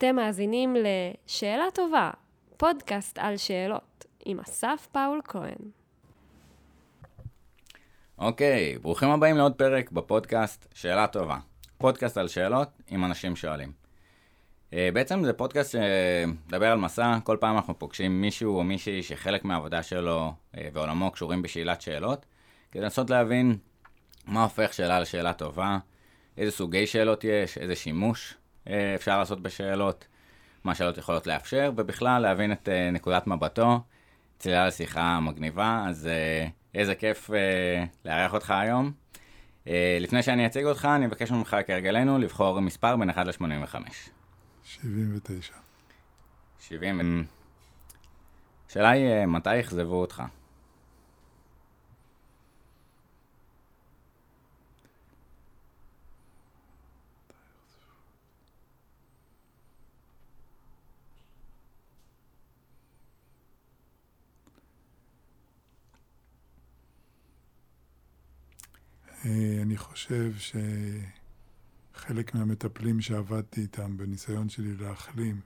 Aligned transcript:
אתם 0.00 0.16
מאזינים 0.16 0.76
ל"שאלה 0.76 1.64
טובה", 1.74 2.10
פודקאסט 2.56 3.18
על 3.18 3.36
שאלות, 3.36 4.04
עם 4.24 4.40
אסף 4.40 4.88
פאול 4.92 5.20
כהן. 5.24 5.70
אוקיי, 8.18 8.78
ברוכים 8.78 9.10
הבאים 9.10 9.36
לעוד 9.36 9.54
פרק 9.54 9.90
בפודקאסט 9.90 10.66
שאלה 10.74 11.06
טובה. 11.06 11.38
פודקאסט 11.78 12.18
על 12.18 12.28
שאלות 12.28 12.68
עם 12.88 13.04
אנשים 13.04 13.36
שואלים. 13.36 13.72
Uh, 14.70 14.74
בעצם 14.92 15.24
זה 15.24 15.32
פודקאסט 15.32 15.70
שמדבר 15.70 16.66
על 16.66 16.78
מסע, 16.78 17.18
כל 17.24 17.36
פעם 17.40 17.56
אנחנו 17.56 17.78
פוגשים 17.78 18.20
מישהו 18.20 18.58
או 18.58 18.64
מישהי 18.64 19.02
שחלק 19.02 19.44
מהעבודה 19.44 19.82
שלו 19.82 20.32
uh, 20.54 20.58
ועולמו 20.72 21.10
קשורים 21.10 21.42
בשאלת 21.42 21.80
שאלות, 21.80 22.26
כדי 22.72 22.82
לנסות 22.82 23.10
להבין 23.10 23.58
מה 24.26 24.42
הופך 24.42 24.72
שאלה 24.72 25.00
לשאלה 25.00 25.32
טובה, 25.32 25.78
איזה 26.36 26.52
סוגי 26.52 26.86
שאלות 26.86 27.24
יש, 27.24 27.58
איזה 27.58 27.76
שימוש 27.76 28.34
אפשר 28.68 29.18
לעשות 29.18 29.40
בשאלות, 29.42 30.06
מה 30.64 30.74
שאלות 30.74 30.98
יכולות 30.98 31.26
לאפשר, 31.26 31.72
ובכלל 31.76 32.22
להבין 32.22 32.52
את 32.52 32.68
uh, 32.68 32.94
נקודת 32.94 33.26
מבטו. 33.26 33.80
צלילה 34.38 34.66
לשיחה 34.66 35.20
מגניבה, 35.20 35.84
אז 35.88 36.08
uh, 36.08 36.50
איזה 36.74 36.94
כיף 36.94 37.30
לארח 38.04 38.34
אותך 38.34 38.50
היום. 38.50 38.92
לפני 40.00 40.22
שאני 40.22 40.46
אציג 40.46 40.64
אותך, 40.64 40.88
אני 40.96 41.06
אבקש 41.06 41.30
ממך 41.30 41.56
כהרגלנו 41.66 42.18
לבחור 42.18 42.60
מספר 42.60 42.96
בין 42.96 43.10
1 43.10 43.26
ל-85. 43.26 43.74
79. 44.64 45.54
70. 46.60 47.24
השאלה 48.68 48.90
היא, 48.90 49.26
מתי 49.26 49.60
אכזבו 49.60 50.00
אותך? 50.00 50.22
אני 69.24 69.76
חושב 69.76 70.32
שחלק 71.94 72.34
מהמטפלים 72.34 73.00
שעבדתי 73.00 73.60
איתם 73.60 73.96
בניסיון 73.96 74.48
שלי 74.48 74.76
להחלים, 74.76 75.40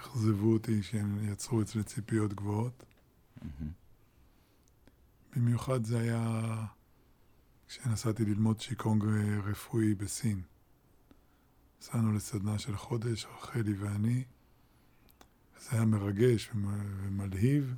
אכזבו 0.00 0.52
אותי 0.52 0.82
שהם 0.82 1.28
יצרו 1.32 1.62
אצלי 1.62 1.82
ציפיות 1.82 2.34
גבוהות. 2.34 2.84
במיוחד 5.36 5.84
זה 5.84 5.98
היה 5.98 6.40
כשנסעתי 7.68 8.24
ללמוד 8.24 8.60
שיקונג 8.60 9.04
רפואי 9.44 9.94
בסין. 9.94 10.42
נסענו 11.80 12.12
לסדנה 12.12 12.58
של 12.58 12.76
חודש, 12.76 13.26
רחלי 13.26 13.74
ואני. 13.74 14.24
זה 15.60 15.68
היה 15.70 15.84
מרגש 15.84 16.50
ומלהיב. 16.54 17.74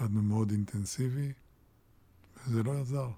עבדנו 0.00 0.22
מאוד 0.22 0.50
אינטנסיבי. 0.50 1.32
זה 2.46 2.62
לא 2.62 2.80
עזר. 2.80 3.08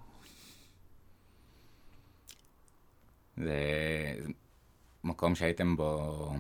זה 3.37 3.61
מקום 5.05 5.35
שהייתם 5.35 5.77
בו, 5.77 6.33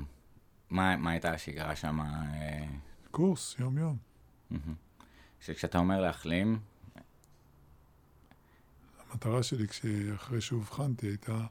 מה, 0.70 0.96
מה 0.96 1.10
הייתה 1.10 1.30
השגרה 1.30 1.76
שם? 1.76 2.00
אה? 2.00 2.66
קורס, 3.10 3.56
יום-יום. 3.58 3.96
שכשאתה 5.40 5.78
אומר 5.78 6.00
להחלים... 6.00 6.58
המטרה 9.10 9.42
שלי, 9.42 9.66
אחרי 10.14 10.40
שאובחנתי, 10.40 11.06
הייתה 11.06 11.46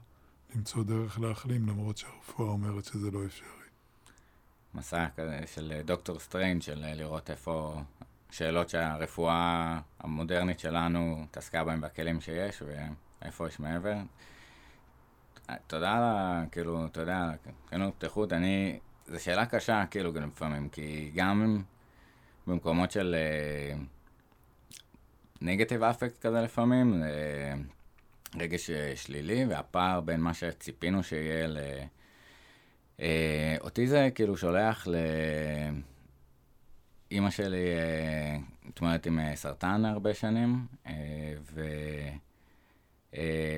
למצוא 0.54 0.84
דרך 0.84 1.20
להחלים, 1.20 1.68
למרות 1.68 1.98
שהרפואה 1.98 2.48
אומרת 2.48 2.84
שזה 2.84 3.10
לא 3.10 3.26
אפשרי. 3.26 3.48
מסע 4.74 5.06
כזה 5.16 5.40
של 5.46 5.80
דוקטור 5.84 6.18
סטריינג', 6.18 6.62
של 6.62 6.94
לראות 6.94 7.30
איפה 7.30 7.82
שאלות 8.36 8.68
שהרפואה 8.68 9.80
המודרנית 10.00 10.58
שלנו 10.58 11.24
התעסקה 11.24 11.64
בהן 11.64 11.80
בכלים 11.80 12.20
שיש, 12.20 12.62
ואיפה 13.22 13.48
יש 13.48 13.60
מעבר. 13.60 13.96
תודה 15.66 15.92
על 15.92 16.02
ה... 16.02 16.44
כאילו, 16.52 16.86
אתה 16.86 17.00
יודע, 17.00 17.30
כנות, 17.70 17.94
פתיחות, 17.94 18.32
אני... 18.32 18.78
זו 19.06 19.24
שאלה 19.24 19.46
קשה, 19.46 19.84
כאילו, 19.90 20.12
גם 20.12 20.28
לפעמים, 20.28 20.68
כי 20.68 21.10
גם 21.14 21.62
במקומות 22.46 22.90
של 22.90 23.16
negative 25.40 25.82
אה, 25.82 25.90
affect 25.90 26.18
כזה 26.18 26.40
לפעמים, 26.40 27.02
אה, 27.02 28.38
רגש 28.38 28.70
אה, 28.70 28.96
שלילי, 28.96 29.44
והפער 29.44 30.00
בין 30.00 30.20
מה 30.20 30.34
שציפינו 30.34 31.02
שיהיה 31.02 31.46
ל... 31.46 31.58
Uh, 32.96 33.02
אותי 33.60 33.86
זה 33.86 34.08
כאילו 34.14 34.36
שולח 34.36 34.88
ל... 34.88 34.96
אימא 37.10 37.30
שלי 37.30 37.66
אה, 37.66 38.38
מתמודדת 38.64 39.06
עם 39.06 39.18
אה, 39.18 39.36
סרטן 39.36 39.84
הרבה 39.84 40.14
שנים, 40.14 40.66
אה, 40.86 40.92
ו... 41.52 41.64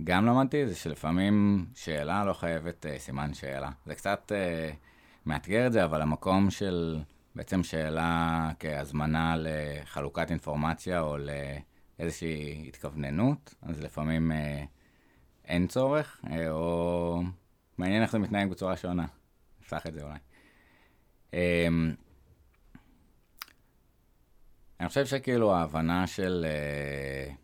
גם 0.04 0.26
למדתי 0.26 0.66
זה 0.66 0.74
שלפעמים 0.74 1.66
שאלה 1.74 2.24
לא 2.24 2.32
חייבת 2.32 2.86
uh, 2.86 2.98
סימן 2.98 3.34
שאלה. 3.34 3.70
זה 3.86 3.94
קצת 3.94 4.32
uh, 4.32 4.76
מאתגר 5.26 5.66
את 5.66 5.72
זה, 5.72 5.84
אבל 5.84 6.02
המקום 6.02 6.50
של... 6.50 6.98
בעצם 7.34 7.62
שאלה 7.62 8.50
כהזמנה 8.58 9.36
לחלוקת 9.38 10.30
אינפורמציה 10.30 11.00
או 11.00 11.16
לאיזושהי 11.98 12.64
התכווננות, 12.68 13.54
אז 13.62 13.82
לפעמים 13.82 14.32
אה, 14.32 14.64
אין 15.44 15.66
צורך, 15.66 16.20
אה, 16.30 16.50
או 16.50 17.22
מעניין 17.78 18.02
איך 18.02 18.12
זה 18.12 18.18
מתנהג 18.18 18.50
בצורה 18.50 18.76
שונה. 18.76 19.06
נפתח 19.60 19.86
את 19.86 19.94
זה 19.94 20.02
אולי. 20.02 20.18
אה, 21.34 21.68
אני 24.80 24.88
חושב 24.88 25.06
שכאילו 25.06 25.54
ההבנה 25.54 26.06
של, 26.06 26.46
אה, 26.48 27.34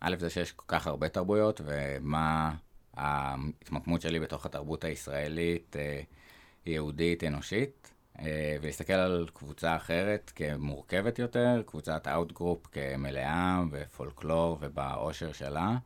א', 0.00 0.16
זה 0.18 0.30
שיש 0.30 0.52
כל 0.52 0.64
כך 0.68 0.86
הרבה 0.86 1.08
תרבויות, 1.08 1.60
ומה 1.64 2.54
ההתמקמות 2.94 4.00
שלי 4.00 4.20
בתוך 4.20 4.46
התרבות 4.46 4.84
הישראלית, 4.84 5.76
אה, 5.78 6.00
יהודית, 6.66 7.24
אנושית. 7.24 7.87
אה, 8.20 8.56
ולהסתכל 8.60 8.92
על 8.92 9.28
קבוצה 9.32 9.76
אחרת 9.76 10.32
כמורכבת 10.34 11.18
יותר, 11.18 11.62
קבוצת 11.66 12.08
outgroup 12.08 12.66
כמלאה 12.66 13.62
בפולקלור 13.70 14.58
ובאושר 14.60 15.32
שלה. 15.32 15.76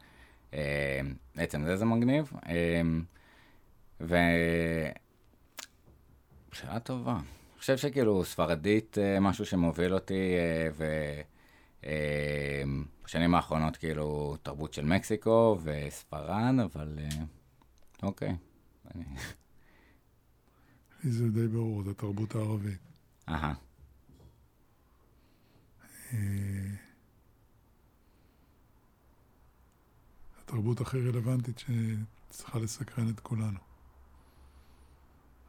אה, 0.55 1.01
בעצם 1.37 1.65
זה 1.65 1.77
זה 1.77 1.85
מגניב. 1.85 2.33
אה, 2.49 2.83
ו... 4.01 4.17
שאלה 6.53 6.81
טובה. 6.81 7.13
אני 7.13 7.59
חושב 7.59 7.77
שכאילו 7.77 8.25
ספרדית 8.25 8.99
משהו 9.21 9.47
שמוביל 9.47 9.95
אותי, 9.95 10.35
ובשנים 13.03 13.35
האחרונות 13.35 13.77
כאילו 13.77 14.37
תרבות 14.43 14.75
של 14.75 14.85
מקסיקו 14.85 15.59
וספרד, 15.63 16.55
אבל 16.65 16.99
אוקיי. 18.03 18.37
לי 21.05 21.11
זה 21.13 21.31
די 21.31 21.49
ברור, 21.49 21.83
זה 21.83 21.95
תרבות 21.95 22.35
הערבית. 22.35 22.79
אהה. 23.29 23.55
אה, 26.13 26.75
התרבות 30.39 30.81
הכי 30.81 31.09
רלוונטית 31.09 31.59
שצריכה 31.59 32.59
לסקרן 32.59 33.11
את 33.11 33.21
כולנו. 33.21 33.59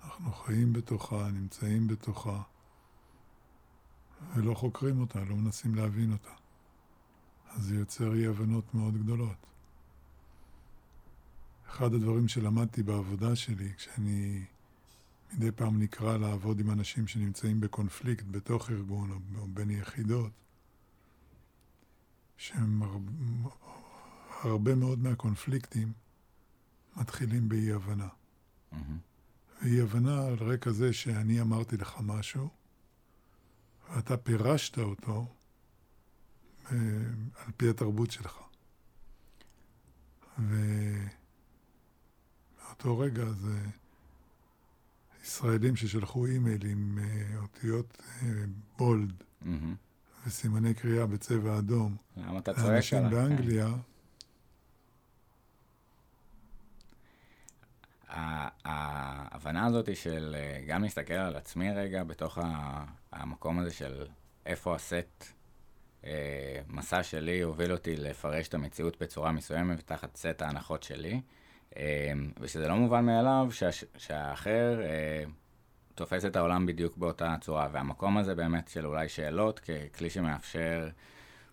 אנחנו 0.04 0.32
חיים 0.32 0.74
בתוכה, 0.74 1.30
נמצאים 1.32 1.88
בתוכה, 1.88 2.42
ולא 4.36 4.54
חוקרים 4.54 5.02
אותה, 5.02 5.24
לא 5.24 5.36
מנסים 5.36 5.76
להבין 5.76 6.12
אותה. 6.12 6.34
אז 7.50 7.64
זה 7.64 7.76
יוצר 7.76 8.14
אי 8.14 8.28
הבנות 8.28 8.74
מאוד 8.74 8.98
גדולות. 8.98 9.48
אחד 11.68 11.94
הדברים 11.94 12.28
שלמדתי 12.28 12.84
בעבודה 12.84 13.36
שלי, 13.36 13.74
כשאני 13.78 14.46
מדי 15.34 15.52
פעם 15.52 15.82
נקרא 15.82 16.18
לעבוד 16.18 16.60
עם 16.60 16.72
אנשים 16.72 17.08
שנמצאים 17.08 17.60
בקונפליקט 17.60 18.26
בתוך 18.32 18.70
ארגון 18.70 19.12
או 19.38 19.48
בין 19.48 19.70
יחידות, 19.70 20.32
שהם 22.38 22.84
הרבה 24.42 24.76
מאוד 24.76 25.00
מהקונפליקטים 25.00 25.94
מתחילים 26.96 27.50
באי 27.50 27.72
הבנה. 27.72 28.08
Mm-hmm. 28.08 28.76
ואי 29.62 29.82
הבנה 29.82 30.26
על 30.28 30.34
רקע 30.34 30.72
זה 30.72 30.94
שאני 30.94 31.42
אמרתי 31.42 31.78
לך 31.78 31.98
משהו, 32.02 32.50
ואתה 33.90 34.18
פירשת 34.18 34.78
אותו 34.78 35.36
אה, 36.72 36.78
על 37.36 37.52
פי 37.58 37.70
התרבות 37.70 38.12
שלך. 38.12 38.40
ומאותו 42.60 43.00
רגע 43.00 43.32
זה 43.32 43.58
ישראלים 45.24 45.76
ששלחו 45.76 46.26
אימייל 46.26 46.66
עם 46.66 47.00
אה, 47.02 47.40
אותיות 47.42 47.98
אה, 48.24 48.28
בולד 48.78 49.14
Mm-hmm. 49.44 50.28
וסימני 50.28 50.74
קריאה 50.74 51.06
בצבע 51.06 51.58
אדום 51.58 51.96
למה 52.18 52.40
אתה 52.40 52.54
צועק 52.54 52.94
עליי? 52.94 53.10
באנגליה, 53.12 53.68
ה- 58.10 58.50
ההבנה 58.70 59.66
הזאת 59.66 59.88
היא 59.88 59.96
של 59.96 60.36
אה, 60.40 60.64
גם 60.68 60.84
להסתכל 60.84 61.14
על 61.14 61.36
עצמי 61.36 61.72
רגע 61.72 62.04
בתוך 62.04 62.38
המקום 63.12 63.60
הזה 63.60 63.72
של 63.74 64.06
איפה 64.46 64.76
הסט 64.76 65.26
מסע 66.68 67.04
שלי 67.04 67.42
הוביל 67.42 67.72
אותי 67.72 67.96
לפרש 67.96 68.48
את 68.48 68.54
המציאות 68.54 69.02
בצורה 69.02 69.32
מסוימת 69.32 69.88
תחת 69.88 70.16
סט 70.18 70.42
ההנחות 70.42 70.84
שלי, 70.84 71.22
ושזה 72.40 72.68
לא 72.68 72.76
מובן 72.76 73.06
מאליו 73.06 73.48
שהאחר 73.98 74.82
אה, 74.82 75.24
תופס 75.96 76.26
את 76.26 76.36
העולם 76.36 76.66
בדיוק 76.66 76.98
באותה 76.98 77.36
צורה, 77.42 77.68
והמקום 77.72 78.18
הזה 78.18 78.36
באמת 78.36 78.68
של 78.68 78.86
אולי 78.86 79.10
שאלות 79.10 79.60
ככלי 79.60 80.10
שמאפשר 80.10 80.90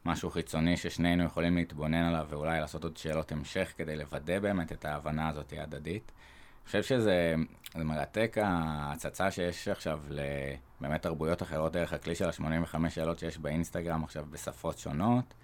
משהו 0.05 0.31
חיצוני 0.31 0.77
ששנינו 0.77 1.25
יכולים 1.25 1.57
להתבונן 1.57 2.05
עליו 2.05 2.27
ואולי 2.31 2.61
לעשות 2.61 2.85
עוד 2.85 2.97
שאלות 2.97 3.33
המשך 3.33 3.73
כדי 3.77 3.97
לוודא 3.97 4.39
באמת 4.39 4.73
את 4.73 4.85
ההבנה 4.85 5.29
הזאת 5.29 5.53
ההדדית. 5.53 6.13
אני 6.13 6.67
חושב 6.67 6.83
שזה 6.83 7.35
זה 7.75 7.85
מרתק 7.85 8.37
ההצצה 8.41 9.31
שיש 9.31 9.69
עכשיו 9.69 10.01
לבאמת 10.11 11.03
תרבויות 11.03 11.43
אחרות 11.43 11.73
דרך 11.73 11.93
הכלי 11.93 12.15
של 12.15 12.29
ה-85 12.29 12.89
שאלות 12.89 13.19
שיש 13.19 13.39
באינסטגרם 13.39 14.05
עכשיו 14.05 14.25
בשפות 14.31 14.79
שונות, 14.79 15.35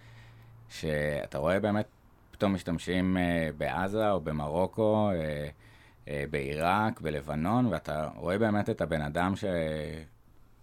שאתה 0.68 1.38
רואה 1.38 1.60
באמת 1.60 1.86
פתאום 2.36 2.54
משתמשים 2.54 3.16
אה, 3.16 3.48
בעזה 3.56 4.10
או 4.10 4.20
במרוקו, 4.20 5.10
אה, 5.10 5.48
אה, 6.08 6.24
בעיראק, 6.30 7.00
בלבנון, 7.00 7.66
ואתה 7.66 8.08
רואה 8.16 8.38
באמת 8.38 8.70
את 8.70 8.80
הבן 8.80 9.02
אדם 9.02 9.34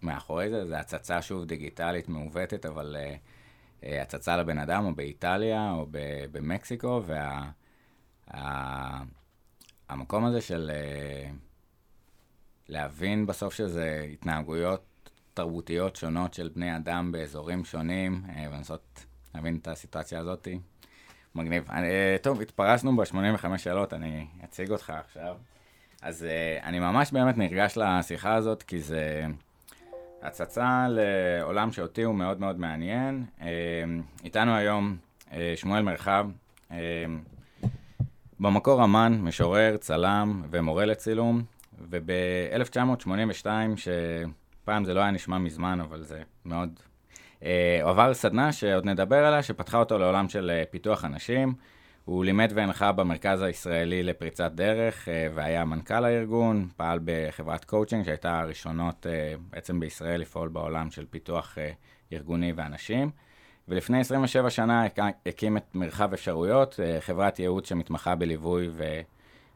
שמאחורי 0.02 0.50
זה, 0.50 0.66
זה 0.66 0.78
הצצה 0.78 1.22
שוב 1.22 1.44
דיגיטלית 1.44 2.08
מעוותת, 2.08 2.66
אבל 2.66 2.96
הצצה 3.82 4.36
לבן 4.36 4.58
אדם, 4.58 4.84
או 4.84 4.94
באיטליה, 4.94 5.72
או 5.72 5.86
במקסיקו, 6.32 7.02
וה... 7.06 7.50
ה- 8.34 9.02
המקום 9.88 10.24
הזה 10.24 10.40
של 10.40 10.70
להבין 12.68 13.26
בסוף 13.26 13.54
שזה 13.54 14.08
התנהגויות 14.12 15.10
תרבותיות 15.34 15.96
שונות 15.96 16.34
של 16.34 16.50
בני 16.54 16.76
אדם 16.76 17.12
באזורים 17.12 17.64
שונים, 17.64 18.22
ולנסות 18.50 19.06
להבין 19.34 19.56
את 19.62 19.68
הסיטואציה 19.68 20.20
הזאת. 20.20 20.48
מגניב. 21.34 21.70
אני, 21.70 21.86
אה, 21.86 22.16
טוב, 22.22 22.40
התפרסנו 22.40 22.96
ב-85 22.96 23.58
שאלות, 23.58 23.92
אני 23.92 24.26
אציג 24.44 24.70
אותך 24.70 24.90
עכשיו. 24.90 25.36
אז 26.02 26.24
אה, 26.24 26.58
אני 26.64 26.78
ממש 26.78 27.12
באמת 27.12 27.38
נרגש 27.38 27.76
לשיחה 27.76 28.34
הזאת, 28.34 28.62
כי 28.62 28.80
זה 28.80 29.26
הצצה 30.22 30.86
לעולם 30.88 31.72
שאותי 31.72 32.02
הוא 32.02 32.14
מאוד 32.14 32.40
מאוד 32.40 32.60
מעניין. 32.60 33.24
אה, 33.40 33.48
איתנו 34.24 34.56
היום 34.56 34.96
שמואל 35.56 35.82
מרחב, 35.82 36.26
במקור 38.40 38.84
אמן, 38.84 39.18
משורר, 39.22 39.76
צלם 39.76 40.42
ומורה 40.50 40.84
לצילום, 40.84 41.42
וב-1982, 41.90 43.46
שפעם 43.76 44.84
זה 44.84 44.94
לא 44.94 45.00
היה 45.00 45.10
נשמע 45.10 45.38
מזמן, 45.38 45.80
אבל 45.80 46.02
זה 46.02 46.22
מאוד... 46.44 46.80
אה, 47.42 47.78
הוא 47.82 47.90
עבר 47.90 48.14
סדנה 48.14 48.52
שעוד 48.52 48.86
נדבר 48.86 49.24
עליה, 49.24 49.42
שפתחה 49.42 49.78
אותו 49.78 49.98
לעולם 49.98 50.28
של 50.28 50.50
אה, 50.50 50.62
פיתוח 50.70 51.04
אנשים. 51.04 51.54
הוא 52.04 52.24
לימד 52.24 52.52
והנחה 52.54 52.92
במרכז 52.92 53.42
הישראלי 53.42 54.02
לפריצת 54.02 54.52
דרך, 54.52 55.08
אה, 55.08 55.28
והיה 55.34 55.64
מנכ"ל 55.64 56.04
הארגון, 56.04 56.68
פעל 56.76 56.98
בחברת 57.04 57.64
קואוצ'ינג, 57.64 58.04
שהייתה 58.04 58.40
הראשונות 58.40 59.06
בעצם 59.50 59.80
בישראל 59.80 60.20
לפעול 60.20 60.48
בעולם 60.48 60.90
של 60.90 61.04
פיתוח 61.10 61.58
ארגוני 62.12 62.52
ואנשים. 62.56 63.10
ולפני 63.68 64.00
27 64.00 64.50
שנה 64.50 64.84
הק- 64.84 64.98
הקים 65.26 65.56
את 65.56 65.74
מרחב 65.74 66.12
אפשרויות, 66.12 66.80
חברת 67.00 67.38
ייעוץ 67.38 67.68
שמתמחה 67.68 68.14
בליווי 68.14 68.68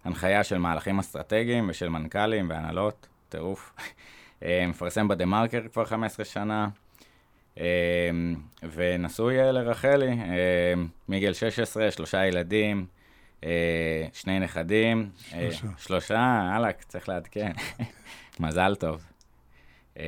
והנחיה 0.05 0.45
של 0.45 0.59
מהלכים 0.59 0.99
אסטרטגיים 0.99 1.67
ושל 1.69 1.89
מנכ"לים 1.89 2.51
והנהלות, 2.51 3.07
טירוף. 3.29 3.75
מפרסם 4.69 5.09
בדה 5.09 5.27
מרקר 5.27 5.61
כבר 5.73 5.85
15 5.85 6.25
שנה, 6.25 6.69
ונשוי 8.73 9.41
אה, 9.41 9.53
לרחלי, 9.53 10.11
אה, 10.11 10.75
מגיל 11.09 11.33
16, 11.33 11.91
שלושה 11.91 12.27
ילדים, 12.27 12.87
אה, 13.45 14.07
שני 14.13 14.41
נכדים. 14.41 15.11
אה, 15.33 15.49
שלושה. 15.53 15.79
שלושה, 15.79 16.17
אהלק, 16.19 16.83
צריך 16.83 17.09
לעדכן. 17.09 17.53
מזל 18.41 18.75
טוב. 18.75 19.05
אה, 19.99 20.05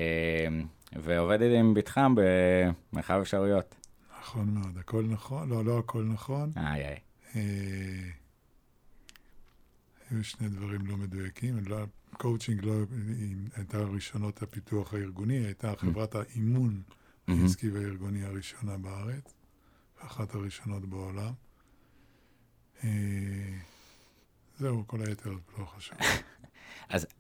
ועובדת 0.92 1.58
עם 1.58 1.74
בתחם 1.74 2.14
במרחב 2.16 3.18
אפשרויות. 3.22 3.74
נכון 4.20 4.54
מאוד, 4.54 4.78
הכל 4.78 5.04
נכון, 5.08 5.48
לא, 5.48 5.64
לא 5.64 5.78
הכל 5.78 6.02
נכון. 6.02 6.52
איי 6.56 6.84
איי. 6.86 6.98
היו 10.10 10.24
שני 10.24 10.48
דברים 10.48 10.86
לא 10.86 10.96
מדויקים. 10.96 11.58
לא, 11.66 11.76
קואוצ'ינג 12.12 12.64
לא 12.64 12.72
הייתה 13.56 13.78
ראשונות 13.78 14.42
הפיתוח 14.42 14.94
הארגוני, 14.94 15.38
הייתה 15.38 15.72
חברת 15.76 16.14
האימון 16.14 16.82
מהמם. 17.30 17.42
העסקי 17.42 17.70
והארגוני 17.70 18.24
הראשונה 18.24 18.76
בארץ, 18.76 19.34
ואחת 19.98 20.34
הראשונות 20.34 20.86
בעולם. 20.86 21.32
אה, 22.84 22.88
זהו, 24.58 24.84
כל 24.86 25.00
היתר 25.02 25.32
לא 25.58 25.64
חשוב. 25.64 25.98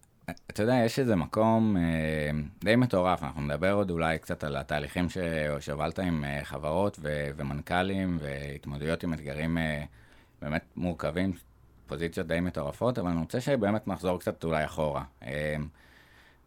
אתה 0.50 0.62
יודע, 0.62 0.74
יש 0.74 0.98
איזה 0.98 1.16
מקום 1.16 1.76
אה, 1.76 2.30
די 2.64 2.76
מטורף, 2.76 3.22
אנחנו 3.22 3.42
נדבר 3.42 3.72
עוד 3.72 3.90
אולי 3.90 4.18
קצת 4.18 4.44
על 4.44 4.56
התהליכים 4.56 5.06
שהובלת 5.60 5.98
עם 5.98 6.24
אה, 6.24 6.40
חברות 6.44 6.98
ו- 7.02 7.30
ומנכ"לים 7.36 8.18
והתמודדויות 8.20 9.02
עם 9.02 9.14
אתגרים 9.14 9.58
אה, 9.58 9.84
באמת 10.42 10.64
מורכבים, 10.76 11.32
פוזיציות 11.86 12.26
די 12.26 12.40
מטורפות, 12.40 12.98
אבל 12.98 13.08
אני 13.08 13.20
רוצה 13.20 13.40
שבאמת 13.40 13.88
נחזור 13.88 14.20
קצת 14.20 14.44
אולי 14.44 14.64
אחורה. 14.64 15.04
אה, 15.22 15.56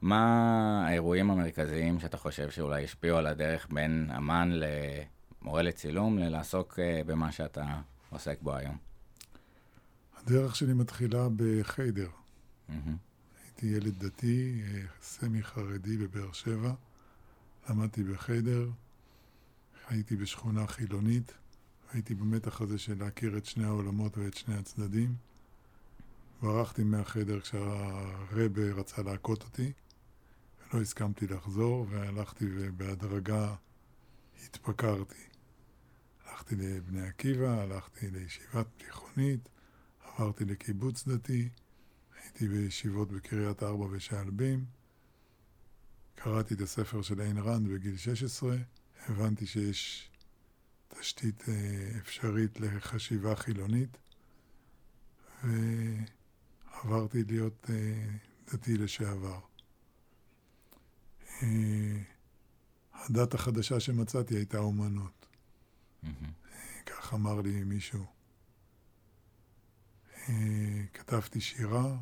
מה 0.03 0.85
האירועים 0.87 1.31
המרכזיים 1.31 1.99
שאתה 1.99 2.17
חושב 2.17 2.49
שאולי 2.49 2.83
השפיעו 2.83 3.17
על 3.17 3.27
הדרך 3.27 3.67
בין 3.71 4.09
אמן 4.17 4.51
למורה 5.41 5.61
לצילום, 5.61 6.17
ללעסוק 6.17 6.79
אה, 6.79 7.01
במה 7.05 7.31
שאתה 7.31 7.81
עוסק 8.09 8.41
בו 8.41 8.55
היום? 8.55 8.77
הדרך 10.17 10.55
שלי 10.55 10.73
מתחילה 10.73 11.27
בחיידר. 11.35 12.09
מהמם. 12.69 12.95
הייתי 13.43 13.65
ילד 13.65 14.05
דתי, 14.05 14.61
אה, 14.65 14.81
סמי 15.01 15.43
חרדי 15.43 15.97
בבאר 15.97 16.31
שבע. 16.31 16.73
למדתי 17.69 18.03
בחדר, 18.03 18.69
הייתי 19.87 20.15
בשכונה 20.15 20.67
חילונית, 20.67 21.33
הייתי 21.93 22.15
במתח 22.15 22.61
הזה 22.61 22.77
של 22.77 23.03
להכיר 23.03 23.37
את 23.37 23.45
שני 23.45 23.65
העולמות 23.65 24.17
ואת 24.17 24.33
שני 24.33 24.55
הצדדים. 24.55 25.15
ברחתי 26.41 26.83
מהחדר 26.83 27.39
כשהרבה 27.39 28.71
רצה 28.75 29.01
להכות 29.01 29.43
אותי, 29.43 29.71
ולא 30.73 30.81
הסכמתי 30.81 31.27
לחזור, 31.27 31.85
והלכתי 31.89 32.45
ובהדרגה 32.49 33.55
התפקרתי. 34.45 35.23
הלכתי 36.25 36.55
לבני 36.55 37.07
עקיבא, 37.07 37.61
הלכתי 37.61 38.11
לישיבת 38.11 38.67
תיכונית, 38.77 39.49
עברתי 40.03 40.45
לקיבוץ 40.45 41.07
דתי, 41.07 41.49
הייתי 42.15 42.47
בישיבות 42.47 43.11
בקריית 43.11 43.63
ארבע 43.63 43.85
ושעלבים, 43.91 44.65
קראתי 46.15 46.53
את 46.53 46.61
הספר 46.61 47.01
של 47.01 47.21
איין 47.21 47.37
ראנד 47.37 47.67
בגיל 47.67 47.97
16, 47.97 48.55
הבנתי 49.07 49.45
שיש 49.45 50.11
תשתית 50.87 51.49
אה, 51.49 51.97
אפשרית 51.97 52.59
לחשיבה 52.59 53.35
חילונית, 53.35 53.97
ועברתי 55.43 57.23
להיות 57.23 57.69
אה, 57.69 58.05
דתי 58.51 58.77
לשעבר. 58.77 59.52
אה, 61.41 61.97
הדת 62.93 63.33
החדשה 63.33 63.79
שמצאתי 63.79 64.35
הייתה 64.35 64.57
אומנות. 64.57 65.25
כך 66.85 67.13
אמר 67.13 67.41
לי 67.41 67.63
מישהו. 67.63 68.05
כתבתי 70.93 71.41
שירה, 71.41 71.97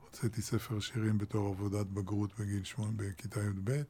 הוצאתי 0.00 0.42
ספר 0.42 0.80
שירים 0.80 1.18
בתור 1.18 1.48
עבודת 1.48 1.86
בגרות 1.86 2.40
בגיל 2.40 2.64
שמונה, 2.64 2.92
בכיתה 2.96 3.40
י"ב, 3.40 3.82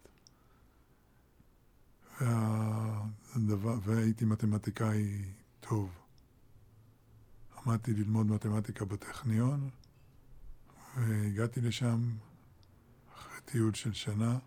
והדבר, 2.21 3.79
והייתי 3.83 4.25
מתמטיקאי 4.25 5.25
טוב. 5.61 5.91
עמדתי 7.57 7.93
ללמוד 7.93 8.27
מתמטיקה 8.27 8.85
בטכניון, 8.85 9.71
והגעתי 10.97 11.61
לשם 11.61 12.01
אחרי 13.15 13.41
טיול 13.45 13.75
של 13.75 13.93
שנה, 13.93 14.39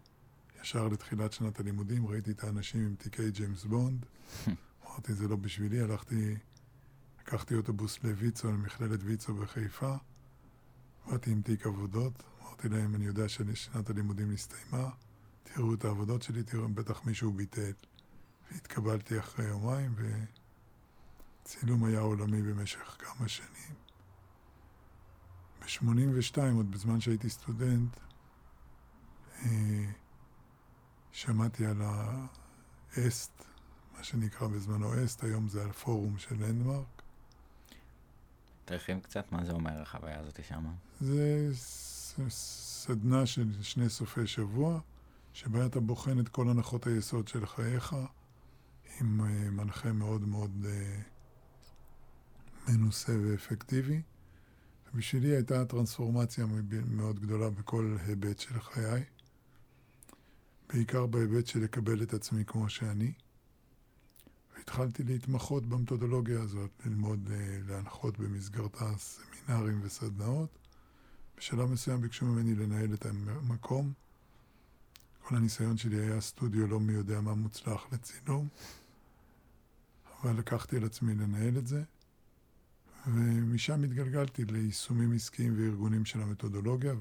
ישר 0.65 0.87
לתחילת 0.87 1.33
שנת 1.33 1.59
הלימודים, 1.59 2.07
ראיתי 2.07 2.31
את 2.31 2.43
האנשים 2.43 2.85
עם 2.85 2.95
תיקי 2.95 3.31
ג'יימס 3.31 3.65
בונד, 3.65 4.05
אמרתי, 4.85 5.13
זה 5.13 5.27
לא 5.27 5.35
בשבילי, 5.35 5.81
הלכתי, 5.81 6.35
לקחתי 7.19 7.55
אוטובוס 7.55 8.03
לויצו, 8.03 8.51
למכללת 8.51 8.99
ויצו 9.03 9.35
בחיפה, 9.35 9.95
באתי 11.07 11.31
עם 11.31 11.41
תיק 11.41 11.65
עבודות, 11.65 12.23
אמרתי 12.41 12.69
להם, 12.69 12.95
אני 12.95 13.05
יודע 13.05 13.29
ששנת 13.29 13.89
הלימודים 13.89 14.31
נסתיימה, 14.31 14.89
תראו 15.43 15.73
את 15.73 15.85
העבודות 15.85 16.23
שלי, 16.23 16.43
תראו, 16.43 16.69
בטח 16.69 17.05
מישהו 17.05 17.31
ביטל. 17.31 17.71
והתקבלתי 18.51 19.19
אחרי 19.19 19.45
יומיים, 19.45 19.95
וצילום 21.43 21.83
היה 21.83 21.99
עולמי 21.99 22.41
במשך 22.41 22.97
כמה 22.99 23.27
שנים. 23.27 23.75
ב-82, 25.61 26.41
עוד 26.55 26.71
בזמן 26.71 26.99
שהייתי 26.99 27.29
סטודנט, 27.29 27.97
אה, 29.45 29.91
שמעתי 31.15 31.65
על 31.65 31.81
האסט, 31.81 33.43
מה 33.97 34.03
שנקרא 34.03 34.47
בזמנו 34.47 35.05
אסט, 35.05 35.23
היום 35.23 35.47
זה 35.47 35.65
הפורום 35.65 36.17
של 36.17 36.35
לנדמרק. 36.35 37.01
תרחיב 38.65 38.99
קצת 38.99 39.31
מה 39.31 39.45
זה 39.45 39.51
אומר 39.51 39.81
החוויה 39.81 40.19
הזאת 40.19 40.39
שמה. 40.43 40.71
זה 41.01 41.49
סדנה 42.29 43.25
של 43.25 43.63
שני 43.63 43.89
סופי 43.89 44.27
שבוע, 44.27 44.79
שבה 45.33 45.65
אתה 45.65 45.79
בוחן 45.79 46.19
את 46.19 46.29
כל 46.29 46.49
הנחות 46.49 46.87
היסוד 46.87 47.27
של 47.27 47.45
חייך, 47.45 47.95
עם 49.01 49.21
אה, 49.21 49.49
מנחה 49.49 49.91
מאוד 49.91 50.27
מאוד 50.27 50.65
אה, 50.65 51.01
מנוסה 52.67 53.13
ואפקטיבי. 53.23 54.01
ובשבילי 54.93 55.35
הייתה 55.35 55.65
טרנספורמציה 55.65 56.45
מאוד 56.87 57.19
גדולה 57.19 57.49
בכל 57.49 57.97
היבט 58.05 58.39
של 58.39 58.59
חיי, 58.59 59.03
בעיקר 60.75 61.05
בהיבט 61.05 61.47
של 61.47 61.59
לקבל 61.59 62.03
את 62.03 62.13
עצמי 62.13 62.45
כמו 62.45 62.69
שאני. 62.69 63.11
והתחלתי 64.55 65.03
להתמחות 65.03 65.65
במתודולוגיה 65.65 66.41
הזאת, 66.41 66.69
ללמוד, 66.85 67.29
אה, 67.31 67.59
להנחות 67.67 68.19
במסגרתה 68.19 68.91
סמינרים 68.97 69.79
וסדנאות. 69.83 70.49
בשלב 71.37 71.71
מסוים 71.71 72.01
ביקשו 72.01 72.25
ממני 72.25 72.55
לנהל 72.55 72.93
את 72.93 73.05
המקום. 73.05 73.93
כל 75.21 75.35
הניסיון 75.35 75.77
שלי 75.77 75.99
היה 75.99 76.21
סטודיו 76.21 76.67
לא 76.67 76.79
מי 76.79 76.93
יודע 76.93 77.21
מה 77.21 77.33
מוצלח 77.33 77.87
לצילום, 77.91 78.47
אבל 80.21 80.37
לקחתי 80.37 80.77
על 80.77 80.85
עצמי 80.85 81.15
לנהל 81.15 81.57
את 81.57 81.67
זה, 81.67 81.83
ומשם 83.07 83.83
התגלגלתי 83.83 84.45
ליישומים 84.45 85.11
עסקיים 85.11 85.53
וארגונים 85.57 86.05
של 86.05 86.21
המתודולוגיה, 86.21 86.93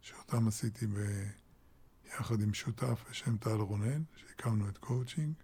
שאותם 0.00 0.48
עשיתי 0.48 0.86
ביחד 2.10 2.40
עם 2.40 2.54
שותף 2.54 3.04
בשם 3.10 3.36
טל 3.36 3.50
רונן, 3.50 4.02
שהקמנו 4.16 4.68
את 4.68 4.78
קואוצ'ינג. 4.78 5.34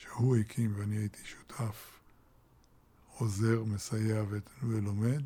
שהוא 0.00 0.36
הקים 0.36 0.72
ואני 0.76 0.96
הייתי 0.96 1.24
שותף, 1.24 2.00
עוזר, 3.16 3.64
מסייע 3.64 4.24
ולומד. 4.62 5.22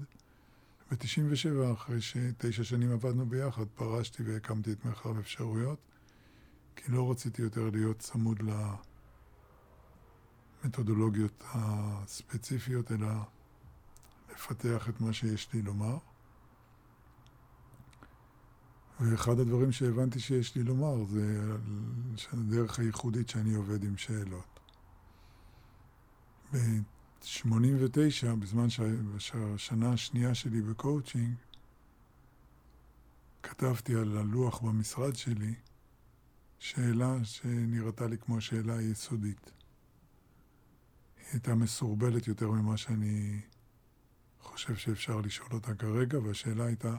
ב-97, 0.90 1.72
אחרי 1.72 2.00
שתשע 2.00 2.64
שנים 2.64 2.92
עבדנו 2.92 3.26
ביחד, 3.26 3.64
פרשתי 3.74 4.22
והקמתי 4.22 4.72
את 4.72 4.84
מרחב 4.84 5.18
אפשרויות, 5.18 5.78
כי 6.76 6.92
לא 6.92 7.10
רציתי 7.10 7.42
יותר 7.42 7.70
להיות 7.70 7.98
צמוד 7.98 8.42
למתודולוגיות 10.64 11.44
הספציפיות, 11.46 12.92
אלא 12.92 13.08
לפתח 14.32 14.88
את 14.88 15.00
מה 15.00 15.12
שיש 15.12 15.52
לי 15.52 15.62
לומר. 15.62 15.98
ואחד 19.00 19.38
הדברים 19.38 19.72
שהבנתי 19.72 20.20
שיש 20.20 20.54
לי 20.54 20.62
לומר 20.62 21.04
זה 21.04 21.56
הדרך 22.32 22.78
הייחודית 22.78 23.28
שאני 23.28 23.54
עובד 23.54 23.84
עם 23.84 23.96
שאלות. 23.96 24.60
ב-89, 26.52 28.34
בזמן 28.38 28.66
שהשנה 29.18 29.92
השנייה 29.92 30.34
שלי 30.34 30.62
ב-coaching, 30.62 31.34
כתבתי 33.42 33.94
על 33.94 34.18
הלוח 34.18 34.60
במשרד 34.60 35.16
שלי 35.16 35.54
שאלה 36.58 37.24
שנראתה 37.24 38.06
לי 38.06 38.18
כמו 38.18 38.40
שאלה 38.40 38.82
יסודית. 38.82 39.50
היא 41.16 41.26
הייתה 41.32 41.54
מסורבלת 41.54 42.28
יותר 42.28 42.50
ממה 42.50 42.76
שאני 42.76 43.40
חושב 44.40 44.76
שאפשר 44.76 45.20
לשאול 45.20 45.48
אותה 45.52 45.74
כרגע, 45.74 46.18
והשאלה 46.18 46.64
הייתה 46.64 46.96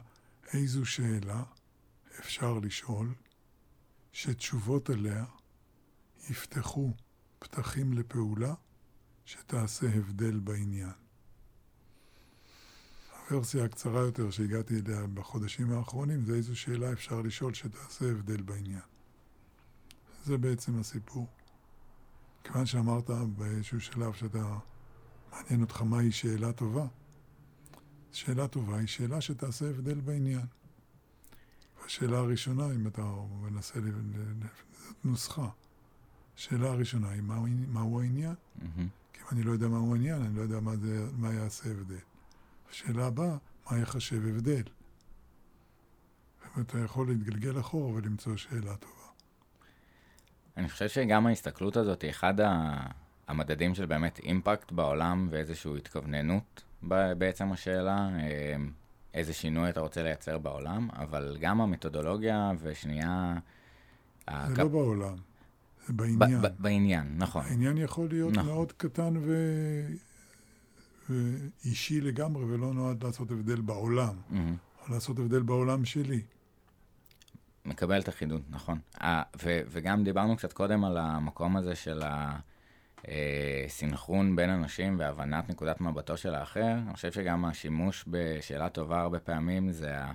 איזו 0.54 0.86
שאלה 0.86 1.44
אפשר 2.20 2.60
לשאול 2.60 3.14
שתשובות 4.12 4.90
עליה 4.90 5.26
יפתחו 6.30 6.94
פתחים 7.40 7.94
לפעולה 7.94 8.54
שתעשה 9.26 9.88
הבדל 9.96 10.40
בעניין. 10.40 10.92
הוורסיה 13.30 13.66
הקצרה 13.66 14.02
יותר 14.02 14.32
שהגעתי 14.32 14.80
אליה 14.80 15.08
בחודשים 15.08 15.72
האחרונים 15.72 16.26
זה 16.26 16.34
איזו 16.34 16.56
שאלה 16.56 16.92
אפשר 16.92 17.22
לשאול 17.22 17.54
שתעשה 17.54 18.06
הבדל 18.12 18.42
בעניין. 18.42 18.82
זה 20.24 20.38
בעצם 20.38 20.80
הסיפור. 20.80 21.28
כיוון 22.44 22.66
שאמרת 22.66 23.10
באיזשהו 23.10 23.82
שלב 23.82 24.14
שאתה, 24.14 24.58
מעניין 25.32 25.62
אותך 25.62 25.82
מהי 25.82 26.12
שאלה 26.12 26.54
טובה, 26.54 26.88
שאלה 28.12 28.48
טובה 28.48 28.78
היא 28.78 28.88
שאלה 28.88 29.22
שתעשה 29.22 29.70
הבדל 29.70 30.00
בעניין. 30.00 30.46
השאלה 31.86 32.18
הראשונה, 32.18 32.66
אם 32.66 32.88
אתה 32.88 33.02
מנסה, 33.42 33.80
זאת 34.72 34.96
נוסחה. 35.04 35.50
השאלה 36.38 36.72
הראשונה 36.72 37.10
היא 37.10 37.22
מהו, 37.22 37.46
מהו 37.68 38.02
העניין. 38.02 38.34
Mm-hmm. 38.34 38.64
כי 39.14 39.22
אם 39.22 39.26
אני 39.32 39.44
לא 39.44 39.52
יודע 39.52 39.68
מהו 39.68 39.94
העניין, 39.94 40.22
אני 40.22 40.36
לא 40.36 40.42
יודע 40.42 40.60
מה, 40.60 40.76
זה, 40.76 41.08
מה 41.18 41.34
יעשה 41.34 41.72
הבדל. 41.72 41.96
השאלה 42.70 43.08
הבאה, 43.08 43.38
מה 43.72 43.80
יחשב 43.80 44.26
הבדל? 44.28 44.64
ואתה 46.58 46.80
יכול 46.80 47.08
להתגלגל 47.08 47.60
אחורה 47.60 47.94
ולמצוא 47.94 48.38
שאלה 48.38 48.76
טובה. 48.76 49.06
אני 50.58 50.70
חושב 50.70 50.88
שגם 50.88 51.28
ההסתכלות 51.28 51.78
הזאת 51.78 52.02
היא 52.02 52.10
אחד 52.10 52.34
המדדים 53.28 53.76
של 53.76 53.86
באמת 53.86 54.20
אימפקט 54.20 54.72
בעולם 54.72 55.28
ואיזושהי 55.32 55.78
התכווננות 55.78 56.64
בעצם 57.18 57.52
השאלה, 57.52 58.10
אה, 58.20 58.56
איזה 59.16 59.34
שינוי 59.34 59.70
אתה 59.70 59.80
רוצה 59.80 60.04
לייצר 60.04 60.38
בעולם, 60.38 60.90
אבל 60.94 61.38
גם 61.40 61.62
המתודולוגיה 61.62 62.52
ושנייה... 62.62 63.34
זה 64.30 64.34
הקפ... 64.36 64.58
לא 64.58 64.68
בעולם. 64.68 65.16
בעניין. 65.90 66.42
ב- 66.42 66.48
ב- 66.48 66.56
בעניין, 66.60 67.14
נכון. 67.18 67.46
העניין 67.46 67.78
יכול 67.78 68.08
להיות 68.10 68.34
נכון. 68.34 68.46
מאוד 68.46 68.72
קטן 68.72 69.14
ו... 69.22 69.36
ואישי 71.10 72.02
לגמרי, 72.02 72.44
ולא 72.44 72.74
נועד 72.74 73.04
לעשות 73.04 73.32
הבדל 73.32 73.62
בעולם, 73.62 74.16
mm-hmm. 74.32 74.36
או 74.88 74.94
לעשות 74.94 75.20
הבדל 75.20 75.42
בעולם 75.42 75.86
שלי. 75.86 76.22
מקבל 77.66 78.02
את 78.02 78.08
החידוד, 78.08 78.42
נכון. 78.50 78.80
아, 78.96 79.04
ו- 79.44 79.62
וגם 79.68 80.04
דיברנו 80.04 80.38
קצת 80.38 80.54
קודם 80.54 80.86
על 80.86 80.98
המקום 80.98 81.58
הזה 81.58 81.76
של 81.76 82.02
הסינכרון 82.04 82.55
אה, 83.08 84.26
בין 84.36 84.50
אנשים 84.50 85.00
והבנת 85.00 85.50
נקודת 85.50 85.82
מבטו 85.82 86.18
של 86.18 86.36
האחר. 86.36 86.74
אני 86.88 86.94
חושב 86.94 87.12
שגם 87.12 87.46
השימוש 87.46 88.06
בשאלה 88.08 88.70
טובה 88.70 89.02
הרבה 89.02 89.20
פעמים 89.20 89.72
זה 89.72 90.00
ה- 90.00 90.14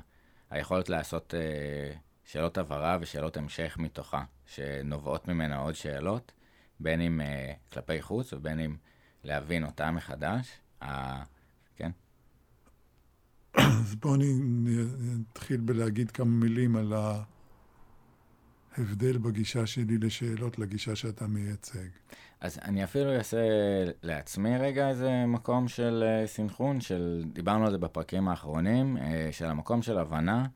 היכולת 0.50 0.88
לעשות... 0.88 1.34
אה, 1.34 1.92
שאלות 2.32 2.58
הבהרה 2.58 2.98
ושאלות 3.00 3.36
המשך 3.36 3.76
מתוכה, 3.78 4.24
שנובעות 4.46 5.28
ממנה 5.28 5.56
עוד 5.58 5.74
שאלות, 5.74 6.32
בין 6.80 7.00
אם 7.00 7.20
uh, 7.20 7.72
כלפי 7.72 8.02
חוץ 8.02 8.32
ובין 8.32 8.60
אם 8.60 8.76
להבין 9.24 9.64
אותה 9.64 9.90
מחדש. 9.90 10.48
Uh, 10.82 10.86
כן. 11.76 11.90
אז 13.54 13.94
בואו 13.94 14.14
אני 14.14 14.34
אתחיל 15.32 15.60
בלהגיד 15.60 16.10
כמה 16.10 16.30
מילים 16.30 16.76
על 16.76 16.92
הבדל 18.76 19.18
בגישה 19.18 19.66
שלי 19.66 19.98
לשאלות 19.98 20.58
לגישה 20.58 20.96
שאתה 20.96 21.26
מייצג. 21.26 21.88
אז 22.40 22.58
אני 22.64 22.84
אפילו 22.84 23.16
אעשה 23.16 23.38
לעצמי 24.02 24.58
רגע 24.58 24.88
איזה 24.88 25.26
מקום 25.26 25.68
של 25.68 26.04
uh, 26.04 26.26
סינכרון, 26.26 26.80
של, 26.80 27.24
דיברנו 27.32 27.64
על 27.64 27.70
זה 27.70 27.78
בפרקים 27.78 28.28
האחרונים, 28.28 28.96
uh, 28.96 29.00
של 29.32 29.46
המקום 29.46 29.82
של 29.82 29.98
הבנה, 29.98 30.46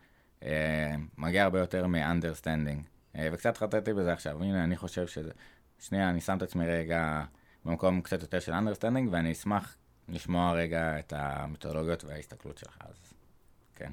uh, 0.41 0.45
מגיע 1.19 1.45
הרבה 1.45 1.61
יותר 1.61 1.87
מ-understanding. 1.87 2.83
וקצת 3.33 3.57
חטאתי 3.57 3.93
בזה 3.93 4.13
עכשיו, 4.13 4.43
הנה, 4.43 4.65
אני 4.65 4.77
חושב 4.77 5.07
שזה... 5.07 5.31
שנייה, 5.79 6.11
אני 6.11 6.21
שם 6.21 6.37
את 6.37 6.43
עצמי 6.43 6.67
רגע 6.67 7.25
במקום 7.65 8.01
קצת 8.01 8.23
יותר 8.23 8.41
של 8.41 8.53
understanding, 8.53 9.09
ואני 9.11 9.33
אשמח 9.33 9.77
לשמוע 10.09 10.53
רגע 10.53 10.99
את 10.99 11.13
המתודולוגיות 11.17 12.05
וההסתכלות 12.05 12.59
שלך, 12.59 12.79
אז 12.81 13.15
כן. 13.75 13.93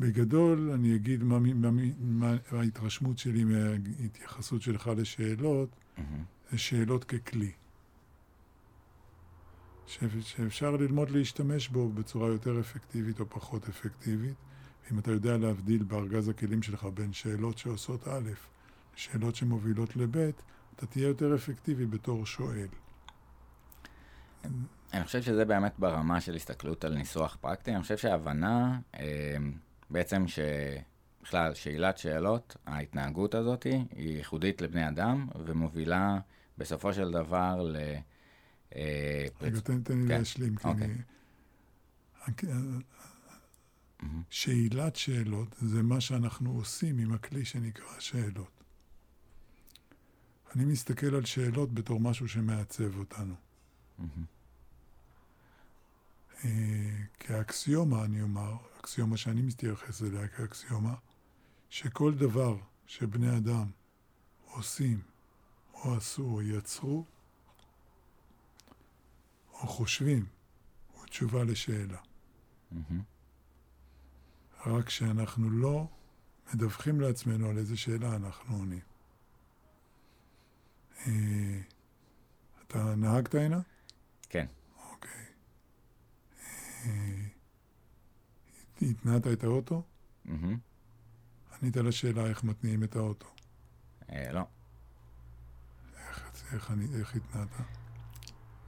בגדול, 0.00 0.70
אני 0.74 0.96
אגיד 0.96 1.22
מה, 1.22 1.38
מה, 1.38 1.70
מה 2.00 2.34
ההתרשמות 2.52 3.18
שלי 3.18 3.44
מההתייחסות 3.44 4.62
שלך 4.62 4.90
לשאלות, 4.96 5.68
mm-hmm. 5.70 6.56
שאלות 6.56 7.04
ככלי. 7.04 7.52
ש, 9.86 9.98
שאפשר 10.20 10.70
ללמוד 10.70 11.10
להשתמש 11.10 11.68
בו 11.68 11.88
בצורה 11.88 12.28
יותר 12.28 12.60
אפקטיבית 12.60 13.20
או 13.20 13.30
פחות 13.30 13.68
אפקטיבית. 13.68 14.34
אם 14.92 14.98
אתה 14.98 15.10
יודע 15.10 15.36
להבדיל 15.36 15.82
בארגז 15.82 16.28
הכלים 16.28 16.62
שלך 16.62 16.84
בין 16.94 17.12
שאלות 17.12 17.58
שעושות 17.58 18.08
א' 18.08 18.30
לשאלות 18.96 19.34
שמובילות 19.34 19.96
לב', 19.96 20.30
אתה 20.76 20.86
תהיה 20.86 21.08
יותר 21.08 21.34
אפקטיבי 21.34 21.86
בתור 21.86 22.26
שואל. 22.26 22.68
אני 24.92 25.04
חושב 25.04 25.22
שזה 25.22 25.44
באמת 25.44 25.72
ברמה 25.78 26.20
של 26.20 26.34
הסתכלות 26.34 26.84
על 26.84 26.94
ניסוח 26.94 27.36
פרקטי. 27.40 27.74
אני 27.74 27.82
חושב 27.82 27.96
שההבנה... 27.96 28.80
אה, 28.94 29.36
בעצם 29.90 30.24
שבכלל, 30.28 31.54
שאלת 31.54 31.98
שאלות, 31.98 32.56
ההתנהגות 32.66 33.34
הזאת 33.34 33.62
היא 33.62 33.86
ייחודית 33.96 34.60
לבני 34.60 34.88
אדם, 34.88 35.28
ומובילה 35.44 36.18
בסופו 36.58 36.92
של 36.92 37.10
דבר 37.10 37.62
ל... 37.62 37.76
אה, 38.76 39.26
רגע, 39.40 39.60
תן 39.60 39.76
לי 39.76 39.82
כן. 39.84 40.18
להשלים, 40.18 40.56
כי 40.56 40.68
אוקיי. 40.68 40.86
אני... 40.86 40.94
שאלת 44.30 44.96
שאלות 44.96 45.56
זה 45.58 45.82
מה 45.82 46.00
שאנחנו 46.00 46.52
עושים 46.52 46.98
עם 46.98 47.12
הכלי 47.12 47.44
שנקרא 47.44 48.00
שאלות. 48.00 48.62
אני 50.56 50.64
מסתכל 50.64 51.14
על 51.14 51.24
שאלות 51.24 51.74
בתור 51.74 52.00
משהו 52.00 52.28
שמעצב 52.28 52.98
אותנו. 52.98 53.34
אה, 56.44 56.50
כאקסיומה, 57.20 58.04
אני 58.04 58.22
אומר, 58.22 58.56
אקסיומה 58.86 59.16
שאני 59.16 59.42
מתייחס 59.42 60.02
אליה 60.02 60.28
כאקסיומה, 60.28 60.94
שכל 61.70 62.14
דבר 62.14 62.56
שבני 62.86 63.36
אדם 63.36 63.70
עושים, 64.44 65.02
או 65.74 65.96
עשו, 65.96 66.22
או 66.22 66.42
יצרו, 66.42 67.04
או 69.52 69.66
חושבים, 69.66 70.26
הוא 70.92 71.06
תשובה 71.06 71.44
לשאלה. 71.44 71.98
Mm-hmm. 72.72 72.94
רק 74.66 74.90
שאנחנו 74.90 75.50
לא 75.50 75.88
מדווחים 76.54 77.00
לעצמנו 77.00 77.48
על 77.50 77.58
איזה 77.58 77.76
שאלה 77.76 78.16
אנחנו 78.16 78.56
עונים. 78.56 78.82
אה, 81.06 81.60
אתה 82.66 82.94
נהגת 82.94 83.34
הנה? 83.34 83.60
כן. 84.28 84.46
אוקיי. 84.90 85.24
אה, 86.84 87.25
התנעת 88.82 89.26
את 89.26 89.44
האוטו? 89.44 89.82
ענית 91.62 91.76
לשאלה 91.76 92.26
איך 92.26 92.44
מתניעים 92.44 92.84
את 92.84 92.96
האוטו. 92.96 93.26
אה, 94.12 94.32
לא. 94.32 94.42
איך 96.52 97.16
התנעת? 97.16 97.48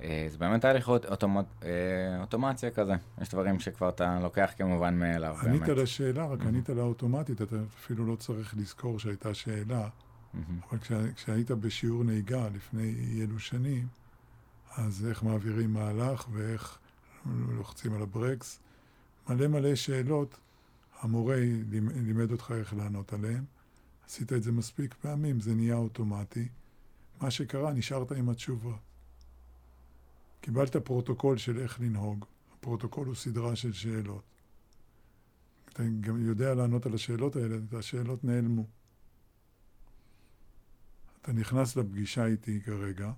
אה, 0.03 0.27
זה 0.31 0.38
באמת 0.38 0.61
תהליך 0.61 0.88
אה, 0.88 2.21
אוטומציה 2.21 2.71
כזה. 2.71 2.92
יש 3.21 3.29
דברים 3.29 3.61
שכבר 3.61 3.88
אתה 3.88 4.18
לוקח 4.23 4.51
כמובן 4.57 4.99
מאליו, 4.99 5.37
באמת. 5.42 5.62
ענית 5.62 5.79
לשאלה, 5.79 6.27
רק 6.27 6.40
ענית 6.40 6.68
לה 6.68 6.83
אוטומטית, 6.83 7.42
אתה 7.42 7.57
אפילו 7.79 8.07
לא 8.07 8.16
צריך 8.16 8.55
לזכור 8.57 8.99
שהייתה 8.99 9.35
שאלה. 9.35 9.88
אבל 10.71 10.79
כשהיית 11.14 11.51
בשיעור 11.51 12.05
נהיגה 12.05 12.49
לפני 12.49 12.94
אילו 12.99 13.38
שנים, 13.38 13.87
אז 14.77 15.07
איך 15.09 15.23
מעבירים 15.23 15.73
מהלך 15.73 16.29
ואיך 16.33 16.79
לוחצים 17.27 17.94
על 17.94 18.03
הברקס, 18.03 18.61
מלא 19.29 19.47
מלא 19.47 19.75
שאלות, 19.75 20.41
המורה 21.01 21.37
לימד 21.95 22.33
אותך 22.33 22.53
איך 22.59 22.75
לענות 22.75 23.12
עליהן. 23.12 23.45
עשית 24.07 24.33
את 24.33 24.43
זה 24.43 24.53
מספיק 24.53 24.95
פעמים, 24.95 25.41
זה 25.41 25.55
נהיה 25.55 25.77
אוטומטי. 25.77 26.49
מה 27.21 27.31
שקרה, 27.31 27.73
נשארת 27.73 28.12
עם 28.12 28.29
התשובה. 28.29 28.77
קיבלת 30.41 30.77
פרוטוקול 30.77 31.38
של 31.38 31.59
איך 31.59 31.81
לנהוג. 31.81 32.25
הפרוטוקול 32.53 33.07
הוא 33.07 33.14
סדרה 33.14 33.57
של 33.57 33.73
שאלות. 33.73 34.23
אתה 35.69 35.83
גם 36.01 36.27
יודע 36.27 36.55
לענות 36.55 36.87
על 36.87 36.95
השאלות 36.95 37.37
האלה, 37.37 37.57
השאלות 37.79 38.25
נעלמו. 38.25 38.67
אתה 41.23 41.33
נכנס 41.33 41.77
לפגישה 41.77 42.27
איתי 42.27 42.61
כרגע, 42.61 43.12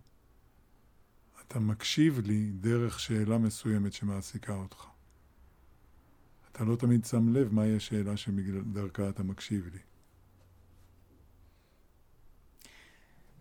אתה 1.41 1.61
מקשיב 1.61 2.19
לי 2.19 2.51
דרך 2.61 3.01
שאלה 3.01 3.39
מסוימת 3.39 3.93
שמעסיקה 3.93 4.55
אותך. 4.55 4.90
אתה 6.61 6.69
לא 6.69 6.77
תמיד 6.77 7.05
שם 7.05 7.29
לב 7.29 7.55
מהי 7.55 7.77
השאלה 7.77 8.17
שדרכה 8.17 9.09
אתה 9.09 9.23
מקשיב 9.23 9.69
לי. 9.73 9.79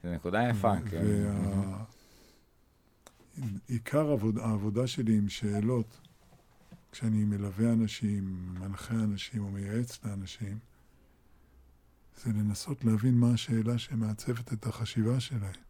זו 0.03 0.13
נקודה 0.15 0.43
יפה, 0.49 0.73
כן. 0.89 1.25
עיקר 3.67 4.15
העבודה 4.41 4.88
שלי 4.88 5.17
עם 5.17 5.29
שאלות, 5.29 5.99
כשאני 6.91 7.23
מלווה 7.23 7.73
אנשים, 7.73 8.53
מנחה 8.60 8.93
אנשים 8.93 9.43
או 9.43 9.51
מייעץ 9.51 10.05
לאנשים, 10.05 10.60
זה 12.17 12.29
לנסות 12.29 12.86
להבין 12.86 13.15
מה 13.15 13.34
השאלה 13.34 13.77
שמעצבת 13.77 14.53
את 14.53 14.65
החשיבה 14.65 15.19
שלהם. 15.19 15.62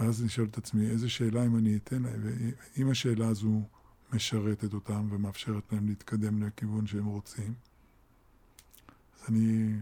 ואז 0.00 0.24
לשאול 0.24 0.48
את 0.50 0.58
עצמי, 0.58 0.90
איזה 0.90 1.08
שאלה 1.08 1.46
אם 1.46 1.56
אני 1.56 1.76
אתן 1.76 2.02
להם, 2.02 2.20
ואם 2.22 2.90
השאלה 2.90 3.28
הזו 3.28 3.62
משרתת 4.12 4.74
אותם 4.74 5.06
ומאפשרת 5.10 5.72
להם 5.72 5.88
להתקדם 5.88 6.42
לכיוון 6.42 6.86
שהם 6.86 7.06
רוצים. 7.06 7.54
אז 9.16 9.28
אני 9.28 9.76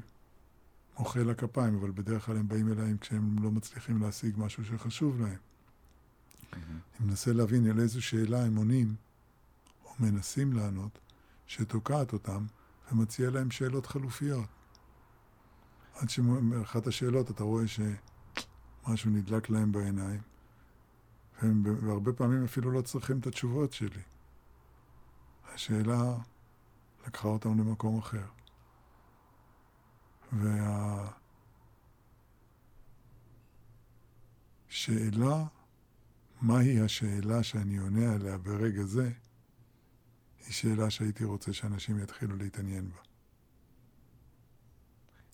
מוחא 0.98 1.18
לה 1.18 1.34
כפיים, 1.34 1.74
אבל 1.74 1.90
בדרך 1.90 2.26
כלל 2.26 2.36
הם 2.36 2.48
באים 2.48 2.72
אליי 2.72 2.94
כשהם 3.00 3.42
לא 3.42 3.50
מצליחים 3.50 4.02
להשיג 4.02 4.34
משהו 4.38 4.64
שחשוב 4.64 5.20
להם. 5.20 5.36
Mm-hmm. 6.52 6.56
אני 7.00 7.08
מנסה 7.08 7.32
להבין 7.32 7.70
על 7.70 7.80
איזו 7.80 8.02
שאלה 8.02 8.44
הם 8.44 8.56
עונים, 8.56 8.94
או 9.84 9.90
מנסים 10.00 10.52
לענות, 10.52 10.98
שתוקעת 11.46 12.12
אותם, 12.12 12.46
ומציע 12.92 13.30
להם 13.30 13.50
שאלות 13.50 13.86
חלופיות. 13.86 14.46
עד 15.94 16.10
שמאחת 16.10 16.86
השאלות 16.86 17.30
אתה 17.30 17.44
רואה 17.44 17.64
שמשהו 17.66 19.10
נדלק 19.10 19.50
להם 19.50 19.72
בעיניים, 19.72 20.20
והם 21.42 21.62
והרבה 21.86 22.12
פעמים 22.12 22.44
אפילו 22.44 22.70
לא 22.70 22.82
צריכים 22.82 23.18
את 23.18 23.26
התשובות 23.26 23.72
שלי. 23.72 24.00
השאלה 25.60 26.14
לקחה 27.06 27.28
אותם 27.28 27.58
למקום 27.58 27.98
אחר. 27.98 28.26
והשאלה, 34.68 35.44
מהי 36.42 36.80
השאלה 36.80 37.42
שאני 37.42 37.78
עונה 37.78 38.12
עליה 38.12 38.38
ברגע 38.38 38.82
זה, 38.82 39.12
היא 40.38 40.52
שאלה 40.52 40.90
שהייתי 40.90 41.24
רוצה 41.24 41.52
שאנשים 41.52 41.98
יתחילו 41.98 42.36
להתעניין 42.36 42.90
בה. 42.90 43.00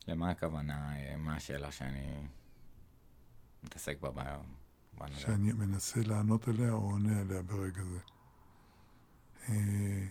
למה 0.09 0.31
הכוונה? 0.31 0.93
מה 1.17 1.37
השאלה 1.37 1.73
שאני 1.73 2.27
מתעסק 3.65 4.01
בה 4.01 4.11
ביום? 4.11 4.55
שאני 5.17 5.53
מנסה 5.53 6.01
לענות 6.01 6.49
עליה 6.49 6.73
או 6.73 6.91
עונה 6.91 7.21
עליה 7.21 7.43
ברגע 7.43 7.85
זה. 7.85 8.16
אה, 9.49 10.07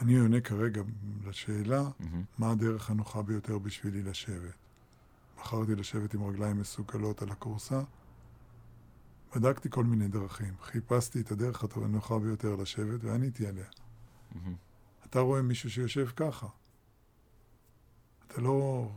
אני 0.00 0.18
עונה 0.18 0.40
כרגע 0.40 0.82
לשאלה, 1.24 1.82
mm-hmm. 1.82 2.04
מה 2.38 2.50
הדרך 2.50 2.90
הנוחה 2.90 3.22
ביותר 3.22 3.58
בשבילי 3.58 4.02
לשבת. 4.02 4.54
בחרתי 5.38 5.74
לשבת 5.74 6.14
עם 6.14 6.24
רגליים 6.24 6.60
מסוגלות 6.60 7.22
על 7.22 7.30
הכורסה, 7.30 7.82
בדקתי 9.36 9.70
כל 9.70 9.84
מיני 9.84 10.08
דרכים, 10.08 10.54
חיפשתי 10.62 11.20
את 11.20 11.30
הדרך 11.32 11.64
הנוחה 11.76 12.18
ביותר 12.18 12.56
לשבת 12.56 13.04
ועניתי 13.04 13.46
עליה. 13.46 13.64
Mm-hmm. 13.66 14.36
אתה 15.06 15.20
רואה 15.20 15.42
מישהו 15.42 15.70
שיושב 15.70 16.06
ככה. 16.16 16.46
אתה 18.26 18.40
לא 18.40 18.88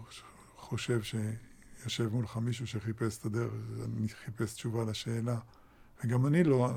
חושב 0.55 1.01
שיושב 1.01 2.07
מולך 2.13 2.37
מישהו 2.37 2.67
שחיפש 2.67 3.17
את 3.17 3.25
הדרך, 3.25 3.53
חיפש 4.25 4.53
תשובה 4.53 4.83
לשאלה, 4.83 5.39
וגם 6.03 6.25
אני 6.25 6.43
לא 6.43 6.73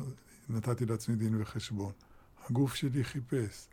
נתתי 0.48 0.86
לעצמי 0.86 1.16
דין 1.16 1.42
וחשבון. 1.42 1.92
הגוף 2.50 2.74
שלי 2.74 3.04
חיפש. 3.04 3.66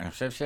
אני 0.00 0.10
חושב 0.10 0.30
ש... 0.30 0.42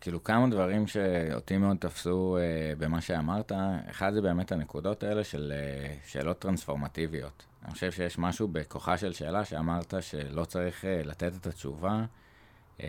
כאילו 0.00 0.24
כמה 0.24 0.48
דברים 0.48 0.86
שאותי 0.86 1.56
מאוד 1.56 1.76
תפסו 1.76 2.38
uh, 2.38 2.78
במה 2.78 3.00
שאמרת, 3.00 3.52
אחד 3.90 4.12
זה 4.12 4.22
באמת 4.22 4.52
הנקודות 4.52 5.02
האלה 5.02 5.24
של 5.24 5.52
uh, 5.56 6.08
שאלות 6.08 6.38
טרנספורמטיביות. 6.38 7.44
אני 7.64 7.72
חושב 7.72 7.92
שיש 7.92 8.18
משהו 8.18 8.48
בכוחה 8.48 8.98
של 8.98 9.12
שאלה 9.12 9.44
שאמרת 9.44 9.94
שלא 10.00 10.44
צריך 10.44 10.84
uh, 10.84 11.06
לתת 11.06 11.32
את 11.40 11.46
התשובה. 11.46 12.04
Uh, 12.78 12.82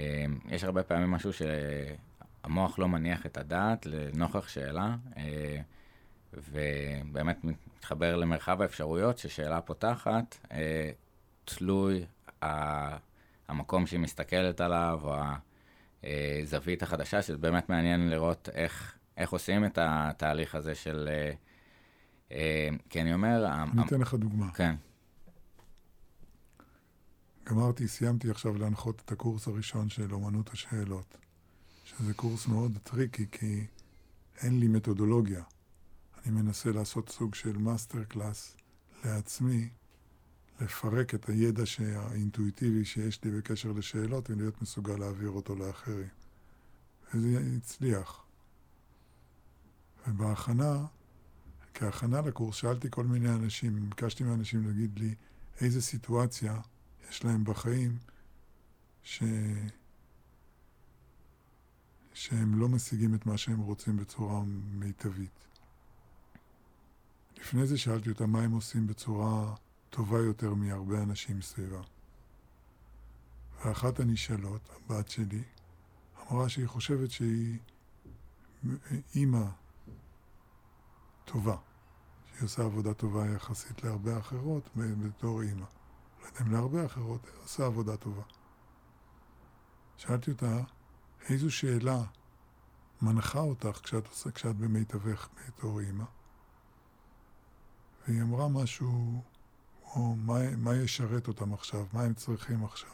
יש 0.50 0.64
הרבה 0.64 0.84
פעמים 0.84 1.12
משהו 1.12 1.32
שהמוח 1.34 2.80
לא 2.80 2.88
מניח 2.88 3.26
את 3.26 3.38
הדעת 3.38 3.86
לנוכח 3.86 4.48
שאלה, 4.48 4.96
uh, 5.14 5.18
ובאמת 6.34 7.38
מתחבר 7.44 8.16
למרחב 8.16 8.62
האפשרויות 8.62 9.18
ששאלה 9.18 9.62
פותחת, 9.62 10.38
uh, 10.46 10.54
תלוי 11.56 12.06
המקום 13.48 13.88
שהיא 13.88 14.00
מסתכלת 14.00 14.62
עליו, 14.62 15.00
או 15.04 15.16
הזווית 16.44 16.84
החדשה, 16.84 17.22
שזה 17.22 17.38
באמת 17.38 17.70
מעניין 17.70 18.10
לראות 18.10 18.50
איך, 18.54 18.96
איך 19.18 19.32
עושים 19.32 19.66
את 19.66 19.78
התהליך 19.82 20.56
הזה 20.56 20.76
של... 20.76 21.10
אה, 21.12 21.34
אה, 22.32 22.70
כי 22.90 23.02
אני 23.02 23.14
אומר... 23.14 23.46
אני 23.46 23.86
אתן 23.86 24.02
לך 24.02 24.14
דוגמה. 24.14 24.52
כן. 24.52 24.76
גמרתי, 27.44 27.88
סיימתי 27.88 28.30
עכשיו 28.30 28.58
להנחות 28.58 29.02
את 29.06 29.12
הקורס 29.12 29.48
הראשון 29.48 29.90
של 29.90 30.14
אומנות 30.14 30.50
השאלות, 30.50 31.18
שזה 31.86 32.14
קורס 32.14 32.48
מאוד 32.48 32.78
טריקי, 32.84 33.26
כי 33.32 33.66
אין 34.42 34.60
לי 34.60 34.68
מתודולוגיה. 34.68 35.44
אני 36.26 36.32
מנסה 36.42 36.72
לעשות 36.72 37.10
סוג 37.10 37.36
של 37.36 37.58
master 37.58 38.04
class 38.04 38.58
לעצמי, 39.06 39.70
לפרק 40.62 41.16
את 41.16 41.30
הידע 41.30 41.64
האינטואיטיבי 41.96 42.86
שיש 42.86 43.24
לי 43.24 43.32
בקשר 43.32 43.72
לשאלות 43.72 44.30
ולהיות 44.30 44.62
מסוגל 44.62 44.98
להעביר 44.98 45.30
אותו 45.30 45.56
לאחרים. 45.56 46.08
וזה 47.14 47.40
הצליח. 47.58 48.24
ובהכנה, 50.08 50.86
כהכנה 51.74 52.22
לקורס, 52.22 52.56
שאלתי 52.56 52.88
כל 52.92 53.04
מיני 53.04 53.30
אנשים, 53.30 53.90
ביקשתי 53.90 54.24
מאנשים 54.24 54.68
להגיד 54.68 55.00
לי 55.00 55.16
איזה 55.62 55.82
סיטואציה 55.82 56.60
יש 57.10 57.26
להם 57.26 57.44
בחיים 57.44 57.98
ש... 59.04 59.24
שהם 62.14 62.60
לא 62.60 62.70
משיגים 62.70 63.16
את 63.16 63.26
מה 63.26 63.38
שהם 63.38 63.60
רוצים 63.60 63.98
בצורה 63.98 64.42
מיטבית. 64.72 65.48
לפני 67.38 67.68
זה 67.68 67.78
שאלתי 67.78 68.10
אותם 68.10 68.30
מה 68.30 68.42
הם 68.42 68.52
עושים 68.52 68.88
בצורה 68.88 69.56
טובה 69.90 70.20
יותר 70.20 70.54
מהרבה 70.54 71.04
אנשים 71.04 71.42
סביבה. 71.42 71.82
ואחת 73.66 74.00
הנשאלות, 74.00 74.70
הבת 74.70 75.10
שלי, 75.10 75.44
אמרה 76.32 76.50
שהיא 76.50 76.68
חושבת 76.68 77.12
שהיא 77.12 77.58
אימא 79.16 79.46
טובה, 81.26 81.58
שהיא 82.26 82.44
עושה 82.44 82.64
עבודה 82.64 82.94
טובה 82.94 83.30
יחסית 83.30 83.84
להרבה 83.84 84.20
אחרות 84.20 84.70
בתור 84.76 85.42
אימא. 85.42 85.66
לא 86.22 86.28
יודע 86.28 86.42
אם 86.42 86.52
להרבה 86.52 86.86
אחרות, 86.86 87.26
היא 87.26 87.44
עושה 87.44 87.66
עבודה 87.66 87.98
טובה. 87.98 88.24
שאלתי 89.98 90.32
אותה, 90.32 90.60
איזו 91.30 91.52
שאלה 91.52 92.04
מנחה 93.02 93.40
אותך 93.40 93.80
כשאת, 93.84 94.08
כשאת 94.34 94.56
במיטבך 94.56 95.30
בתור 95.48 95.80
אימא? 95.80 96.06
והיא 98.08 98.22
אמרה 98.22 98.48
משהו 98.48 99.22
או 99.96 100.16
מה, 100.16 100.56
מה 100.56 100.76
ישרת 100.76 101.28
אותם 101.28 101.54
עכשיו, 101.54 101.86
מה 101.94 102.04
הם 102.04 102.14
צריכים 102.14 102.64
עכשיו. 102.66 102.90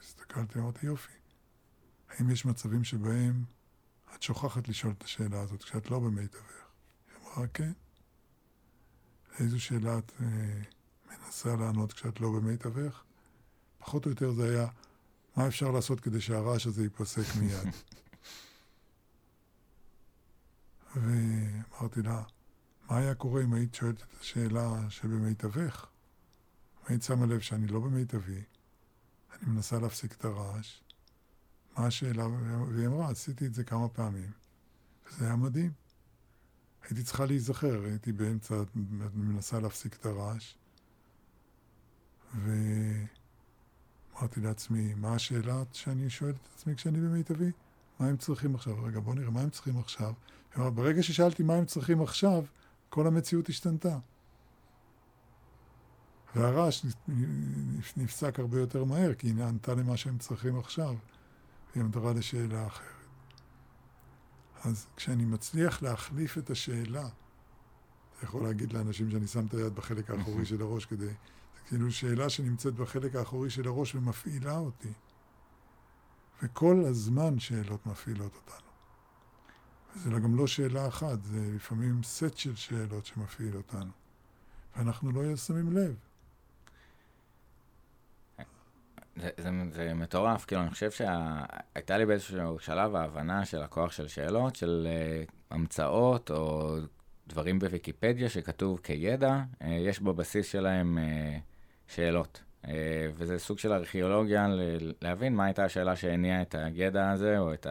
הסתכלתי, 0.00 0.58
אמרתי, 0.58 0.86
יופי. 0.86 1.12
האם 2.08 2.30
יש 2.30 2.46
מצבים 2.46 2.84
שבהם 2.84 3.44
את 4.14 4.22
שוכחת 4.22 4.68
לשאול 4.68 4.92
את 4.98 5.02
השאלה 5.04 5.40
הזאת 5.40 5.62
כשאת 5.62 5.90
לא 5.90 5.98
במיטבך? 5.98 6.64
היא 7.08 7.16
אמרה, 7.16 7.46
כן. 7.48 7.72
איזו 9.38 9.60
שאלה 9.60 9.98
את 9.98 10.12
אה, 10.20 10.26
מנסה 11.06 11.56
לענות 11.56 11.92
כשאת 11.92 12.20
לא 12.20 12.30
במיטבך? 12.30 13.02
פחות 13.78 14.06
או 14.06 14.10
יותר 14.10 14.32
זה 14.32 14.50
היה, 14.50 14.66
מה 15.36 15.46
אפשר 15.46 15.70
לעשות 15.70 16.00
כדי 16.00 16.20
שהרעש 16.20 16.66
הזה 16.66 16.82
ייפסק 16.82 17.36
מיד? 17.40 17.68
ואמרתי 20.96 22.02
לה, 22.02 22.22
מה 22.90 22.98
היה 22.98 23.14
קורה 23.14 23.42
אם 23.42 23.54
היית 23.54 23.74
שואלת 23.74 24.02
את 24.02 24.20
השאלה 24.20 24.70
שבמיטבך? 24.88 25.86
אם 26.80 26.86
היית 26.88 27.02
שמה 27.02 27.26
לב 27.26 27.40
שאני 27.40 27.66
לא 27.66 27.80
במיטבי, 27.80 28.42
אני 29.32 29.52
מנסה 29.52 29.78
להפסיק 29.78 30.12
את 30.12 30.24
הרעש, 30.24 30.80
מה 31.76 31.86
השאלה? 31.86 32.26
והיא 32.68 32.86
אמרה, 32.86 33.10
עשיתי 33.10 33.46
את 33.46 33.54
זה 33.54 33.64
כמה 33.64 33.88
פעמים, 33.88 34.30
וזה 35.06 35.24
היה 35.24 35.36
מדהים. 35.36 35.72
הייתי 36.82 37.02
צריכה 37.02 37.26
להיזכר, 37.26 37.84
הייתי 37.84 38.12
באמצע, 38.12 38.54
מנסה 39.14 39.60
להפסיק 39.60 39.96
את 39.96 40.06
הרעש, 40.06 40.54
ואמרתי 42.34 44.40
לעצמי, 44.40 44.94
מה 44.94 45.14
השאלה 45.14 45.62
שאני 45.72 46.10
שואלת 46.10 46.36
את 46.36 46.48
עצמי 46.54 46.76
כשאני 46.76 47.00
במיטבי? 47.00 47.50
מה 47.98 48.06
הם 48.06 48.16
צריכים 48.16 48.54
עכשיו? 48.54 48.84
רגע, 48.84 49.00
בוא 49.00 49.14
נראה 49.14 49.30
מה 49.30 49.40
הם 49.40 49.50
צריכים 49.50 49.78
עכשיו. 49.78 50.12
ברגע 50.56 51.02
ששאלתי 51.02 51.42
מה 51.42 51.54
הם 51.54 51.64
צריכים 51.64 52.02
עכשיו, 52.02 52.44
כל 52.90 53.06
המציאות 53.06 53.48
השתנתה. 53.48 53.98
והרעש 56.34 56.86
נפסק 57.96 58.38
הרבה 58.38 58.60
יותר 58.60 58.84
מהר, 58.84 59.14
כי 59.14 59.26
היא 59.26 59.34
נענתה 59.34 59.74
למה 59.74 59.96
שהם 59.96 60.18
צריכים 60.18 60.58
עכשיו, 60.58 60.94
והיא 61.72 61.84
עמדרה 61.84 62.12
לשאלה 62.12 62.66
אחרת. 62.66 62.86
אז 64.64 64.86
כשאני 64.96 65.24
מצליח 65.24 65.82
להחליף 65.82 66.38
את 66.38 66.50
השאלה, 66.50 67.08
אתה 68.16 68.24
יכול 68.24 68.42
להגיד 68.42 68.72
לאנשים 68.72 69.10
שאני 69.10 69.26
שם 69.26 69.46
את 69.46 69.54
היד 69.54 69.74
בחלק 69.74 70.10
האחורי 70.10 70.46
של 70.46 70.62
הראש 70.62 70.84
כדי... 70.84 71.06
זה 71.06 71.12
כאילו 71.66 71.92
שאלה 71.92 72.28
שנמצאת 72.28 72.74
בחלק 72.74 73.14
האחורי 73.16 73.50
של 73.50 73.68
הראש 73.68 73.94
ומפעילה 73.94 74.58
אותי. 74.58 74.92
וכל 76.42 76.84
הזמן 76.88 77.38
שאלות 77.38 77.86
מפעילות 77.86 78.34
אותנו. 78.34 78.69
וזה 79.96 80.10
גם 80.10 80.36
לא 80.36 80.46
שאלה 80.46 80.88
אחת, 80.88 81.22
זה 81.22 81.40
לפעמים 81.54 82.02
סט 82.02 82.36
של 82.36 82.56
שאלות 82.56 83.06
שמפעיל 83.06 83.56
אותנו, 83.56 83.90
ואנחנו 84.76 85.12
לא 85.12 85.36
שמים 85.36 85.72
לב. 85.72 85.94
זה, 89.16 89.30
זה, 89.36 89.50
זה 89.70 89.94
מטורף, 89.94 90.44
כאילו, 90.44 90.62
אני 90.62 90.70
חושב 90.70 90.90
שהייתה 90.90 91.98
לי 91.98 92.06
באיזשהו 92.06 92.58
שלב 92.58 92.94
ההבנה 92.94 93.44
של 93.44 93.62
הכוח 93.62 93.92
של 93.92 94.08
שאלות, 94.08 94.56
של 94.56 94.88
uh, 95.26 95.32
המצאות 95.50 96.30
או 96.30 96.76
דברים 97.26 97.58
בוויקיפדיה 97.58 98.28
שכתוב 98.28 98.80
כידע, 98.82 99.42
uh, 99.60 99.64
יש 99.66 100.00
בבסיס 100.00 100.46
שלהם 100.46 100.98
uh, 100.98 101.40
שאלות. 101.92 102.42
Uh, 102.64 102.68
וזה 103.14 103.38
סוג 103.38 103.58
של 103.58 103.72
ארכיאולוגיה 103.72 104.46
להבין 105.00 105.34
מה 105.34 105.44
הייתה 105.44 105.64
השאלה 105.64 105.96
שהניעה 105.96 106.42
את 106.42 106.54
הידע 106.54 107.10
הזה 107.10 107.38
או 107.38 107.54
את 107.54 107.66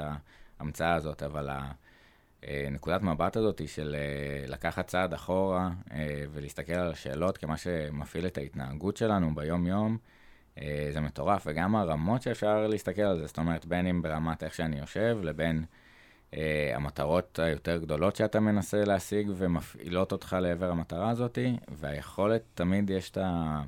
ההמצאה 0.60 0.94
הזאת, 0.94 1.24
אבל 1.24 1.50
ה... 1.50 1.72
אה, 2.48 2.68
נקודת 2.72 3.02
מבט 3.02 3.38
הזאת 3.38 3.62
של 3.68 3.96
אה, 4.00 4.48
לקחת 4.48 4.88
צעד 4.88 5.14
אחורה 5.14 5.70
אה, 5.92 6.24
ולהסתכל 6.32 6.74
על 6.74 6.92
השאלות 6.92 7.38
כמה 7.38 7.58
שמפעיל 7.58 8.28
את 8.28 8.38
ההתנהגות 8.38 8.98
שלנו 8.98 9.36
ביום-יום, 9.36 9.98
זה 10.94 11.02
מטורף, 11.02 11.44
וגם 11.48 11.76
הרמות 11.76 12.22
שאפשר 12.22 12.68
להסתכל 12.68 13.02
על 13.02 13.20
זה, 13.20 13.28
זאת 13.28 13.38
אומרת, 13.38 13.66
בין 13.66 13.88
אם 13.88 14.02
ברמת 14.02 14.44
איך 14.44 14.54
שאני 14.54 14.80
יושב, 14.80 15.18
לבין 15.24 15.66
המטרות 16.76 17.40
היותר 17.40 17.78
גדולות 17.78 18.16
שאתה 18.16 18.40
מנסה 18.40 18.84
להשיג 18.84 19.32
ומפעילות 19.38 20.12
אותך 20.12 20.38
לעבר 20.42 20.72
המטרה 20.72 21.10
הזאת, 21.10 21.38
והיכולת, 21.68 22.42
תמיד 22.54 22.90
יש 22.90 23.10
את 23.10 23.18
ה... 23.18 23.62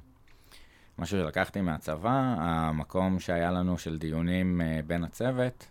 משהו 0.99 1.19
שלקחתי 1.19 1.61
מהצבא, 1.61 2.35
המקום 2.37 3.19
שהיה 3.19 3.51
לנו 3.51 3.77
של 3.77 3.97
דיונים 3.97 4.61
בין 4.87 5.03
הצוות, 5.03 5.67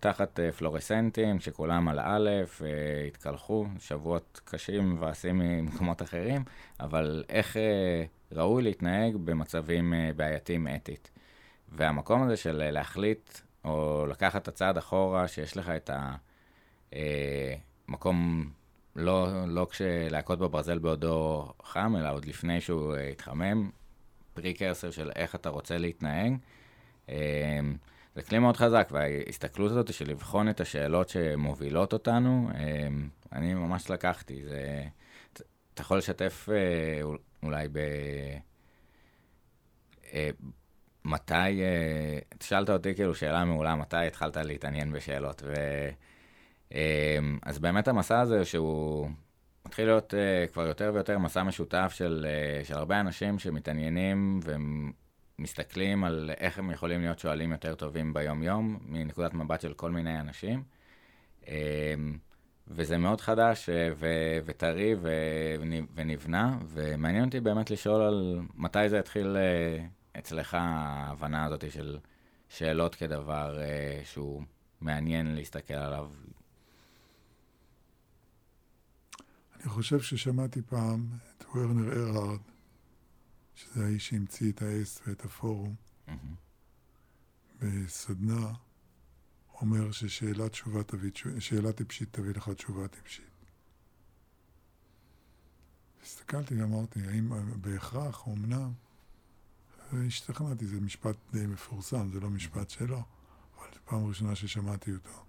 תחת 0.00 0.38
uh, 0.38 0.52
פלורסנטים, 0.52 1.40
שכולם 1.40 1.88
על 1.88 2.00
א', 2.00 2.30
uh, 2.58 2.62
התקלחו, 3.08 3.66
שבועות 3.78 4.40
קשים 4.44 4.94
מבאסים 4.94 5.38
ממקומות 5.38 6.02
אחרים, 6.02 6.44
אבל 6.80 7.24
איך 7.28 7.56
uh, 7.56 8.36
ראוי 8.36 8.62
להתנהג 8.62 9.16
במצבים 9.16 9.94
בעייתיים 10.16 10.68
אתית. 10.76 11.10
והמקום 11.72 12.22
הזה 12.22 12.36
של 12.36 12.70
להחליט, 12.70 13.38
או 13.64 14.06
לקחת 14.08 14.42
את 14.42 14.48
הצעד 14.48 14.78
אחורה, 14.78 15.28
שיש 15.28 15.56
לך 15.56 15.68
את 15.68 15.90
המקום, 16.92 18.50
לא, 18.96 19.28
לא 19.46 19.66
כשלהכות 19.70 20.38
בברזל 20.38 20.78
בעודו 20.78 21.48
חם, 21.62 21.94
אלא 21.98 22.12
עוד 22.12 22.24
לפני 22.24 22.60
שהוא 22.60 22.96
התחמם, 22.96 23.70
פריקרסר 24.34 24.90
של 24.90 25.10
איך 25.16 25.34
אתה 25.34 25.48
רוצה 25.48 25.78
להתנהג. 25.78 26.32
זה 28.16 28.22
כלי 28.22 28.38
מאוד 28.38 28.56
חזק, 28.56 28.88
וההסתכלות 28.90 29.70
הזאת 29.70 29.92
של 29.92 30.10
לבחון 30.10 30.48
את 30.48 30.60
השאלות 30.60 31.08
שמובילות 31.08 31.92
אותנו, 31.92 32.50
אמ, 32.54 33.08
אני 33.32 33.54
ממש 33.54 33.90
לקחתי. 33.90 34.42
זה, 34.44 34.84
אתה 35.74 35.82
יכול 35.82 35.98
לשתף 35.98 36.48
אה, 36.52 37.00
אולי 37.42 37.68
ב... 37.68 37.78
אה, 40.12 40.30
מתי, 41.04 41.62
אה, 41.62 42.18
שאלת 42.40 42.70
אותי 42.70 42.94
כאילו 42.94 43.14
שאלה 43.14 43.44
מעולה, 43.44 43.74
מתי 43.74 44.06
התחלת 44.06 44.36
להתעניין 44.36 44.92
בשאלות? 44.92 45.42
ו... 45.46 45.54
אה, 46.74 47.18
אז 47.42 47.58
באמת 47.58 47.88
המסע 47.88 48.20
הזה 48.20 48.44
שהוא 48.44 49.08
מתחיל 49.66 49.86
להיות 49.86 50.14
כבר 50.52 50.66
יותר 50.66 50.90
ויותר 50.94 51.18
מסע 51.18 51.42
משותף 51.42 51.92
של, 51.94 52.26
של 52.64 52.74
הרבה 52.74 53.00
אנשים 53.00 53.38
שמתעניינים 53.38 54.40
ומסתכלים 55.38 56.04
על 56.04 56.30
איך 56.36 56.58
הם 56.58 56.70
יכולים 56.70 57.00
להיות 57.00 57.18
שואלים 57.18 57.52
יותר 57.52 57.74
טובים 57.74 58.14
ביום-יום, 58.14 58.78
מנקודת 58.82 59.34
מבט 59.34 59.60
של 59.60 59.74
כל 59.74 59.90
מיני 59.90 60.20
אנשים. 60.20 60.62
Uh, 61.42 61.48
וזה 62.68 62.98
מאוד 62.98 63.20
חדש 63.20 63.68
ו- 63.98 64.38
וטרי 64.44 64.94
ו- 65.02 65.54
ונבנה, 65.94 66.58
ומעניין 66.68 67.24
אותי 67.24 67.40
באמת 67.40 67.70
לשאול 67.70 68.02
על 68.02 68.40
מתי 68.54 68.88
זה 68.88 68.98
התחיל 68.98 69.36
uh, 69.36 70.18
אצלך, 70.18 70.56
ההבנה 70.60 71.44
הזאת 71.44 71.70
של 71.70 71.98
שאלות 72.48 72.94
כדבר 72.94 73.58
uh, 73.58 74.04
שהוא 74.06 74.42
מעניין 74.80 75.34
להסתכל 75.34 75.74
עליו 75.74 76.10
אני 79.60 79.68
חושב 79.68 80.00
ששמעתי 80.00 80.62
פעם 80.62 81.06
את 81.36 81.44
ורנר 81.54 81.92
ארהרד, 81.92 82.38
שזה 83.56 83.84
האיש 83.84 84.08
שהמציא 84.08 84.52
את 84.52 84.62
ה-S 84.62 85.00
ואת 85.06 85.24
הפורום, 85.24 85.74
mm-hmm. 86.08 86.12
בסדנה, 87.60 88.52
אומר 89.60 89.92
ששאלה 89.92 90.48
תשובה 90.48 90.82
תביא, 90.82 91.10
שאלה 91.38 91.72
טיפשית 91.72 92.12
תביא 92.12 92.34
לך 92.34 92.48
תשובה 92.48 92.88
טיפשית. 92.88 93.24
הסתכלתי 96.02 96.62
ואמרתי, 96.62 97.00
האם 97.06 97.32
בהכרח, 97.60 98.28
אמנם, 98.28 98.72
השתכנעתי, 99.92 100.66
זה 100.66 100.80
משפט 100.80 101.16
די 101.32 101.46
מפורסם, 101.46 102.08
זה 102.12 102.20
לא 102.20 102.30
משפט 102.30 102.70
שלו, 102.70 103.02
אבל 103.58 103.66
זו 103.74 103.80
פעם 103.84 104.06
ראשונה 104.06 104.34
ששמעתי 104.34 104.92
אותו. 104.92 105.24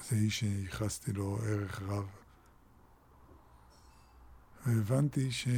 וזה 0.00 0.16
איש 0.16 0.38
שייחסתי 0.38 1.12
לו 1.12 1.38
ערך 1.42 1.82
רב. 1.82 2.08
והבנתי 4.66 5.32
ש... 5.32 5.48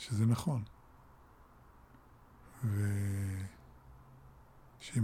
שזה 0.00 0.26
נכון. 0.26 0.64
ושאם 2.64 2.78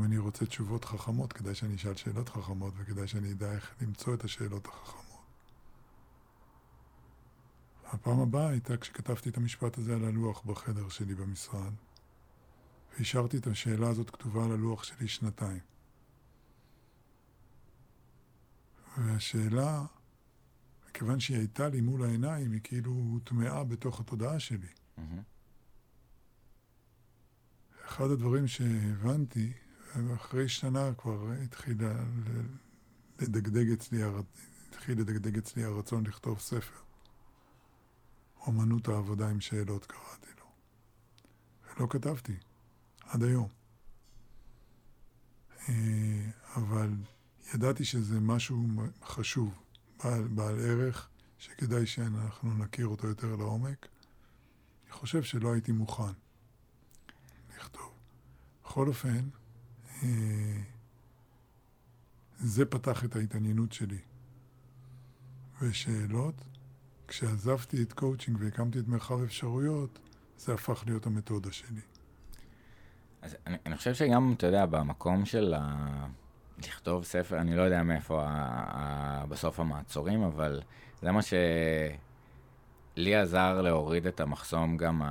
אני 0.05 0.19
רוצה 0.19 0.47
תשובות 0.47 0.85
חכמות, 0.85 1.33
כדאי 1.33 1.55
שאני 1.55 1.75
אשאל 1.75 1.95
שאלות 1.95 2.29
חכמות, 2.29 2.75
וכדאי 2.77 3.09
שאני 3.09 3.33
אדע 3.33 3.53
איך 3.53 3.75
למצוא 3.81 4.15
את 4.15 4.25
השאלות 4.25 4.67
החכמות. 4.67 5.07
הפעם 7.85 8.21
הבאה 8.21 8.49
הייתה 8.49 8.77
כשכתבתי 8.77 9.29
את 9.29 9.37
המשפט 9.37 9.79
הזה 9.79 9.95
על 9.95 10.05
הלוח 10.05 10.43
בחדר 10.43 10.89
שלי 10.89 11.15
במשרד, 11.15 11.73
והשארתי 12.93 13.37
את 13.37 13.47
השאלה 13.47 13.89
הזאת 13.89 14.11
כתובה 14.11 14.45
על 14.45 14.53
הלוח 14.53 14.85
שלי 14.85 15.09
שנתיים. 15.09 15.61
והשאלה 18.99 19.85
כיוון 20.95 21.21
שהיא 21.21 21.39
הייתה 21.39 21.69
לי 21.69 21.81
מול 21.81 22.05
העיניים, 22.05 22.53
היא 22.53 22.61
כאילו 22.65 22.91
הוטמעה 22.91 23.65
בתוך 23.65 24.01
התודעה 24.01 24.41
שלי. 24.41 24.69
Mm-hmm. 24.99 25.03
אחד 27.87 28.11
הדברים 28.11 28.47
שהבנתי, 28.47 29.53
אחרי 30.15 30.49
שנה 30.49 30.95
כבר 30.99 31.31
התחיל 31.45 31.79
לדגדג 33.21 33.73
אצלי, 33.73 34.01
התחיל 34.69 35.01
לדגדג 35.01 35.39
אצלי 35.39 35.65
הרצון 35.65 36.07
לכתוב 36.07 36.39
ספר. 36.41 36.81
אומנות 38.47 38.89
העבודה 38.89 39.29
עם 39.29 39.41
שאלות 39.41 39.87
קראתי 39.87 40.31
לו. 40.39 40.47
ולא 41.77 41.87
כתבתי, 41.91 42.37
עד 43.01 43.23
היום. 43.23 43.49
אה, 45.69 46.31
אבל 46.57 46.91
ידעתי 47.55 47.85
שזה 47.85 48.21
משהו 48.21 48.67
חשוב. 49.03 49.63
בעל, 50.05 50.29
בעל 50.29 50.59
ערך, 50.59 51.09
שכדאי 51.39 51.87
שאנחנו 51.87 52.55
נכיר 52.55 52.87
אותו 52.87 53.07
יותר 53.07 53.37
לעומק. 53.37 53.89
חושב 54.97 55.23
שלא 55.23 55.53
הייתי 55.53 55.73
מוכן 55.73 56.13
לכתוב. 57.57 57.93
בכל 58.65 58.89
אופן, 58.89 59.29
אה, 60.03 60.09
זה 62.39 62.65
פתח 62.65 63.05
את 63.05 63.17
ההתעניינות 63.17 63.73
שלי. 63.73 63.99
ושאלות, 65.63 66.35
כשעזבתי 67.09 67.83
את 67.83 67.93
קואוצ'ינג 67.93 68.39
והקמתי 68.41 68.79
את 68.79 68.89
מרחב 68.89 69.23
אפשרויות, 69.23 69.99
זה 70.39 70.55
הפך 70.55 70.83
להיות 70.87 71.07
המתודה 71.07 71.53
שלי. 71.53 71.81
אז 73.23 73.37
אני, 73.47 73.57
אני 73.67 73.77
חושב 73.77 73.95
שגם, 73.95 74.35
אתה 74.37 74.47
יודע, 74.47 74.67
במקום 74.67 75.25
של 75.25 75.55
ה... 75.59 76.07
לכתוב 76.59 77.05
ספר, 77.05 77.41
אני 77.41 77.57
לא 77.57 77.63
יודע 77.63 77.83
מאיפה 77.83 78.25
ה, 78.25 78.29
ה, 78.31 79.27
בסוף 79.27 79.61
המעצורים, 79.61 80.23
אבל 80.23 80.63
זה 81.03 81.13
מה 81.13 81.23
שלי 82.97 83.17
עזר 83.17 83.61
להוריד 83.63 84.07
את 84.07 84.21
המחסום 84.21 84.77
גם 84.77 85.03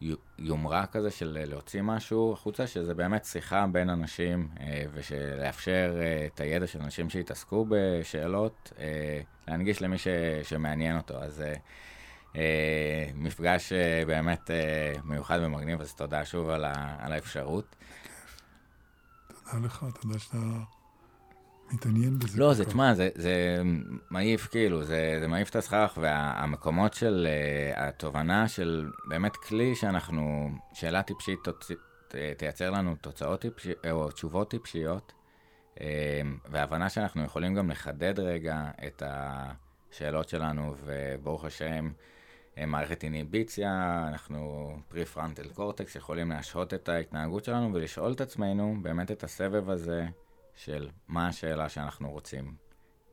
היומרה 0.00 0.86
כזה 0.86 1.10
של 1.10 1.38
להוציא 1.44 1.82
משהו 1.82 2.32
החוצה, 2.32 2.66
שזה 2.66 2.94
באמת 2.94 3.24
שיחה 3.24 3.66
בין 3.72 3.90
אנשים, 3.90 4.48
אה, 4.60 4.84
ושלאפשר 4.94 5.96
אה, 6.00 6.26
את 6.26 6.40
הידע 6.40 6.66
של 6.66 6.82
אנשים 6.82 7.10
שהתעסקו 7.10 7.66
בשאלות, 7.68 8.72
אה, 8.78 9.20
להנגיש 9.48 9.82
למי 9.82 9.98
ש, 9.98 10.08
שמעניין 10.42 10.96
אותו. 10.96 11.14
אז 11.22 11.44
מפגש 13.14 13.72
באמת 14.06 14.50
מיוחד 15.04 15.38
ומגניב, 15.42 15.80
אז 15.80 15.94
תודה 15.94 16.24
שוב 16.24 16.48
על, 16.48 16.64
ה, 16.64 16.96
על 16.98 17.12
האפשרות. 17.12 17.76
תודה 19.44 19.66
לך, 19.66 19.84
תודה 20.00 20.18
שאתה 20.18 20.36
מתעניין 21.72 22.18
בזה. 22.18 22.40
לא, 22.40 22.54
זה, 22.54 22.64
תשמע, 22.64 22.94
זה, 22.94 23.08
זה 23.14 23.62
מעיף, 24.10 24.46
כאילו, 24.46 24.84
זה, 24.84 25.16
זה 25.20 25.28
מעיף 25.28 25.50
את 25.50 25.56
הסכך, 25.56 25.98
והמקומות 26.00 26.94
של 26.94 27.26
uh, 27.74 27.80
התובנה 27.80 28.48
של 28.48 28.90
באמת 29.08 29.36
כלי 29.36 29.74
שאנחנו, 29.74 30.50
שאלה 30.72 31.02
טיפשית 31.02 31.38
תוצ... 31.44 31.70
תייצר 32.36 32.70
לנו 32.70 32.96
תוצאות 33.00 33.40
טיפשיות, 33.40 33.86
או 33.90 34.10
תשובות 34.10 34.50
טיפשיות, 34.50 35.12
uh, 35.74 35.80
והבנה 36.50 36.88
שאנחנו 36.88 37.24
יכולים 37.24 37.54
גם 37.54 37.70
לחדד 37.70 38.20
רגע 38.20 38.70
את 38.86 39.02
השאלות 39.06 40.28
שלנו, 40.28 40.74
וברוך 40.84 41.44
השם, 41.44 41.90
אה, 42.58 42.66
מערכת 42.66 43.04
איניביציה, 43.04 44.04
אנחנו 44.08 44.72
פרי-פרנטל 44.88 45.48
קורטקס, 45.48 45.96
יכולים 45.96 46.30
להשהות 46.30 46.74
את 46.74 46.88
ההתנהגות 46.88 47.44
שלנו 47.44 47.74
ולשאול 47.74 48.12
את 48.12 48.20
עצמנו 48.20 48.76
באמת 48.82 49.10
את 49.10 49.24
הסבב 49.24 49.70
הזה 49.70 50.06
של 50.64 50.90
מה 51.08 51.28
השאלה 51.28 51.68
שאנחנו 51.68 52.10
רוצים 52.10 52.54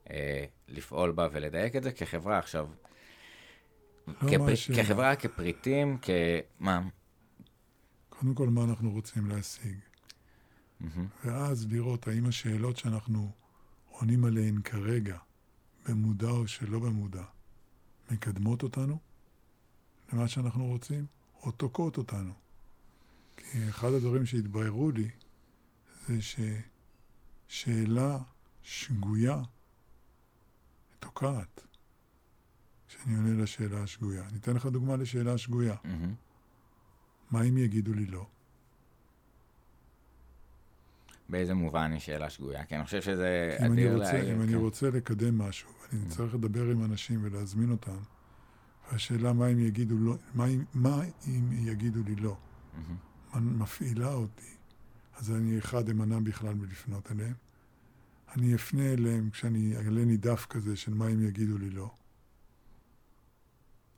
אה, 0.09 0.45
לפעול 0.67 1.11
בה 1.11 1.27
ולדייק 1.31 1.75
את 1.75 1.83
זה 1.83 1.91
כחברה 1.91 2.37
עכשיו. 2.37 2.69
לא 4.07 4.13
כפר... 4.13 4.73
כחברה, 4.75 5.15
כפריטים, 5.15 5.97
כ... 6.01 6.09
מה? 6.59 6.81
קודם 8.09 8.33
כל, 8.33 8.49
מה 8.49 8.63
אנחנו 8.63 8.91
רוצים 8.91 9.27
להשיג. 9.27 9.77
Mm-hmm. 10.81 10.85
ואז 11.25 11.67
לראות 11.71 12.07
האם 12.07 12.25
השאלות 12.25 12.77
שאנחנו 12.77 13.31
עונים 13.89 14.25
עליהן 14.25 14.61
כרגע, 14.61 15.17
במודע 15.89 16.29
או 16.29 16.47
שלא 16.47 16.79
במודע, 16.79 17.23
מקדמות 18.11 18.63
אותנו, 18.63 18.99
למה 20.13 20.27
שאנחנו 20.27 20.65
רוצים, 20.65 21.05
או 21.43 21.51
תוקעות 21.51 21.97
אותנו. 21.97 22.33
כי 23.37 23.69
אחד 23.69 23.93
הדברים 23.93 24.25
שהתבררו 24.25 24.91
לי 24.91 25.09
זה 26.07 26.21
ששאלה 27.47 28.17
שגויה 28.61 29.41
תוקעת 30.99 31.67
כשאני 32.87 33.15
עונה 33.15 33.43
לשאלה 33.43 33.83
השגויה. 33.83 34.23
אני 34.27 34.37
אתן 34.37 34.55
לך 34.55 34.65
דוגמה 34.65 34.95
לשאלה 34.95 35.37
שגויה. 35.37 35.75
Mm-hmm. 35.83 37.31
מה 37.31 37.43
אם 37.43 37.57
יגידו 37.57 37.93
לי 37.93 38.05
לא? 38.05 38.27
באיזה 41.29 41.53
מובן 41.53 41.91
היא 41.91 41.99
שאלה 41.99 42.29
שגויה? 42.29 42.65
כי 42.65 42.75
אני 42.75 42.85
חושב 42.85 43.01
שזה 43.01 43.57
אדיר 43.59 43.97
להעיר. 43.97 44.31
אם 44.31 44.37
כן. 44.37 44.41
אני 44.41 44.55
רוצה 44.55 44.89
לקדם 44.89 45.37
משהו, 45.37 45.69
ואני 45.69 46.03
mm-hmm. 46.03 46.09
צריך 46.09 46.35
לדבר 46.35 46.63
עם 46.71 46.83
אנשים 46.83 47.19
ולהזמין 47.23 47.71
אותם, 47.71 47.97
והשאלה 48.91 49.33
מה 49.33 49.47
אם 49.47 49.59
יגידו, 49.59 49.97
לא, 49.97 50.15
מה, 50.33 50.45
מה 50.73 51.01
אם 51.27 51.51
יגידו 51.51 52.03
לי 52.03 52.15
לא, 52.15 52.37
mm-hmm. 52.37 53.37
מפעילה 53.39 54.13
אותי, 54.13 54.56
אז 55.17 55.31
אני 55.31 55.59
אחד 55.59 55.89
אמנע 55.89 56.19
בכלל 56.19 56.53
מלפנות 56.53 57.11
אליהם. 57.11 57.33
אני 58.35 58.55
אפנה 58.55 58.93
אליהם 58.93 59.29
כשאני 59.29 59.75
אעלה 59.77 60.05
לי 60.05 60.17
דף 60.17 60.45
כזה 60.49 60.75
של 60.75 60.93
מה 60.93 61.07
אם 61.07 61.27
יגידו 61.27 61.57
לי 61.57 61.69
לא. 61.69 61.89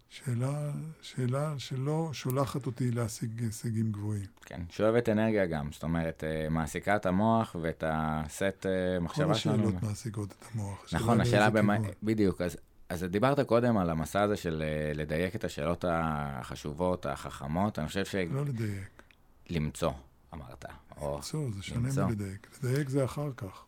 שאלה, 0.10 0.72
שאלה 1.02 1.54
שלא 1.58 2.10
שולחת 2.14 2.66
אותי 2.66 2.92
להשיג 2.92 3.44
הישגים 3.44 3.92
גבוהים. 3.92 4.26
כן, 4.46 4.62
שואבת 4.70 5.10
אנרגיה 5.10 5.46
גם, 5.46 5.72
זאת 5.72 5.84
אומרת, 5.84 6.24
אה, 6.24 6.50
מעסיקה 6.50 6.96
את 6.96 7.06
המוח 7.06 7.56
ואת 7.62 7.84
הסט 7.88 8.66
אה, 8.66 9.00
מחשבה 9.00 9.34
שלנו. 9.36 9.58
כל 9.58 9.64
השאלות 9.64 9.84
מעסיקות 9.84 10.32
את 10.32 10.46
המוח. 10.54 10.86
נכון, 10.94 11.22
השאלה 11.22 11.50
במה, 11.50 11.78
בדיוק, 12.04 12.42
אז 12.42 12.58
אז 12.90 13.04
דיברת 13.04 13.40
קודם 13.40 13.78
על 13.78 13.90
המסע 13.90 14.22
הזה 14.22 14.36
של 14.36 14.64
אה, 14.66 14.94
לדייק 14.94 15.36
את 15.36 15.44
השאלות 15.44 15.86
החשובות, 15.88 17.06
החכמות. 17.06 17.80
אני 17.80 17.88
חושב 17.88 18.06
ש... 18.06 18.16
לא 18.16 18.46
לדייק. 18.46 19.04
למצוא, 19.50 19.92
אמרת. 20.34 20.65
או 20.98 21.15
למצוא, 21.15 21.52
זה 21.56 21.63
שונה. 21.63 22.06
מלדייק. 22.08 22.48
לדייק 22.63 22.89
זה 22.89 23.06
אחר 23.06 23.32
כך. 23.38 23.63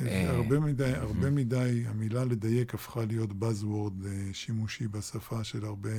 אה, 0.00 0.06
זה 0.06 0.30
הרבה 0.30 0.60
מדי, 0.60 0.92
הרבה 0.92 1.30
מדי, 1.30 1.84
המילה 1.86 2.24
לדייק 2.24 2.74
הפכה 2.74 3.04
להיות 3.04 3.30
buzzword 3.30 4.06
אה, 4.06 4.30
שימושי 4.32 4.88
בשפה 4.88 5.44
של 5.44 5.64
הרבה, 5.64 5.90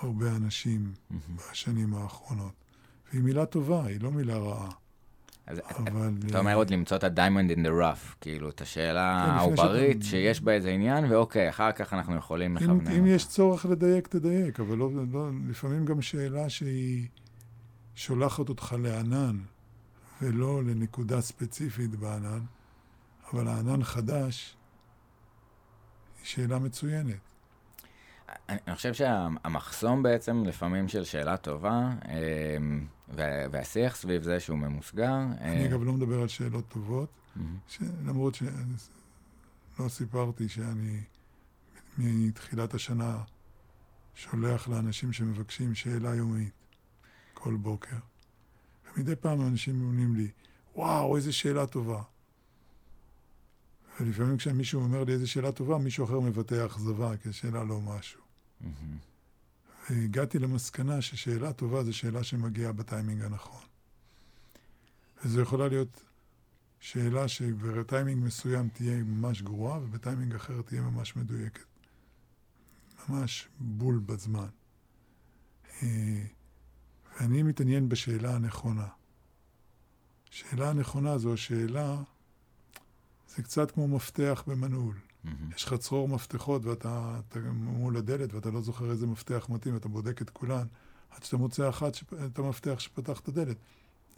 הרבה 0.00 0.36
אנשים. 0.36 0.92
בשנים 1.36 1.94
האחרונות. 1.94 2.54
והיא 3.12 3.22
מילה 3.22 3.46
טובה, 3.46 3.86
היא 3.86 4.00
לא 4.00 4.10
מילה 4.10 4.36
רעה. 4.36 4.70
אז 5.46 5.60
אבל... 5.76 6.12
אתה 6.30 6.38
אומר 6.38 6.50
אה, 6.50 6.54
עוד 6.56 6.70
למצוא 6.70 6.96
את 6.96 7.04
ה-diamond 7.04 7.56
in 7.56 7.66
the 7.66 7.82
rough, 7.82 8.14
כאילו, 8.20 8.48
את 8.48 8.60
השאלה 8.60 9.22
כן, 9.26 9.30
העוברית 9.30 9.96
שאתה- 10.02 10.06
שיש 10.10 10.40
בה 10.40 10.52
איזה 10.52 10.70
עניין, 10.70 11.04
ואוקיי, 11.12 11.48
אחר 11.48 11.72
כך 11.72 11.92
אנחנו 11.92 12.16
יכולים 12.16 12.56
לכוונן. 12.56 12.86
אם 12.90 13.06
יש 13.06 13.22
אותה. 13.22 13.32
צורך 13.34 13.66
לדייק, 13.66 14.08
תדייק, 14.08 14.60
אבל 14.60 14.76
לא, 14.76 14.90
לא, 15.12 15.30
לפעמים 15.48 15.84
גם 15.84 16.02
שאלה 16.02 16.48
שהיא 16.48 17.08
שולחת 17.94 18.48
אותך 18.48 18.74
לענן, 18.78 19.38
ולא 20.22 20.64
לנקודה 20.64 21.20
ספציפית 21.20 21.96
בענן, 21.96 22.40
אבל 23.32 23.48
הענן 23.48 23.84
חדש, 23.84 24.56
היא 26.18 26.26
שאלה 26.26 26.58
מצוינת. 26.58 27.16
אני 28.48 28.58
אני 28.68 28.76
חושב 28.76 28.94
שהמחסום 28.94 30.02
בעצם 30.02 30.42
לפעמים 30.46 30.88
של 30.88 31.04
שאלה 31.04 31.36
טובה, 31.36 31.90
אמ, 32.08 32.86
והשיח 33.08 33.96
סביב 33.96 34.22
זה 34.22 34.40
שהוא 34.40 34.58
ממוסגר. 34.58 35.14
אני 35.40 35.62
אה, 35.62 35.66
אגב 35.66 35.82
לא 35.82 35.92
מדבר 35.92 36.20
על 36.20 36.28
שאלות 36.28 36.68
טובות. 36.68 37.08
למרות 38.06 38.34
שלא 38.34 39.88
סיפרתי 39.88 40.48
שאני 40.48 41.00
מתחילת 41.98 42.74
השנה 42.74 43.22
שולח 44.14 44.68
לאנשים 44.68 45.12
שמבקשים 45.12 45.74
שאלה 45.74 46.14
יומית 46.14 46.52
כל 47.34 47.56
בוקר. 47.56 47.96
ומדי 48.96 49.16
פעם 49.16 49.46
אנשים 49.46 49.84
עונים 49.84 50.16
לי, 50.16 50.28
וואו, 50.74 51.16
איזה 51.16 51.32
שאלה 51.32 51.66
טובה. 51.66 52.02
ולפעמים 54.00 54.36
כשמישהו 54.36 54.82
אומר 54.82 55.04
לי 55.04 55.12
איזה 55.12 55.26
שאלה 55.26 55.52
טובה, 55.52 55.78
מישהו 55.78 56.04
אחר 56.04 56.20
מבטא 56.20 56.66
אכזבה, 56.66 57.16
כי 57.16 57.28
השאלה 57.28 57.64
לא 57.64 57.80
משהו. 57.80 58.20
מהמם. 58.60 59.13
והגעתי 59.90 60.38
למסקנה 60.38 61.02
ששאלה 61.02 61.52
טובה 61.52 61.84
זו 61.84 61.92
שאלה 61.92 62.24
שמגיעה 62.24 62.72
בטיימינג 62.72 63.22
הנכון. 63.22 63.62
וזו 65.24 65.40
יכולה 65.40 65.68
להיות 65.68 66.04
שאלה 66.80 67.28
שבטיימינג 67.28 68.24
מסוים 68.24 68.68
תהיה 68.68 69.02
ממש 69.02 69.42
גרועה, 69.42 69.78
ובטיימינג 69.78 70.34
אחר 70.34 70.62
תהיה 70.62 70.82
ממש 70.82 71.16
מדויקת. 71.16 71.64
ממש 73.08 73.48
בול 73.58 73.98
בזמן. 73.98 74.48
אה, 75.82 76.24
ואני 77.20 77.42
מתעניין 77.42 77.88
בשאלה 77.88 78.34
הנכונה. 78.34 78.86
שאלה 80.30 80.70
הנכונה 80.70 81.18
זו 81.18 81.32
השאלה, 81.32 82.02
זה 83.28 83.42
קצת 83.42 83.70
כמו 83.70 83.88
מפתח 83.88 84.44
במנעול. 84.46 84.96
מהמם. 85.24 85.50
יש 85.56 85.64
לך 85.64 85.74
צרור 85.74 86.08
מפתחות 86.08 86.64
ואתה 86.64 87.20
אתה 87.28 87.38
מול 87.52 87.96
הדלת 87.96 88.34
ואתה 88.34 88.50
לא 88.50 88.60
זוכר 88.60 88.90
איזה 88.90 89.06
מפתח 89.06 89.46
מתאים, 89.48 89.76
אתה 89.76 89.88
בודק 89.88 90.22
את 90.22 90.30
כולן, 90.30 90.66
עד 91.10 91.22
שאתה 91.22 91.36
מוצא 91.36 91.68
אחת, 91.68 91.94
שפ- 91.94 92.12
את 92.26 92.38
המפתח 92.38 92.78
שפתח 92.78 93.20
את 93.20 93.28
הדלת. 93.28 93.56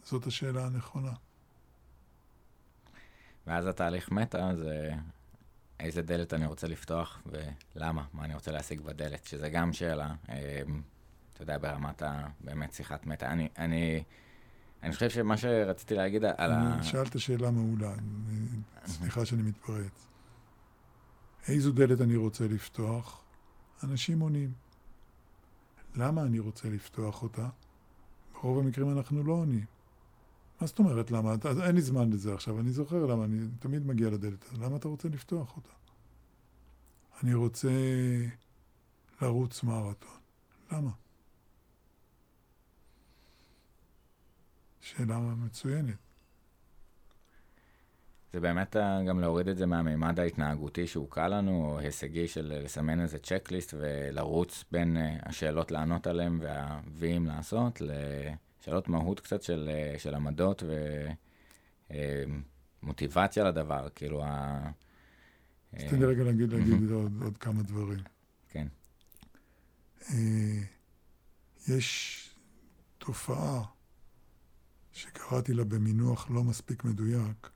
זאת 0.03 0.27
השאלה 0.27 0.65
הנכונה. 0.65 1.11
ואז 3.47 3.67
התהליך 3.67 4.11
מטה 4.11 4.55
זה 4.55 4.91
איזה 5.79 6.01
דלת 6.01 6.33
אני 6.33 6.45
רוצה 6.45 6.67
לפתוח 6.67 7.21
ולמה, 7.75 8.05
מה 8.13 8.25
אני 8.25 8.33
רוצה 8.33 8.51
להשיג 8.51 8.81
בדלת, 8.81 9.25
שזה 9.25 9.49
גם 9.49 9.73
שאלה, 9.73 10.13
אמ, 10.29 10.81
אתה 11.33 11.43
יודע, 11.43 11.57
ברמת 11.57 12.01
ה... 12.01 12.27
באמת 12.39 12.73
שיחת 12.73 13.05
מטה. 13.05 13.31
אני, 13.31 13.49
אני, 13.57 14.03
אני 14.83 14.93
חושב 14.93 15.09
שמה 15.09 15.37
שרציתי 15.37 15.95
להגיד 15.95 16.23
על 16.25 16.51
ה... 16.51 16.83
שאלת 16.83 17.19
שאלה 17.19 17.51
מעולה, 17.51 17.93
סליחה 18.85 19.25
שאני 19.25 19.41
מתפרץ. 19.41 20.05
איזו 21.47 21.71
דלת 21.71 22.01
אני 22.01 22.15
רוצה 22.15 22.47
לפתוח? 22.47 23.23
אנשים 23.83 24.19
עונים. 24.19 24.53
למה 25.95 26.21
אני 26.21 26.39
רוצה 26.39 26.69
לפתוח 26.69 27.23
אותה? 27.23 27.49
ברוב 28.33 28.59
המקרים 28.59 28.97
אנחנו 28.97 29.23
לא 29.23 29.33
עונים. 29.33 29.65
מה 30.61 30.67
זאת 30.67 30.79
אומרת 30.79 31.11
למה? 31.11 31.35
אז 31.49 31.59
אין 31.59 31.75
לי 31.75 31.81
זמן 31.81 32.09
לזה 32.09 32.33
עכשיו, 32.33 32.59
אני 32.59 32.71
זוכר 32.71 33.05
למה, 33.05 33.25
אני 33.25 33.47
תמיד 33.59 33.87
מגיע 33.87 34.09
לדלת. 34.09 34.45
אז 34.51 34.59
למה 34.61 34.75
אתה 34.75 34.87
רוצה 34.87 35.09
לפתוח 35.09 35.55
אותה? 35.55 35.69
אני 37.23 37.33
רוצה 37.33 37.71
לרוץ 39.21 39.63
מרתון. 39.63 40.17
למה? 40.71 40.91
שאלה 44.81 45.19
מצוינת. 45.19 46.06
זה 48.37 48.41
באמת 48.41 48.75
ה- 48.75 48.99
גם 49.07 49.19
להוריד 49.19 49.47
את 49.47 49.57
זה 49.57 49.65
מהמימד 49.65 50.19
ההתנהגותי 50.19 50.87
שהוא 50.87 51.09
קל 51.09 51.27
לנו, 51.27 51.65
או 51.65 51.79
הישגי 51.79 52.27
של 52.27 52.53
לסמן 52.63 53.01
איזה 53.01 53.17
צ'קליסט 53.19 53.73
ולרוץ 53.77 54.63
בין 54.71 54.97
אה, 54.97 55.17
השאלות 55.23 55.71
לענות 55.71 56.07
עליהן 56.07 56.37
והוויים 56.41 57.25
לעשות, 57.25 57.81
לשאלות 57.81 58.89
מהות 58.89 59.19
קצת 59.19 59.43
של, 59.43 59.69
אה, 59.73 59.99
של 59.99 60.15
עמדות 60.15 60.63
ומוטיבציה 62.83 63.43
לדבר, 63.43 63.87
כאילו 63.95 64.23
ה... 64.23 64.59
אז 65.73 65.83
אה, 65.83 65.89
תן 65.89 65.99
לי 65.99 66.05
רגע 66.05 66.23
להגיד, 66.23 66.53
להגיד 66.53 66.91
עוד, 66.91 67.11
עוד 67.21 67.37
כמה 67.37 67.63
דברים. 67.63 67.99
כן. 68.49 68.67
אה, 70.09 70.59
יש 71.67 72.29
תופעה 72.97 73.63
שקראתי 74.93 75.53
לה 75.53 75.63
במינוח 75.63 76.29
לא 76.29 76.43
מספיק 76.43 76.83
מדויק, 76.83 77.49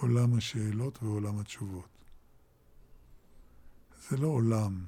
עולם 0.00 0.34
השאלות 0.34 1.02
ועולם 1.02 1.38
התשובות. 1.38 1.88
זה 4.08 4.16
לא 4.16 4.26
עולם, 4.26 4.84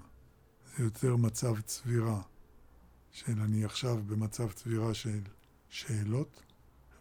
זה 0.77 0.85
יותר 0.85 1.17
מצב 1.17 1.61
צבירה, 1.61 2.23
של 3.11 3.41
אני 3.41 3.65
עכשיו 3.65 4.03
במצב 4.07 4.53
צבירה 4.53 4.95
של 4.95 5.21
שאלות, 5.69 6.43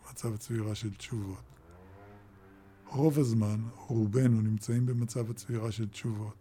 ומצב 0.05 0.37
צבירה 0.37 0.75
של 0.75 0.95
תשובות. 0.95 1.43
רוב 2.87 3.19
הזמן, 3.19 3.61
רובנו 3.75 4.41
נמצאים 4.41 4.85
במצב 4.85 5.29
הצבירה 5.29 5.71
של 5.71 5.89
תשובות. 5.89 6.37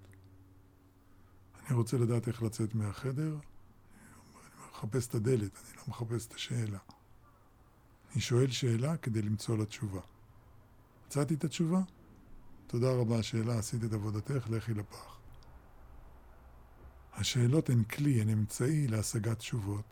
אני 1.66 1.76
רוצה 1.76 1.98
לדעת 1.98 2.28
איך 2.28 2.42
לצאת 2.42 2.74
מהחדר, 2.74 3.32
אני 3.32 4.70
מחפש 4.70 5.06
את 5.06 5.14
הדלת, 5.14 5.58
אני 5.64 5.76
לא 5.76 5.82
מחפש 5.88 6.26
את 6.26 6.34
השאלה. 6.34 6.78
אני 8.12 8.20
שואל 8.20 8.50
שאלה 8.50 8.96
כדי 8.96 9.22
למצוא 9.22 9.58
לה 9.58 9.64
תשובה. 9.64 10.00
מצאתי 11.10 11.34
את 11.34 11.44
התשובה? 11.44 11.80
תודה 12.66 12.92
רבה, 12.92 13.18
השאלה, 13.18 13.58
עשית 13.58 13.84
את 13.84 13.92
עבודתך, 13.92 14.50
לכי 14.50 14.74
לפח. 14.74 15.18
השאלות 17.12 17.70
הן 17.70 17.82
כלי, 17.84 18.20
הן 18.20 18.28
אמצעי 18.28 18.86
להשגת 18.86 19.38
תשובות. 19.38 19.84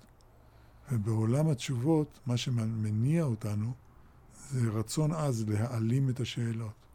ובעולם 0.93 1.49
התשובות, 1.49 2.21
מה 2.27 2.37
שמניע 2.37 3.25
אותנו 3.25 3.73
זה 4.51 4.71
רצון 4.71 5.13
עז 5.13 5.49
להעלים 5.49 6.11
את 6.11 6.21
השאלות. 6.21 6.87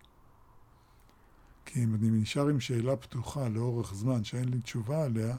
כי 1.65 1.83
אם 1.83 1.95
אני 1.95 2.09
נשאר 2.09 2.47
עם 2.47 2.59
שאלה 2.59 2.95
פתוחה 2.95 3.49
לאורך 3.49 3.93
זמן 3.93 4.23
שאין 4.23 4.49
לי 4.49 4.61
תשובה 4.61 5.03
עליה, 5.03 5.35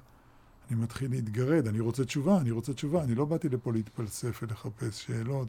אני 0.70 0.80
מתחיל 0.80 1.10
להתגרד, 1.10 1.66
אני 1.66 1.80
רוצה 1.80 2.04
תשובה, 2.04 2.40
אני 2.40 2.50
רוצה 2.50 2.72
תשובה. 2.72 3.04
אני 3.04 3.14
לא 3.14 3.24
באתי 3.24 3.48
לפה 3.48 3.72
להתפלסף 3.72 4.42
ולחפש 4.42 5.04
שאלות 5.06 5.48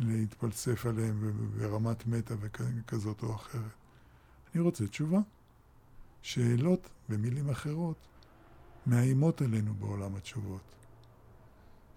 ולהתפלסף 0.00 0.86
עליהן 0.86 1.32
ברמת 1.56 2.06
מטה 2.06 2.34
וכזאת 2.40 3.22
או 3.22 3.34
אחרת. 3.34 3.62
אני 4.54 4.62
רוצה 4.62 4.86
תשובה. 4.86 5.18
שאלות, 6.22 6.88
במילים 7.08 7.50
אחרות, 7.50 7.96
מאיימות 8.86 9.42
עלינו 9.42 9.74
בעולם 9.74 10.14
התשובות. 10.16 10.76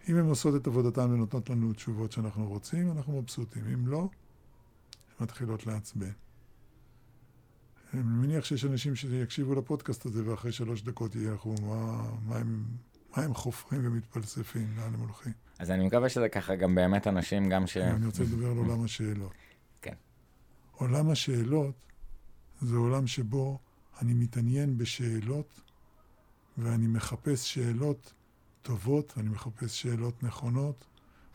אם 0.09 0.15
הן 0.15 0.25
עושות 0.25 0.61
את 0.61 0.67
עבודתן 0.67 1.11
ונותנות 1.11 1.49
לנו 1.49 1.73
תשובות 1.73 2.11
שאנחנו 2.11 2.47
רוצים, 2.47 2.91
אנחנו 2.91 3.21
מבסוטים. 3.21 3.63
אם 3.73 3.87
לא, 3.87 3.99
הן 3.99 4.09
מתחילות 5.19 5.65
לעצבן. 5.65 6.11
אני 7.93 8.01
מניח 8.01 8.45
שיש 8.45 8.65
אנשים 8.65 8.95
שיקשיבו 8.95 9.55
לפודקאסט 9.55 10.05
הזה 10.05 10.29
ואחרי 10.29 10.51
שלוש 10.51 10.81
דקות 10.81 11.15
ילכו, 11.15 11.55
מה, 11.61 12.11
מה, 12.25 12.41
מה 13.17 13.23
הם 13.23 13.33
חופרים 13.33 13.81
ומתפלספים, 13.85 14.67
לאן 14.77 14.93
הם 14.93 14.99
הולכים. 14.99 15.33
אז 15.60 15.72
אני 15.72 15.86
מקווה 15.86 16.10
שזה 16.10 16.30
ככה 16.30 16.55
גם 16.55 16.76
באמת 16.76 17.07
אנשים 17.07 17.49
גם 17.49 17.68
ש... 17.68 17.78
אני 17.78 18.05
רוצה 18.05 18.24
לדבר 18.24 18.51
על 18.51 18.57
עולם 18.57 18.84
השאלות. 18.84 19.34
כן. 19.82 19.93
עולם 20.72 21.10
השאלות 21.10 21.76
זה 22.62 22.76
עולם 22.76 23.07
שבו 23.07 23.60
אני 24.01 24.14
מתעניין 24.14 24.78
בשאלות 24.78 25.62
ואני 26.57 26.88
מחפש 26.88 27.53
שאלות 27.53 28.14
טובות, 28.62 29.14
ואני 29.18 29.30
מחפש 29.30 29.82
שאלות 29.82 30.24
נכונות, 30.24 30.86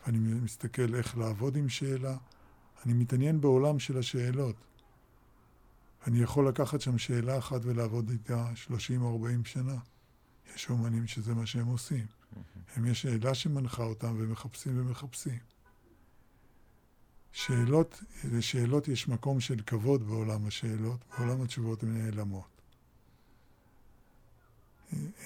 ואני 0.05 0.17
מסתכל 0.17 0.95
איך 0.95 1.17
לעבוד 1.17 1.55
עם 1.55 1.69
שאלה. 1.69 2.17
אני 2.85 2.93
מתעניין 2.93 3.41
בעולם 3.41 3.79
של 3.79 3.97
השאלות. 3.97 4.55
אני 6.07 6.19
יכול 6.19 6.47
לקחת 6.47 6.81
שם 6.81 6.97
שאלה 6.97 7.37
אחת 7.37 7.61
ולעבוד 7.63 8.09
איתה 8.09 8.55
30 8.55 9.01
או 9.01 9.11
40 9.11 9.45
שנה. 9.45 9.75
יש 10.55 10.69
אומנים 10.69 11.07
שזה 11.07 11.33
מה 11.33 11.45
שהם 11.45 11.67
עושים. 11.67 12.05
הם 12.75 12.85
יש 12.85 13.01
שאלה 13.01 13.35
שמנחה 13.35 13.83
אותם 13.83 14.15
ומחפשים 14.19 14.79
ומחפשים. 14.79 15.39
שאלות, 17.31 18.03
לשאלות 18.31 18.87
יש 18.87 19.07
מקום 19.07 19.39
של 19.39 19.61
כבוד 19.65 20.07
בעולם 20.07 20.45
השאלות, 20.45 20.99
בעולם 21.17 21.41
התשובות 21.41 21.83
הן 21.83 21.97
נעלמות. 21.97 22.61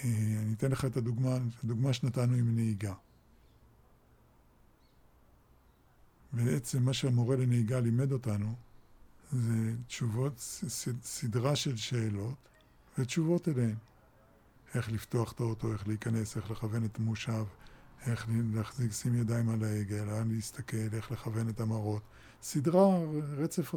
אני 0.04 0.54
אתן 0.58 0.72
לך 0.72 0.86
את 0.86 0.98
הדוגמה, 0.98 1.38
הדוגמה 1.64 1.94
שנתנו 1.94 2.36
עם 2.36 2.56
נהיגה. 2.56 2.94
בעצם 6.34 6.84
מה 6.84 6.94
שהמורה 6.94 7.36
לנהיגה 7.36 7.80
לימד 7.80 8.12
אותנו 8.12 8.56
זה 9.32 9.74
תשובות, 9.88 10.34
סדרה 11.04 11.56
של 11.56 11.78
שאלות 11.78 12.36
ותשובות 12.98 13.48
אליהן. 13.48 13.76
איך 14.76 14.92
לפתוח 14.92 15.32
את 15.32 15.40
האוטו, 15.40 15.74
איך 15.74 15.88
להיכנס, 15.88 16.38
איך 16.38 16.52
לכוון 16.52 16.86
את 16.86 17.00
המושב, 17.00 17.44
איך 18.06 18.28
להחזיק, 18.54 18.92
שים 18.92 19.16
ידיים 19.16 19.50
על 19.50 19.64
ההגה, 19.64 20.06
לאן 20.06 20.32
להסתכל, 20.32 20.78
איך 20.94 21.12
לכוון 21.12 21.50
את 21.50 21.62
המראות. 21.62 22.02
סדרה, 22.42 23.00
רצף, 23.38 23.74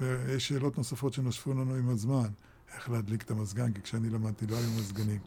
ויש 0.00 0.48
שאלות 0.48 0.78
נוספות 0.78 1.12
שנוספו 1.12 1.52
לנו 1.52 1.74
עם 1.74 1.88
הזמן. 1.88 2.28
איך 2.74 2.90
להדליק 2.90 3.22
את 3.22 3.30
המזגן, 3.30 3.72
כי 3.72 3.82
כשאני 3.82 4.10
למדתי 4.10 4.46
לא 4.46 4.56
היו 4.56 4.70
מזגנים. 4.78 5.20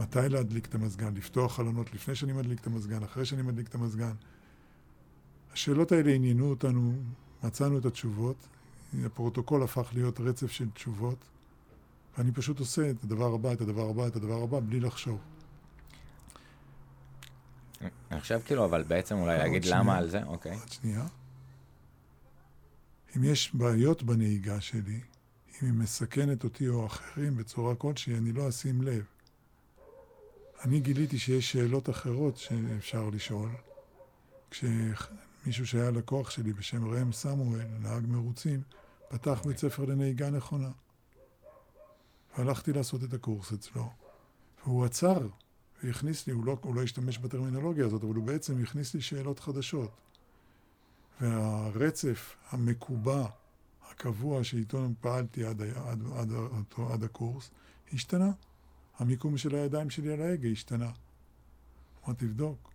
מתי 0.00 0.28
להדליק 0.28 0.66
את 0.66 0.74
המזגן, 0.74 1.14
לפתוח 1.14 1.56
חלונות 1.56 1.94
לפני 1.94 2.14
שאני 2.14 2.32
מדליק 2.32 2.60
את 2.60 2.66
המזגן, 2.66 3.02
אחרי 3.02 3.24
שאני 3.24 3.42
מדליק 3.42 3.68
את 3.68 3.74
המזגן. 3.74 4.12
השאלות 5.52 5.92
האלה 5.92 6.12
עניינו 6.12 6.50
אותנו, 6.50 6.94
מצאנו 7.44 7.78
את 7.78 7.84
התשובות, 7.84 8.48
הפרוטוקול 9.04 9.62
הפך 9.62 9.90
להיות 9.94 10.20
רצף 10.20 10.50
של 10.50 10.70
תשובות, 10.70 11.24
ואני 12.18 12.32
פשוט 12.32 12.60
עושה 12.60 12.90
את 12.90 13.04
הדבר 13.04 13.34
הבא, 13.34 13.52
את 13.52 13.60
הדבר 13.60 13.88
הבא, 13.90 14.06
את 14.06 14.16
הדבר 14.16 14.42
הבא, 14.42 14.60
בלי 14.60 14.80
לחשוב. 14.80 15.20
חושב 18.20 18.40
כאילו, 18.44 18.64
אבל 18.64 18.82
בעצם 18.82 19.16
אולי 19.16 19.38
להגיד 19.38 19.62
שנייה, 19.62 19.78
למה 19.80 19.96
על 19.96 20.10
זה, 20.10 20.22
אוקיי. 20.22 20.52
עוד 20.52 20.68
שנייה. 20.68 21.06
אם 23.16 23.24
יש 23.24 23.54
בעיות 23.54 24.02
בנהיגה 24.02 24.60
שלי, 24.60 25.00
אם 25.62 25.66
היא 25.68 25.72
מסכנת 25.72 26.44
אותי 26.44 26.68
או 26.68 26.86
אחרים 26.86 27.36
בצורה 27.36 27.74
כלשהי, 27.74 28.16
אני 28.16 28.32
לא 28.32 28.48
אשים 28.48 28.82
לב. 28.82 29.04
אני 30.64 30.80
גיליתי 30.80 31.18
שיש 31.18 31.52
שאלות 31.52 31.90
אחרות 31.90 32.36
שאפשר 32.36 33.08
לשאול. 33.08 33.50
כשמישהו 34.50 35.66
שהיה 35.66 35.90
לקוח 35.90 36.30
שלי 36.30 36.52
בשם 36.52 36.88
ראם 36.88 37.12
סמואל, 37.12 37.66
נהג 37.80 38.06
מרוצים, 38.06 38.60
פתח 39.08 39.42
בית 39.44 39.58
ספר 39.58 39.84
לנהיגה 39.84 40.30
נכונה. 40.30 40.70
והלכתי 42.38 42.72
לעשות 42.72 43.04
את 43.04 43.12
הקורס 43.12 43.52
אצלו, 43.52 43.90
והוא 44.64 44.84
עצר 44.84 45.28
והכניס 45.82 46.26
לי, 46.26 46.32
הוא 46.32 46.44
לא, 46.44 46.56
הוא 46.62 46.74
לא 46.74 46.82
השתמש 46.82 47.18
בטרמינולוגיה 47.18 47.86
הזאת, 47.86 48.04
אבל 48.04 48.14
הוא 48.14 48.24
בעצם 48.24 48.62
הכניס 48.62 48.94
לי 48.94 49.00
שאלות 49.00 49.38
חדשות. 49.38 49.90
והרצף 51.20 52.36
המקובע 52.50 53.26
הקבוע 53.90 54.44
שאיתו 54.44 54.86
פעלתי 55.00 55.44
עד, 55.44 55.62
עד, 55.62 56.02
עד, 56.16 56.32
עד, 56.32 56.90
עד 56.92 57.04
הקורס, 57.04 57.50
השתנה. 57.92 58.30
המיקום 58.98 59.38
של 59.38 59.54
הידיים 59.54 59.90
שלי 59.90 60.12
על 60.12 60.22
ההגה 60.22 60.48
השתנה. 60.48 60.90
אמרתי, 62.04 62.26
תבדוק. 62.26 62.70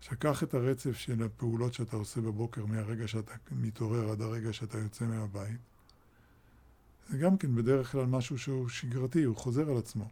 שקח 0.00 0.42
את 0.42 0.54
הרצף 0.54 0.92
של 0.92 1.22
הפעולות 1.22 1.74
שאתה 1.74 1.96
עושה 1.96 2.20
בבוקר 2.20 2.66
מהרגע 2.66 3.08
שאתה 3.08 3.32
מתעורר 3.50 4.10
עד 4.10 4.20
הרגע 4.20 4.52
שאתה 4.52 4.78
יוצא 4.78 5.04
מהבית. 5.04 5.60
זה 7.08 7.18
גם 7.18 7.38
כן 7.38 7.54
בדרך 7.54 7.92
כלל 7.92 8.06
משהו 8.06 8.38
שהוא 8.38 8.68
שגרתי, 8.68 9.22
הוא 9.22 9.36
חוזר 9.36 9.70
על 9.70 9.76
עצמו. 9.76 10.08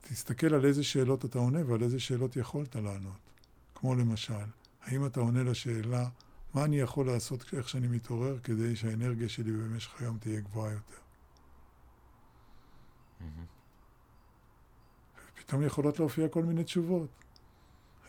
תסתכל 0.00 0.54
על 0.54 0.64
איזה 0.64 0.84
שאלות 0.84 1.24
אתה 1.24 1.38
עונה 1.38 1.66
ועל 1.66 1.82
איזה 1.82 2.00
שאלות 2.00 2.36
יכולת 2.36 2.76
לענות. 2.76 3.30
כמו 3.74 3.94
למשל, 3.94 4.44
האם 4.82 5.06
אתה 5.06 5.20
עונה 5.20 5.42
לשאלה 5.42 6.08
מה 6.54 6.64
אני 6.64 6.76
יכול 6.76 7.06
לעשות 7.06 7.44
איך 7.52 7.68
שאני 7.68 7.88
מתעורר 7.88 8.38
כדי 8.38 8.76
שהאנרגיה 8.76 9.28
שלי 9.28 9.52
במשך 9.52 10.00
היום 10.00 10.18
תהיה 10.18 10.40
גבוהה 10.40 10.72
יותר. 10.72 10.96
ופתאום 15.32 15.62
יכולות 15.62 15.98
להופיע 15.98 16.28
כל 16.28 16.44
מיני 16.44 16.64
תשובות. 16.64 17.08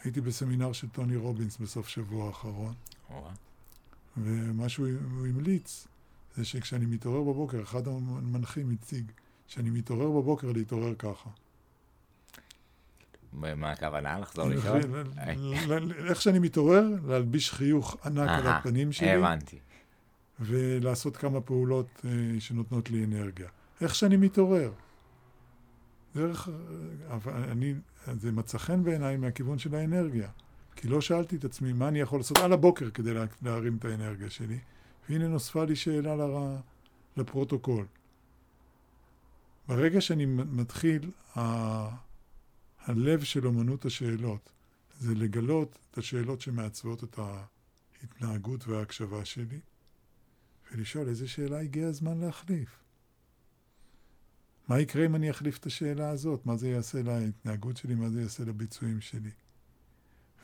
הייתי 0.03 0.21
בסמינר 0.21 0.73
של 0.73 0.89
טוני 0.89 1.15
רובינס 1.15 1.57
בסוף 1.57 1.87
שבוע 1.87 2.27
האחרון, 2.27 2.73
ומה 4.17 4.69
שהוא 4.69 4.87
המליץ 5.19 5.87
זה 6.37 6.45
שכשאני 6.45 6.85
מתעורר 6.85 7.21
בבוקר, 7.21 7.61
אחד 7.61 7.87
המנחים 7.87 8.71
הציג, 8.71 9.11
שאני 9.47 9.69
מתעורר 9.69 10.11
בבוקר 10.11 10.51
להתעורר 10.51 10.95
ככה. 10.95 11.29
מה 13.33 13.71
הכוונה? 13.71 14.19
לחזור 14.19 14.49
לשאול? 14.49 14.81
איך 16.09 16.21
שאני 16.21 16.39
מתעורר, 16.39 16.87
להלביש 17.07 17.51
חיוך 17.51 17.97
ענק 18.05 18.29
על 18.29 18.47
הפנים 18.47 18.91
שלי. 18.91 19.11
הבנתי. 19.11 19.59
ולעשות 20.39 21.17
כמה 21.17 21.41
פעולות 21.41 21.87
אה, 22.05 22.39
שנותנות 22.39 22.89
לי 22.89 23.05
אנרגיה. 23.05 23.47
איך 23.81 23.95
שאני 23.95 24.17
מתעורר. 24.17 24.71
דרך, 26.15 26.49
אני, 27.27 27.73
זה 28.07 28.31
מצא 28.31 28.57
חן 28.57 28.83
בעיניי 28.83 29.17
מהכיוון 29.17 29.59
של 29.59 29.75
האנרגיה. 29.75 30.29
כי 30.75 30.87
לא 30.87 31.01
שאלתי 31.01 31.35
את 31.35 31.45
עצמי 31.45 31.73
מה 31.73 31.87
אני 31.87 31.99
יכול 31.99 32.19
לעשות 32.19 32.37
על 32.37 32.53
הבוקר 32.53 32.89
כדי 32.89 33.13
להרים 33.41 33.77
את 33.77 33.85
האנרגיה 33.85 34.29
שלי. 34.29 34.59
והנה 35.09 35.27
נוספה 35.27 35.65
לי 35.65 35.75
שאלה 35.75 36.15
לרע, 36.15 36.59
לפרוטוקול. 37.17 37.85
ברגע 39.67 40.01
שאני 40.01 40.25
מתחיל, 40.25 41.11
הלב 42.79 43.23
של 43.23 43.47
אומנות 43.47 43.85
השאלות 43.85 44.51
זה 44.99 45.15
לגלות 45.15 45.79
את 45.91 45.97
השאלות 45.97 46.41
שמעצבות 46.41 47.03
את 47.03 47.19
ההתנהגות 47.19 48.67
וההקשבה 48.67 49.25
שלי, 49.25 49.59
ולשאול 50.71 51.07
איזה 51.07 51.27
שאלה 51.27 51.59
הגיע 51.59 51.87
הזמן 51.87 52.17
להחליף. 52.17 52.69
מה 54.67 54.79
יקרה 54.79 55.05
אם 55.05 55.15
אני 55.15 55.31
אחליף 55.31 55.57
את 55.57 55.65
השאלה 55.65 56.09
הזאת? 56.09 56.45
מה 56.45 56.55
זה 56.55 56.69
יעשה 56.69 57.01
להתנהגות 57.01 57.77
שלי? 57.77 57.95
מה 57.95 58.09
זה 58.09 58.21
יעשה 58.21 58.43
לביצועים 58.43 59.01
שלי? 59.01 59.31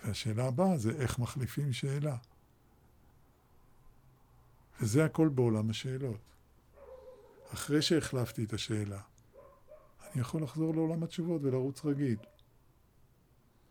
והשאלה 0.04 0.48
הבאה 0.48 0.78
זה 0.78 0.92
איך 0.92 1.20
מחליפים 1.20 1.74
שאלה. 1.74 2.18
וזה 4.82 5.06
הכל 5.06 5.30
בעולם 5.30 5.70
השאלות. 5.70 6.20
אחרי 7.54 7.82
שהחלפתי 7.82 8.44
את 8.44 8.54
השאלה, 8.54 9.02
אני 10.12 10.22
יכול 10.22 10.44
לחזור 10.44 10.76
לעולם 10.76 11.04
התשובות 11.04 11.42
ולרוץ 11.44 11.86
רגיל. 11.86 12.18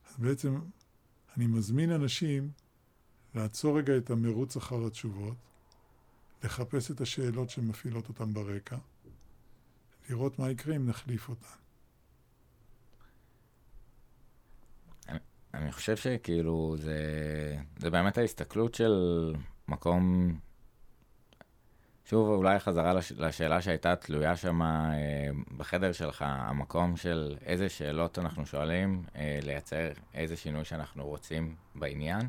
אז 0.08 0.18
בעצם 0.18 0.60
אני 1.36 1.46
מזמין 1.46 1.90
אנשים 1.90 2.50
לעצור 3.34 3.78
רגע 3.78 3.96
את 3.96 4.10
המרוץ 4.10 4.56
אחר 4.56 4.86
התשובות, 4.86 5.36
לחפש 6.44 6.90
את 6.90 7.00
השאלות 7.00 7.50
שמפעילות 7.50 8.08
אותן 8.08 8.34
ברקע, 8.34 8.76
לראות 10.10 10.38
מה 10.38 10.50
יקרה 10.50 10.76
אם 10.76 10.86
נחליף 10.88 11.28
אותן. 11.28 11.46
אני, 15.08 15.18
אני 15.54 15.72
חושב 15.72 15.96
שכאילו 15.96 16.76
זה, 16.78 16.98
זה 17.78 17.90
באמת 17.90 18.18
ההסתכלות 18.18 18.74
של 18.74 18.92
מקום 19.68 20.34
שוב, 22.10 22.28
אולי 22.28 22.58
חזרה 22.58 22.92
לש... 22.92 23.12
לשאלה 23.12 23.62
שהייתה 23.62 23.96
תלויה 23.96 24.36
שם 24.36 24.62
אה, 24.62 24.68
בחדר 25.56 25.92
שלך, 25.92 26.24
המקום 26.26 26.96
של 26.96 27.36
איזה 27.46 27.68
שאלות 27.68 28.18
אנחנו 28.18 28.46
שואלים, 28.46 29.02
אה, 29.16 29.38
לייצר 29.42 29.88
איזה 30.14 30.36
שינוי 30.36 30.64
שאנחנו 30.64 31.06
רוצים 31.06 31.54
בעניין. 31.74 32.20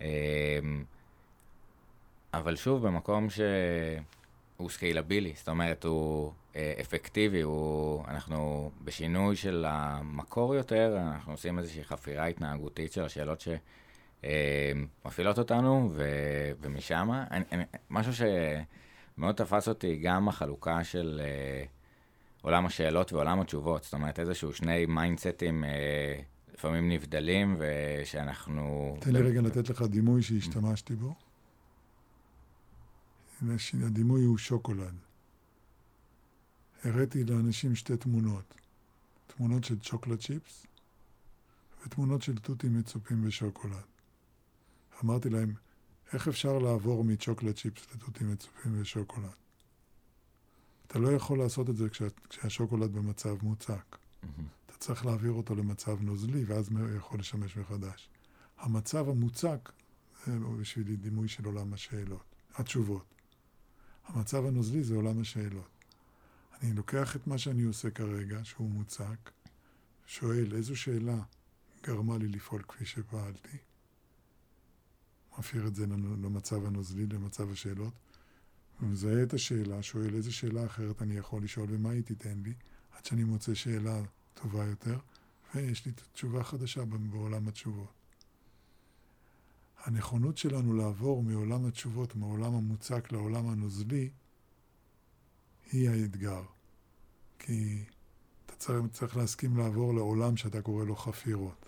אה, 0.00 0.06
אבל 2.34 2.56
שוב, 2.56 2.86
במקום 2.86 3.28
שהוא 3.30 4.70
סקיילבילי, 4.70 5.32
זאת 5.36 5.48
אומרת, 5.48 5.84
הוא 5.84 6.32
אה, 6.56 6.72
אפקטיבי, 6.80 7.40
הוא, 7.40 8.04
אנחנו 8.08 8.70
בשינוי 8.84 9.36
של 9.36 9.64
המקור 9.68 10.54
יותר, 10.54 10.98
אנחנו 11.14 11.32
עושים 11.32 11.58
איזושהי 11.58 11.84
חפירה 11.84 12.26
התנהגותית 12.26 12.92
של 12.92 13.04
השאלות 13.04 13.44
שמפעילות 15.04 15.38
אותנו, 15.38 15.90
ו... 15.92 16.04
ומשם, 16.60 17.10
משהו 17.90 18.14
ש... 18.14 18.22
מאוד 19.18 19.34
תפס 19.34 19.68
אותי 19.68 19.96
גם 19.96 20.28
החלוקה 20.28 20.84
של 20.84 21.20
אה, 21.24 21.64
עולם 22.42 22.66
השאלות 22.66 23.12
ועולם 23.12 23.40
התשובות. 23.40 23.84
זאת 23.84 23.94
אומרת, 23.94 24.18
איזשהו 24.20 24.52
שני 24.52 24.86
mindsetים 24.86 25.64
אה, 25.64 26.20
לפעמים 26.54 26.88
נבדלים, 26.88 27.56
ושאנחנו... 27.58 28.96
תן 29.00 29.12
לי 29.12 29.22
רגע 29.22 29.40
לתת 29.40 29.68
לך 29.68 29.82
דימוי 29.82 30.22
שהשתמשתי 30.22 30.94
בו. 30.94 31.14
הדימוי 33.82 34.24
הוא 34.24 34.38
שוקולד. 34.38 34.94
הראיתי 36.84 37.24
לאנשים 37.24 37.74
שתי 37.74 37.96
תמונות. 37.96 38.54
תמונות 39.26 39.64
של 39.64 39.78
chocolate 39.78 40.18
chips 40.20 40.66
ותמונות 41.86 42.22
של 42.22 42.38
תותים 42.38 42.78
מצופים 42.78 43.24
בשוקולד. 43.24 43.82
אמרתי 45.04 45.30
להם, 45.30 45.52
איך 46.12 46.28
אפשר 46.28 46.58
לעבור 46.58 47.04
מצ'וקולד 47.04 47.56
צ'יפס 47.56 47.86
לתותים 47.94 48.32
מצופים 48.32 48.80
ושוקולד? 48.80 49.30
אתה 50.86 50.98
לא 50.98 51.08
יכול 51.08 51.38
לעשות 51.38 51.70
את 51.70 51.76
זה 51.76 51.88
כשה, 51.88 52.06
כשהשוקולד 52.28 52.92
במצב 52.92 53.36
מוצק. 53.42 53.96
אתה 54.66 54.76
צריך 54.78 55.06
להעביר 55.06 55.32
אותו 55.32 55.54
למצב 55.54 56.00
נוזלי, 56.00 56.44
ואז 56.44 56.68
הוא 56.68 56.96
יכול 56.96 57.20
לשמש 57.20 57.56
מחדש. 57.56 58.10
המצב 58.58 59.08
המוצק, 59.08 59.72
זה 60.26 60.38
בשבילי 60.60 60.96
דימוי 60.96 61.28
של 61.28 61.44
עולם 61.44 61.74
השאלות, 61.74 62.34
התשובות. 62.54 63.14
המצב 64.06 64.44
הנוזלי 64.46 64.82
זה 64.82 64.94
עולם 64.94 65.20
השאלות. 65.20 65.68
אני 66.62 66.72
לוקח 66.72 67.16
את 67.16 67.26
מה 67.26 67.38
שאני 67.38 67.62
עושה 67.62 67.90
כרגע, 67.90 68.44
שהוא 68.44 68.70
מוצק, 68.70 69.30
שואל 70.06 70.54
איזו 70.54 70.76
שאלה 70.76 71.18
גרמה 71.82 72.18
לי 72.18 72.28
לפעול 72.28 72.62
כפי 72.62 72.86
שפעלתי, 72.86 73.58
מעביר 75.38 75.66
את 75.66 75.74
זה 75.74 75.86
למצב 76.22 76.66
הנוזלי, 76.66 77.06
למצב 77.06 77.52
השאלות, 77.52 77.92
ומזהה 78.80 79.22
את 79.22 79.34
השאלה, 79.34 79.82
שואל 79.82 80.14
איזה 80.14 80.32
שאלה 80.32 80.66
אחרת 80.66 81.02
אני 81.02 81.16
יכול 81.16 81.44
לשאול 81.44 81.66
ומה 81.70 81.90
היא 81.90 82.02
תיתן 82.02 82.40
לי, 82.44 82.52
עד 82.96 83.04
שאני 83.04 83.24
מוצא 83.24 83.54
שאלה 83.54 84.02
טובה 84.34 84.64
יותר, 84.64 84.98
ויש 85.54 85.86
לי 85.86 85.92
תשובה 86.12 86.44
חדשה 86.44 86.84
בעולם 86.84 87.48
התשובות. 87.48 87.92
הנכונות 89.84 90.38
שלנו 90.38 90.74
לעבור 90.74 91.22
מעולם 91.22 91.66
התשובות, 91.66 92.16
מעולם 92.16 92.54
המוצק 92.54 93.12
לעולם 93.12 93.48
הנוזלי, 93.48 94.10
היא 95.72 95.90
האתגר. 95.90 96.42
כי 97.38 97.84
אתה 98.46 98.74
צריך 98.92 99.16
להסכים 99.16 99.56
לעבור 99.56 99.94
לעולם 99.94 100.36
שאתה 100.36 100.62
קורא 100.62 100.84
לו 100.84 100.96
חפירות. 100.96 101.67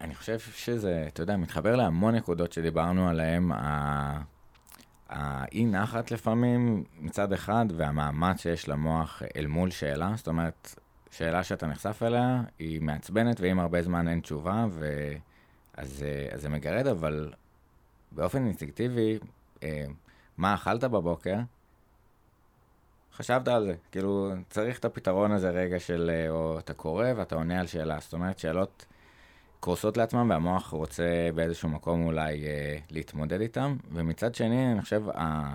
אני 0.00 0.14
חושב 0.14 0.38
שזה, 0.38 1.04
אתה 1.08 1.22
יודע, 1.22 1.36
מתחבר 1.36 1.76
להמון 1.76 2.14
נקודות 2.14 2.52
שדיברנו 2.52 3.08
עליהן, 3.08 3.50
האי 5.08 5.66
נחת 5.66 6.10
לפעמים 6.10 6.84
מצד 7.00 7.32
אחד, 7.32 7.66
והמאמץ 7.76 8.42
שיש 8.42 8.68
למוח 8.68 9.22
אל 9.36 9.46
מול 9.46 9.70
שאלה, 9.70 10.12
זאת 10.16 10.28
אומרת, 10.28 10.74
שאלה 11.10 11.44
שאתה 11.44 11.66
נחשף 11.66 12.02
אליה, 12.02 12.42
היא 12.58 12.82
מעצבנת, 12.82 13.40
ואם 13.40 13.60
הרבה 13.60 13.82
זמן 13.82 14.08
אין 14.08 14.20
תשובה, 14.20 14.66
ו... 14.70 15.12
אז, 15.78 16.04
אז 16.32 16.42
זה 16.42 16.48
מגרד, 16.48 16.86
אבל 16.86 17.32
באופן 18.12 18.44
אינסטינקטיבי, 18.44 19.18
אה, 19.62 19.84
מה 20.38 20.54
אכלת 20.54 20.84
בבוקר? 20.84 21.36
חשבת 23.16 23.48
על 23.48 23.66
זה, 23.66 23.74
כאילו, 23.92 24.32
צריך 24.50 24.78
את 24.78 24.84
הפתרון 24.84 25.32
הזה 25.32 25.50
רגע 25.50 25.80
של, 25.80 26.10
אה, 26.14 26.30
או 26.30 26.58
אתה 26.58 26.74
קורא 26.74 27.06
ואתה 27.16 27.34
עונה 27.34 27.60
על 27.60 27.66
שאלה, 27.66 27.98
זאת 28.00 28.12
אומרת, 28.12 28.38
שאלות 28.38 28.86
קורסות 29.60 29.96
לעצמם 29.96 30.30
והמוח 30.30 30.70
רוצה 30.70 31.28
באיזשהו 31.34 31.68
מקום 31.68 32.06
אולי 32.06 32.46
אה, 32.46 32.78
להתמודד 32.90 33.40
איתם, 33.40 33.76
ומצד 33.92 34.34
שני, 34.34 34.72
אני 34.72 34.82
חושב, 34.82 35.02
ה... 35.08 35.54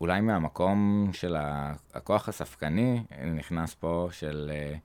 אולי 0.00 0.20
מהמקום 0.20 1.10
של 1.12 1.36
הכוח 1.94 2.28
הספקני 2.28 3.04
נכנס 3.36 3.74
פה 3.74 4.08
של, 4.12 4.50
אה, 4.54 4.76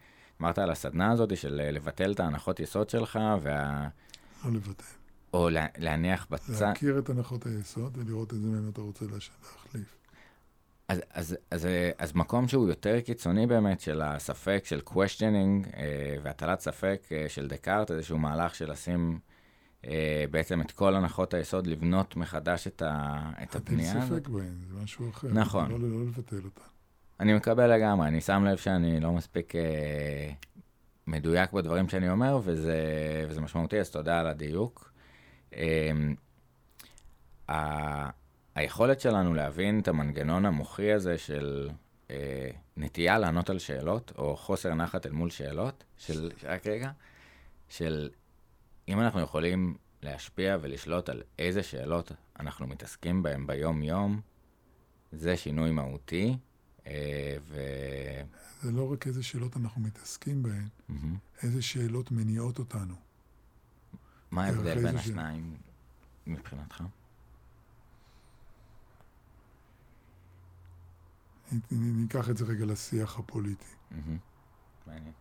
אמרת 0.42 0.60
על 0.60 0.72
הסדנה 0.72 1.12
הזאת, 1.12 1.38
של 1.38 1.62
אה, 1.64 1.72
לבטל 1.72 2.12
את 2.12 2.20
ההנחות 2.20 2.60
יסוד 2.60 2.90
שלך, 2.90 3.20
וה... 3.42 3.88
לא 4.46 4.52
לבטל. 4.52 4.84
או 5.34 5.50
לה, 5.50 5.66
להניח 5.78 6.28
בצד... 6.30 6.66
להכיר 6.66 7.00
את 7.00 7.10
הנחות 7.10 7.46
היסוד 7.46 7.98
ולראות 7.98 8.34
איזה 8.34 8.48
מהם 8.48 8.70
אתה 8.70 8.82
רוצה 8.82 9.06
להחליף. 9.06 10.03
אז, 10.94 11.02
אז, 11.12 11.38
אז, 11.52 11.68
אז 11.98 12.16
מקום 12.16 12.48
שהוא 12.48 12.70
יותר 12.70 13.02
קיצוני 13.02 13.48
באמת 13.48 13.82
של 13.82 14.02
הספק, 14.02 14.62
של 14.66 14.82
questioning 14.86 15.78
אה, 15.78 16.16
והטלת 16.24 16.60
ספק 16.60 17.02
אה, 17.12 17.26
של 17.28 17.48
דקארט, 17.48 17.92
איזשהו 17.92 18.18
מהלך 18.18 18.56
של 18.56 18.72
לשים 18.72 19.20
אה, 19.86 20.26
בעצם 20.32 20.62
את 20.62 20.72
כל 20.72 20.96
הנחות 20.96 21.34
היסוד, 21.34 21.68
לבנות 21.68 22.16
מחדש 22.16 22.68
את, 22.68 22.82
ה, 22.82 23.20
את 23.44 23.56
הבנייה. 23.56 23.94
אין 23.94 24.02
ספק 24.02 24.28
בהן, 24.28 24.54
זה 24.68 24.84
משהו 24.84 25.10
אחר. 25.10 25.28
נכון. 25.28 25.72
לא, 25.72 25.80
לא 25.80 26.06
לבטל 26.06 26.42
אותה. 26.46 26.62
אני 27.20 27.34
מקבל 27.34 27.76
לגמרי, 27.76 28.08
אני 28.08 28.22
שם 28.22 28.46
לב 28.46 28.58
שאני 28.58 29.00
לא 29.00 29.12
מספיק 29.12 29.56
אה, 29.56 30.32
מדויק 31.08 31.52
בדברים 31.52 31.90
שאני 31.90 32.10
אומר, 32.10 32.40
וזה, 32.44 32.78
וזה 33.30 33.42
משמעותי, 33.42 33.80
אז 33.80 33.90
תודה 33.90 34.20
על 34.20 34.28
הדיוק. 34.28 34.94
אה, 37.50 38.10
היכולת 38.56 39.00
שלנו 39.00 39.34
להבין 39.34 39.80
את 39.80 39.88
המנגנון 39.88 40.46
המוחי 40.46 40.92
הזה 40.92 41.18
של 41.18 41.70
אה, 42.12 42.50
נטייה 42.78 43.20
לענות 43.20 43.50
על 43.50 43.60
שאלות, 43.60 44.12
או 44.18 44.38
חוסר 44.38 44.74
נחת 44.74 45.06
אל 45.06 45.12
מול 45.12 45.30
שאלות, 45.30 45.84
של, 45.98 46.32
רק 46.44 46.68
רגע, 46.68 46.92
של 47.70 48.10
אם 48.88 49.00
אנחנו 49.00 49.22
יכולים 49.22 49.78
להשפיע 50.02 50.58
ולשלוט 50.62 51.10
על 51.10 51.24
איזה 51.40 51.64
שאלות 51.64 52.12
אנחנו 52.40 52.68
מתעסקים 52.68 53.24
בהן 53.24 53.48
ביום-יום, 53.48 54.22
זה 55.12 55.38
שינוי 55.38 55.72
מהותי, 55.72 56.38
אה, 56.88 57.38
ו... 57.48 57.60
זה 58.62 58.72
לא 58.72 58.92
רק 58.92 59.08
איזה 59.08 59.24
שאלות 59.24 59.58
אנחנו 59.58 59.82
מתעסקים 59.82 60.44
בהן, 60.44 60.68
mm-hmm. 60.90 61.44
איזה 61.44 61.62
שאלות 61.62 62.12
מניעות 62.12 62.60
אותנו. 62.60 62.96
מה 64.32 64.46
ההבדל 64.46 64.76
בין 64.76 64.98
השניים 64.98 65.56
ש... 65.58 66.28
מבחינתך? 66.28 66.84
ניקח 71.72 72.30
את 72.30 72.38
זה 72.38 72.46
רגע 72.46 72.66
לשיח 72.66 73.20
הפוליטי. 73.20 73.76
מעניין. 74.88 75.14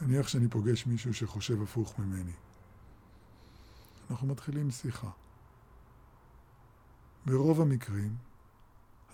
נניח 0.00 0.28
שאני 0.28 0.48
פוגש 0.48 0.86
מישהו 0.86 1.14
שחושב 1.14 1.62
הפוך 1.62 1.98
ממני. 1.98 2.32
אנחנו 4.10 4.26
מתחילים 4.26 4.70
שיחה. 4.70 5.10
ברוב 7.26 7.60
המקרים, 7.60 8.16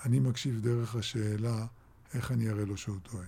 אני 0.05 0.21
מקשיב 0.21 0.61
דרך 0.61 0.95
השאלה 0.95 1.67
איך 2.15 2.33
אני 2.33 2.51
אראה 2.51 2.65
לו 2.65 2.77
שהוא 2.77 2.99
טועה. 3.01 3.27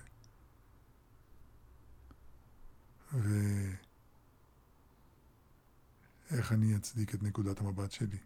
ואיך 6.30 6.52
אני 6.52 6.76
אצדיק 6.76 7.14
את 7.14 7.22
נקודת 7.22 7.60
המבט 7.60 7.92
שלי. 7.92 8.18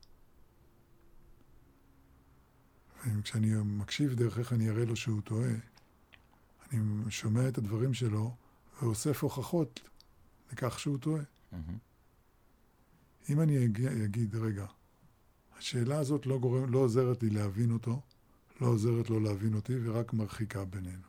כשאני 3.22 3.54
מקשיב 3.64 4.14
דרך 4.14 4.38
איך 4.38 4.52
אני 4.52 4.70
אראה 4.70 4.84
לו 4.84 4.96
שהוא 4.96 5.20
טועה, 5.20 5.50
אני 6.72 7.10
שומע 7.10 7.48
את 7.48 7.58
הדברים 7.58 7.94
שלו 7.94 8.34
ואוסף 8.82 9.22
הוכחות 9.22 9.80
לכך 10.52 10.78
שהוא 10.78 10.98
טועה. 10.98 11.22
Mm-hmm. 11.22 11.56
אם 13.30 13.40
אני 13.40 13.64
אגיד, 14.04 14.36
רגע, 14.36 14.66
השאלה 15.58 15.98
הזאת 15.98 16.26
לא, 16.26 16.38
גורם, 16.38 16.72
לא 16.72 16.78
עוזרת 16.78 17.22
לי 17.22 17.30
להבין 17.30 17.72
אותו, 17.72 18.00
לא 18.60 18.66
עוזרת 18.66 19.10
לו 19.10 19.20
להבין 19.20 19.54
אותי 19.54 19.72
ורק 19.82 20.12
מרחיקה 20.12 20.64
בינינו. 20.64 21.06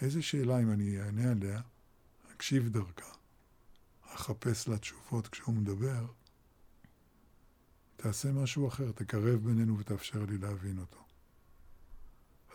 איזה 0.00 0.22
שאלה, 0.22 0.62
אם 0.62 0.72
אני 0.72 1.00
אענה 1.00 1.30
עליה, 1.30 1.60
אקשיב 2.32 2.68
דרכה, 2.68 3.12
אחפש 4.14 4.68
לה 4.68 4.78
תשובות 4.78 5.28
כשהוא 5.28 5.54
מדבר, 5.54 6.06
תעשה 7.96 8.32
משהו 8.32 8.68
אחר, 8.68 8.92
תקרב 8.92 9.40
בינינו 9.44 9.78
ותאפשר 9.78 10.24
לי 10.24 10.38
להבין 10.38 10.78
אותו. 10.78 11.04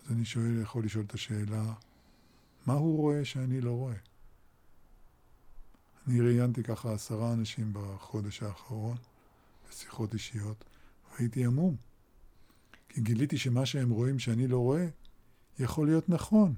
אז 0.06 0.12
אני 0.12 0.26
שואל, 0.26 0.62
יכול 0.62 0.86
לשאול 0.86 1.06
את 1.08 1.14
השאלה, 1.14 1.74
מה 2.66 2.74
הוא 2.74 2.98
רואה 2.98 3.26
שאני 3.26 3.62
לא 3.62 3.72
רואה? 3.72 3.96
אני 6.08 6.22
ראיינתי 6.22 6.64
ככה 6.64 6.94
עשרה 6.94 7.34
אנשים 7.34 7.74
בחודש 7.74 8.44
האחרון, 8.44 8.98
בשיחות 9.70 10.14
אישיות, 10.14 10.66
והייתי 11.12 11.46
עמום. 11.46 11.76
כי 12.90 13.02
גיליתי 13.02 13.38
שמה 13.38 13.66
שהם 13.66 13.90
רואים 13.90 14.20
שאני 14.20 14.48
לא 14.48 14.58
רואה, 14.58 14.88
יכול 15.60 15.88
להיות 15.88 16.10
נכון. 16.10 16.54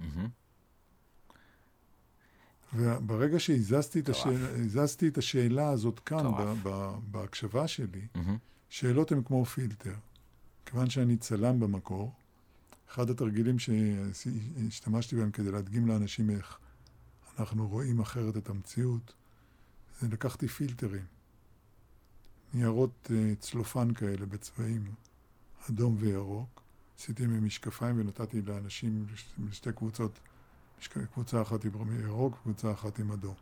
Mm-hmm. 0.00 0.04
וברגע 2.74 3.40
שהזזתי 3.40 4.00
את, 4.00 4.08
השאל... 4.08 4.36
את 5.08 5.18
השאלה 5.18 5.68
הזאת 5.68 6.00
כאן, 6.00 6.24
ב- 6.38 6.68
ב- 6.68 6.94
בהקשבה 7.10 7.68
שלי, 7.68 8.06
mm-hmm. 8.14 8.18
שאלות 8.68 9.12
הן 9.12 9.22
כמו 9.22 9.44
פילטר. 9.44 9.94
כיוון 10.66 10.90
שאני 10.90 11.16
צלם 11.16 11.60
במקור, 11.60 12.12
אחד 12.92 13.10
התרגילים 13.10 13.56
שהשתמשתי 13.58 15.16
בהם 15.16 15.30
כדי 15.30 15.50
להדגים 15.50 15.86
לאנשים 15.86 16.30
איך 16.30 16.58
אנחנו 17.38 17.68
רואים 17.68 18.00
אחרת 18.00 18.36
את 18.36 18.48
המציאות, 18.48 19.14
זה 20.00 20.08
לקחתי 20.08 20.48
פילטרים. 20.48 21.04
ניירות 22.54 23.10
אה, 23.14 23.34
צלופן 23.38 23.94
כאלה 23.94 24.26
בצבעים 24.26 24.94
אדום 25.70 25.96
וירוק, 25.98 26.62
עשיתי 26.98 27.26
מהם 27.26 27.44
משקפיים 27.44 28.00
ונתתי 28.00 28.42
לאנשים 28.42 29.06
לשתי 29.48 29.72
קבוצות, 29.72 30.20
קבוצה 31.14 31.42
אחת 31.42 31.64
עם 31.64 32.00
ירוק 32.00 32.34
וקבוצה 32.34 32.72
אחת 32.72 32.98
עם 32.98 33.12
אדום. 33.12 33.34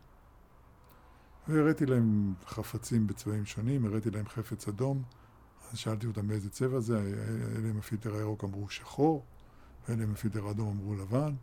והראיתי 1.47 1.85
להם 1.85 2.33
חפצים 2.45 3.07
בצבעים 3.07 3.45
שונים, 3.45 3.85
הראיתי 3.85 4.11
להם 4.11 4.27
חפץ 4.27 4.67
אדום, 4.67 5.03
אז 5.71 5.77
שאלתי 5.77 6.07
אותם 6.07 6.27
באיזה 6.27 6.49
צבע 6.49 6.79
זה, 6.79 6.99
אלה 7.57 7.69
עם 7.69 7.77
הפילטר 7.77 8.15
הירוק 8.15 8.43
אמרו 8.43 8.69
שחור, 8.69 9.25
ואלה 9.87 10.03
עם 10.03 10.11
הפילטר 10.11 10.51
אדום 10.51 10.67
אמרו 10.67 10.95
לבן. 10.95 11.35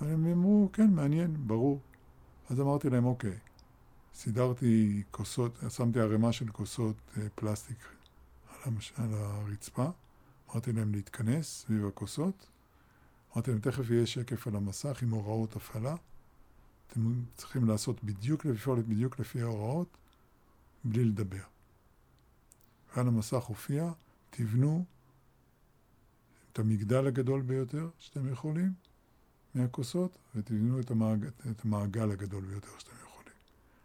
הם 0.00 0.26
אמרו, 0.26 0.68
כן, 0.72 0.90
מעניין, 0.90 1.36
ברור. 1.46 1.80
אז 2.50 2.60
אמרתי 2.60 2.90
להם, 2.90 3.04
אוקיי, 3.04 3.38
סידרתי 4.14 5.02
כוסות, 5.10 5.58
שמתי 5.68 6.00
ערימה 6.00 6.32
של 6.32 6.48
כוסות 6.48 6.96
אה, 7.16 7.28
פלסטיק 7.34 7.78
על, 8.48 8.56
המש... 8.64 8.92
על 8.96 9.14
הרצפה, 9.14 9.86
אמרתי 10.50 10.72
להם 10.72 10.92
להתכנס 10.92 11.60
סביב 11.60 11.86
הכוסות, 11.86 12.46
אמרתי 13.34 13.50
להם, 13.50 13.60
תכף 13.60 13.90
יהיה 13.90 14.06
שקף 14.06 14.46
על 14.46 14.56
המסך 14.56 15.02
עם 15.02 15.10
הוראות 15.10 15.56
הפעלה, 15.56 15.94
אתם 16.86 17.22
צריכים 17.36 17.68
לעשות 17.68 18.04
בדיוק, 18.04 18.44
לפעול 18.44 18.80
בדיוק 18.80 19.18
לפי 19.18 19.42
ההוראות, 19.42 19.96
בלי 20.84 21.04
לדבר. 21.04 21.42
ועל 22.96 23.08
המסך 23.08 23.42
הופיע, 23.42 23.92
תבנו 24.30 24.84
את 26.52 26.58
המגדל 26.58 27.06
הגדול 27.06 27.42
ביותר 27.42 27.88
שאתם 27.98 28.32
יכולים 28.32 28.72
מהכוסות, 29.54 30.18
ותבנו 30.34 30.80
את 30.80 30.90
המעגל, 30.90 31.28
את 31.50 31.64
המעגל 31.64 32.10
הגדול 32.10 32.44
ביותר 32.44 32.68
שאתם 32.78 32.96
יכולים. 33.02 33.32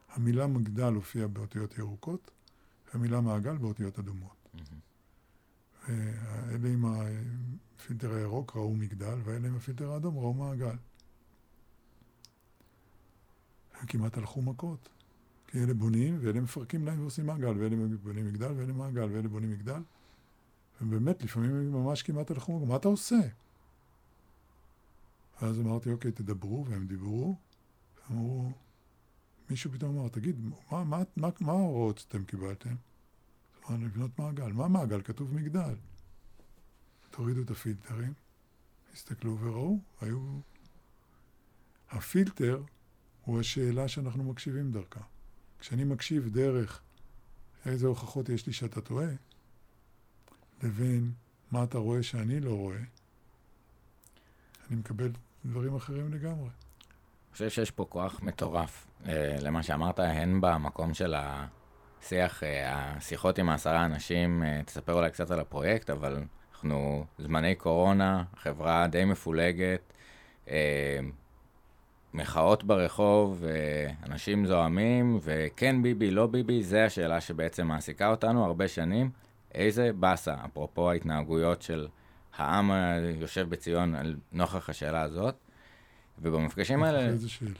המילה 0.09 0.47
מגדל 0.47 0.93
הופיעה 0.93 1.27
באותיות 1.27 1.77
ירוקות, 1.77 2.31
והמילה 2.93 3.21
מעגל 3.21 3.57
באותיות 3.57 3.99
אדומות. 3.99 4.35
ואלה 5.87 6.69
עם 6.69 6.85
הפילטר 6.85 8.13
הירוק 8.13 8.55
ראו 8.55 8.75
מגדל, 8.75 9.17
ואלה 9.23 9.47
עם 9.47 9.55
הפילטר 9.55 9.91
האדום 9.91 10.17
ראו 10.17 10.33
מעגל. 10.33 10.75
הם 13.79 13.87
כמעט 13.87 14.17
הלכו 14.17 14.41
מכות. 14.41 14.89
כי 15.47 15.63
אלה 15.63 15.73
בונים, 15.73 16.17
ואלה 16.21 16.41
מפרקים 16.41 16.85
להם 16.85 17.01
ועושים 17.01 17.25
מעגל, 17.25 17.57
ואלה 17.57 17.75
בונים 18.03 18.27
מגדל, 18.27 18.51
ואלה 18.51 18.73
מעגל, 18.73 19.09
ואלה 19.11 19.27
בונים 19.27 19.51
מגדל. 19.51 19.81
ובאמת, 20.81 21.23
לפעמים 21.23 21.51
הם 21.51 21.71
ממש 21.71 22.03
כמעט 22.03 22.31
הלכו. 22.31 22.65
מה 22.65 22.75
אתה 22.75 22.87
עושה? 22.87 23.19
אז 25.41 25.59
אמרתי, 25.59 25.91
אוקיי, 25.91 26.11
תדברו, 26.11 26.65
והם 26.69 26.87
דיברו. 26.87 27.35
אמרו, 28.11 28.51
מישהו 29.49 29.71
פתאום 29.71 29.97
אמר, 29.97 30.09
תגיד, 30.09 30.35
מה, 30.71 30.83
מה, 30.83 31.03
מה, 31.15 31.29
מה 31.39 31.51
ההוראות 31.51 31.97
שאתם 31.97 32.23
קיבלתם? 32.23 32.75
אמרנו, 33.69 33.85
לבנות 33.85 34.19
מעגל. 34.19 34.51
מה 34.51 34.67
מעגל? 34.67 35.01
כתוב 35.01 35.33
מגדל. 35.33 35.75
תורידו 37.09 37.41
את 37.41 37.51
הפילטרים, 37.51 38.13
הסתכלו 38.93 39.37
וראו, 39.39 39.79
היו... 40.01 40.39
הפילטר 41.89 42.63
הוא 43.25 43.39
השאלה 43.39 43.87
שאנחנו 43.87 44.23
מקשיבים 44.23 44.71
דרכה. 44.71 45.01
כשאני 45.59 45.83
מקשיב 45.83 46.29
דרך 46.29 46.81
איזה 47.65 47.87
הוכחות 47.87 48.29
יש 48.29 48.47
לי 48.47 48.53
שאתה 48.53 48.81
טועה, 48.81 49.07
לבין 50.65 51.11
מה 51.51 51.63
אתה 51.63 51.77
רואה 51.77 52.03
שאני 52.03 52.39
לא 52.39 52.51
רואה, 52.51 52.77
אני 54.69 54.75
מקבל 54.79 55.11
דברים 55.45 55.75
אחרים 55.75 56.13
לגמרי. 56.13 56.49
אני 56.49 57.31
חושב 57.31 57.49
שיש 57.49 57.71
פה 57.71 57.85
כוח 57.89 58.19
מטורף 58.23 58.87
אה, 59.07 59.35
למה 59.41 59.63
שאמרת, 59.63 59.99
הן 59.99 60.41
במקום 60.41 60.93
של 60.93 61.15
השיח, 61.17 62.43
אה, 62.43 62.71
השיחות 62.71 63.39
עם 63.39 63.49
העשרה 63.49 63.85
אנשים, 63.85 64.43
אה, 64.43 64.61
תספר 64.65 64.93
אולי 64.93 65.11
קצת 65.11 65.31
על 65.31 65.39
הפרויקט, 65.39 65.89
אבל 65.89 66.23
אנחנו 66.51 67.05
זמני 67.17 67.55
קורונה, 67.55 68.23
חברה 68.37 68.87
די 68.87 69.05
מפולגת, 69.05 69.93
מחאות 72.13 72.63
ברחוב, 72.63 73.43
אנשים 74.03 74.45
זועמים, 74.45 75.19
וכן 75.21 75.81
ביבי, 75.81 76.11
לא 76.11 76.27
ביבי, 76.27 76.63
זה 76.63 76.85
השאלה 76.85 77.21
שבעצם 77.21 77.67
מעסיקה 77.67 78.09
אותנו 78.09 78.45
הרבה 78.45 78.67
שנים. 78.67 79.09
איזה 79.55 79.91
באסה, 79.93 80.35
אפרופו 80.45 80.91
ההתנהגויות 80.91 81.61
של 81.61 81.87
העם 82.37 82.71
היושב 82.71 83.49
בציון 83.49 83.95
על 83.95 84.15
נוכח 84.31 84.69
השאלה 84.69 85.01
הזאת. 85.01 85.35
ובמפגשים 86.21 86.83
האלה... 86.83 86.99
איזה 86.99 87.29
שאלה? 87.29 87.51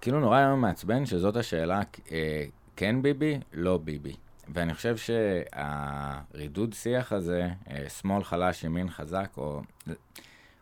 כאילו 0.00 0.20
נורא 0.20 0.38
היום 0.38 0.60
מעצבן 0.60 1.06
שזאת 1.06 1.36
השאלה, 1.36 1.80
אה, 2.12 2.44
כן 2.76 3.02
ביבי, 3.02 3.40
לא 3.52 3.78
ביבי. 3.78 4.16
ואני 4.54 4.74
חושב 4.74 4.96
שהרידוד 4.96 6.72
שיח 6.72 7.12
הזה, 7.12 7.48
אה, 7.70 7.88
שמאל 7.88 8.24
חלש, 8.24 8.64
ימין 8.64 8.90
חזק, 8.90 9.30
או, 9.36 9.62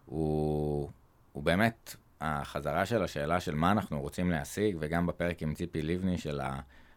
הוא, 0.06 0.90
הוא 1.32 1.42
באמת 1.42 1.96
החזרה 2.20 2.86
של 2.86 3.02
השאלה 3.02 3.40
של 3.40 3.54
מה 3.54 3.70
אנחנו 3.70 4.00
רוצים 4.00 4.30
להשיג, 4.30 4.76
וגם 4.80 5.06
בפרק 5.06 5.42
עם 5.42 5.54
ציפי 5.54 5.82
לבני 5.82 6.18
של 6.18 6.40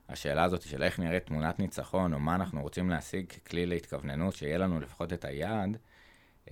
השאלה 0.10 0.44
הזאת 0.44 0.62
של 0.62 0.84
איך 0.84 1.00
נראית 1.00 1.26
תמונת 1.26 1.60
ניצחון, 1.60 2.14
או 2.14 2.20
מה 2.20 2.36
אנחנו 2.36 2.62
רוצים 2.62 2.90
להשיג 2.90 3.26
ככלי 3.30 3.66
להתכווננות, 3.66 4.34
שיהיה 4.34 4.58
לנו 4.58 4.80
לפחות 4.80 5.14
את 5.14 5.26
היעד, 5.26 5.78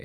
אמ, 0.00 0.04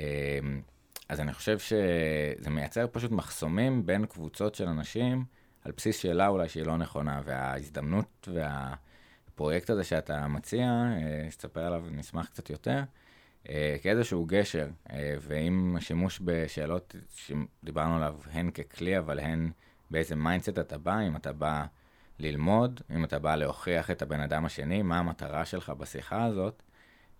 אז 1.08 1.20
אני 1.20 1.32
חושב 1.32 1.58
שזה 1.58 2.50
מייצר 2.50 2.86
פשוט 2.92 3.10
מחסומים 3.10 3.86
בין 3.86 4.06
קבוצות 4.06 4.54
של 4.54 4.68
אנשים, 4.68 5.24
על 5.64 5.72
בסיס 5.76 5.96
שאלה 5.96 6.28
אולי 6.28 6.48
שהיא 6.48 6.66
לא 6.66 6.76
נכונה, 6.76 7.20
וההזדמנות 7.24 8.28
והפרויקט 8.32 9.70
הזה 9.70 9.84
שאתה 9.84 10.26
מציע, 10.26 10.66
אה, 10.66 11.30
שתספר 11.30 11.60
עליו, 11.60 11.84
נשמח 11.90 12.26
קצת 12.28 12.50
יותר. 12.50 12.82
אה, 13.48 13.76
כאיזשהו 13.82 14.26
גשר, 14.26 14.68
אה, 14.92 15.14
ועם 15.20 15.76
השימוש 15.78 16.20
בשאלות 16.24 16.96
שדיברנו 17.14 17.96
עליו, 17.96 18.16
הן 18.32 18.50
ככלי, 18.50 18.98
אבל 18.98 19.18
הן 19.18 19.50
באיזה 19.90 20.16
mindset 20.16 20.58
אתה 20.58 20.78
בא, 20.78 21.00
אם 21.00 21.16
אתה 21.16 21.32
בא 21.32 21.64
ללמוד, 22.22 22.80
אם 22.96 23.04
אתה 23.04 23.18
בא 23.18 23.36
להוכיח 23.36 23.90
את 23.90 24.02
הבן 24.02 24.20
אדם 24.20 24.44
השני, 24.44 24.82
מה 24.82 24.98
המטרה 24.98 25.44
שלך 25.44 25.70
בשיחה 25.70 26.24
הזאת. 26.24 26.62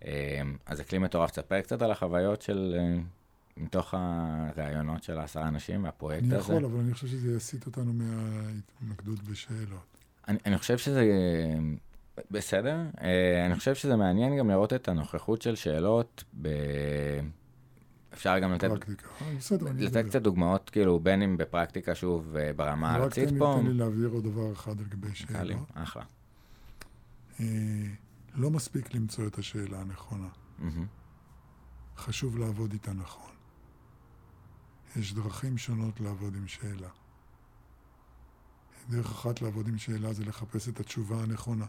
אה, 0.05 0.41
אז 0.65 0.77
זה 0.77 0.83
כלי 0.83 0.97
מטורף. 0.97 1.31
תספר 1.31 1.61
קצת 1.61 1.81
על 1.81 1.91
החוויות 1.91 2.41
של, 2.41 2.75
מתוך 3.57 3.93
הראיונות 3.97 5.03
של 5.03 5.17
העשרה 5.19 5.47
אנשים 5.47 5.83
והפרויקט 5.83 6.23
הזה. 6.23 6.35
אני 6.35 6.41
יכול, 6.41 6.65
אבל 6.65 6.79
אני 6.79 6.93
חושב 6.93 7.07
שזה 7.07 7.37
יסיט 7.37 7.65
אותנו 7.65 7.93
מההתמקדות 7.93 9.23
בשאלות. 9.23 9.97
אני, 10.27 10.37
אני 10.45 10.57
חושב 10.57 10.77
שזה 10.77 11.05
בסדר. 12.31 12.77
Uh, 12.95 13.01
אני 13.45 13.55
חושב 13.55 13.75
שזה 13.75 13.95
מעניין 13.95 14.37
גם 14.37 14.49
לראות 14.49 14.73
את 14.73 14.87
הנוכחות 14.87 15.41
של 15.41 15.55
שאלות 15.55 16.23
ב... 16.41 16.47
אפשר 18.13 18.39
גם 18.39 18.53
לתת... 18.53 18.69
פרקטיקה, 18.69 19.07
אה, 19.21 19.35
בסדר, 19.37 19.67
אני 19.67 19.81
לתת 19.81 20.05
קצת 20.05 20.21
דוגמאות, 20.21 20.69
כאילו, 20.69 20.99
בין 20.99 21.21
אם 21.21 21.37
בפרקטיקה, 21.37 21.95
שוב, 21.95 22.35
אה, 22.35 22.53
ברמה 22.53 22.91
הארצית 22.91 23.29
פה. 23.39 23.53
רק 23.53 23.59
תן 23.61 23.67
לי 23.67 23.73
להבהיר 23.73 24.09
עוד 24.09 24.23
דבר 24.23 24.53
אחד 24.53 24.81
לגבי. 24.81 25.07
קלים, 25.27 25.63
אחלה. 25.73 26.03
Uh, 27.37 27.41
לא 28.35 28.49
מספיק 28.49 28.93
למצוא 28.93 29.27
את 29.27 29.37
השאלה 29.37 29.81
הנכונה. 29.81 30.27
חשוב 31.97 32.37
לעבוד 32.37 32.73
איתה 32.73 32.93
נכון. 32.93 33.31
יש 34.95 35.13
דרכים 35.13 35.57
שונות 35.57 35.99
לעבוד 35.99 36.35
עם 36.35 36.47
שאלה. 36.47 36.89
דרך 38.89 39.11
אחת 39.11 39.41
לעבוד 39.41 39.67
עם 39.67 39.77
שאלה 39.77 40.13
זה 40.13 40.25
לחפש 40.25 40.69
את 40.69 40.79
התשובה 40.79 41.23
הנכונה. 41.23 41.65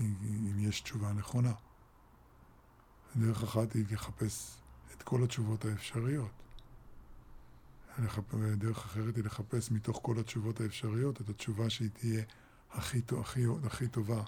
אם 0.00 0.58
יש 0.58 0.80
תשובה 0.80 1.12
נכונה. 1.12 1.52
דרך 3.16 3.42
אחת 3.42 3.72
היא 3.72 3.84
לחפש 3.90 4.56
את 4.92 5.02
כל 5.02 5.24
התשובות 5.24 5.64
האפשריות. 5.64 6.30
דרך 8.58 8.78
אחרת 8.84 9.16
היא 9.16 9.24
לחפש 9.24 9.70
מתוך 9.70 9.98
כל 10.02 10.18
התשובות 10.18 10.60
האפשריות 10.60 11.20
את 11.20 11.28
התשובה 11.28 11.70
שהיא 11.70 11.90
תהיה 11.90 12.22
הכי, 12.70 13.00
הכי, 13.20 13.44
הכי 13.64 13.88
טובה 13.88 14.22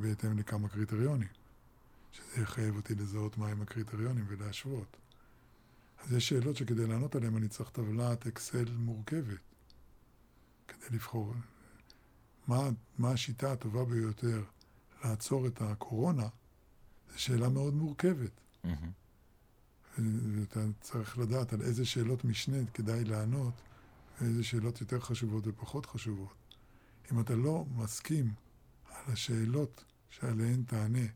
בהתאם 0.00 0.38
לכמה 0.38 0.68
קריטריונים. 0.68 1.28
שזה 2.12 2.42
יחייב 2.42 2.76
אותי 2.76 2.94
לזהות 2.94 3.38
מהם 3.38 3.62
הקריטריונים 3.62 4.24
ולהשוות. 4.28 4.96
אז 5.98 6.12
יש 6.12 6.28
שאלות 6.28 6.56
שכדי 6.56 6.86
לענות 6.86 7.14
עליהן 7.16 7.36
אני 7.36 7.48
צריך 7.48 7.70
טבלת 7.70 8.26
אקסל 8.26 8.64
מורכבת 8.76 9.40
כדי 10.68 10.86
לבחור 10.90 11.34
מה, 12.46 12.68
מה 12.98 13.10
השיטה 13.10 13.52
הטובה 13.52 13.84
ביותר 13.84 14.42
לעצור 15.04 15.46
את 15.46 15.62
הקורונה, 15.62 16.28
זו 17.12 17.22
שאלה 17.22 17.48
מאוד 17.48 17.74
מורכבת. 17.74 18.40
Mm-hmm. 18.64 18.68
ואתה 19.98 20.60
צריך 20.80 21.18
לדעת 21.18 21.52
על 21.52 21.62
איזה 21.62 21.84
שאלות 21.84 22.24
משנה 22.24 22.56
כדאי 22.74 23.04
לענות, 23.04 23.54
ואיזה 24.20 24.44
שאלות 24.44 24.80
יותר 24.80 25.00
חשובות 25.00 25.46
ופחות 25.46 25.86
חשובות. 25.86 26.34
אם 27.12 27.20
אתה 27.20 27.34
לא 27.34 27.64
מסכים 27.76 28.32
על 28.90 29.12
השאלות 29.12 29.84
שעליהן 30.10 30.62
תענה, 30.62 31.06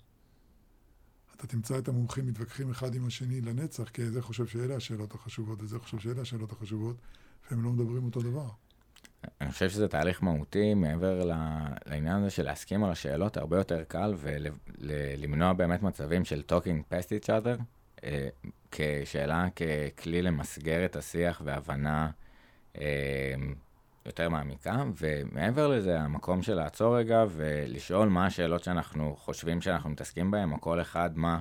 אתה 1.37 1.47
תמצא 1.47 1.79
את 1.79 1.89
המומחים 1.89 2.27
מתווכחים 2.27 2.71
אחד 2.71 2.95
עם 2.95 3.07
השני 3.07 3.41
לנצח, 3.41 3.89
כי 3.89 4.11
זה 4.11 4.23
חושב 4.23 4.47
שאלה 4.47 4.77
השאלות 4.77 5.15
החשובות, 5.15 5.63
וזה 5.63 5.79
חושב 5.79 5.99
שאלה 5.99 6.23
השאלות 6.23 6.53
החשובות, 6.53 6.97
והם 7.51 7.63
לא 7.63 7.71
מדברים 7.71 8.05
אותו 8.05 8.23
דבר. 8.23 8.51
אני 9.41 9.51
חושב 9.51 9.71
שזה 9.71 9.89
תהליך 9.89 10.23
מהותי 10.23 10.75
מעבר 10.75 11.31
לעניין 11.87 12.17
הזה 12.17 12.31
של 12.31 12.45
להסכים 12.45 12.85
על 12.85 12.91
השאלות, 12.91 13.37
הרבה 13.37 13.57
יותר 13.57 13.85
קל 13.89 14.15
ולמנוע 14.19 15.53
באמת 15.53 15.83
מצבים 15.83 16.25
של 16.25 16.43
talking 16.49 16.93
past 16.93 17.09
each 17.09 17.29
other, 17.29 17.63
אה, 18.05 18.29
כשאלה, 18.71 19.47
ככלי 19.57 20.23
למסגר 20.23 20.85
את 20.85 20.97
השיח 20.97 21.43
והבנה 21.45 22.11
אה, 22.79 23.35
יותר 24.07 24.29
מעמיקה, 24.29 24.85
ומעבר 24.97 25.69
לזה, 25.69 26.01
המקום 26.01 26.43
של 26.43 26.55
לעצור 26.55 26.99
רגע 26.99 27.25
ולשאול 27.31 28.09
מה 28.09 28.27
השאלות 28.27 28.65
שאנחנו 28.65 29.17
חושבים 29.19 29.61
שאנחנו 29.61 29.91
מתעסקים 29.91 30.31
בהן, 30.31 30.53
או 30.53 30.61
כל 30.61 30.81
אחד 30.81 31.11
מה... 31.19 31.41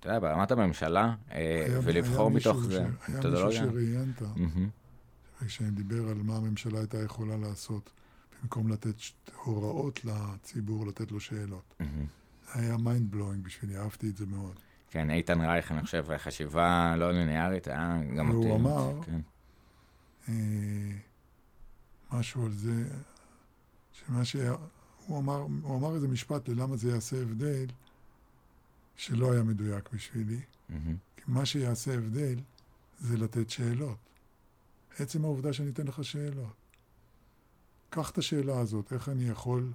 אתה 0.00 0.08
יודע, 0.08 0.18
ברמת 0.18 0.50
הממשלה, 0.50 1.14
אה, 1.32 1.66
ולבחור 1.82 2.30
מתוך 2.30 2.56
זה. 2.56 2.84
היה 3.08 3.20
מישהו 3.30 3.52
שראיינת. 3.52 4.22
Mm-hmm. 4.22 4.83
ושדיבר 5.42 6.08
על 6.08 6.22
מה 6.22 6.36
הממשלה 6.36 6.78
הייתה 6.78 7.02
יכולה 7.02 7.36
לעשות, 7.36 7.90
במקום 8.42 8.68
לתת 8.68 8.94
הוראות 9.44 10.00
לציבור, 10.04 10.86
לתת 10.86 11.10
לו 11.12 11.20
שאלות. 11.20 11.74
זה 11.80 11.86
היה 12.60 12.76
mind 12.76 13.10
blowing 13.10 13.44
בשבילי, 13.44 13.78
אהבתי 13.78 14.08
את 14.10 14.16
זה 14.16 14.26
מאוד. 14.26 14.58
כן, 14.90 15.10
איתן 15.10 15.40
רייך, 15.40 15.72
אני 15.72 15.82
חושב, 15.82 16.04
חשיבה 16.16 16.94
לא 16.96 17.12
ליניארית, 17.12 17.66
היה 17.68 18.00
גם 18.18 18.28
אותי. 18.30 18.46
והוא 18.48 18.56
אמר- 18.56 19.00
כן. 19.04 19.20
אה, 20.28 20.34
משהו 22.12 22.46
על 22.46 22.52
זה, 22.52 22.84
שמה 23.92 24.24
ש... 24.24 24.36
הוא 25.06 25.18
אמר, 25.18 25.36
הוא 25.62 25.78
אמר 25.78 25.94
איזה 25.94 26.08
משפט 26.08 26.48
ללמה 26.48 26.76
זה 26.76 26.90
יעשה 26.90 27.22
הבדל, 27.22 27.66
שלא 28.96 29.32
היה 29.32 29.42
מדויק 29.42 29.88
בשבילי. 29.92 30.40
כי 31.16 31.22
מה 31.26 31.46
שיעשה 31.46 31.94
הבדל 31.94 32.38
זה 33.00 33.16
לתת 33.16 33.50
שאלות. 33.50 33.98
עצם 34.98 35.24
העובדה 35.24 35.52
שאני 35.52 35.70
אתן 35.70 35.86
לך 35.86 36.04
שאלות. 36.04 36.54
קח 37.90 38.10
את 38.10 38.18
השאלה 38.18 38.58
הזאת, 38.58 38.92
איך 38.92 39.08
אני 39.08 39.28
יכול 39.28 39.72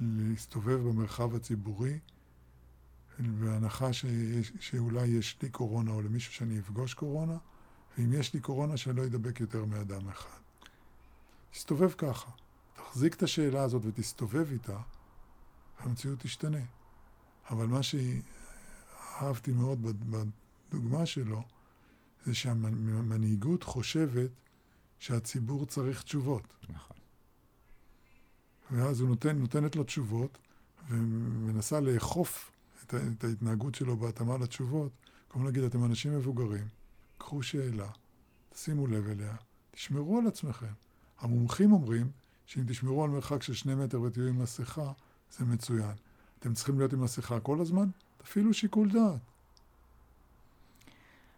להסתובב 0.00 0.76
במרחב 0.88 1.34
הציבורי 1.34 1.98
בהנחה 3.18 3.92
שיש, 3.92 4.52
שאולי 4.60 5.06
יש 5.06 5.38
לי 5.42 5.50
קורונה 5.50 5.90
או 5.90 6.02
למישהו 6.02 6.32
שאני 6.32 6.58
אפגוש 6.58 6.94
קורונה, 6.94 7.36
ואם 7.98 8.12
יש 8.12 8.34
לי 8.34 8.40
קורונה 8.40 8.76
שלא 8.76 9.02
ידבק 9.02 9.40
יותר 9.40 9.64
מאדם 9.64 10.08
אחד. 10.08 10.38
תסתובב 11.50 11.90
ככה. 11.92 12.30
תחזיק 12.76 13.14
את 13.14 13.22
השאלה 13.22 13.62
הזאת 13.62 13.82
ותסתובב 13.84 14.50
איתה, 14.50 14.78
והמציאות 15.80 16.18
תשתנה. 16.20 16.58
אבל 17.50 17.66
מה 17.66 17.80
שאהבתי 17.82 19.52
מאוד 19.52 19.82
בד- 19.82 20.26
בדוגמה 20.70 21.06
שלו, 21.06 21.42
זה 22.28 22.34
שהמנהיגות 22.34 23.62
חושבת 23.62 24.30
שהציבור 24.98 25.66
צריך 25.66 26.02
תשובות. 26.02 26.42
נכון. 26.68 26.96
ואז 28.70 29.00
הוא 29.00 29.08
נותן, 29.08 29.38
נותנת 29.38 29.76
לו 29.76 29.84
תשובות, 29.84 30.38
ומנסה 30.88 31.80
לאכוף 31.80 32.50
את, 32.82 32.94
את 32.94 33.24
ההתנהגות 33.24 33.74
שלו 33.74 33.96
בהתאמה 33.96 34.38
לתשובות. 34.38 34.92
כמו 35.30 35.44
להגיד, 35.44 35.62
אתם 35.62 35.84
אנשים 35.84 36.12
מבוגרים, 36.12 36.64
קחו 37.18 37.42
שאלה, 37.42 37.90
שימו 38.54 38.86
לב 38.86 39.08
אליה, 39.08 39.36
תשמרו 39.70 40.18
על 40.18 40.26
עצמכם. 40.26 40.72
המומחים 41.18 41.72
אומרים 41.72 42.10
שאם 42.46 42.64
תשמרו 42.68 43.04
על 43.04 43.10
מרחק 43.10 43.42
של 43.42 43.54
שני 43.54 43.74
מטר 43.74 44.00
ותהיו 44.00 44.26
עם 44.26 44.42
מסכה, 44.42 44.92
זה 45.38 45.44
מצוין. 45.44 45.94
אתם 46.38 46.54
צריכים 46.54 46.78
להיות 46.78 46.92
עם 46.92 47.00
מסכה 47.00 47.40
כל 47.40 47.60
הזמן? 47.60 47.88
תפעילו 48.18 48.54
שיקול 48.54 48.90
דעת. 48.90 49.20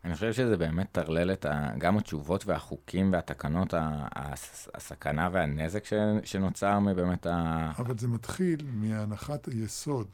אני 0.04 0.14
חושב 0.14 0.32
שזה 0.32 0.56
באמת 0.56 0.88
טרלל 0.92 1.32
את 1.32 1.44
ה... 1.44 1.70
גם 1.78 1.98
התשובות 1.98 2.46
והחוקים 2.46 3.12
והתקנות, 3.12 3.74
הסכנה 4.74 5.28
והנזק 5.32 5.84
ש... 5.84 5.92
שנוצר 6.24 6.78
מבאמת 6.78 7.26
ה... 7.26 7.70
אבל 7.78 7.98
זה 7.98 8.08
מתחיל 8.08 8.66
מהנחת 8.72 9.46
היסוד 9.46 10.08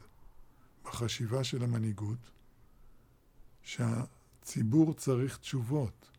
בחשיבה 0.85 1.43
של 1.43 1.63
המנהיגות, 1.63 2.31
שהציבור 3.61 4.93
צריך 4.93 5.37
תשובות. 5.37 6.09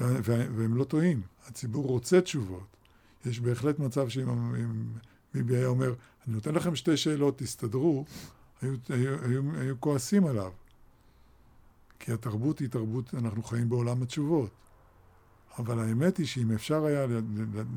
ו- 0.00 0.04
ו- 0.24 0.46
והם 0.56 0.76
לא 0.76 0.84
טועים, 0.84 1.22
הציבור 1.46 1.86
רוצה 1.86 2.20
תשובות. 2.20 2.76
יש 3.26 3.40
בהחלט 3.40 3.78
מצב 3.78 4.08
שאם 4.08 4.28
אם 4.54 4.92
ביבי 5.34 5.56
היה 5.56 5.66
אומר, 5.66 5.94
אני 6.26 6.34
נותן 6.34 6.54
לכם 6.54 6.76
שתי 6.76 6.96
שאלות, 6.96 7.38
תסתדרו, 7.38 8.04
היו, 8.62 8.74
היו, 8.88 9.24
היו, 9.24 9.42
היו 9.60 9.80
כועסים 9.80 10.26
עליו. 10.26 10.52
כי 11.98 12.12
התרבות 12.12 12.58
היא 12.58 12.68
תרבות, 12.68 13.14
אנחנו 13.14 13.42
חיים 13.42 13.68
בעולם 13.68 14.02
התשובות. 14.02 14.50
אבל 15.58 15.78
האמת 15.78 16.16
היא 16.16 16.26
שאם 16.26 16.52
אפשר 16.52 16.84
היה 16.84 17.06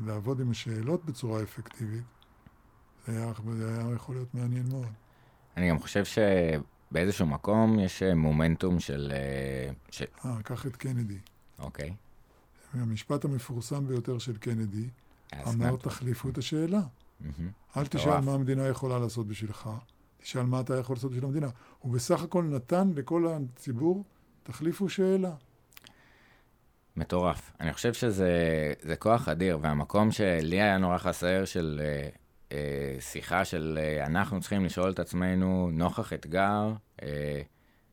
לעבוד 0.06 0.40
עם 0.40 0.50
השאלות 0.50 1.04
בצורה 1.04 1.42
אפקטיבית, 1.42 2.04
זה 3.06 3.12
היה, 3.12 3.32
זה 3.56 3.68
היה 3.68 3.94
יכול 3.94 4.14
להיות 4.14 4.34
מעניין 4.34 4.68
מאוד. 4.68 4.86
אני 5.56 5.70
גם 5.70 5.78
חושב 5.78 6.02
שבאיזשהו 6.04 7.26
מקום 7.26 7.78
יש 7.78 8.02
אה, 8.02 8.14
מומנטום 8.14 8.80
של... 8.80 9.12
אה, 9.14 9.72
ש... 9.90 10.02
אה, 10.24 10.42
קח 10.42 10.66
את 10.66 10.76
קנדי. 10.76 11.18
אוקיי. 11.58 11.94
המשפט 12.72 13.24
המפורסם 13.24 13.86
ביותר 13.86 14.18
של 14.18 14.36
קנדי 14.36 14.88
אמר. 15.48 15.76
תחליפו 15.76 16.28
את 16.28 16.38
השאלה. 16.38 16.80
אל 17.76 17.86
תשאל. 17.86 18.20
מה 18.20 18.34
המדינה 18.34 18.66
יכולה 18.66 18.98
לעשות 18.98 19.26
בשבילך, 19.26 19.70
תשאל 20.22 20.42
מה 20.42 20.60
אתה 20.60 20.76
יכול 20.76 20.96
לעשות 20.96 21.10
בשביל 21.10 21.24
המדינה. 21.24 21.48
הוא 21.78 21.92
בסך 21.92 22.22
הכל 22.22 22.44
נתן 22.44 22.92
לכל 22.94 23.26
הציבור, 23.26 24.04
תחליפו 24.42 24.88
שאלה. 24.88 25.32
מטורף. 26.96 27.52
אני 27.60 27.72
חושב 27.72 27.92
שזה 27.92 28.32
זה 28.80 28.96
כוח 28.96 29.28
אדיר, 29.28 29.58
והמקום 29.62 30.10
שלי 30.10 30.62
היה 30.62 30.78
נורא 30.78 30.98
חסר 30.98 31.44
של 31.44 31.80
אה, 31.84 32.08
אה, 32.52 33.00
שיחה 33.00 33.44
של 33.44 33.78
אה, 33.82 34.06
אנחנו 34.06 34.40
צריכים 34.40 34.64
לשאול 34.64 34.90
את 34.90 34.98
עצמנו, 34.98 35.70
נוכח 35.72 36.12
אתגר, 36.12 36.72
אה, 37.02 37.42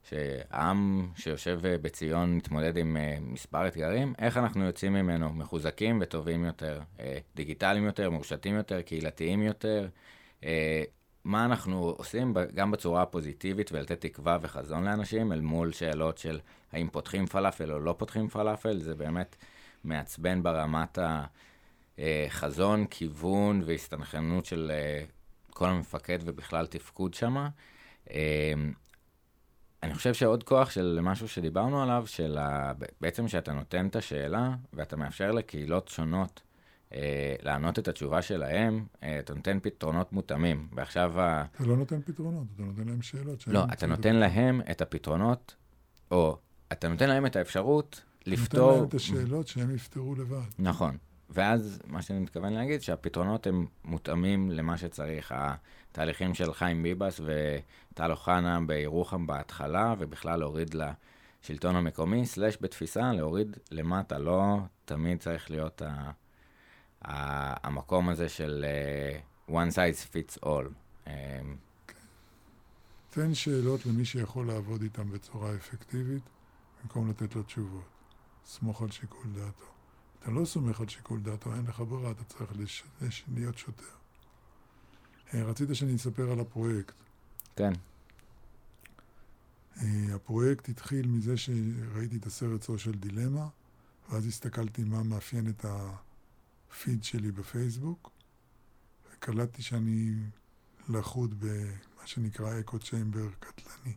שהעם 0.03 1.09
שיושב 1.15 1.59
אה, 1.65 1.77
בציון 1.77 2.35
מתמודד 2.35 2.77
עם 2.77 2.97
אה, 2.97 3.17
מספר 3.21 3.67
אתגרים, 3.67 4.13
איך 4.19 4.37
אנחנו 4.37 4.65
יוצאים 4.65 4.93
ממנו 4.93 5.33
מחוזקים 5.33 5.97
וטובים 6.01 6.45
יותר, 6.45 6.81
אה, 6.99 7.17
דיגיטליים 7.35 7.85
יותר, 7.85 8.09
מרושתים 8.09 8.55
יותר, 8.55 8.81
קהילתיים 8.81 9.41
יותר. 9.41 9.87
אה, 10.43 10.83
מה 11.23 11.45
אנחנו 11.45 11.95
עושים 11.97 12.33
גם 12.53 12.71
בצורה 12.71 13.01
הפוזיטיבית 13.01 13.71
ולתת 13.71 14.01
תקווה 14.01 14.37
וחזון 14.41 14.83
לאנשים, 14.83 15.31
אל 15.31 15.41
מול 15.41 15.71
שאלות 15.71 16.17
של 16.17 16.39
האם 16.71 16.89
פותחים 16.89 17.25
פלאפל 17.25 17.71
או 17.71 17.79
לא 17.79 17.95
פותחים 17.97 18.27
פלאפל, 18.27 18.79
זה 18.79 18.95
באמת 18.95 19.35
מעצבן 19.83 20.43
ברמת 20.43 20.99
החזון, 21.97 22.85
כיוון 22.89 23.61
והסתנכרנות 23.65 24.45
של 24.45 24.71
אה, 24.73 25.05
כל 25.49 25.69
המפקד 25.69 26.19
ובכלל 26.25 26.65
תפקוד 26.65 27.13
שם. 27.13 27.47
אני 29.83 29.93
חושב 29.93 30.13
שעוד 30.13 30.43
כוח 30.43 30.69
של 30.69 30.99
משהו 31.01 31.27
שדיברנו 31.27 31.83
עליו, 31.83 32.03
של. 32.07 32.37
בעצם 33.01 33.27
שאתה 33.27 33.53
נותן 33.53 33.87
את 33.87 33.95
השאלה 33.95 34.55
ואתה 34.73 34.95
מאפשר 34.95 35.31
לקהילות 35.31 35.87
שונות 35.87 36.41
אה, 36.41 36.48
לענות 37.43 37.79
את 37.79 37.87
התשובה 37.87 38.21
שלהם, 38.21 38.85
אה, 39.03 39.19
אתה 39.19 39.33
נותן 39.33 39.59
פתרונות 39.61 40.13
מותאמים. 40.13 40.67
ועכשיו 40.73 41.21
ה... 41.21 41.45
אתה 41.55 41.63
לא 41.63 41.77
נותן 41.77 42.01
פתרונות, 42.01 42.43
אתה 42.55 42.63
נותן 42.63 42.87
להם 42.87 43.01
שאלות. 43.01 43.47
לא, 43.47 43.63
אתה 43.63 43.73
את 43.73 43.83
נותן 43.83 44.15
להם 44.15 44.61
את 44.71 44.81
הפתרונות, 44.81 45.55
או 46.11 46.37
אתה 46.71 46.87
נותן 46.87 47.09
להם 47.09 47.25
את 47.25 47.35
האפשרות 47.35 48.03
לפתור... 48.25 48.67
נותן 48.67 48.79
להם 48.79 48.87
את 48.87 48.93
השאלות 48.93 49.47
שהם 49.47 49.75
יפתרו 49.75 50.15
לבד. 50.15 50.37
נכון. 50.59 50.97
ואז 51.29 51.81
מה 51.87 52.01
שאני 52.01 52.19
מתכוון 52.19 52.53
להגיד, 52.53 52.81
שהפתרונות 52.81 53.47
הם 53.47 53.65
מותאמים 53.85 54.51
למה 54.51 54.77
שצריך. 54.77 55.33
התהליכים 55.91 56.33
של 56.33 56.53
חיים 56.53 56.83
ביבס 56.83 57.21
וטל 57.23 58.11
אוחנה 58.11 58.59
בירוחם 58.65 59.27
בהתחלה, 59.27 59.95
ובכלל 59.99 60.39
להוריד 60.39 60.75
לשלטון 61.43 61.75
המקומי, 61.75 62.25
סלש 62.25 62.57
בתפיסה, 62.61 63.13
להוריד 63.13 63.57
למטה. 63.71 64.17
לא 64.17 64.57
תמיד 64.85 65.19
צריך 65.19 65.51
להיות 65.51 65.81
ה, 65.81 66.11
המקום 67.01 68.09
הזה 68.09 68.29
של 68.29 68.65
uh, 69.47 69.51
one 69.51 69.71
size 69.75 70.13
fits 70.13 70.43
all. 70.43 70.67
Um, 71.05 71.09
תן 73.09 73.33
שאלות 73.33 73.85
למי 73.85 74.05
שיכול 74.05 74.47
לעבוד 74.47 74.81
איתם 74.81 75.11
בצורה 75.11 75.55
אפקטיבית, 75.55 76.23
במקום 76.81 77.09
לתת 77.09 77.35
לו 77.35 77.43
תשובות. 77.43 77.83
סמוך 78.45 78.81
על 78.81 78.91
שיקול 78.91 79.27
דעתו. 79.35 79.65
אתה 80.19 80.31
לא 80.31 80.45
סומך 80.45 80.81
על 80.81 80.87
שיקול 80.87 81.19
דעתו, 81.19 81.53
אין 81.55 81.65
לך 81.65 81.79
ברירה, 81.79 82.11
אתה 82.11 82.23
צריך 82.23 82.51
לש... 82.59 82.83
לש... 83.01 83.23
להיות 83.33 83.57
שוטר. 83.57 83.83
אה, 85.33 85.43
רצית 85.43 85.69
שאני 85.73 85.95
אספר 85.95 86.31
על 86.31 86.39
הפרויקט. 86.39 86.93
כן, 87.55 87.73
אה, 89.81 90.15
הפרויקט 90.15 90.69
התחיל 90.69 91.07
מזה 91.07 91.37
שראיתי 91.37 92.17
את 92.17 92.25
הסרט 92.25 92.61
סושיאל 92.61 92.95
דילמה, 92.95 93.47
ואז 94.09 94.25
הסתכלתי 94.25 94.83
מה 94.83 95.03
מאפיין 95.03 95.49
את 95.49 95.65
הפיד 96.71 97.03
שלי 97.03 97.31
בפייסבוק, 97.31 98.11
וקלטתי 99.13 99.61
שאני 99.61 100.15
לחוד 100.89 101.39
במה 101.39 102.07
שנקרא 102.07 102.59
אקו 102.59 102.79
צ'יימבר 102.79 103.29
קטלני. 103.39 103.95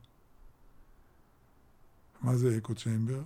מה 2.20 2.36
זה 2.36 2.58
אקו 2.58 2.74
צ'יימבר? 2.74 3.22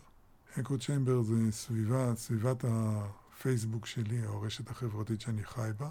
אקו 0.61 0.79
צ'יימבר 0.79 1.23
זה 1.23 1.35
סביבה, 1.51 2.13
סביבת 2.17 2.65
הפייסבוק 2.69 3.87
שלי, 3.87 4.27
או 4.27 4.33
הרשת 4.33 4.71
החברתית 4.71 5.21
שאני 5.21 5.45
חי 5.45 5.71
בה, 5.77 5.89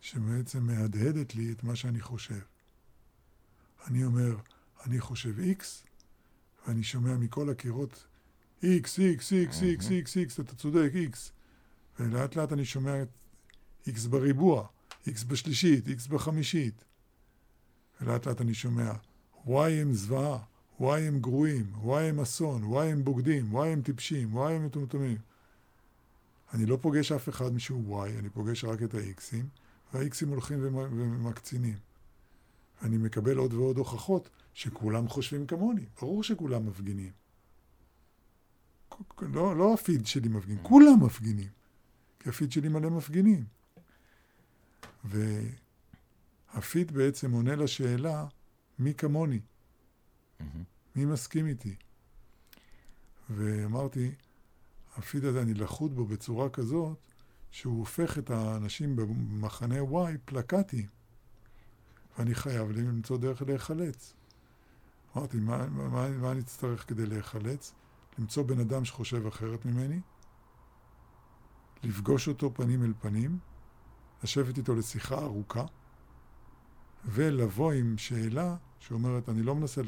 שבעצם 0.00 0.66
מהדהדת 0.66 1.34
לי 1.34 1.52
את 1.52 1.64
מה 1.64 1.76
שאני 1.76 2.00
חושב. 2.00 2.40
אני 3.86 4.04
אומר, 4.04 4.36
אני 4.86 5.00
חושב 5.00 5.34
X, 5.38 5.64
ואני 6.66 6.82
שומע 6.82 7.16
מכל 7.16 7.50
הקירות 7.50 8.06
X, 8.62 8.84
X, 8.84 9.20
X, 9.20 9.52
X, 9.52 9.82
X, 9.82 10.08
X, 10.28 10.42
אתה 10.42 10.54
צודק, 10.54 10.90
X. 11.12 11.35
ולאט 12.00 12.36
לאט 12.36 12.52
אני 12.52 12.64
שומע 12.64 13.02
את 13.02 13.08
X 13.88 14.08
בריבוע, 14.08 14.66
X 15.08 15.24
בשלישית, 15.28 15.86
X 15.86 16.08
בחמישית. 16.08 16.84
ולאט 18.00 18.26
לאט 18.26 18.40
אני 18.40 18.54
שומע 18.54 18.92
Y 19.46 19.50
הם 19.50 19.92
זוועה, 19.92 20.38
וואי 20.80 21.02
הם 21.02 21.20
גרועים, 21.20 21.72
וואי 21.76 22.04
הם 22.08 22.20
אסון, 22.20 22.64
וואי 22.64 22.92
הם 22.92 23.04
בוגדים, 23.04 23.54
וואי 23.54 23.68
הם 23.68 23.82
טיפשים, 23.82 24.34
וואי 24.34 24.54
הם 24.54 24.66
מטומטמים. 24.66 25.18
אני 26.54 26.66
לא 26.66 26.78
פוגש 26.80 27.12
אף 27.12 27.28
אחד 27.28 27.52
משהו 27.52 27.82
וואי, 27.86 28.18
אני 28.18 28.30
פוגש 28.30 28.64
רק 28.64 28.82
את 28.82 28.94
האיקסים, 28.94 29.48
והאיקסים 29.94 30.28
הולכים 30.28 30.58
ומקצינים. 30.62 31.78
אני 32.82 32.96
מקבל 32.96 33.36
עוד 33.36 33.54
ועוד 33.54 33.78
הוכחות 33.78 34.28
שכולם 34.54 35.08
חושבים 35.08 35.46
כמוני. 35.46 35.84
ברור 36.00 36.22
שכולם 36.22 36.66
מפגינים. 36.66 37.12
לא, 39.22 39.56
לא 39.56 39.74
הפיד 39.74 40.06
שלי 40.06 40.28
מפגין, 40.28 40.58
כולם 40.62 41.04
מפגינים. 41.04 41.48
כי 42.26 42.30
הפיד 42.30 42.52
שלי 42.52 42.68
מלא 42.68 42.90
מפגינים. 42.90 43.44
והפיד 45.04 46.92
בעצם 46.92 47.32
עונה 47.32 47.56
לשאלה, 47.56 48.26
מי 48.78 48.94
כמוני? 48.94 49.40
מי 50.96 51.04
מסכים 51.04 51.46
איתי? 51.46 51.74
ואמרתי, 53.30 54.10
הפיד 54.96 55.24
הזה, 55.24 55.42
אני 55.42 55.54
לחוד 55.54 55.94
בו 55.94 56.04
בצורה 56.04 56.50
כזאת, 56.50 56.98
שהוא 57.50 57.78
הופך 57.78 58.18
את 58.18 58.30
האנשים 58.30 58.96
במחנה 58.96 59.80
Y 59.80 60.18
פלקטיים. 60.24 60.86
ואני 62.18 62.34
חייב 62.34 62.70
למצוא 62.70 63.18
דרך 63.18 63.42
להיחלץ. 63.42 64.14
אמרתי, 65.16 65.36
מה, 65.36 65.66
מה, 65.66 66.08
מה 66.08 66.32
אני 66.32 66.40
אצטרך 66.40 66.88
כדי 66.88 67.06
להיחלץ? 67.06 67.72
למצוא 68.18 68.42
בן 68.42 68.60
אדם 68.60 68.84
שחושב 68.84 69.26
אחרת 69.26 69.64
ממני, 69.64 70.00
לפגוש 71.82 72.28
אותו 72.28 72.54
פנים 72.54 72.84
אל 72.84 72.92
פנים, 73.00 73.38
לשבת 74.22 74.58
איתו 74.58 74.74
לשיחה 74.74 75.18
ארוכה, 75.18 75.64
ולבוא 77.04 77.72
עם 77.72 77.98
שאלה 77.98 78.56
שאומרת, 78.80 79.28
אני 79.28 79.42
לא 79.42 79.54
מנסה 79.54 79.82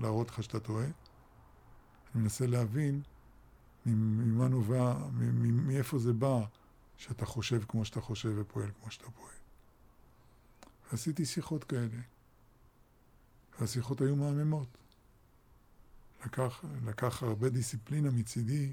להראות 0.00 0.28
לך 0.28 0.42
שאתה 0.42 0.60
טועה, 0.60 0.84
אני 0.84 2.22
מנסה 2.22 2.46
להבין 2.46 3.02
ממה 3.86 4.48
נובע, 4.48 4.94
מאיפה 5.66 5.98
זה 5.98 6.12
בא 6.12 6.44
שאתה 6.96 7.26
חושב 7.26 7.62
כמו 7.68 7.84
שאתה 7.84 8.00
חושב 8.00 8.32
ופועל 8.36 8.70
כמו 8.80 8.90
שאתה 8.90 9.10
פועל. 9.10 9.34
ועשיתי 10.92 11.26
שיחות 11.26 11.64
כאלה, 11.64 12.00
והשיחות 13.60 14.00
היו 14.00 14.16
מהממות. 14.16 14.68
לקח, 16.26 16.64
לקח 16.84 17.22
הרבה 17.22 17.48
דיסציפלינה 17.48 18.10
מצידי, 18.10 18.72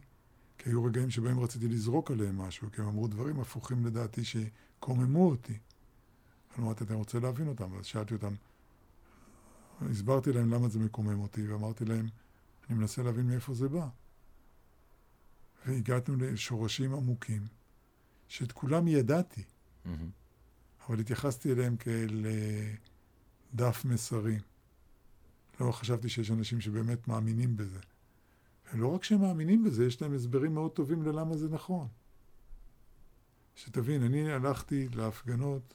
כי 0.57 0.69
היו 0.69 0.83
רגעים 0.83 1.09
שבהם 1.09 1.39
רציתי 1.39 1.67
לזרוק 1.67 2.11
עליהם 2.11 2.37
משהו, 2.37 2.71
כי 2.71 2.81
הם 2.81 2.87
אמרו 2.87 3.07
דברים 3.07 3.39
הפוכים 3.39 3.85
לדעתי 3.85 4.21
שקוממו 4.23 5.29
אותי. 5.29 5.57
אבל 6.55 6.63
אמרתי, 6.63 6.83
אתה 6.83 6.93
רוצה 6.93 7.19
להבין 7.19 7.47
אותם? 7.47 7.77
אז 7.77 7.85
שאלתי 7.85 8.13
אותם, 8.13 8.33
הסברתי 9.81 10.33
להם 10.33 10.53
למה 10.53 10.69
זה 10.69 10.79
מקומם 10.79 11.19
אותי, 11.19 11.47
ואמרתי 11.47 11.85
להם, 11.85 12.07
אני 12.69 12.77
מנסה 12.77 13.03
להבין 13.03 13.27
מאיפה 13.27 13.53
זה 13.53 13.69
בא. 13.69 13.87
והגענו 15.65 16.15
לשורשים 16.19 16.93
עמוקים, 16.93 17.47
שאת 18.27 18.51
כולם 18.51 18.87
ידעתי, 18.87 19.41
mm-hmm. 19.41 19.89
אבל 20.87 20.99
התייחסתי 20.99 21.51
אליהם 21.51 21.77
כאל 21.77 22.25
אה, 22.25 22.73
דף 23.53 23.85
מסרים. 23.85 24.39
לא 25.59 25.71
חשבתי 25.71 26.09
שיש 26.09 26.31
אנשים 26.31 26.61
שבאמת 26.61 27.07
מאמינים 27.07 27.57
בזה. 27.57 27.79
ולא 28.73 28.87
רק 28.95 29.03
שהם 29.03 29.21
מאמינים 29.21 29.63
בזה, 29.63 29.85
יש 29.85 30.01
להם 30.01 30.13
הסברים 30.13 30.53
מאוד 30.53 30.71
טובים 30.71 31.03
ללמה 31.03 31.37
זה 31.37 31.49
נכון. 31.49 31.87
שתבין, 33.55 34.03
אני 34.03 34.31
הלכתי 34.31 34.89
להפגנות 34.89 35.73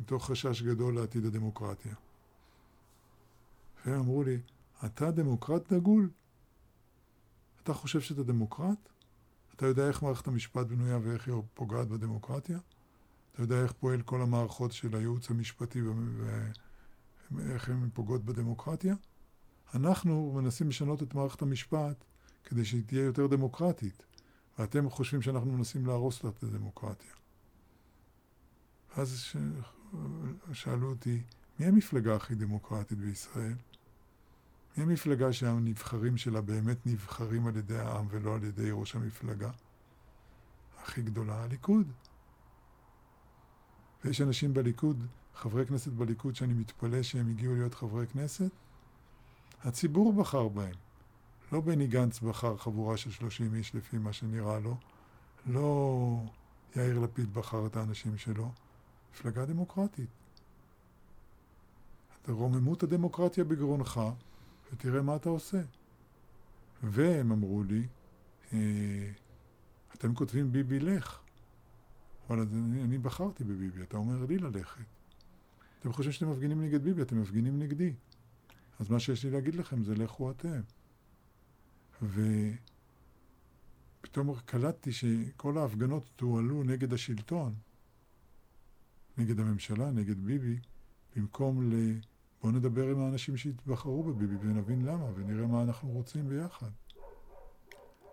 מתוך 0.00 0.30
חשש 0.30 0.62
גדול 0.62 0.94
לעתיד 0.94 1.24
הדמוקרטיה. 1.24 1.94
והם 3.86 4.00
אמרו 4.00 4.22
לי, 4.22 4.38
אתה 4.84 5.10
דמוקרט 5.10 5.72
דגול? 5.72 6.10
אתה 7.62 7.74
חושב 7.74 8.00
שאתה 8.00 8.22
דמוקרט? 8.22 8.88
אתה 9.56 9.66
יודע 9.66 9.88
איך 9.88 10.02
מערכת 10.02 10.26
המשפט 10.26 10.66
בנויה 10.66 10.98
ואיך 11.02 11.28
היא 11.28 11.34
פוגעת 11.54 11.88
בדמוקרטיה? 11.88 12.58
אתה 13.32 13.42
יודע 13.42 13.62
איך 13.62 13.72
פועל 13.72 14.02
כל 14.02 14.22
המערכות 14.22 14.72
של 14.72 14.96
הייעוץ 14.96 15.30
המשפטי 15.30 15.80
ואיך 17.30 17.68
הן 17.68 17.88
פוגעות 17.94 18.24
בדמוקרטיה? 18.24 18.94
אנחנו 19.74 20.32
מנסים 20.34 20.68
לשנות 20.68 21.02
את 21.02 21.14
מערכת 21.14 21.42
המשפט 21.42 22.04
כדי 22.44 22.64
שהיא 22.64 22.82
תהיה 22.86 23.04
יותר 23.04 23.26
דמוקרטית, 23.26 24.06
ואתם 24.58 24.90
חושבים 24.90 25.22
שאנחנו 25.22 25.52
מנסים 25.52 25.86
להרוס 25.86 26.24
לה 26.24 26.30
את 26.30 26.42
הדמוקרטיה. 26.42 27.12
ואז 28.96 29.18
ש... 29.18 29.36
שאלו 30.52 30.90
אותי, 30.90 31.22
מי 31.58 31.66
המפלגה 31.66 32.16
הכי 32.16 32.34
דמוקרטית 32.34 32.98
בישראל? 32.98 33.54
מי 34.76 34.82
המפלגה 34.82 35.32
שהנבחרים 35.32 36.16
שלה 36.16 36.40
באמת 36.40 36.86
נבחרים 36.86 37.46
על 37.46 37.56
ידי 37.56 37.78
העם 37.78 38.06
ולא 38.10 38.34
על 38.34 38.44
ידי 38.44 38.70
ראש 38.72 38.94
המפלגה? 38.94 39.50
הכי 40.82 41.02
גדולה, 41.02 41.42
הליכוד. 41.42 41.92
ויש 44.04 44.20
אנשים 44.20 44.54
בליכוד, 44.54 45.06
חברי 45.34 45.66
כנסת 45.66 45.92
בליכוד, 45.92 46.36
שאני 46.36 46.52
מתפלא 46.52 47.02
שהם 47.02 47.30
הגיעו 47.30 47.54
להיות 47.54 47.74
חברי 47.74 48.06
כנסת. 48.06 48.50
הציבור 49.62 50.12
בחר 50.12 50.48
בהם. 50.48 50.74
לא 51.52 51.60
בני 51.60 51.86
גנץ 51.86 52.20
בחר 52.20 52.56
חבורה 52.56 52.96
של 52.96 53.10
30 53.10 53.54
איש 53.54 53.74
לפי 53.74 53.98
מה 53.98 54.12
שנראה 54.12 54.58
לו, 54.58 54.76
לא 55.46 56.20
יאיר 56.76 56.98
לפיד 56.98 57.34
בחר 57.34 57.66
את 57.66 57.76
האנשים 57.76 58.18
שלו. 58.18 58.50
מפלגה 59.12 59.44
דמוקרטית. 59.44 60.08
אתה 62.22 62.32
רוממו 62.32 62.74
את 62.74 62.82
הדמוקרטיה 62.82 63.44
בגרונך, 63.44 64.00
ותראה 64.72 65.02
מה 65.02 65.16
אתה 65.16 65.28
עושה. 65.28 65.60
והם 66.82 67.32
אמרו 67.32 67.62
לי, 67.64 67.86
אה, 68.52 69.10
אתם 69.94 70.14
כותבים 70.14 70.52
ביבי 70.52 70.80
לך, 70.80 71.20
אבל 72.28 72.40
אני, 72.40 72.82
אני 72.82 72.98
בחרתי 72.98 73.44
בביבי, 73.44 73.82
אתה 73.82 73.96
אומר 73.96 74.24
לי 74.24 74.38
ללכת. 74.38 74.84
אתם 75.80 75.92
חושבים 75.92 76.12
שאתם 76.12 76.30
מפגינים 76.30 76.62
נגד 76.62 76.84
ביבי, 76.84 77.02
אתם 77.02 77.20
מפגינים 77.20 77.58
נגדי. 77.58 77.92
אז 78.80 78.88
מה 78.90 79.00
שיש 79.00 79.24
לי 79.24 79.30
להגיד 79.30 79.54
לכם 79.54 79.82
זה 79.82 79.94
לכו 79.94 80.30
אתם. 80.30 80.60
ופתאום 84.02 84.34
קלטתי 84.44 84.92
שכל 84.92 85.58
ההפגנות 85.58 86.02
תועלו 86.16 86.62
נגד 86.62 86.92
השלטון, 86.92 87.54
נגד 89.18 89.40
הממשלה, 89.40 89.90
נגד 89.90 90.20
ביבי, 90.20 90.58
במקום 91.16 91.72
ל... 91.72 91.74
בואו 92.42 92.52
נדבר 92.52 92.88
עם 92.90 93.00
האנשים 93.00 93.36
שהתבחרו 93.36 94.02
בביבי 94.02 94.36
ונבין 94.40 94.84
למה 94.84 95.04
ונראה 95.14 95.46
מה 95.46 95.62
אנחנו 95.62 95.88
רוצים 95.88 96.28
ביחד. 96.28 96.70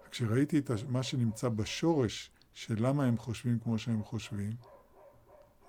וכשראיתי 0.08 0.60
את 0.60 0.72
מה 0.88 1.04
שנמצא 1.04 1.50
בשורש 1.50 2.32
של 2.54 2.88
למה 2.88 3.06
הם 3.06 3.18
חושבים 3.18 3.60
כמו 3.60 3.78
שהם 3.78 4.04
חושבים, 4.04 4.56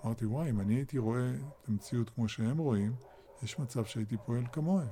אמרתי, 0.04 0.24
וואי, 0.24 0.50
אם 0.50 0.60
אני 0.60 0.74
הייתי 0.74 0.98
רואה 0.98 1.30
את 1.30 1.68
המציאות 1.68 2.10
כמו 2.10 2.28
שהם 2.28 2.58
רואים, 2.58 2.92
יש 3.42 3.58
מצב 3.58 3.84
שהייתי 3.84 4.16
פועל 4.26 4.46
כמוהם. 4.52 4.88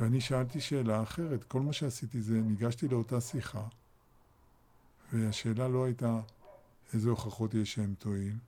ואני 0.00 0.20
שאלתי 0.20 0.60
שאלה 0.60 1.02
אחרת. 1.02 1.44
כל 1.44 1.60
מה 1.60 1.72
שעשיתי 1.72 2.22
זה, 2.22 2.40
ניגשתי 2.40 2.88
לאותה 2.88 3.20
שיחה, 3.20 3.66
והשאלה 5.12 5.68
לא 5.68 5.84
הייתה 5.84 6.20
איזה 6.94 7.10
הוכחות 7.10 7.54
יש 7.54 7.74
שהם 7.74 7.94
טועים, 7.98 8.38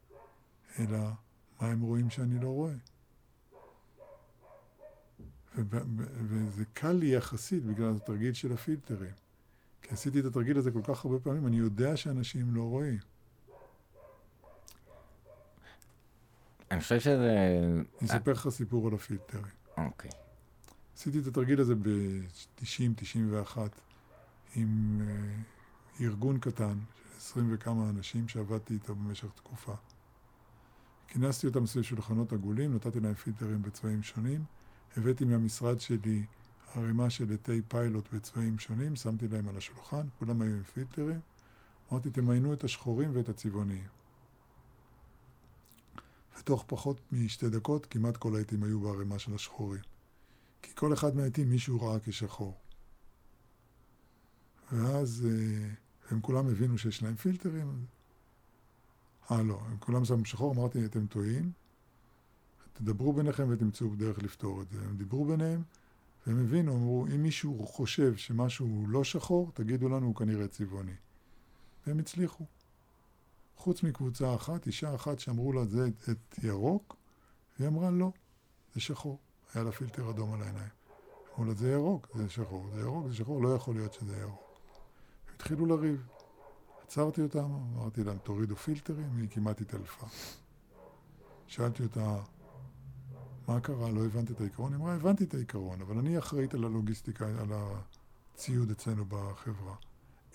אלא 0.79 0.99
מה 1.61 1.69
הם 1.69 1.81
רואים 1.81 2.11
שאני 2.11 2.39
לא 2.39 2.49
רואה. 2.49 2.75
וזה 5.55 6.65
קל 6.73 6.93
לי 6.93 7.15
יחסית 7.15 7.65
בגלל 7.65 7.97
התרגיל 7.97 8.33
של 8.33 8.53
הפילטרים. 8.53 9.13
כי 9.83 9.91
עשיתי 9.91 10.21
את 10.21 10.25
התרגיל 10.25 10.59
הזה 10.59 10.71
כל 10.71 10.83
כך 10.85 11.05
הרבה 11.05 11.19
פעמים, 11.19 11.47
אני 11.47 11.57
יודע 11.57 11.97
שאנשים 11.97 12.55
לא 12.55 12.63
רואים. 12.63 12.99
אני 16.73 16.81
חושב 16.81 17.01
שזה... 17.01 17.61
אני 18.01 18.09
אספר 18.09 18.33
לך 18.33 18.49
סיפור 18.49 18.89
על 18.89 18.95
הפילטרים. 18.95 19.45
אוקיי. 19.77 20.11
עשיתי 20.97 21.19
את 21.19 21.27
התרגיל 21.27 21.61
הזה 21.61 21.75
ב-90-91 21.75 23.59
עם 24.57 25.01
uh, 25.01 26.03
ארגון 26.03 26.39
קטן 26.39 26.79
של 26.97 27.17
עשרים 27.17 27.49
וכמה 27.55 27.91
אנשים 27.91 28.29
שעבדתי 28.29 28.75
איתו 28.75 28.95
במשך 28.95 29.29
תקופה. 29.35 29.75
כינסתי 31.09 31.47
אותם 31.47 31.67
סביב 31.67 31.85
שולחנות 31.85 32.33
עגולים, 32.33 32.75
נתתי 32.75 33.01
להם 33.01 33.15
פילטרים 33.15 33.63
בצבעים 33.63 34.03
שונים, 34.03 34.45
הבאתי 34.97 35.25
מהמשרד 35.25 35.81
שלי 35.81 36.25
ערימה 36.75 37.11
של 37.11 37.35
עטי 37.35 37.63
פיילוט 37.69 38.15
בצבעים 38.15 38.59
שונים, 38.59 38.97
שמתי 38.97 39.29
להם 39.29 39.49
על 39.49 39.57
השולחן, 39.57 40.07
כולם 40.19 40.43
היו 40.43 40.55
עם 40.55 40.63
פילטרים, 40.63 41.21
אמרתי, 41.93 42.11
תמיינו 42.11 42.53
את 42.53 42.65
השחורים 42.65 43.11
ואת 43.13 43.29
הצבעוניים. 43.29 44.02
ותוך 46.39 46.65
פחות 46.67 47.01
משתי 47.13 47.49
דקות 47.49 47.87
כמעט 47.87 48.17
כל 48.17 48.37
העטים 48.37 48.63
היו 48.63 48.81
בערימה 48.81 49.19
של 49.19 49.35
השחורים. 49.35 49.81
כי 50.63 50.71
כל 50.75 50.93
אחד 50.93 51.17
מהעטים 51.17 51.51
מישהו 51.51 51.81
ראה 51.81 51.99
כשחור. 52.05 52.59
ואז 54.73 55.27
אה, 55.31 55.69
הם 56.11 56.21
כולם 56.21 56.49
הבינו 56.49 56.79
שיש 56.79 57.03
להם 57.03 57.17
פילטרים. 57.17 57.87
אה, 59.31 59.43
לא, 59.43 59.61
הם 59.67 59.77
כולם 59.79 60.05
שמו 60.05 60.25
שחור, 60.25 60.55
אמרתי, 60.55 60.85
אתם 60.85 61.07
טועים. 61.07 61.53
תדברו 62.73 63.13
ביניכם 63.13 63.47
ותמצאו 63.51 63.97
דרך 63.97 64.19
לפתור 64.19 64.63
את 64.63 64.71
זה. 64.71 64.79
הם 64.85 64.97
דיברו 64.97 65.25
ביניהם, 65.25 65.63
והם 66.27 66.41
הבינו, 66.41 66.73
אמרו, 66.75 67.07
אם 67.07 67.23
מישהו 67.23 67.67
חושב 67.67 68.17
שמשהו 68.17 68.87
לא 68.89 69.05
שחור, 69.05 69.51
תגידו 69.55 69.89
לנו, 69.89 70.07
הוא 70.07 70.15
כנראה 70.15 70.49
צבעוני. 70.49 70.95
והם 71.87 71.99
הצליחו. 71.99 72.45
חוץ 73.57 73.83
מקבוצה 73.83 74.35
אחת, 74.35 74.67
אישה 74.67 74.95
אחת 74.95 75.19
שאמרו 75.19 75.53
לה, 75.53 75.65
זה 75.65 75.87
את, 75.87 76.39
ירוק, 76.43 76.97
והיא 77.59 77.69
אמרה, 77.69 77.91
לא, 77.91 78.13
זה 78.75 78.81
שחור. 78.81 79.19
היה 79.55 79.65
לה 79.65 79.73
פילטר 79.73 80.11
אדום 80.11 80.33
על 80.33 80.43
העיניים. 80.43 80.69
אמרו 81.33 81.45
לה, 81.45 81.55
זה 81.55 81.73
ירוק, 81.73 82.09
זה 82.15 82.31
שחור, 82.31 82.67
זה 82.75 82.81
ירוק, 82.81 83.07
זה 83.09 83.15
שחור, 83.15 83.43
לא 83.43 83.55
יכול 83.55 83.75
להיות 83.75 83.93
שזה 83.93 84.17
ירוק. 84.17 84.59
הם 85.29 85.35
התחילו 85.35 85.67
לריב. 85.67 86.07
עצרתי 86.87 87.23
אותם, 87.23 87.45
אמרתי 87.75 88.05
להם, 88.05 88.19
תורידו 88.19 88.57
פילטרים, 88.57 89.17
היא 89.17 89.29
כמעט 89.29 89.61
התעלפה. 89.61 90.07
שאלתי 91.47 91.83
אותה, 91.83 92.21
מה 93.49 93.61
קרה? 93.61 93.91
לא 93.91 94.05
הבנתי 94.05 94.33
את 94.33 94.41
העיקרון? 94.41 94.73
היא 94.73 94.81
אמרה, 94.81 94.95
הבנתי 94.95 95.25
את 95.25 95.35
העיקרון, 95.35 95.81
אבל 95.81 95.99
אני 95.99 96.19
אחראית 96.19 96.55
על 96.55 96.65
הלוגיסטיקה, 96.65 97.27
על 97.27 97.53
הציוד 97.53 98.71
אצלנו 98.71 99.05
בחברה. 99.09 99.75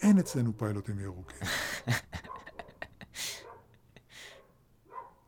אין 0.01 0.20
אצלנו 0.20 0.57
פיילוטים 0.57 0.99
ירוקים. 0.99 1.47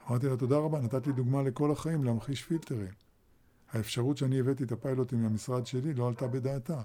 אמרתי 0.09 0.27
לה, 0.27 0.37
תודה 0.37 0.57
רבה, 0.57 0.79
נתת 0.81 1.07
לי 1.07 1.13
דוגמה 1.13 1.41
לכל 1.41 1.71
החיים 1.71 2.03
להמחיש 2.03 2.43
פילטרים. 2.43 2.93
האפשרות 3.71 4.17
שאני 4.17 4.39
הבאתי 4.39 4.63
את 4.63 4.71
הפיילוטים 4.71 5.23
מהמשרד 5.23 5.65
שלי 5.65 5.93
לא 5.93 6.07
עלתה 6.07 6.27
בדעתה. 6.27 6.81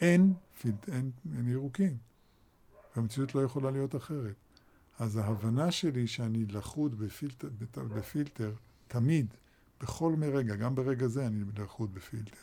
אין, 0.00 0.34
פילט, 0.60 0.88
אין, 0.88 1.10
אין 1.36 1.48
ירוקים. 1.48 1.96
והמציאות 2.96 3.34
לא 3.34 3.40
יכולה 3.40 3.70
להיות 3.70 3.96
אחרת. 3.96 4.34
אז 4.98 5.16
ההבנה 5.16 5.70
שלי 5.70 6.06
שאני 6.06 6.46
לחוד 6.46 6.98
בפילטר, 6.98 7.48
בפילטר 7.74 8.52
תמיד, 8.88 9.34
בכל 9.80 10.14
רגע, 10.22 10.56
גם 10.56 10.74
ברגע 10.74 11.08
זה 11.08 11.26
אני 11.26 11.44
לחוד 11.58 11.94
בפילטר. 11.94 12.36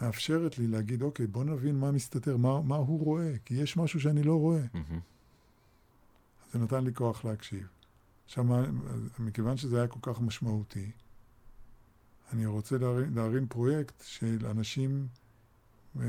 מאפשרת 0.00 0.58
לי 0.58 0.66
להגיד, 0.66 1.02
אוקיי, 1.02 1.26
בוא 1.26 1.44
נבין 1.44 1.80
מה 1.80 1.92
מסתתר, 1.92 2.36
מה, 2.36 2.60
מה 2.62 2.76
הוא 2.76 3.04
רואה, 3.04 3.32
כי 3.44 3.54
יש 3.54 3.76
משהו 3.76 4.00
שאני 4.00 4.22
לא 4.22 4.40
רואה. 4.40 4.62
מהמם. 4.74 5.00
זה 6.52 6.58
נתן 6.58 6.84
לי 6.84 6.94
כוח 6.94 7.24
להקשיב. 7.24 7.81
עכשיו, 8.24 8.44
מכיוון 9.18 9.56
שזה 9.56 9.78
היה 9.78 9.88
כל 9.88 9.98
כך 10.02 10.20
משמעותי, 10.20 10.90
אני 12.32 12.46
רוצה 12.46 12.76
להרים, 13.14 13.46
פרויקט 13.48 14.02
של 14.02 14.46
אנשים 14.50 15.06
אה, 16.00 16.04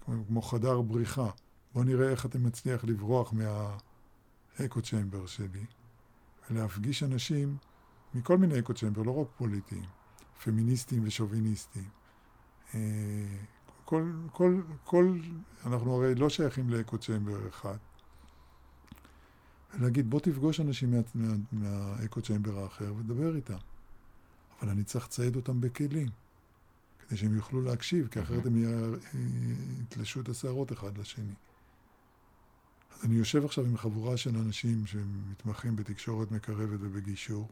כמו, 0.00 0.42
חדר 0.42 0.80
בריחה. 0.80 1.30
בואו 1.74 1.84
נראה 1.84 2.08
איך 2.08 2.26
אתה 2.26 2.38
מצליח 2.38 2.84
לברוח 2.84 3.32
מהאקו 3.32 4.82
צ'מבר 4.82 5.26
שלי, 5.26 5.66
ולהפגיש 6.50 7.02
אנשים 7.02 7.56
מכל 8.14 8.38
מיני 8.38 8.58
אקו 8.58 8.74
צ'מבר, 8.74 9.02
לא 9.02 9.16
רק 9.20 9.28
פוליטיים, 9.36 9.84
פמיניסטים 10.44 11.02
ושוביניסטים. 11.06 11.88
אה, 12.74 12.80
כל, 13.84 14.12
כל, 14.32 14.62
כל, 14.84 15.18
אנחנו 15.66 15.94
הרי 15.94 16.14
לא 16.14 16.28
שייכים 16.28 16.70
לאקו 16.70 16.98
צ'מבר 16.98 17.48
אחד. 17.48 17.76
ולהגיד, 19.78 20.10
בוא 20.10 20.20
תפגוש 20.20 20.60
אנשים 20.60 20.90
מה, 20.90 21.00
מה, 21.14 21.34
מהאקו 21.52 22.22
צ'מבר 22.22 22.58
האחר 22.58 22.94
ודבר 22.94 23.36
איתם. 23.36 23.56
אבל 24.60 24.70
אני 24.70 24.84
צריך 24.84 25.04
לצייד 25.04 25.36
אותם 25.36 25.60
בכלים, 25.60 26.08
כדי 26.98 27.16
שהם 27.16 27.36
יוכלו 27.36 27.62
להקשיב, 27.62 28.08
כי 28.08 28.22
אחרת 28.22 28.46
הם 28.46 28.56
יתלשו 29.82 30.20
את 30.20 30.28
השערות 30.28 30.72
אחד 30.72 30.98
לשני. 30.98 31.34
אז 32.92 33.04
אני 33.04 33.14
יושב 33.14 33.44
עכשיו 33.44 33.64
עם 33.64 33.76
חבורה 33.76 34.16
של 34.16 34.36
אנשים 34.36 34.86
שמתמחים 34.86 35.76
בתקשורת 35.76 36.30
מקרבת 36.30 36.78
ובגישור, 36.80 37.48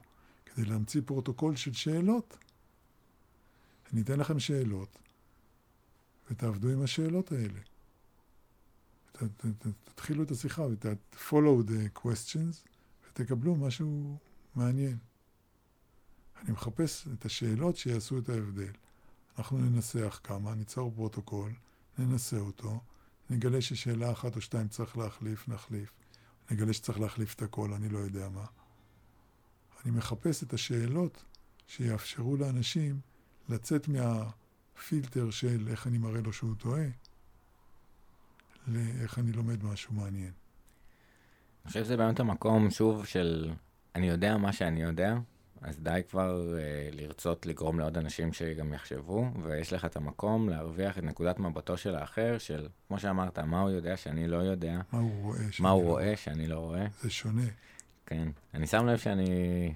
כדי 0.47 0.65
להמציא 0.65 1.01
פרוטוקול 1.05 1.57
של 1.57 1.73
שאלות. 1.73 2.37
אני 3.93 4.03
אתן 4.03 4.21
לכם 4.21 4.39
שאלות, 4.39 4.99
ותעבדו 6.31 6.69
עם 6.69 6.83
השאלות 6.83 7.33
האלה. 7.33 7.61
תתחילו 9.85 10.23
את 10.23 10.31
השיחה 10.31 10.63
ות- 10.63 10.98
follow 10.98 11.69
the 11.69 11.99
questions 11.99 12.69
ותקבלו 13.09 13.57
משהו 13.57 14.19
מעניין. 14.55 14.99
אני 16.43 16.53
מחפש 16.53 17.09
את 17.13 17.25
השאלות 17.25 17.77
שיעשו 17.77 18.19
את 18.19 18.29
ההבדל. 18.29 18.73
אנחנו 19.39 19.59
ננסח 19.59 20.21
כמה, 20.25 20.55
ניצור 20.55 20.93
פרוטוקול, 20.95 21.53
ננסה 21.99 22.39
אותו, 22.39 22.81
נגלה 23.31 23.61
ששאלה 23.61 24.13
אחת 24.13 24.37
או 24.37 24.41
שתיים 24.41 24.69
צריך 24.69 24.97
להחליף, 24.97 25.49
נחליף. 25.49 25.93
נגלה 26.51 26.73
שצריך 26.73 27.01
להחליף 27.01 27.35
את 27.35 27.43
הכל, 27.43 27.73
אני 27.73 27.89
לא 27.89 27.99
יודע 27.99 28.29
מה. 28.29 28.45
אני 29.85 29.93
מחפש 29.93 30.43
את 30.43 30.53
השאלות 30.53 31.25
שיאפשרו 31.67 32.37
לאנשים 32.37 33.01
לצאת 33.49 33.89
מהפילטר 33.89 35.31
של 35.31 35.69
איך 35.69 35.87
אני 35.87 35.99
מראה 35.99 36.21
לו 36.21 36.33
שהוא 36.33 36.55
טועה, 36.55 36.87
לאיך 38.69 39.19
אני 39.19 39.33
לומד 39.33 39.65
משהו 39.65 39.95
מעניין. 39.95 40.33
אני 41.65 41.69
חושב 41.69 41.85
שזה 41.85 41.97
באמת 41.97 42.21
המקום, 42.21 42.71
שוב, 42.71 43.07
של 43.07 43.51
אני 43.95 44.09
יודע 44.09 44.37
מה 44.37 44.53
שאני 44.53 44.83
יודע, 44.83 45.15
אז 45.61 45.81
די 45.81 46.01
כבר 46.11 46.59
אה, 46.59 46.63
לרצות 46.93 47.47
לגרום 47.47 47.79
לעוד 47.79 47.99
אנשים 47.99 48.33
שגם 48.33 48.73
יחשבו, 48.73 49.31
ויש 49.43 49.73
לך 49.73 49.85
את 49.85 49.97
המקום 49.97 50.49
להרוויח 50.49 50.99
את 50.99 51.03
נקודת 51.03 51.39
מבטו 51.39 51.77
של 51.77 51.95
האחר, 51.95 52.39
של, 52.39 52.69
כמו 52.89 52.99
שאמרת, 52.99 53.39
מה 53.39 53.61
הוא 53.61 53.71
יודע 53.71 53.97
שאני 53.97 54.29
לא 54.29 54.37
יודע, 54.37 54.81
מה 54.93 54.99
הוא 54.99 55.23
רואה? 55.23 55.39
מה 55.45 55.53
שאני 55.53 55.69
הוא 55.69 55.83
לא- 55.83 55.89
רואה 55.89 56.17
שאני 56.17 56.47
לא 56.47 56.59
רואה. 56.59 56.87
זה 57.03 57.11
שונה. 57.11 57.43
כן. 58.07 58.29
אני 58.55 58.67
שם 58.67 58.87
לב 58.87 58.99
שאני... 58.99 59.73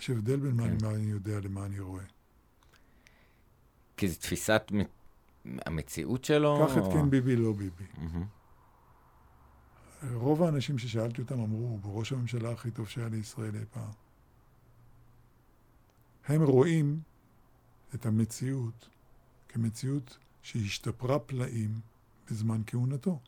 יש 0.00 0.10
הבדל 0.10 0.36
בין 0.36 0.52
מה 0.56 0.62
כן. 0.68 0.76
מה 0.82 0.94
אני 0.94 1.10
יודע 1.10 1.40
למה 1.40 1.64
אני 1.66 1.80
רואה. 1.80 2.04
כי 3.96 4.08
זו 4.08 4.18
תפיסת 4.18 4.62
המציאות 5.66 6.24
שלו. 6.24 6.66
קח 6.66 6.78
את 6.78 6.82
או- 6.82 6.92
כן 6.92 7.10
ביבי, 7.10 7.36
לא 7.36 7.52
ביבי. 7.52 7.84
רוב 10.12 10.42
האנשים 10.42 10.78
ששאלתי 10.78 11.22
אותם 11.22 11.40
אמרו, 11.40 11.78
הוא 11.82 11.98
ראש 11.98 12.12
הממשלה 12.12 12.50
הכי 12.50 12.70
טוב 12.70 12.88
שהיה 12.88 13.08
לישראל 13.08 13.56
אי 13.56 13.64
פעם. 13.70 13.90
הם 16.26 16.42
רואים 16.42 17.00
את 17.94 18.06
המציאות 18.06 18.88
כמציאות 19.48 20.18
שהשתפרה 20.42 21.18
פלאים 21.18 21.80
בזמן 22.30 22.62
כהונתו. 22.66 23.20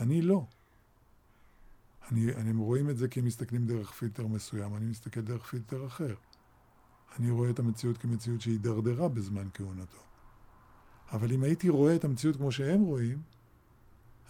אני 0.00 0.22
לא. 0.22 0.46
אני, 2.10 2.34
אני, 2.34 2.52
רואים 2.52 2.90
את 2.90 2.96
זה 2.98 3.08
כי 3.08 3.20
הם 3.20 3.26
מסתכלים 3.26 3.66
דרך 3.66 3.92
פילטר 3.92 4.26
מסוים, 4.26 4.76
אני 4.76 4.86
מסתכל 4.86 5.20
דרך 5.20 5.46
פילטר 5.46 5.86
אחר. 5.86 6.14
אני 7.18 7.30
רואה 7.30 7.50
את 7.50 7.58
המציאות 7.58 7.98
כמציאות 7.98 8.40
שהידרדרה 8.40 9.08
בזמן 9.08 9.48
כהונתו. 9.54 9.98
אבל 11.12 11.32
אם 11.32 11.42
הייתי 11.42 11.68
רואה 11.68 11.96
את 11.96 12.04
המציאות 12.04 12.36
כמו 12.36 12.52
שהם 12.52 12.80
רואים, 12.80 13.18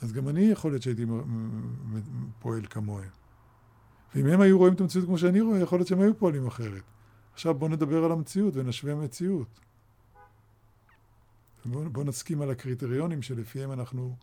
אז 0.02 0.12
גם 0.12 0.28
אני 0.28 0.40
יכול 0.40 0.70
להיות 0.70 0.82
שהייתי 0.82 1.06
פועל 2.38 2.66
כמוהם. 2.66 3.08
ואם 4.14 4.26
הם 4.26 4.40
היו 4.40 4.58
רואים 4.58 4.74
את 4.74 4.80
המציאות 4.80 5.06
כמו 5.06 5.18
שאני 5.18 5.40
רואה, 5.40 5.58
יכול 5.58 5.78
להיות 5.78 5.88
שהם 5.88 6.00
היו 6.00 6.18
פועלים 6.18 6.46
אחרת. 6.46 6.82
עכשיו 7.32 7.54
בואו 7.54 7.70
נדבר 7.70 8.04
על 8.04 8.12
המציאות 8.12 8.56
ונשווה 8.56 8.94
מציאות. 8.94 9.60
בואו 11.64 11.90
בוא 11.90 12.04
נסכים 12.04 12.42
על 12.42 12.50
הקריטריונים 12.50 13.22
שלפיהם 13.22 13.72
אנחנו 13.72 14.16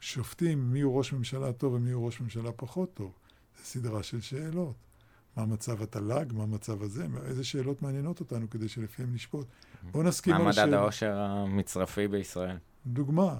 שופטים 0.00 0.72
מי 0.72 0.80
הוא 0.80 0.98
ראש 0.98 1.12
ממשלה 1.12 1.52
טוב 1.52 1.72
ומי 1.72 1.90
הוא 1.90 2.06
ראש 2.06 2.20
ממשלה 2.20 2.52
פחות 2.52 2.94
טוב. 2.94 3.12
זו 3.58 3.64
סדרה 3.64 4.02
של 4.02 4.20
שאלות. 4.20 4.89
מה 5.36 5.46
מצב 5.46 5.82
התל"ג, 5.82 6.32
מה 6.32 6.46
מצב 6.46 6.82
הזה, 6.82 7.08
מה- 7.08 7.20
איזה 7.24 7.44
שאלות 7.44 7.82
מעניינות 7.82 8.20
אותנו 8.20 8.50
כדי 8.50 8.68
שלפיהם 8.68 9.14
נשפוט. 9.14 9.46
בואו 9.92 10.02
נסכים 10.04 10.32
מה 10.34 10.38
על 10.40 10.46
מדד 10.46 10.52
השאלה. 10.58 10.78
העושר 10.80 11.16
המצרפי 11.18 12.08
בישראל? 12.08 12.56
דוגמה, 12.86 13.36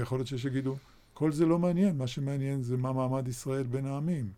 יכול 0.00 0.18
להיות 0.18 0.28
שיש 0.28 0.42
שיגידו, 0.42 0.76
כל 1.14 1.32
זה 1.32 1.46
לא 1.46 1.58
מעניין, 1.58 1.98
מה 1.98 2.06
שמעניין 2.06 2.62
זה 2.62 2.76
מה 2.76 2.92
מעמד 2.92 3.28
ישראל 3.28 3.62
בין 3.62 3.86
העמים. 3.86 4.30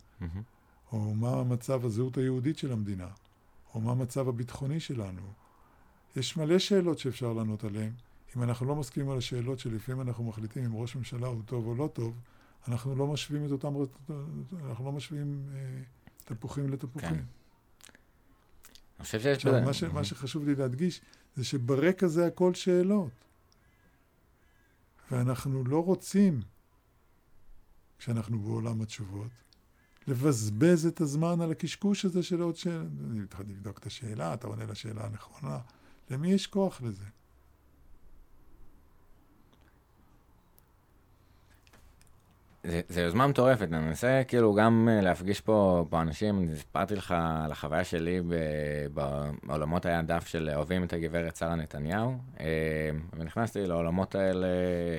או 0.91 1.13
מה 1.15 1.43
מצב 1.43 1.85
הזהות 1.85 2.17
היהודית 2.17 2.57
של 2.57 2.71
המדינה, 2.71 3.07
או 3.73 3.81
מה 3.81 3.91
המצב 3.91 4.29
הביטחוני 4.29 4.79
שלנו. 4.79 5.21
יש 6.15 6.37
מלא 6.37 6.59
שאלות 6.59 6.99
שאפשר 6.99 7.33
לענות 7.33 7.63
עליהן. 7.63 7.91
אם 8.37 8.43
אנחנו 8.43 8.65
לא 8.65 8.75
מסכימים 8.75 9.09
על 9.09 9.17
השאלות 9.17 9.59
שלפעמים 9.59 10.01
אנחנו 10.01 10.23
מחליטים 10.23 10.65
אם 10.65 10.75
ראש 10.75 10.95
ממשלה 10.95 11.27
הוא 11.27 11.41
טוב 11.45 11.67
או 11.67 11.75
לא 11.75 11.89
טוב, 11.93 12.13
אנחנו 12.67 12.95
לא 12.95 13.07
משווים 13.07 13.45
את 13.45 13.51
אותם, 13.51 13.73
אנחנו 14.65 14.85
לא 14.85 14.91
משווים 14.91 15.41
אה, 15.55 15.59
תפוחים 16.27 16.69
לתפוחים. 16.69 17.09
כן. 17.09 17.23
אני 18.97 19.05
חושב 19.05 19.19
שיש 19.19 19.37
עכשיו, 19.37 19.53
בזה... 19.53 19.65
מה, 19.65 19.73
ש, 19.73 19.83
מה 19.83 20.03
שחשוב 20.03 20.45
לי 20.45 20.55
להדגיש, 20.55 21.01
זה 21.35 21.43
שברקע 21.43 22.07
זה 22.07 22.27
הכל 22.27 22.53
שאלות. 22.53 23.11
ואנחנו 25.11 25.63
לא 25.63 25.83
רוצים, 25.83 26.41
כשאנחנו 27.99 28.39
בעולם 28.39 28.81
התשובות, 28.81 29.31
לבזבז 30.07 30.85
את 30.85 31.01
הזמן 31.01 31.41
על 31.41 31.51
הקשקוש 31.51 32.05
הזה 32.05 32.23
של 32.23 32.41
עוד 32.41 32.55
שאלה. 32.55 32.83
אני 33.11 33.23
התחלתי 33.23 33.53
לבדוק 33.53 33.77
את 33.77 33.85
השאלה, 33.85 34.33
אתה 34.33 34.47
עונה 34.47 34.65
לשאלה 34.65 35.05
הנכונה. 35.05 35.59
למי 36.09 36.31
יש 36.31 36.47
כוח 36.47 36.81
לזה? 36.81 37.03
זה 42.63 43.01
יוזמה 43.01 43.27
מטורפת, 43.27 43.67
אני 43.73 43.79
מנסה 43.79 44.21
כאילו 44.27 44.53
גם 44.53 44.89
אה, 44.91 45.01
להפגיש 45.01 45.41
פה, 45.41 45.85
פה 45.89 46.01
אנשים, 46.01 46.55
סיפרתי 46.55 46.95
לך 46.95 47.15
על 47.45 47.51
החוויה 47.51 47.83
שלי 47.83 48.21
בעולמות 49.43 49.85
היה 49.85 50.01
דף 50.01 50.27
של 50.27 50.49
אוהבים 50.55 50.83
את 50.83 50.93
הגברת 50.93 51.35
שרה 51.35 51.55
נתניהו, 51.55 52.17
אה, 52.39 52.45
ונכנסתי 53.13 53.65
לעולמות 53.65 54.15
האלה 54.15 54.47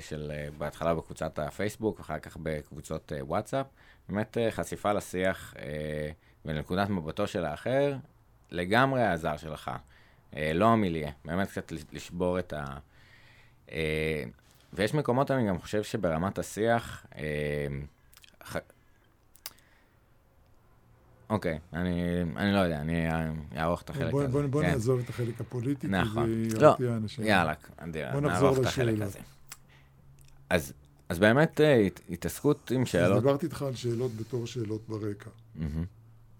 של 0.00 0.32
אה, 0.34 0.48
בהתחלה 0.58 0.94
בקבוצת 0.94 1.38
הפייסבוק, 1.38 1.98
ואחר 1.98 2.18
כך 2.18 2.36
בקבוצות 2.42 3.12
וואטסאפ, 3.20 3.66
באמת 4.08 4.36
חשיפה 4.50 4.92
לשיח 4.92 5.54
ולנקודת 6.44 6.88
מבטו 6.88 7.26
של 7.26 7.44
האחר, 7.44 7.96
לגמרי 8.50 9.02
העזר 9.02 9.36
שלך, 9.36 9.70
לא 10.54 10.66
המיליה, 10.66 11.10
באמת 11.24 11.48
קצת 11.48 11.72
לשבור 11.92 12.38
את 12.38 12.52
ה... 12.52 12.64
ויש 14.72 14.94
מקומות, 14.94 15.30
אני 15.30 15.48
גם 15.48 15.58
חושב 15.58 15.82
שברמת 15.82 16.38
השיח, 16.38 17.06
אה. 17.16 17.66
אוקיי, 21.30 21.58
אני, 21.72 22.02
אני 22.36 22.52
לא 22.52 22.58
יודע, 22.58 22.80
אני 22.80 23.06
אערוך 23.56 23.82
את 23.82 23.90
החלק 23.90 24.10
בוא, 24.10 24.22
הזה. 24.22 24.32
בוא, 24.32 24.46
בוא 24.46 24.62
כן. 24.62 24.70
נעזוב 24.70 25.00
את 25.00 25.08
החלק 25.08 25.40
הפוליטי, 25.40 25.86
נכון. 25.86 26.26
כי 26.26 26.50
זה 26.50 26.60
לא, 26.60 26.66
ירתיע 26.66 26.96
אנשים. 26.96 27.24
יאללה, 27.24 27.54
בוא 28.12 28.20
נערוך 28.20 28.58
את 28.58 28.64
החלק. 28.64 29.00
הזה. 29.02 29.18
אז, 30.50 30.72
אז 31.08 31.18
באמת 31.18 31.60
אה, 31.60 31.86
הת- 31.86 32.00
התעסקות 32.10 32.70
עם 32.70 32.82
אז 32.82 32.88
שאלות... 32.88 33.22
דיברתי 33.22 33.46
איתך 33.46 33.62
על 33.62 33.74
שאלות 33.74 34.16
בתור 34.16 34.46
שאלות 34.46 34.88
ברקע. 34.88 35.30
מהמם, 35.54 35.84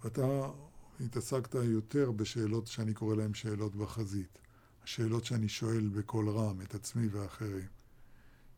ואתה 0.05 0.23
התעסקת 1.01 1.55
יותר 1.55 2.11
בשאלות 2.11 2.67
שאני 2.67 2.95
קורא 2.95 3.17
להן 3.17 3.35
שאלות 3.35 3.77
בחזית. 3.77 4.39
השאלות 4.85 5.25
שאני 5.25 5.49
שואל 5.49 5.89
בקול 5.95 6.29
רם 6.29 6.61
את 6.61 6.75
עצמי 6.75 7.09
ואחרים. 7.09 7.78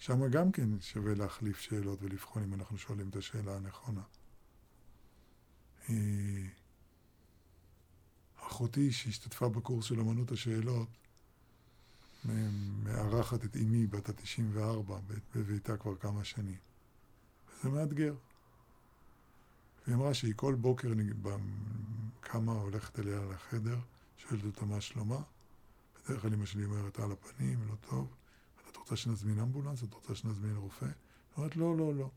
שם 0.00 0.28
גם 0.28 0.52
כן 0.52 0.80
שווה 0.80 1.14
להחליף 1.14 1.60
שאלות 1.60 2.02
ולבחון 2.02 2.42
אם 2.42 2.54
אנחנו 2.54 2.78
שואלים 2.78 3.08
את 3.08 3.16
השאלה 3.16 3.56
הנכונה. 3.56 4.02
אה, 5.88 5.94
אחותי 8.38 8.92
שהשתתפה 8.92 9.48
בקורס 9.48 9.84
של 9.84 10.00
אמנות 10.00 10.32
השאלות, 10.32 10.88
מארחת 12.82 13.44
את 13.44 13.56
אמי 13.56 13.86
בת 13.86 14.08
ה-94 14.08 14.92
בביתה 15.34 15.76
כבר 15.76 15.96
כמה 15.96 16.24
שנים. 16.24 16.58
וזה 17.48 17.68
מאתגר. 17.68 18.14
והיא 19.86 19.96
אמרה 19.96 20.14
שהיא 20.14 20.34
כל 20.36 20.54
בוקר 20.54 20.92
קמה, 22.20 22.52
הולכת 22.52 22.98
אליה 22.98 23.20
לחדר, 23.24 23.78
שואלת 24.16 24.44
אותה 24.44 24.64
מה 24.64 24.80
שלומה. 24.80 25.22
בדרך 26.04 26.22
כלל 26.22 26.34
אמא 26.34 26.46
שלי 26.46 26.64
אומרת 26.64 26.98
על 26.98 27.12
הפנים, 27.12 27.68
לא 27.68 27.74
טוב. 27.74 28.19
רוצה 28.90 29.02
שנזמין 29.02 29.38
אמבולנס? 29.38 29.82
את 29.82 29.94
רוצה 29.94 30.14
שנזמין 30.14 30.56
רופא? 30.56 30.84
היא 30.84 30.92
אומרת 31.36 31.56
לא, 31.56 31.76
לא, 31.76 31.94
לא. 31.94 32.10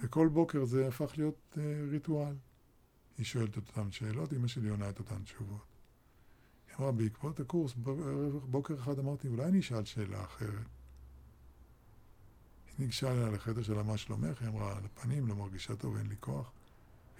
וכל 0.00 0.28
בוקר 0.28 0.64
זה 0.64 0.88
הפך 0.88 1.12
להיות 1.16 1.58
אה, 1.58 1.62
ריטואל. 1.90 2.34
היא 3.18 3.26
שואלת 3.26 3.58
את 3.58 3.68
אותן 3.68 3.92
שאלות, 3.92 4.32
אמא 4.32 4.48
שלי 4.48 4.68
עונה 4.68 4.90
את 4.90 4.98
אותן 4.98 5.22
תשובות. 5.22 5.66
היא 6.68 6.76
אמרה, 6.80 6.92
בעקבות 6.92 7.40
הקורס, 7.40 7.72
בוקר 8.50 8.74
אחד 8.74 8.98
אמרתי, 8.98 9.28
אולי 9.28 9.44
אני 9.44 9.60
אשאל 9.60 9.84
שאלה 9.84 10.24
אחרת. 10.24 10.68
היא 12.68 12.74
ניגשה 12.78 13.12
אליה 13.12 13.28
לחדר 13.28 13.62
שלה, 13.62 13.82
מה 13.82 13.96
שלומך? 13.96 14.42
היא 14.42 14.48
אמרה, 14.48 14.76
על 14.76 14.84
הפנים, 14.84 15.26
לא 15.26 15.36
מרגישה 15.36 15.76
טוב, 15.76 15.96
אין 15.96 16.06
לי 16.06 16.16
כוח. 16.20 16.52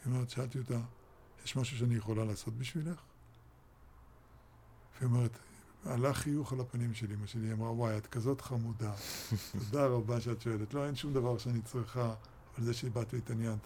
היא 0.04 0.12
אומרת, 0.12 0.30
שאלתי 0.30 0.58
אותה, 0.58 0.80
יש 1.44 1.56
משהו 1.56 1.78
שאני 1.78 1.94
יכולה 1.94 2.24
לעשות 2.24 2.54
בשבילך? 2.54 3.00
והיא 4.98 5.08
אומרת, 5.08 5.38
עלה 5.84 6.14
חיוך 6.14 6.52
על 6.52 6.60
הפנים 6.60 6.94
של 6.94 7.12
אמא 7.12 7.26
שלי, 7.26 7.52
אמרה, 7.52 7.72
וואי, 7.72 7.96
את 7.98 8.06
כזאת 8.06 8.40
חמודה. 8.40 8.92
תודה 9.58 9.86
רבה 9.86 10.20
שאת 10.20 10.40
שואלת. 10.40 10.74
לא, 10.74 10.86
אין 10.86 10.96
שום 10.96 11.12
דבר 11.12 11.38
שאני 11.38 11.62
צריכה, 11.62 12.14
אבל 12.56 12.64
זה 12.64 12.74
שבאת 12.74 13.14
והתעניינת. 13.14 13.58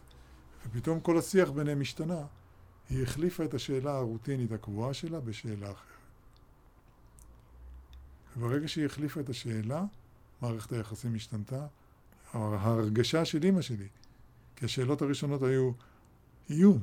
ופתאום 0.67 1.01
כל 1.01 1.19
השיח 1.19 1.51
ביניהם 1.51 1.81
השתנה. 1.81 2.23
היא 2.91 3.03
החליפה 3.03 3.45
את 3.45 3.55
השאלה 3.55 3.97
הרוטינית 3.97 4.53
הקבועה 4.53 4.95
שלה 4.95 5.21
בשאלה 5.21 5.71
אחרת. 5.71 5.87
וברגע 8.37 8.69
שהיא 8.69 8.87
החליפה 8.87 9.21
את 9.21 9.29
השאלה, 9.29 9.85
מערכת 10.43 10.73
היחסים 10.73 11.15
השתנתה. 11.15 11.67
ההרגשה 12.35 13.25
של 13.25 13.43
אימא 13.43 13.63
שלי, 13.63 13.89
כי 14.57 14.65
השאלות 14.65 15.03
הראשונות 15.03 15.43
היו 15.43 15.71
איום. 16.51 16.79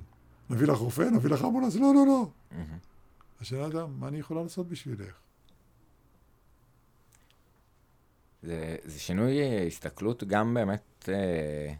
נביא 0.49 0.67
לך 0.67 0.78
רופא? 0.78 1.01
נביא 1.01 1.30
לך 1.30 1.41
אמבולנס? 1.41 1.75
לא, 1.75 1.93
לא, 1.95 2.05
לא. 2.05 2.30
מהמם. 2.51 2.78
השאלה 3.41 3.63
הייתה, 3.63 3.85
מה 3.85 4.07
אני 4.07 4.19
יכולה 4.19 4.43
לעשות 4.43 4.67
בשבילך? 4.67 5.15
זה, 8.43 8.75
זה 8.83 8.99
שינוי 8.99 9.41
אה, 9.41 9.63
הסתכלות 9.67 10.23
גם 10.23 10.53
באמת, 10.53 11.09
אה, 11.09 11.73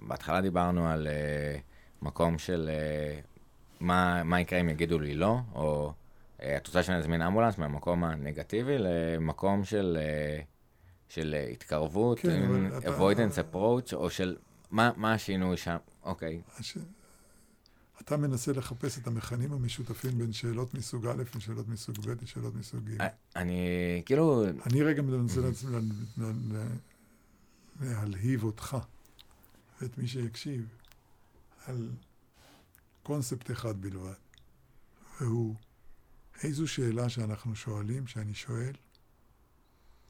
בהתחלה 0.00 0.40
דיברנו 0.40 0.88
על 0.88 1.06
אה, 1.08 1.58
מקום 2.02 2.38
של 2.38 2.70
אה, 2.72 3.20
מה, 3.80 4.24
מה 4.24 4.40
יקרה 4.40 4.60
אם 4.60 4.68
יגידו 4.68 4.98
לי 4.98 5.14
לא, 5.14 5.38
או 5.54 5.92
אה, 6.42 6.56
את 6.56 6.66
רוצה 6.66 6.82
שאני 6.82 6.98
אזמין 6.98 7.22
אמבולנס 7.22 7.58
מהמקום 7.58 8.04
הנגטיבי 8.04 8.76
למקום 8.78 9.64
של, 9.64 9.98
אה, 10.00 10.40
של 11.08 11.34
התקרבות, 11.52 12.18
כן, 12.18 12.42
אבל 12.42 12.78
אתה- 12.78 12.88
avoidance 12.98 13.54
approach, 13.54 13.94
או 13.94 14.10
של 14.10 14.36
מה, 14.70 14.90
מה 14.96 15.12
השינוי 15.12 15.56
שם, 15.56 15.76
אוקיי, 16.04 16.40
הש... 16.58 16.76
אתה 18.04 18.16
מנסה 18.16 18.52
לחפש 18.52 18.98
את 18.98 19.06
המכנים 19.06 19.52
המשותפים 19.52 20.18
בין 20.18 20.32
שאלות 20.32 20.74
מסוג 20.74 21.06
א' 21.06 21.22
לשאלות 21.36 21.68
מסוג 21.68 21.96
ב' 22.06 22.22
לשאלות 22.22 22.54
מסוג 22.54 22.90
ג'. 22.90 23.06
אני 23.36 24.02
כאילו, 24.06 24.44
אני 24.66 24.82
רגע 24.82 25.02
מנסה 25.02 25.40
לעצמי 25.40 25.76
להלהיב 27.80 28.44
אותך 28.44 28.76
ואת 29.80 29.98
מי 29.98 30.08
שיקשיב 30.08 30.68
על 31.66 31.90
קונספט 33.02 33.50
אחד 33.50 33.80
בלבד, 33.80 34.14
והוא 35.20 35.54
איזו 36.42 36.68
שאלה 36.68 37.08
שאנחנו 37.08 37.56
שואלים, 37.56 38.06
שאני 38.06 38.34
שואל, 38.34 38.72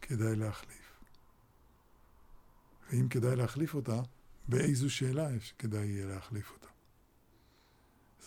כדאי 0.02 0.36
להחליף. 0.36 0.92
ואם 2.90 3.08
כדאי 3.08 3.36
להחליף 3.36 3.74
אותה, 3.74 4.00
באיזו 4.48 4.90
שאלה 4.90 5.28
כדאי 5.58 5.86
יהיה 5.86 6.06
להחליף 6.06 6.50
אותה. 6.50 6.71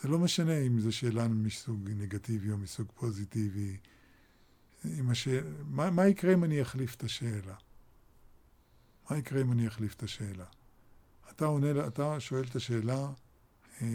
זה 0.06 0.12
לא 0.12 0.20
משנה 0.20 0.58
אם 0.58 0.80
זו 0.80 0.91
שאלה 0.91 1.28
מסוג 1.28 1.89
נגטיבי 1.89 2.51
או 2.51 2.58
מסוג 2.58 2.88
פוזיטיבי. 2.95 3.78
השאל... 5.10 5.43
מה, 5.64 5.91
מה 5.91 6.08
יקרה 6.08 6.34
אם 6.34 6.43
אני 6.43 6.62
אחליף 6.62 6.95
את 6.95 7.03
השאלה? 7.03 7.56
מה 9.10 9.18
יקרה 9.18 9.41
אם 9.41 9.51
אני 9.51 9.68
אחליף 9.68 9.93
את 9.93 10.03
השאלה? 10.03 10.45
אתה 11.30 11.45
עונה, 11.45 11.88
אתה 11.88 12.19
שואל 12.19 12.44
את 12.44 12.56
השאלה, 12.56 13.07
אה, 13.82 13.88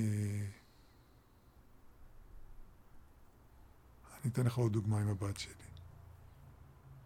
אני 4.22 4.32
אתן 4.32 4.46
לך 4.46 4.56
עוד 4.56 4.72
דוגמה 4.72 5.00
עם 5.00 5.08
הבת 5.08 5.38
שלי. 5.38 5.52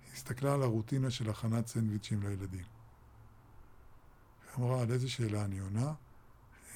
היא 0.05 0.13
הסתכלה 0.13 0.55
על 0.55 0.63
הרוטינה 0.63 1.11
של 1.11 1.31
הכנת 1.31 1.67
סנדוויצ'ים 1.67 2.23
לילדים. 2.23 2.65
היא 4.45 4.65
אמרה, 4.65 4.83
על 4.83 4.93
איזה 4.93 5.09
שאלה 5.09 5.45
אני 5.45 5.59
עונה? 5.59 5.93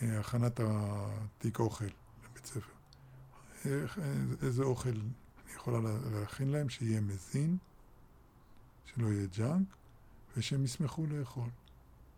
אה, 0.02 0.20
הכנת 0.20 0.60
התיק 0.60 1.58
אוכל 1.58 2.07
לבית 2.38 2.46
ספר. 2.46 2.72
איך- 3.64 3.98
איזה 4.42 4.62
אוכל 4.62 4.88
אני 4.88 5.54
יכולה 5.54 5.78
לה- 5.80 6.10
להכין 6.20 6.48
להם 6.48 6.68
שיהיה 6.68 7.00
מזין, 7.00 7.56
שלא 8.84 9.06
יהיה 9.06 9.26
ג'אנק, 9.36 9.66
ושהם 10.36 10.64
ישמחו 10.64 11.06
לאכול, 11.06 11.48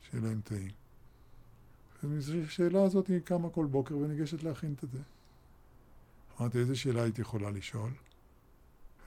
שיהיה 0.02 0.24
להם 0.24 0.40
טעים. 0.44 0.70
השאלה 2.46 2.82
הזאת 2.82 3.06
היא 3.08 3.20
קמה 3.20 3.50
כל 3.50 3.66
בוקר 3.66 3.96
וניגשת 3.96 4.42
להכין 4.42 4.74
את 4.84 4.90
זה. 4.92 4.98
אמרתי, 6.40 6.58
איזה 6.58 6.76
שאלה 6.76 7.02
היית 7.02 7.18
יכולה 7.18 7.50
לשאול? 7.50 7.90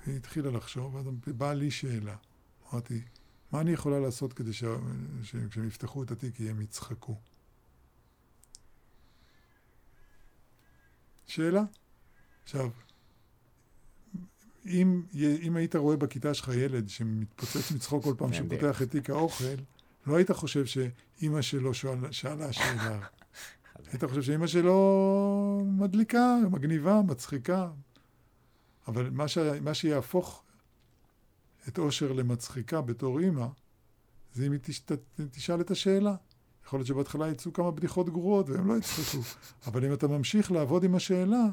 והיא 0.05 0.17
התחילה 0.17 0.51
לחשוב, 0.51 0.95
ואז 0.95 1.05
באה 1.37 1.53
לי 1.53 1.71
שאלה. 1.71 2.15
אמרתי, 2.71 3.01
מה 3.51 3.61
אני 3.61 3.71
יכולה 3.71 3.99
לעשות 3.99 4.33
כדי 4.33 4.53
שכשהם 4.53 5.67
יפתחו 5.67 6.03
את 6.03 6.11
התיק 6.11 6.35
הם 6.41 6.61
יצחקו? 6.61 7.15
שאלה. 11.27 11.63
עכשיו, 12.43 12.69
אם, 14.65 15.03
אם 15.41 15.55
היית 15.55 15.75
רואה 15.75 15.97
בכיתה 15.97 16.33
שלך 16.33 16.51
ילד 16.55 16.89
שמתפוצץ 16.89 17.71
מצחוק 17.71 18.03
כל 18.03 18.13
פעם 18.17 18.33
שהוא 18.33 18.45
נדיר. 18.45 18.59
פותח 18.59 18.81
את 18.81 18.91
תיק 18.91 19.09
האוכל, 19.09 19.55
לא 20.07 20.15
היית 20.15 20.31
חושב 20.31 20.65
שאימא 20.65 21.41
שלו 21.41 21.73
שואל, 21.73 22.11
שאלה 22.11 22.53
שאלה. 22.53 22.99
היית 23.91 24.03
חושב 24.03 24.21
שאימא 24.21 24.47
שלו 24.47 25.65
מדליקה, 25.65 26.35
מגניבה, 26.51 27.01
מצחיקה. 27.01 27.69
אבל 28.87 29.09
מה, 29.09 29.27
ש... 29.27 29.37
מה 29.37 29.73
שיהפוך 29.73 30.43
את 31.67 31.77
אושר 31.77 32.11
למצחיקה 32.11 32.81
בתור 32.81 33.19
אימא, 33.19 33.47
זה 34.33 34.47
אם 34.47 34.51
היא 34.51 34.59
תש... 34.63 34.81
תשאל 35.31 35.61
את 35.61 35.71
השאלה. 35.71 36.15
יכול 36.65 36.79
להיות 36.79 36.87
שבהתחלה 36.87 37.29
יצאו 37.29 37.53
כמה 37.53 37.71
בדיחות 37.71 38.09
גרועות 38.09 38.49
והם 38.49 38.67
לא 38.67 38.77
יצחקו. 38.77 39.17
אבל 39.67 39.85
אם 39.85 39.93
אתה 39.93 40.07
ממשיך 40.07 40.51
לעבוד 40.51 40.83
עם 40.83 40.95
השאלה, 40.95 41.43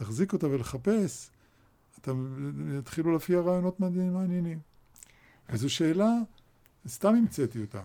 להחזיק 0.00 0.32
אותה 0.32 0.46
ולחפש, 0.46 1.30
אתה 2.00 2.12
יתחילו 2.78 3.10
להופיע 3.10 3.40
רעיונות 3.40 3.80
מעניינים. 3.80 4.58
וזו 5.50 5.70
שאלה 5.70 6.10
סתם 6.88 7.14
המצאתי 7.14 7.60
אותה. 7.60 7.82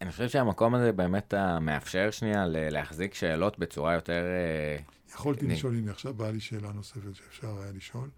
אני 0.00 0.12
חושב 0.12 0.28
שהמקום 0.28 0.74
הזה 0.74 0.92
באמת 0.92 1.34
מאפשר 1.60 2.10
שנייה 2.10 2.46
להחזיק 2.46 3.14
שאלות 3.14 3.58
בצורה 3.58 3.94
יותר... 3.94 4.22
אה, 4.24 4.78
יכולתי 5.14 5.46
אני... 5.46 5.54
לשאול, 5.54 5.74
הנה 5.74 5.90
עכשיו 5.90 6.14
באה 6.14 6.30
לי 6.30 6.40
שאלה 6.40 6.72
נוספת 6.72 7.14
שאפשר 7.14 7.58
היה 7.58 7.72
לשאול, 7.72 8.10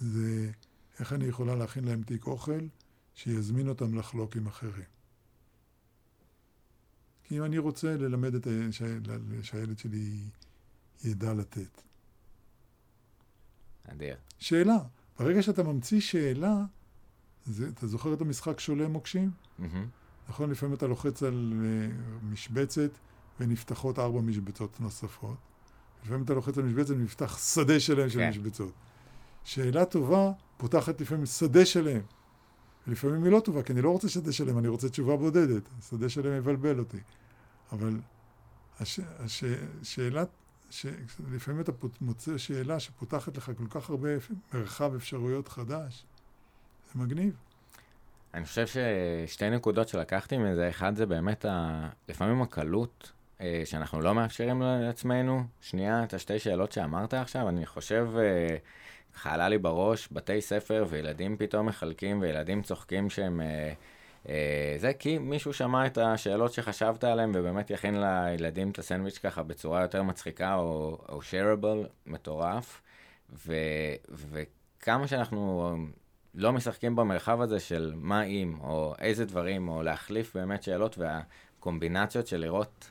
זה 0.00 0.50
איך 1.00 1.12
אני 1.12 1.24
יכולה 1.24 1.54
להכין 1.54 1.84
להם 1.84 2.02
תיק 2.02 2.26
אוכל 2.26 2.60
שיזמין 3.14 3.68
אותם 3.68 3.98
לחלוק 3.98 4.36
עם 4.36 4.46
אחרים. 4.46 4.84
כי 7.24 7.38
אם 7.38 7.44
אני 7.44 7.58
רוצה 7.58 7.96
ללמד 7.96 8.34
את. 8.34 8.46
שהילד 9.42 9.78
שלי 9.78 10.18
ידע 11.04 11.34
לתת. 11.34 11.82
אדיר. 13.88 14.16
שאלה. 14.38 14.78
ברגע 15.18 15.42
שאתה 15.42 15.62
ממציא 15.62 16.00
שאלה, 16.00 16.64
זה, 17.46 17.68
אתה 17.68 17.86
זוכר 17.86 18.14
את 18.14 18.20
המשחק 18.20 18.60
שולי 18.60 18.86
מוקשים? 18.86 19.30
Mm-hmm. 19.30 19.62
נכון? 20.28 20.50
לפעמים 20.50 20.74
אתה 20.74 20.86
לוחץ 20.86 21.22
על 21.22 21.52
uh, 21.52 22.24
משבצת 22.24 22.90
ונפתחות 23.40 23.98
ארבע 23.98 24.20
משבצות 24.20 24.80
נוספות. 24.80 25.36
לפעמים 26.04 26.22
אתה 26.22 26.34
לוחץ 26.34 26.58
על 26.58 26.64
משבצת 26.64 26.90
ונפתח 26.90 27.38
שדה 27.38 27.80
שלם 27.80 28.10
של 28.10 28.18
כן. 28.18 28.30
משבצות. 28.30 28.72
שאלה 29.44 29.84
טובה 29.84 30.32
פותחת 30.56 31.00
לפעמים 31.00 31.26
שדה 31.26 31.66
שלם. 31.66 32.00
לפעמים 32.86 33.24
היא 33.24 33.32
לא 33.32 33.40
טובה, 33.40 33.62
כי 33.62 33.72
אני 33.72 33.82
לא 33.82 33.90
רוצה 33.90 34.08
שדה 34.08 34.32
שלם, 34.32 34.58
אני 34.58 34.68
רוצה 34.68 34.88
תשובה 34.88 35.16
בודדת. 35.16 35.62
שדה 35.90 36.08
שלם 36.08 36.36
יבלבל 36.36 36.78
אותי. 36.78 36.98
אבל 37.72 38.00
הש, 38.80 39.00
הש, 39.18 39.44
שאלת, 39.82 40.28
ש, 40.70 40.86
לפעמים 41.32 41.60
אתה 41.60 41.72
מוצא 42.00 42.38
שאלה 42.38 42.80
שפותחת 42.80 43.36
לך 43.36 43.52
כל 43.56 43.80
כך 43.80 43.90
הרבה 43.90 44.08
מרחב 44.54 44.94
אפשרויות 44.94 45.48
חדש, 45.48 46.04
זה 46.94 47.00
מגניב. 47.00 47.34
אני 48.34 48.44
חושב 48.44 48.66
ששתי 48.66 49.50
נקודות 49.50 49.88
שלקחתי 49.88 50.38
מזה, 50.38 50.68
אחד 50.68 50.96
זה 50.96 51.06
באמת 51.06 51.44
ה... 51.44 51.88
לפעמים 52.08 52.42
הקלות 52.42 53.12
אה, 53.40 53.62
שאנחנו 53.64 54.00
לא 54.00 54.14
מאפשרים 54.14 54.62
לעצמנו. 54.62 55.44
שנייה, 55.60 56.04
את 56.04 56.14
השתי 56.14 56.38
שאלות 56.38 56.72
שאמרת 56.72 57.14
עכשיו, 57.14 57.48
אני 57.48 57.66
חושב, 57.66 58.08
אה, 58.16 58.56
עלה 59.24 59.48
לי 59.48 59.58
בראש, 59.58 60.08
בתי 60.12 60.40
ספר 60.40 60.86
וילדים 60.88 61.36
פתאום 61.36 61.66
מחלקים 61.66 62.20
וילדים 62.20 62.62
צוחקים 62.62 63.10
שהם... 63.10 63.40
אה, 63.40 63.72
אה, 64.28 64.74
זה 64.78 64.92
כי 64.92 65.18
מישהו 65.18 65.52
שמע 65.52 65.86
את 65.86 65.98
השאלות 65.98 66.52
שחשבת 66.52 67.04
עליהן 67.04 67.30
ובאמת 67.34 67.70
יכין 67.70 68.00
לילדים 68.00 68.70
את 68.70 68.78
הסנדוויץ' 68.78 69.18
ככה 69.18 69.42
בצורה 69.42 69.82
יותר 69.82 70.02
מצחיקה 70.02 70.54
או, 70.54 70.98
או 71.08 71.20
shareable, 71.20 71.88
מטורף. 72.06 72.82
ו, 73.46 73.54
וכמה 74.08 75.08
שאנחנו 75.08 75.74
לא 76.34 76.52
משחקים 76.52 76.96
במרחב 76.96 77.40
הזה 77.40 77.60
של 77.60 77.92
מה 77.96 78.22
אם, 78.22 78.54
או 78.60 78.94
איזה 78.98 79.24
דברים, 79.24 79.68
או 79.68 79.82
להחליף 79.82 80.36
באמת 80.36 80.62
שאלות 80.62 80.98
והקומבינציות 80.98 82.26
של 82.26 82.36
לראות 82.36 82.90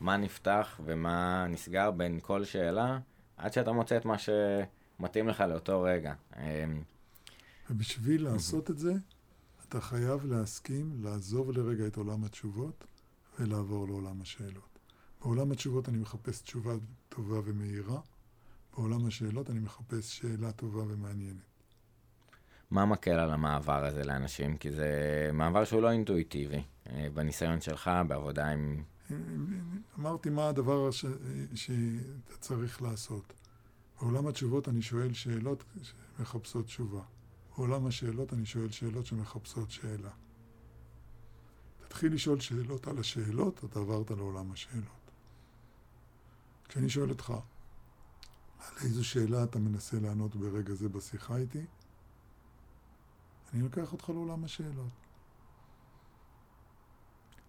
מה 0.00 0.16
נפתח 0.16 0.80
ומה 0.84 1.46
נסגר 1.48 1.90
בין 1.90 2.18
כל 2.22 2.44
שאלה, 2.44 2.98
עד 3.36 3.52
שאתה 3.52 3.72
מוצא 3.72 3.96
את 3.96 4.04
מה 4.04 4.18
שמתאים 4.98 5.28
לך 5.28 5.40
לאותו 5.40 5.82
רגע. 5.82 6.14
אמ, 6.36 6.82
ובשביל 7.70 8.24
לעשות 8.24 8.70
את 8.70 8.78
זה, 8.78 8.92
אתה 9.68 9.80
חייב 9.80 10.24
להסכים 10.24 11.00
לעזוב 11.02 11.50
לרגע 11.50 11.86
את 11.86 11.96
עולם 11.96 12.24
התשובות 12.24 12.84
ולעבור 13.38 13.86
לעולם 13.86 14.20
השאלות. 14.20 14.78
בעולם 15.20 15.52
התשובות 15.52 15.88
אני 15.88 15.98
מחפש 15.98 16.42
תשובה 16.42 16.72
טובה 17.08 17.40
ומהירה, 17.44 18.00
בעולם 18.76 19.06
השאלות 19.06 19.50
אני 19.50 19.58
מחפש 19.58 20.18
שאלה 20.18 20.52
טובה 20.52 20.82
ומעניינת. 20.82 21.48
מה 22.70 22.84
מקל 22.84 23.10
על 23.10 23.30
המעבר 23.30 23.84
הזה 23.84 24.04
לאנשים? 24.04 24.56
כי 24.56 24.72
זה 24.72 24.90
מעבר 25.32 25.64
שהוא 25.64 25.82
לא 25.82 25.90
אינטואיטיבי. 25.90 26.62
אה, 26.90 27.08
בניסיון 27.14 27.60
שלך, 27.60 27.90
בעבודה 28.08 28.46
עם... 28.46 28.82
אמרתי 29.98 30.30
מה 30.30 30.48
הדבר 30.48 30.90
ש... 30.90 31.04
שאתה 31.54 32.36
צריך 32.40 32.82
לעשות. 32.82 33.32
בעולם 34.00 34.26
התשובות 34.26 34.68
אני 34.68 34.82
שואל 34.82 35.12
שאלות 35.12 35.64
שמחפשות 35.82 36.66
תשובה. 36.66 37.02
בעולם 37.56 37.86
השאלות 37.86 38.32
אני 38.32 38.46
שואל 38.46 38.70
שאלות 38.70 39.06
שמחפשות 39.06 39.70
שאלה. 39.70 40.10
תתחיל 41.86 42.14
לשאול 42.14 42.40
שאלות 42.40 42.88
על 42.88 42.98
השאלות, 42.98 43.64
אתה 43.64 43.80
עברת 43.80 44.10
לעולם 44.10 44.52
השאלות. 44.52 45.10
כשאני 46.68 46.88
שואל 46.88 47.10
אותך, 47.10 47.30
על 48.58 48.74
איזו 48.84 49.04
שאלה 49.04 49.44
אתה 49.44 49.58
מנסה 49.58 50.00
לענות 50.00 50.36
ברגע 50.36 50.74
זה 50.74 50.88
בשיחה 50.88 51.36
איתי, 51.36 51.66
אני 53.52 53.62
לוקח 53.62 53.92
אותך 53.92 54.08
לעולם 54.08 54.44
השאלות. 54.44 54.92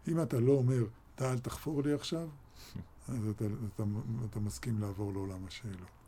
אם 0.08 0.22
אתה 0.22 0.40
לא 0.40 0.52
אומר, 0.52 0.84
אתה 1.16 1.32
אל 1.32 1.40
תחפור 1.40 1.84
לי 1.84 1.94
עכשיו, 1.94 2.30
אז 3.08 3.28
אתה, 3.28 3.46
אתה, 3.46 3.84
אתה 4.30 4.40
מסכים 4.40 4.82
לעבור 4.82 5.14
לעולם 5.14 5.46
השאלות. 5.46 5.99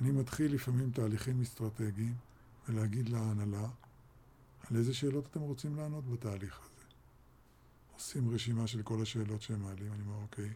אני 0.00 0.10
מתחיל 0.10 0.54
לפעמים 0.54 0.90
תהליכים 0.90 1.42
אסטרטגיים 1.42 2.14
ולהגיד 2.68 3.08
להנהלה 3.08 3.68
על 4.70 4.76
איזה 4.76 4.94
שאלות 4.94 5.26
אתם 5.26 5.40
רוצים 5.40 5.76
לענות 5.76 6.04
בתהליך 6.10 6.60
הזה. 6.60 6.84
עושים 7.94 8.34
רשימה 8.34 8.66
של 8.66 8.82
כל 8.82 9.02
השאלות 9.02 9.42
שהם 9.42 9.62
מעלים, 9.62 9.92
אני 9.92 10.02
אומר, 10.02 10.22
אוקיי, 10.22 10.52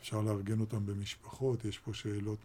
אפשר 0.00 0.20
לארגן 0.20 0.60
אותם 0.60 0.86
במשפחות, 0.86 1.64
יש 1.64 1.78
פה 1.78 1.94
שאלות 1.94 2.38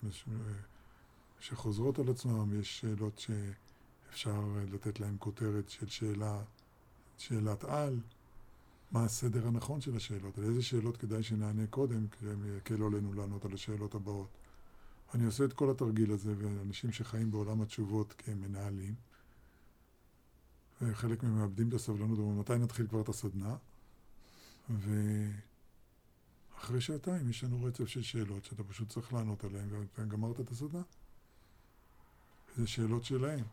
שחוזרות 1.40 2.00
על 2.00 2.10
עצמם, 2.10 2.60
יש 2.60 2.80
שאלות 2.80 3.20
שאפשר 3.20 4.44
לתת 4.72 5.00
להן 5.00 5.16
כותרת 5.20 5.70
של 5.70 5.88
שאלה, 5.90 6.42
שאלת 7.18 7.64
על, 7.64 8.00
מה 8.92 9.04
הסדר 9.04 9.48
הנכון 9.48 9.82
של 9.82 9.96
השאלות, 9.96 10.38
על 10.38 10.44
איזה 10.44 10.62
שאלות 10.62 10.98
כדאי 10.98 11.24
שנענה 11.24 11.68
קודם, 11.68 12.08
כי 12.08 12.26
הם 12.30 12.58
יקלו 12.58 12.88
עלינו 12.88 13.14
לענות 13.14 13.46
על 13.46 13.54
השאלות 13.54 13.96
הבאות. 13.96 14.39
אני 15.14 15.26
עושה 15.26 15.46
את 15.46 15.54
כל 15.54 15.72
התרגיל 15.72 16.12
הזה, 16.12 16.34
ואנשים 16.38 16.92
שחיים 16.92 17.32
בעולם 17.32 17.62
התשובות 17.62 18.14
כמנהלים, 18.18 18.96
וחלק 20.82 21.24
מהם 21.24 21.40
מאבדים 21.40 21.70
את 21.70 21.74
הסבלנות, 21.74 22.20
אומרים, 22.20 22.40
מתי 22.40 22.58
נתחיל 22.58 22.88
כבר 22.88 23.02
את 23.02 23.10
הסדנה? 23.10 23.56
ואחרי 24.70 26.82
שעתיים 26.82 27.30
יש 27.30 27.44
לנו 27.44 27.64
רצף 27.64 27.86
של 27.86 28.02
שאלות 28.02 28.46
שאתה 28.46 28.64
פשוט 28.64 28.90
צריך 28.90 29.14
לענות 29.14 29.44
עליהן, 29.44 29.68
ואתה 29.72 30.04
גמרת 30.04 30.40
את 30.40 30.52
הסדנה. 30.52 30.82
זה 32.58 32.68
שאלות 32.68 33.06
שלהם. 33.06 33.46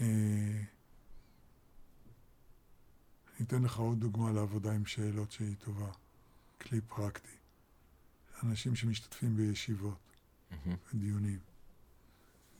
אה, 0.00 0.62
אני 3.36 3.46
אתן 3.46 3.62
לך 3.62 3.78
עוד 3.78 4.00
דוגמה 4.00 4.32
לעבודה 4.32 4.72
עם 4.72 4.86
שאלות 4.86 5.32
שהיא 5.32 5.56
טובה, 5.58 5.90
כלי 6.60 6.80
פרקטי. 6.80 7.36
אנשים 8.42 8.76
שמשתתפים 8.76 9.36
בישיבות. 9.36 10.07
דיונים. 10.94 11.38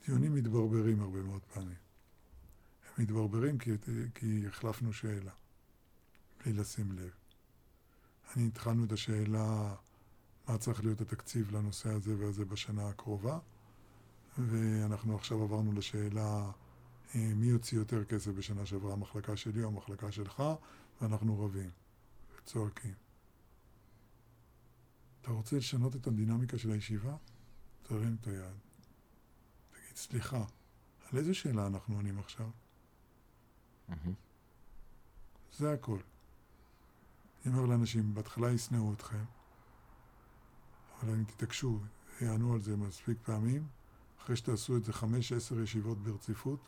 דיונים 0.06 0.34
מתברברים 0.34 1.00
הרבה 1.00 1.22
מאוד 1.22 1.42
פעמים. 1.54 1.76
הם 2.86 3.04
מתברברים 3.04 3.58
כי, 3.58 3.70
כי 4.14 4.46
החלפנו 4.46 4.92
שאלה, 4.92 5.32
בלי 6.40 6.52
לשים 6.52 6.92
לב. 6.92 7.10
אני 8.36 8.46
התחלנו 8.46 8.84
את 8.84 8.92
השאלה 8.92 9.74
מה 10.48 10.58
צריך 10.58 10.84
להיות 10.84 11.00
התקציב 11.00 11.56
לנושא 11.56 11.88
הזה 11.88 12.14
והזה 12.18 12.44
בשנה 12.44 12.88
הקרובה, 12.88 13.38
ואנחנו 14.38 15.16
עכשיו 15.16 15.42
עברנו 15.42 15.72
לשאלה 15.72 16.50
אה, 17.14 17.34
מי 17.34 17.46
יוציא 17.46 17.78
יותר 17.78 18.04
כסף 18.04 18.30
בשנה 18.30 18.66
שעברה, 18.66 18.92
המחלקה 18.92 19.36
שלי 19.36 19.62
או 19.62 19.68
המחלקה 19.68 20.12
שלך, 20.12 20.42
ואנחנו 21.00 21.44
רבים 21.44 21.70
וצועקים. 22.36 22.94
אתה 25.20 25.30
רוצה 25.30 25.56
לשנות 25.56 25.96
את 25.96 26.06
הדינמיקה 26.06 26.58
של 26.58 26.70
הישיבה? 26.70 27.16
תרים 27.88 28.16
את 28.20 28.26
היד. 28.26 28.56
תגיד, 29.70 29.96
סליחה, 29.96 30.44
על 31.12 31.18
איזה 31.18 31.34
שאלה 31.34 31.66
אנחנו 31.66 31.94
עונים 31.94 32.18
עכשיו? 32.18 32.50
זה 35.52 35.72
הכל. 35.72 35.98
אני 37.44 37.54
אומר 37.54 37.66
לאנשים, 37.66 38.14
בהתחלה 38.14 38.50
ישנאו 38.50 38.92
אתכם, 38.92 39.24
אבל 41.02 41.14
אם 41.14 41.24
תתעקשו, 41.24 41.80
יענו 42.20 42.52
על 42.54 42.60
זה 42.60 42.76
מספיק 42.76 43.18
פעמים, 43.22 43.66
אחרי 44.18 44.36
שתעשו 44.36 44.76
את 44.76 44.84
זה 44.84 44.92
חמש, 44.92 45.32
עשר 45.32 45.60
ישיבות 45.60 45.98
ברציפות, 45.98 46.60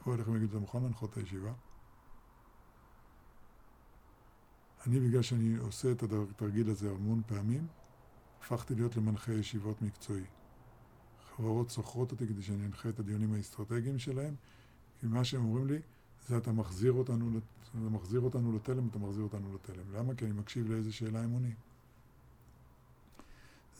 יבואו 0.00 0.16
אליכם 0.16 0.32
ויגידו, 0.32 0.50
אתה 0.50 0.58
מוכן 0.58 0.82
להנחות 0.82 1.10
את 1.10 1.16
הישיבה? 1.16 1.52
אני, 4.86 5.00
בגלל 5.00 5.22
שאני 5.22 5.56
עושה 5.56 5.92
את 5.92 6.02
התרגיל 6.02 6.70
הזה 6.70 6.90
המון 6.90 7.22
פעמים, 7.26 7.66
הפכתי 8.40 8.74
להיות 8.74 8.96
למנחה 8.96 9.32
ישיבות 9.32 9.82
מקצועי. 9.82 10.24
חברות 11.40 11.70
שוכרות 11.70 12.12
אותי 12.12 12.26
כדי 12.26 12.42
שאני 12.42 12.66
אנחה 12.66 12.88
את 12.88 12.98
הדיונים 12.98 13.34
האסטרטגיים 13.34 13.98
שלהם, 13.98 14.34
כי 15.00 15.06
מה 15.06 15.24
שהם 15.24 15.44
אומרים 15.44 15.66
לי, 15.66 15.78
זה 16.28 16.36
אתה 16.36 16.52
מחזיר 16.52 16.92
אותנו, 16.92 17.38
אתה 17.70 17.78
מחזיר 17.78 18.20
אותנו 18.20 18.56
לתלם, 18.56 18.88
אתה 18.88 18.98
מחזיר 18.98 19.22
אותנו 19.22 19.54
לתלם. 19.54 19.92
למה? 19.92 20.14
כי 20.14 20.24
אני 20.24 20.32
מקשיב 20.32 20.70
לאיזה 20.70 20.92
שאלה 20.92 21.22
הם 21.22 21.30
עונים. 21.30 21.54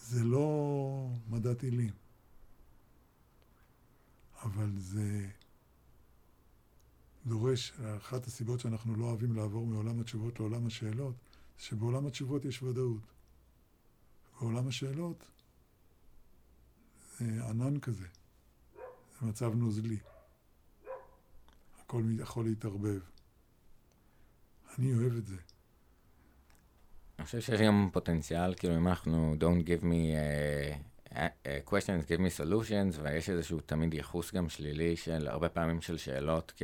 זה 0.03 0.24
לא 0.24 1.09
מדע 1.31 1.55
טילים, 1.55 1.91
אבל 4.43 4.70
זה 4.78 5.28
דורש, 7.27 7.73
אחת 7.97 8.27
הסיבות 8.27 8.61
שאנחנו 8.61 8.97
לא 8.97 9.05
אוהבים 9.05 9.32
לעבור 9.37 9.66
מעולם 9.66 10.01
התשובות 10.01 10.41
לעולם 10.41 10.66
השאלות, 10.66 11.15
שבעולם 11.59 12.07
התשובות 12.07 12.45
יש 12.45 12.62
ודאות. 12.62 13.03
בעולם 14.41 14.69
השאלות 14.69 15.24
ענן 17.20 17.80
כזה, 17.80 18.06
זה 19.20 19.26
מצב 19.26 19.55
נוזלי. 19.55 19.97
הכל 21.80 22.02
יכול 22.18 22.44
להתערבב. 22.44 23.01
אני 24.78 24.94
אוהב 24.94 25.16
את 25.16 25.26
זה. 25.26 25.36
אני 27.18 27.24
חושב 27.26 27.40
שיש 27.40 27.60
גם 27.60 27.88
פוטנציאל, 27.92 28.55
כאילו 28.55 28.76
אם 28.76 28.88
אנחנו 28.88 29.34
don't 29.40 29.66
give 29.66 29.82
me 29.82 30.14
uh, 31.14 31.14
uh, 31.14 31.70
questions, 31.70 32.06
give 32.09 32.20
me 32.20 32.40
solutions, 32.40 33.01
ויש 33.02 33.30
איזשהו 33.30 33.60
תמיד 33.60 33.94
ייחוס 33.94 34.34
גם 34.34 34.48
שלילי 34.48 34.97
של 34.97 35.28
הרבה 35.28 35.48
פעמים 35.48 35.80
של 35.80 35.97
שאלות 35.97 36.52
כ... 36.56 36.62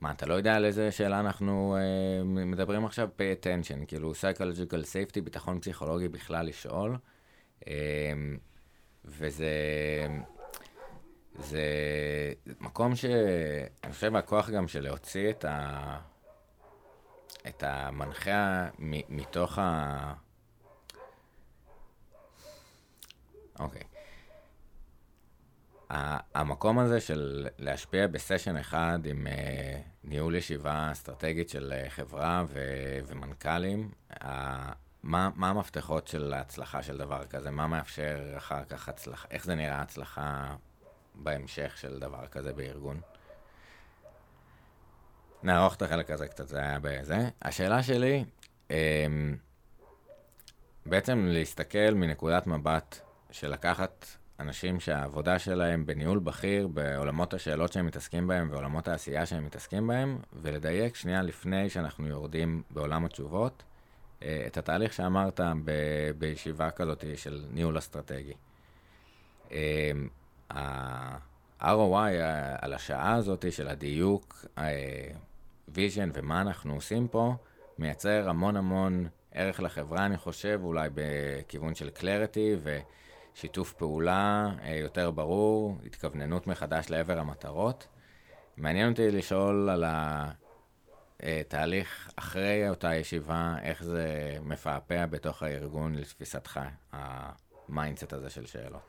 מה, 0.00 0.10
אתה 0.10 0.26
לא 0.26 0.34
יודע 0.34 0.54
על 0.54 0.64
איזה 0.64 0.90
שאלה 0.90 1.20
אנחנו 1.20 1.76
uh, 1.76 2.24
מדברים 2.24 2.84
עכשיו? 2.84 3.08
pay 3.18 3.44
attention, 3.44 3.86
כאילו 3.86 4.12
psychological 4.12 4.84
safety, 4.84 5.20
ביטחון 5.24 5.60
פסיכולוגי 5.60 6.08
בכלל 6.08 6.46
לשאול. 6.46 6.96
Uh, 7.60 7.66
וזה... 9.04 9.48
זה 11.38 11.62
מקום 12.60 12.96
שאני 12.96 13.92
חושב 13.92 14.16
הכוח 14.16 14.50
גם 14.50 14.68
של 14.68 14.80
להוציא 14.80 15.30
את 15.30 15.44
ה... 15.44 15.98
את 17.48 17.62
המנחה 17.62 18.68
מתוך 19.08 19.58
ה... 19.58 20.14
אוקיי. 23.58 23.82
המקום 26.34 26.78
הזה 26.78 27.00
של 27.00 27.48
להשפיע 27.58 28.06
בסשן 28.06 28.56
אחד 28.56 28.98
עם 29.04 29.26
uh, 29.26 29.30
ניהול 30.04 30.34
ישיבה 30.34 30.92
אסטרטגית 30.92 31.48
של 31.48 31.72
uh, 31.72 31.90
חברה 31.90 32.44
ו- 32.48 32.98
ומנכ"לים, 33.06 33.90
מה, 35.02 35.30
מה 35.34 35.50
המפתחות 35.50 36.08
של 36.08 36.32
ההצלחה 36.32 36.82
של 36.82 36.96
דבר 36.96 37.26
כזה? 37.26 37.50
מה 37.50 37.66
מאפשר 37.66 38.34
אחר 38.36 38.64
כך 38.64 38.88
הצלחה? 38.88 39.28
איך 39.30 39.44
זה 39.44 39.54
נראה 39.54 39.80
הצלחה 39.80 40.54
בהמשך 41.14 41.76
של 41.76 41.98
דבר 41.98 42.26
כזה 42.26 42.52
בארגון? 42.52 43.00
נערוך 45.42 45.74
את 45.74 45.82
החלק 45.82 46.10
הזה 46.10 46.28
קצת, 46.28 46.48
זה 46.48 46.58
היה 46.58 46.78
בזה. 46.82 47.28
השאלה 47.42 47.82
שלי, 47.82 48.24
אמ, 48.70 49.36
בעצם 50.86 51.26
להסתכל 51.28 51.94
מנקודת 51.94 52.46
מבט 52.46 52.98
של 53.30 53.50
לקחת 53.50 54.06
אנשים 54.40 54.80
שהעבודה 54.80 55.38
שלהם 55.38 55.86
בניהול 55.86 56.18
בכיר, 56.18 56.66
בעולמות 56.66 57.34
השאלות 57.34 57.72
שהם 57.72 57.86
מתעסקים 57.86 58.26
בהם 58.26 58.48
ועולמות 58.50 58.88
העשייה 58.88 59.26
שהם 59.26 59.44
מתעסקים 59.44 59.86
בהם, 59.86 60.18
ולדייק 60.32 60.94
שנייה 60.94 61.22
לפני 61.22 61.70
שאנחנו 61.70 62.06
יורדים 62.06 62.62
בעולם 62.70 63.04
התשובות, 63.04 63.62
את 64.46 64.56
התהליך 64.56 64.92
שאמרת 64.92 65.40
ב- 65.64 66.10
בישיבה 66.18 66.70
כזאת 66.70 67.04
של 67.16 67.44
ניהול 67.50 67.78
אסטרטגי. 67.78 68.34
אמ, 69.50 70.08
ה-ROI 70.50 72.12
על 72.58 72.72
השעה 72.72 73.14
הזאת 73.14 73.52
של 73.52 73.68
הדיוק, 73.68 74.44
אה, 74.58 75.08
vision 75.68 76.10
ומה 76.14 76.40
אנחנו 76.40 76.74
עושים 76.74 77.08
פה, 77.08 77.34
מייצר 77.78 78.28
המון 78.28 78.56
המון 78.56 79.06
ערך 79.32 79.60
לחברה, 79.60 80.06
אני 80.06 80.16
חושב, 80.16 80.60
אולי 80.64 80.88
בכיוון 80.94 81.74
של 81.74 81.90
clarity 81.90 82.56
ושיתוף 82.62 83.72
פעולה 83.72 84.50
אה, 84.62 84.74
יותר 84.76 85.10
ברור, 85.10 85.78
התכווננות 85.86 86.46
מחדש 86.46 86.90
לעבר 86.90 87.18
המטרות. 87.18 87.86
מעניין 88.56 88.90
אותי 88.90 89.10
לשאול 89.10 89.70
על 89.70 89.84
התהליך 91.22 92.10
אחרי 92.16 92.68
אותה 92.68 92.94
ישיבה, 92.94 93.56
איך 93.62 93.84
זה 93.84 94.36
מפעפע 94.42 95.06
בתוך 95.06 95.42
הארגון 95.42 95.94
לתפיסתך, 95.94 96.60
ה-mindset 96.92 98.12
הזה 98.12 98.30
של 98.30 98.46
שאלות. 98.46 98.82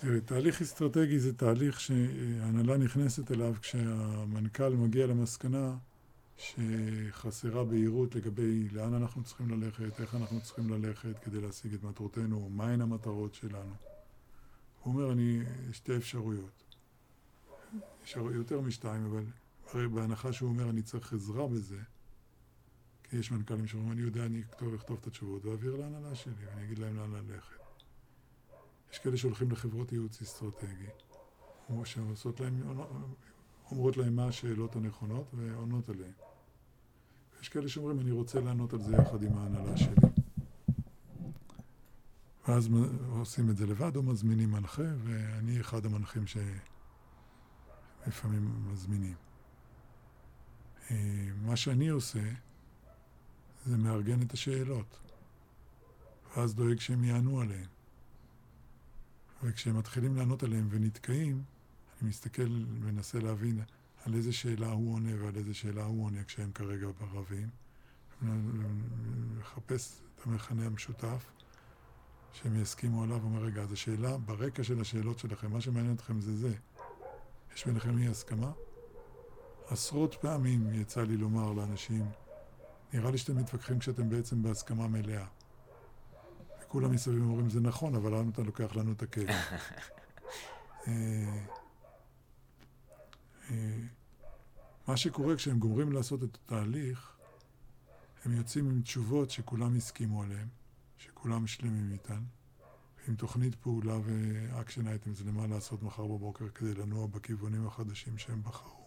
תראה, 0.00 0.20
תהליך 0.20 0.62
אסטרטגי 0.62 1.18
זה 1.18 1.34
תהליך 1.34 1.80
שהנהלה 1.80 2.76
נכנסת 2.76 3.30
אליו 3.30 3.54
כשהמנכ"ל 3.60 4.68
מגיע 4.68 5.06
למסקנה 5.06 5.74
שחסרה 6.36 7.64
בהירות 7.64 8.14
לגבי 8.14 8.68
לאן 8.72 8.94
אנחנו 8.94 9.24
צריכים 9.24 9.50
ללכת, 9.50 10.00
איך 10.00 10.14
אנחנו 10.14 10.40
צריכים 10.40 10.70
ללכת 10.70 11.18
כדי 11.18 11.40
להשיג 11.40 11.74
את 11.74 11.82
מטרותינו, 11.82 12.48
מהן 12.50 12.80
המטרות 12.80 13.34
שלנו. 13.34 13.74
הוא 14.82 14.94
אומר, 14.94 15.12
אני, 15.12 15.40
שתי 15.72 15.96
אפשרויות. 15.96 16.64
יש 18.04 18.16
יותר 18.16 18.60
משתיים, 18.60 19.06
אבל 19.06 19.24
בהנחה 19.74 20.32
שהוא 20.32 20.48
אומר, 20.48 20.70
אני 20.70 20.82
צריך 20.82 21.12
עזרה 21.12 21.48
בזה, 21.48 21.80
כי 23.04 23.16
יש 23.16 23.32
מנכ"לים 23.32 23.66
שאומרים, 23.66 23.92
אני 23.92 24.00
יודע, 24.00 24.26
אני 24.26 24.42
אכתוב 24.42 24.74
את 25.00 25.06
התשובות 25.06 25.44
ואעביר 25.44 25.76
להנהלה 25.76 26.14
שלי, 26.14 26.46
ואני 26.46 26.64
אגיד 26.64 26.78
להם 26.78 26.96
לאן 26.96 27.10
ללכת. 27.10 27.56
יש 28.92 28.98
כאלה 28.98 29.16
שהולכים 29.16 29.50
לחברות 29.50 29.92
ייעוץ 29.92 30.22
אסטרטגי, 30.22 30.86
שעושות 31.84 32.40
להם, 32.40 32.62
אומרות 33.70 33.96
להם 33.96 34.16
מה 34.16 34.26
השאלות 34.26 34.76
הנכונות 34.76 35.34
ועונות 35.34 35.88
עליהן. 35.88 36.12
יש 37.40 37.48
כאלה 37.48 37.68
שאומרים, 37.68 38.00
אני 38.00 38.10
רוצה 38.10 38.40
לענות 38.40 38.72
על 38.72 38.82
זה 38.82 38.96
יחד 38.96 39.22
עם 39.22 39.38
ההנהלה 39.38 39.76
שלי. 39.76 39.96
ואז 42.48 42.68
עושים 43.10 43.50
את 43.50 43.56
זה 43.56 43.66
לבד 43.66 43.96
או 43.96 44.02
מזמינים 44.02 44.50
מנחה, 44.50 44.82
ואני 45.04 45.60
אחד 45.60 45.86
המנחים 45.86 46.24
שלפעמים 48.06 48.72
מזמינים. 48.72 49.27
אה, 50.90 50.96
מה 51.42 51.56
שאני 51.56 51.88
עושה, 51.88 52.30
זה 53.66 53.76
מארגן 53.76 54.22
את 54.22 54.32
השאלות, 54.32 54.98
ואז 56.36 56.54
דואג 56.54 56.80
שהם 56.80 57.04
יענו 57.04 57.40
עליהן. 57.40 57.66
וכשהם 59.42 59.78
מתחילים 59.78 60.16
לענות 60.16 60.42
עליהם 60.42 60.68
ונתקעים, 60.70 61.42
אני 62.00 62.08
מסתכל 62.08 62.64
ומנסה 62.80 63.18
להבין 63.18 63.60
על 64.04 64.14
איזה 64.14 64.32
שאלה 64.32 64.68
הוא 64.68 64.94
עונה 64.94 65.24
ועל 65.24 65.36
איזה 65.36 65.54
שאלה 65.54 65.84
הוא 65.84 66.04
עונה 66.04 66.24
כשהם 66.24 66.52
כרגע 66.52 66.86
ברבים. 67.00 67.48
לחפש 69.38 70.00
את 70.14 70.26
המכנה 70.26 70.66
המשותף 70.66 71.24
שהם 72.32 72.62
יסכימו 72.62 73.02
עליו, 73.02 73.22
אומר, 73.24 73.42
רגע, 73.42 73.62
אז 73.62 73.72
השאלה, 73.72 74.18
ברקע 74.18 74.64
של 74.64 74.80
השאלות 74.80 75.18
שלכם, 75.18 75.52
מה 75.52 75.60
שמעניין 75.60 75.94
אתכם 75.94 76.20
זה 76.20 76.36
זה. 76.36 76.54
יש 77.54 77.66
ביניכם 77.66 77.98
אי 77.98 78.08
הסכמה? 78.08 78.52
עשרות 79.70 80.14
פעמים 80.14 80.72
יצא 80.72 81.02
לי 81.02 81.16
לומר 81.16 81.52
לאנשים, 81.52 82.10
נראה 82.92 83.10
לי 83.10 83.18
שאתם 83.18 83.36
מתווכחים 83.36 83.78
כשאתם 83.78 84.10
בעצם 84.10 84.42
בהסכמה 84.42 84.88
מלאה. 84.88 85.26
כולם 86.68 86.92
מסביב 86.92 87.22
אומרים, 87.22 87.50
זה 87.50 87.60
נכון, 87.60 87.94
אבל 87.94 88.14
למה 88.14 88.30
אתה 88.30 88.42
לוקח 88.42 88.76
לנו 88.76 88.92
את 88.92 89.02
הכאב? 89.02 89.28
אה, 90.88 91.46
אה, 93.50 93.78
מה 94.88 94.96
שקורה 94.96 95.36
כשהם 95.36 95.58
גומרים 95.58 95.92
לעשות 95.92 96.22
את 96.22 96.38
התהליך, 96.44 97.16
הם 98.24 98.32
יוצאים 98.32 98.70
עם 98.70 98.82
תשובות 98.82 99.30
שכולם 99.30 99.76
הסכימו 99.76 100.22
עליהן, 100.22 100.48
שכולם 100.98 101.46
שלמים 101.46 101.92
איתן, 101.92 102.22
עם 103.08 103.14
תוכנית 103.14 103.54
פעולה 103.54 103.98
ואקשן 104.04 104.88
אייטמס 104.88 105.20
למה 105.20 105.46
לעשות 105.46 105.82
מחר 105.82 106.06
בבוקר 106.06 106.48
כדי 106.48 106.74
לנוע 106.74 107.06
בכיוונים 107.06 107.66
החדשים 107.66 108.18
שהם 108.18 108.42
בחרו. 108.42 108.77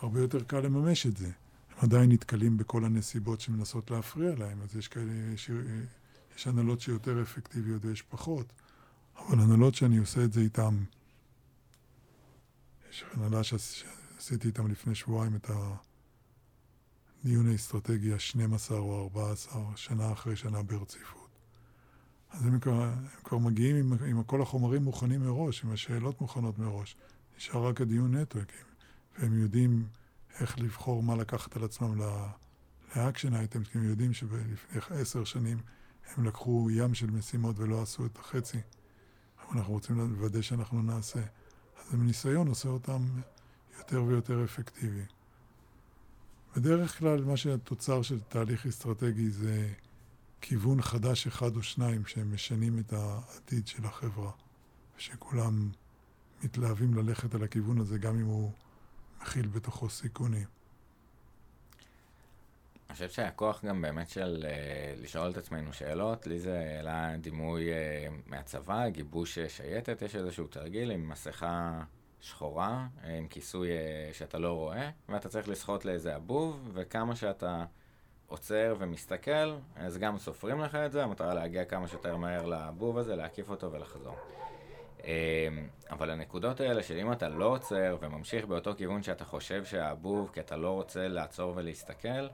והרבה 0.00 0.20
יותר 0.20 0.44
קל 0.44 0.60
לממש 0.60 1.06
את 1.06 1.16
זה. 1.16 1.30
עדיין 1.76 2.12
נתקלים 2.12 2.56
בכל 2.56 2.84
הנסיבות 2.84 3.40
שמנסות 3.40 3.90
להפריע 3.90 4.34
להם, 4.34 4.62
אז 4.62 4.76
יש 4.76 4.88
כאלה, 4.88 5.12
יש, 5.34 5.50
יש 6.36 6.46
הנהלות 6.46 6.80
שיותר 6.80 7.22
אפקטיביות 7.22 7.84
ויש 7.84 8.02
פחות, 8.02 8.52
אבל 9.18 9.40
הנהלות 9.40 9.74
שאני 9.74 9.98
עושה 9.98 10.24
את 10.24 10.32
זה 10.32 10.40
איתם, 10.40 10.84
יש 12.90 13.04
הנהלה 13.12 13.44
שעשיתי 13.44 14.48
איתם 14.48 14.66
לפני 14.66 14.94
שבועיים 14.94 15.36
את 15.36 15.50
הדיון 17.24 17.48
האסטרטגי 17.48 18.12
ה-12 18.12 18.72
או 18.72 19.02
14, 19.02 19.62
שנה 19.76 20.12
אחרי 20.12 20.36
שנה 20.36 20.62
ברציפות. 20.62 21.26
אז 22.30 22.46
הם 22.46 22.60
כבר, 22.60 22.82
הם 22.82 23.06
כבר 23.24 23.38
מגיעים 23.38 23.76
עם, 23.76 23.92
עם 24.08 24.22
כל 24.22 24.42
החומרים 24.42 24.82
מוכנים 24.82 25.20
מראש, 25.20 25.64
עם 25.64 25.70
השאלות 25.70 26.20
מוכנות 26.20 26.58
מראש. 26.58 26.96
נשאר 27.36 27.66
רק 27.66 27.80
הדיון 27.80 28.16
נטוורקים, 28.16 28.64
והם 29.18 29.40
יודעים... 29.40 29.86
איך 30.40 30.58
לבחור 30.58 31.02
מה 31.02 31.16
לקחת 31.16 31.56
על 31.56 31.64
עצמם 31.64 32.00
לאקשן 32.96 33.34
אייטם, 33.34 33.64
כי 33.64 33.78
הם 33.78 33.84
יודעים 33.84 34.12
שלפני 34.12 35.00
עשר 35.00 35.24
שנים 35.24 35.58
הם 36.16 36.24
לקחו 36.24 36.68
ים 36.70 36.94
של 36.94 37.10
משימות 37.10 37.58
ולא 37.58 37.82
עשו 37.82 38.06
את 38.06 38.18
החצי, 38.18 38.58
אבל 39.38 39.58
אנחנו 39.58 39.72
רוצים 39.72 39.98
לוודא 39.98 40.42
שאנחנו 40.42 40.82
נעשה. 40.82 41.20
אז 41.78 41.94
הניסיון 41.94 42.48
עושה 42.48 42.68
אותם 42.68 43.02
יותר 43.78 44.02
ויותר 44.02 44.44
אפקטיביים. 44.44 45.06
בדרך 46.56 46.98
כלל 46.98 47.24
מה 47.24 47.36
שהתוצר 47.36 48.02
של 48.02 48.20
תהליך 48.20 48.66
אסטרטגי 48.66 49.30
זה 49.30 49.72
כיוון 50.40 50.82
חדש 50.82 51.26
אחד 51.26 51.56
או 51.56 51.62
שניים 51.62 52.06
שהם 52.06 52.34
משנים 52.34 52.78
את 52.78 52.92
העתיד 52.92 53.66
של 53.66 53.84
החברה, 53.84 54.30
ושכולם 54.98 55.70
מתלהבים 56.44 56.94
ללכת 56.94 57.34
על 57.34 57.44
הכיוון 57.44 57.78
הזה, 57.78 57.98
גם 57.98 58.18
אם 58.18 58.26
הוא 58.26 58.50
מכיל 59.22 59.46
בתוכו 59.46 59.90
סיכונים. 59.90 60.46
אני 62.88 62.94
חושב 62.94 63.10
שהכוח 63.10 63.64
גם 63.64 63.82
באמת 63.82 64.08
של 64.08 64.46
uh, 64.46 65.02
לשאול 65.02 65.30
את 65.30 65.36
עצמנו 65.36 65.72
שאלות, 65.72 66.26
לי 66.26 66.38
זה 66.38 66.58
העלה 66.58 67.16
דימוי 67.20 67.68
uh, 67.70 67.72
מהצבא, 68.26 68.88
גיבוש 68.88 69.38
uh, 69.38 69.48
שייטת, 69.48 70.02
יש 70.02 70.16
איזשהו 70.16 70.46
תרגיל 70.46 70.90
עם 70.90 71.08
מסכה 71.08 71.82
שחורה, 72.20 72.86
עם 73.18 73.28
כיסוי 73.28 73.68
uh, 73.68 74.14
שאתה 74.14 74.38
לא 74.38 74.52
רואה, 74.52 74.90
ואתה 75.08 75.28
צריך 75.28 75.48
לשחות 75.48 75.84
לאיזה 75.84 76.16
הבוב, 76.16 76.70
וכמה 76.74 77.16
שאתה 77.16 77.64
עוצר 78.26 78.76
ומסתכל, 78.78 79.56
אז 79.76 79.98
גם 79.98 80.18
סופרים 80.18 80.60
לך 80.60 80.74
את 80.74 80.92
זה, 80.92 81.04
המטרה 81.04 81.34
להגיע 81.34 81.64
כמה 81.64 81.88
שיותר 81.88 82.16
מהר 82.16 82.46
לבוב 82.46 82.98
הזה, 82.98 83.16
להקיף 83.16 83.50
אותו 83.50 83.72
ולחזור. 83.72 84.16
Uh, 85.00 85.04
אבל 85.90 86.10
הנקודות 86.10 86.60
האלה 86.60 86.82
של 86.82 86.98
אם 86.98 87.12
אתה 87.12 87.28
לא 87.28 87.44
עוצר 87.44 87.96
וממשיך 88.00 88.44
באותו 88.44 88.74
כיוון 88.76 89.02
שאתה 89.02 89.24
חושב 89.24 89.64
שהבוב, 89.64 90.30
כי 90.32 90.40
אתה 90.40 90.56
לא 90.56 90.70
רוצה 90.70 91.08
לעצור 91.08 91.52
ולהסתכל, 91.56 92.28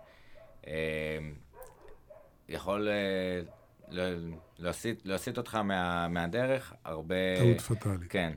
אמ, 0.66 0.72
יכול 2.48 2.88
אה, 2.88 3.40
להסיט 5.04 5.38
אותך 5.38 5.54
מה, 5.54 6.08
מהדרך 6.08 6.74
הרבה... 6.84 7.14
טעות 7.38 7.60
פטאלית. 7.60 8.10
כן. 8.10 8.32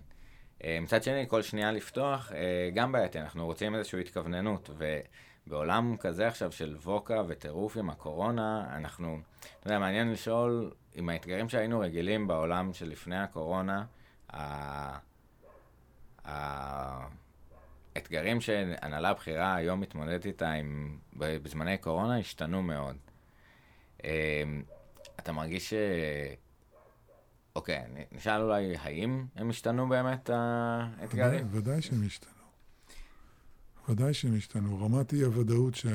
אה, 0.64 0.78
מצד 0.82 1.04
שני, 1.04 1.26
כל 1.28 1.42
שנייה 1.42 1.72
לפתוח, 1.72 2.32
אה, 2.32 2.70
גם 2.74 2.92
בעייתי, 2.92 3.20
אנחנו 3.20 3.46
רוצים 3.46 3.76
איזושהי 3.76 4.02
התכווננות, 4.02 4.70
ובעולם 5.48 5.98
כזה 5.98 6.28
עכשיו 6.28 6.52
של 6.52 6.76
ווקה 6.84 7.22
וטירוף 7.28 7.78
עם 7.78 7.90
הקורונה, 7.90 8.66
אנחנו, 8.76 9.20
אתה 9.60 9.68
יודע, 9.68 9.80
מעניין 9.80 10.12
לשאול, 10.12 10.72
עם 10.94 11.10
האתגרים 11.10 11.50
שהיינו 11.50 11.80
רגילים 11.80 12.28
בעולם 12.28 12.74
שלפני 12.74 13.18
הקורונה, 13.20 13.84
האתגרים 17.96 18.42
שהנהלה 18.42 19.14
בכירה 19.14 19.56
היום 19.56 19.82
מתמודדת 19.82 20.26
איתה 20.26 20.52
עם, 20.52 20.98
בזמני 21.18 21.78
קורונה 21.78 22.20
השתנו 22.20 22.62
מאוד. 22.62 22.96
אמ, 24.04 24.10
אתה 25.20 25.32
מרגיש 25.32 25.70
ש... 25.70 25.74
אוקיי, 27.56 27.84
נשאל 28.12 28.42
אולי, 28.42 28.78
האם 28.78 29.26
הם 29.36 29.50
השתנו 29.50 29.90
באמת, 29.90 30.30
האתגרים? 30.34 31.48
ודאי, 31.48 31.60
ודאי 31.60 31.82
שהם 31.82 32.06
השתנו. 32.06 32.32
ודאי 33.90 34.14
שהם 34.14 34.38
השתנו. 34.38 34.86
רמת 34.86 35.14
אי-הוודאות 35.14 35.76
שה... 35.76 35.90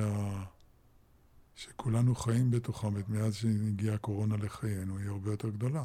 שכולנו 1.54 2.14
חיים 2.14 2.50
בתוכה 2.50 2.88
מאז 3.08 3.34
שהגיעה 3.34 3.94
הקורונה 3.94 4.36
לחיינו 4.36 4.98
היא 4.98 5.08
הרבה 5.08 5.30
יותר 5.30 5.48
גדולה. 5.48 5.84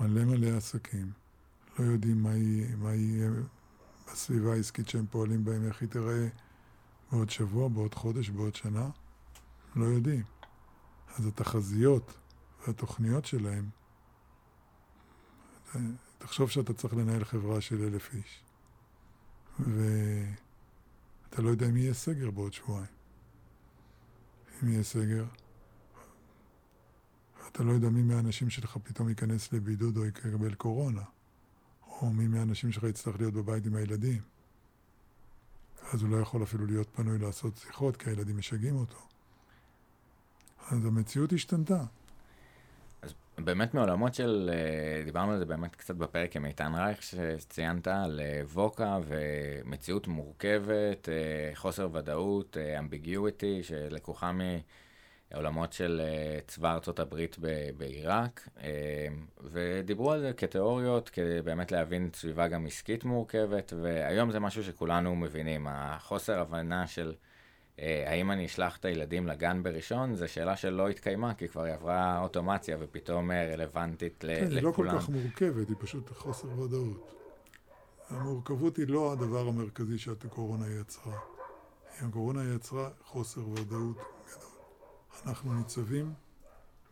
מלא 0.00 0.24
מלא 0.24 0.56
עסקים 0.56 1.12
לא 1.78 1.84
יודעים 1.84 2.22
מה 2.78 2.94
יהיה 2.94 3.30
בסביבה 4.06 4.52
העסקית 4.52 4.88
שהם 4.88 5.06
פועלים 5.10 5.44
בהם, 5.44 5.66
איך 5.66 5.80
היא 5.80 5.88
תיראה 5.88 6.28
בעוד 7.12 7.30
שבוע, 7.30 7.68
בעוד 7.68 7.94
חודש, 7.94 8.30
בעוד 8.30 8.54
שנה, 8.54 8.90
לא 9.76 9.84
יודעים. 9.84 10.22
אז 11.16 11.26
התחזיות 11.26 12.12
והתוכניות 12.66 13.24
שלהם, 13.24 13.68
תחשוב 16.18 16.50
שאתה 16.50 16.74
צריך 16.74 16.94
לנהל 16.94 17.24
חברה 17.24 17.60
של 17.60 17.82
אלף 17.82 18.14
איש, 18.14 18.42
ואתה 19.58 21.42
לא 21.42 21.48
יודע 21.48 21.68
אם 21.68 21.76
יהיה 21.76 21.94
סגר 21.94 22.30
בעוד 22.30 22.52
שבועיים. 22.52 22.86
אם 24.62 24.68
יהיה 24.68 24.82
סגר, 24.82 25.24
אתה 27.52 27.62
לא 27.62 27.72
יודע 27.72 27.88
מי 27.88 28.02
מהאנשים 28.02 28.50
שלך 28.50 28.76
פתאום 28.82 29.08
ייכנס 29.08 29.52
לבידוד 29.52 29.96
או 29.96 30.04
יקבל 30.04 30.54
קורונה. 30.54 31.02
או 32.00 32.10
מי 32.10 32.26
מהאנשים 32.26 32.72
שלך 32.72 32.82
יצטרך 32.82 33.20
להיות 33.20 33.34
בבית 33.34 33.66
עם 33.66 33.76
הילדים. 33.76 34.20
אז 35.92 36.02
הוא 36.02 36.10
לא 36.10 36.16
יכול 36.16 36.42
אפילו 36.42 36.66
להיות 36.66 36.88
פנוי 36.94 37.18
לעשות 37.18 37.56
שיחות, 37.56 37.96
כי 37.96 38.10
הילדים 38.10 38.38
משגעים 38.38 38.76
אותו. 38.76 38.98
אז 40.68 40.84
המציאות 40.84 41.32
השתנתה. 41.32 41.84
אז 43.02 43.14
באמת 43.38 43.74
מעולמות 43.74 44.14
של, 44.14 44.50
אה, 44.52 45.04
דיברנו 45.04 45.32
על 45.32 45.38
זה 45.38 45.44
באמת 45.44 45.76
קצת 45.76 45.94
בפרק 45.94 46.36
עם 46.36 46.44
איתן 46.44 46.74
רייך, 46.74 47.02
שציינת 47.02 47.88
על 47.88 48.20
אה, 48.20 48.42
ווקה 48.52 48.98
ומציאות 49.06 50.06
מורכבת, 50.06 51.08
אה, 51.08 51.50
חוסר 51.54 51.88
ודאות, 51.92 52.56
אמביגיוטי, 52.78 53.62
שלקוחה 53.62 54.32
מ... 54.32 54.40
עולמות 55.34 55.72
של 55.72 56.00
אה, 56.04 56.38
צבא 56.46 56.74
ארצות 56.74 56.98
הברית 56.98 57.36
בעיראק, 57.76 58.48
אה, 58.62 59.06
ודיברו 59.40 60.12
על 60.12 60.20
זה 60.20 60.32
כתיאוריות, 60.32 61.08
כדי 61.08 61.42
באמת 61.42 61.72
להבין 61.72 62.10
סביבה 62.14 62.48
גם 62.48 62.66
עסקית 62.66 63.04
מורכבת, 63.04 63.72
והיום 63.82 64.30
זה 64.30 64.40
משהו 64.40 64.64
שכולנו 64.64 65.16
מבינים. 65.16 65.66
החוסר 65.70 66.40
הבנה 66.40 66.86
של 66.86 67.14
אה, 67.78 68.04
האם 68.06 68.30
אני 68.30 68.46
אשלח 68.46 68.76
את 68.76 68.84
הילדים 68.84 69.26
לגן 69.26 69.62
בראשון, 69.62 70.14
זו 70.14 70.28
שאלה 70.28 70.56
שלא 70.56 70.88
התקיימה, 70.88 71.34
כי 71.34 71.48
כבר 71.48 71.62
היא 71.62 71.74
עברה 71.74 72.20
אוטומציה 72.22 72.76
ופתאום 72.80 73.30
רלוונטית 73.30 74.16
כן, 74.18 74.28
לכולם. 74.28 74.48
כן, 74.48 74.56
היא 74.56 74.62
לא 74.62 74.72
כל 74.72 74.88
כך 74.92 75.08
מורכבת, 75.08 75.68
היא 75.68 75.76
פשוט 75.80 76.10
חוסר 76.10 76.60
ודאות. 76.60 77.12
המורכבות 78.08 78.76
היא 78.76 78.88
לא 78.88 79.12
הדבר 79.12 79.48
המרכזי 79.48 79.98
שהקורונה 79.98 80.66
יצרה. 80.80 81.18
הקורונה 82.00 82.54
יצרה 82.54 82.90
חוסר 83.04 83.48
ודאות 83.48 84.15
אנחנו 85.26 85.54
ניצבים 85.54 86.14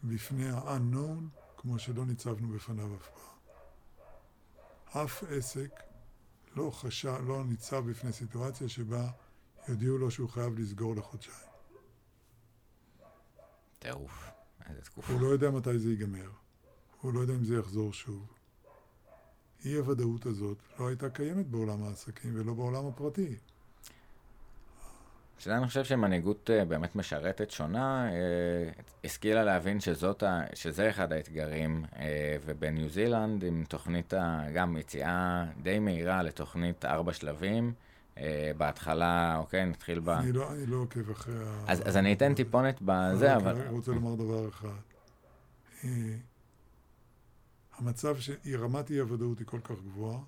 בפני 0.04 0.50
ה-unknown 0.50 1.40
כמו 1.56 1.78
שלא 1.78 2.06
ניצבנו 2.06 2.48
בפניו 2.48 2.96
אף 2.96 3.08
פעם. 3.08 5.04
אף 5.04 5.24
עסק 5.24 5.82
לא 6.56 6.70
חשב, 6.70 7.18
לא 7.26 7.44
ניצב 7.44 7.90
בפני 7.90 8.12
סיטואציה 8.12 8.68
שבה 8.68 9.10
יודיעו 9.68 9.98
לו 9.98 10.10
שהוא 10.10 10.28
חייב 10.28 10.58
לסגור 10.58 10.96
לחודשיים. 10.96 11.48
טירוף, 13.78 14.24
איזה 14.66 14.82
תקופה. 14.82 15.12
הוא 15.12 15.20
לא 15.20 15.26
יודע 15.26 15.50
מתי 15.50 15.78
זה 15.78 15.90
ייגמר. 15.90 16.30
הוא 17.00 17.14
לא 17.14 17.20
יודע 17.20 17.34
אם 17.34 17.44
זה 17.44 17.54
יחזור 17.56 17.92
שוב. 17.92 18.26
אי 19.64 19.74
הוודאות 19.74 20.26
הזאת 20.26 20.58
לא 20.78 20.88
הייתה 20.88 21.10
קיימת 21.10 21.46
בעולם 21.46 21.82
העסקים 21.82 22.34
ולא 22.34 22.54
בעולם 22.54 22.86
הפרטי. 22.86 23.36
שזה 25.38 25.56
אני 25.56 25.66
חושב 25.66 25.84
שמנהיגות 25.84 26.50
אה, 26.50 26.64
באמת 26.64 26.96
משרתת 26.96 27.50
שונה, 27.50 28.08
אה, 28.12 28.16
השכילה 29.04 29.44
להבין 29.44 29.80
שזאת 29.80 30.22
ה, 30.22 30.40
שזה 30.54 30.90
אחד 30.90 31.12
האתגרים, 31.12 31.84
אה, 31.96 32.36
ובניו 32.44 32.88
זילנד 32.88 33.44
עם 33.44 33.64
תוכנית, 33.68 34.14
גם 34.54 34.76
יציאה 34.76 35.44
די 35.62 35.78
מהירה 35.78 36.22
לתוכנית 36.22 36.84
ארבע 36.84 37.12
שלבים. 37.12 37.72
בהתחלה, 38.56 39.36
אוקיי, 39.36 39.64
נתחיל 39.64 40.00
ב... 40.00 40.08
אני 40.08 40.32
לא, 40.32 40.52
אני 40.52 40.66
לא 40.66 40.76
עוקב 40.76 41.10
אחרי 41.10 41.34
ה... 41.36 41.64
אז, 41.66 41.88
אז 41.88 41.96
אני 41.96 42.12
אתן 42.12 42.34
טיפונת 42.34 42.82
בזה, 42.82 43.36
אבל... 43.36 43.60
אני 43.60 43.68
רוצה 43.68 43.92
לומר 43.92 44.14
דבר 44.14 44.48
אחד. 44.48 44.68
המצב 47.78 48.16
שרמת 48.18 48.90
אי-הוודאות 48.90 49.38
היא 49.38 49.46
כל 49.46 49.60
כך 49.64 49.74
גבוהה, 49.84 50.18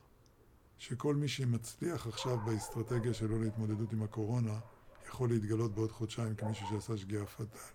שכל 0.78 1.14
מי 1.14 1.28
שמצליח 1.28 2.06
עכשיו 2.06 2.38
באסטרטגיה 2.38 3.14
שלו 3.14 3.42
להתמודדות 3.42 3.92
עם 3.92 4.02
הקורונה, 4.02 4.58
יכול 5.08 5.28
להתגלות 5.28 5.74
בעוד 5.74 5.92
חודשיים 5.92 6.34
כמישהו 6.34 6.66
שעשה 6.68 6.96
שגיאה 6.96 7.26
פטאלית. 7.26 7.72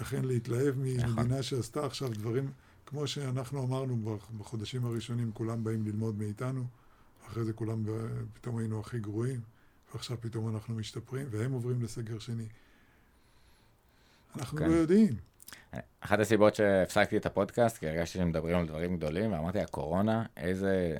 לכן 0.00 0.24
להתלהב 0.24 0.76
ממדינה 0.76 1.06
נכון. 1.06 1.42
שעשתה 1.42 1.86
עכשיו 1.86 2.08
דברים, 2.08 2.50
כמו 2.86 3.06
שאנחנו 3.06 3.64
אמרנו 3.64 4.18
בחודשים 4.38 4.84
הראשונים, 4.84 5.32
כולם 5.32 5.64
באים 5.64 5.86
ללמוד 5.86 6.18
מאיתנו, 6.18 6.64
אחרי 7.26 7.44
זה 7.44 7.52
כולם 7.52 7.84
פתאום 8.34 8.58
היינו 8.58 8.80
הכי 8.80 8.98
גרועים, 8.98 9.40
ועכשיו 9.94 10.16
פתאום 10.20 10.54
אנחנו 10.54 10.74
משתפרים, 10.74 11.26
והם 11.30 11.52
עוברים 11.52 11.82
לסגר 11.82 12.18
שני. 12.18 12.46
אנחנו 14.36 14.58
כן. 14.58 14.68
לא 14.68 14.74
יודעים. 14.74 15.16
אחת 16.00 16.18
הסיבות 16.20 16.54
שהפסקתי 16.54 17.16
את 17.16 17.26
הפודקאסט, 17.26 17.78
כי 17.78 17.88
הרגשתי 17.88 18.18
שמדברים 18.18 18.56
על 18.56 18.66
דברים 18.66 18.96
גדולים, 18.96 19.32
ואמרתי, 19.32 19.60
הקורונה, 19.60 20.24
איזה 20.36 20.98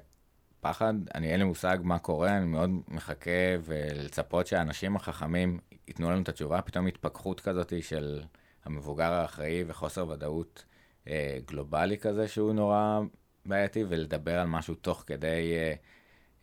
פחד, 0.67 0.95
אני 1.15 1.33
אין 1.33 1.41
לי 1.41 1.45
מושג 1.45 1.79
מה 1.83 1.99
קורה, 1.99 2.37
אני 2.37 2.47
מאוד 2.47 2.71
מחכה 2.89 3.31
ולצפות 3.65 4.47
שהאנשים 4.47 4.97
החכמים 4.97 5.59
ייתנו 5.89 6.11
לנו 6.11 6.23
את 6.23 6.29
התשובה, 6.29 6.63
פתאום 6.63 6.87
התפכחות 6.87 7.41
כזאת 7.41 7.73
של 7.81 8.23
המבוגר 8.65 9.13
האחראי 9.13 9.65
וחוסר 9.67 10.09
ודאות 10.09 10.65
אה, 11.09 11.39
גלובלי 11.47 11.99
כזה 11.99 12.29
שהוא 12.29 12.53
נורא 12.53 13.01
בעייתי, 13.47 13.85
ולדבר 13.89 14.39
על 14.39 14.47
משהו 14.47 14.75
תוך 14.75 15.05
כדי 15.07 15.55
אה, 15.57 15.75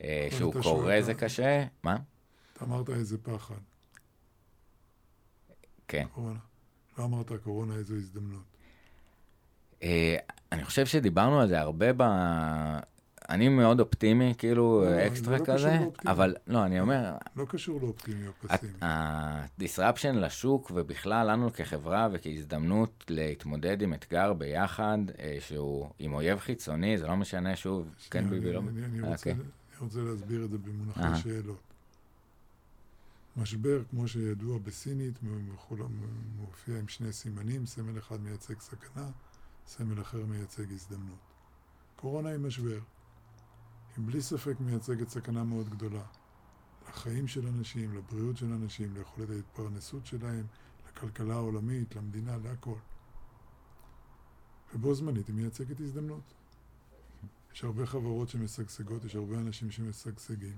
אה, 0.04 0.28
שהוא 0.38 0.54
קורה 0.64 1.02
זה 1.02 1.14
קשה. 1.14 1.66
מה? 1.84 1.98
אתה 2.54 2.66
אמרת 2.66 2.90
איזה 2.90 3.18
פחד. 3.18 3.56
כן. 5.88 6.08
קורונה. 6.14 6.40
לא 6.98 7.04
אמרת 7.04 7.32
קורונה 7.44 7.76
איזו 7.76 7.96
הזדמנות. 7.96 8.44
אה, 9.84 10.18
אני 10.52 10.66
חושב 10.66 10.86
שדיברנו 10.86 11.42
על 11.42 11.48
זה 11.48 11.60
הרבה 11.60 11.88
ב... 11.98 12.04
אני 13.34 13.50
מאוד 13.50 13.80
אופטימי, 13.80 14.34
כאילו, 14.38 14.82
לא, 14.86 14.92
לא, 14.96 15.08
אקסטרה 15.08 15.38
לא 15.38 15.46
כזה. 15.46 15.80
אבל 16.08 16.36
לא, 16.48 16.66
אני 16.66 16.80
אומר, 16.80 17.14
לא 17.36 17.46
קשור 17.46 17.82
לאופטימי 17.82 18.28
או 18.28 18.32
פסימי. 18.48 18.74
ה-disruption 18.82 20.12
לשוק, 20.16 20.72
ובכלל 20.76 21.32
לנו 21.32 21.54
כחברה 21.54 22.08
וכהזדמנות 22.12 23.04
להתמודד 23.10 23.82
עם 23.82 23.94
אתגר 23.94 24.34
ביחד, 24.34 24.98
אה, 25.20 25.38
שהוא 25.40 25.90
עם 26.00 26.14
אויב 26.14 26.40
חיצוני, 26.40 26.98
זה 26.98 27.08
לא 27.08 27.16
משנה, 27.16 27.56
שוב, 27.56 27.96
כן 28.12 28.30
ביבי 28.30 28.54
לא... 28.54 28.60
אני- 28.60 29.02
רוצה- 29.02 29.12
אוקיי. 29.14 29.32
אני 29.34 29.42
רוצה 29.80 30.00
להסביר 30.00 30.44
את 30.46 30.52
זה 30.52 30.58
במונחי. 30.58 31.02
שאלות. 31.24 31.62
משבר, 33.38 33.82
כמו 33.90 34.08
שידוע 34.08 34.58
בסינית, 34.64 35.14
מופיע 36.40 36.80
עם 36.80 36.88
שני 36.88 37.12
סימנים, 37.14 37.66
סמל 37.66 37.98
אחד 37.98 38.22
מייצג 38.22 38.60
סכנה, 38.60 39.06
סמל 39.68 40.02
אחר 40.02 40.26
מייצג 40.26 40.72
הזדמנות. 40.72 41.18
קורונה 41.96 42.30
היא 42.30 42.38
משבר. 42.40 42.80
היא 43.98 44.06
בלי 44.06 44.22
ספק 44.22 44.56
מייצגת 44.60 45.10
סכנה 45.10 45.44
מאוד 45.44 45.70
גדולה. 45.70 46.04
לחיים 46.90 47.28
של 47.28 47.48
אנשים, 47.48 47.98
לבריאות 47.98 48.38
של 48.38 48.54
אנשים, 48.54 48.94
ליכולת 48.94 49.30
ההתפרנסות 49.30 50.06
שלהם, 50.06 50.46
לכלכלה 50.90 51.34
העולמית, 51.34 51.96
למדינה, 51.96 52.38
להכל. 52.38 52.76
ובו 54.76 54.96
זמנית 54.96 55.28
היא 55.28 55.36
מייצגת 55.36 55.80
הזדמנות. 55.80 56.34
יש 57.54 57.64
הרבה 57.64 57.86
חברות 57.86 58.30
שמשגשגות, 58.30 59.06
יש 59.06 59.16
הרבה 59.16 59.38
אנשים 59.38 59.72
שמשגשגים, 59.72 60.58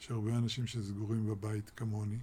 יש 0.00 0.10
הרבה 0.10 0.36
אנשים 0.36 0.66
שסגורים 0.66 1.26
בבית 1.26 1.70
כמוני, 1.70 2.18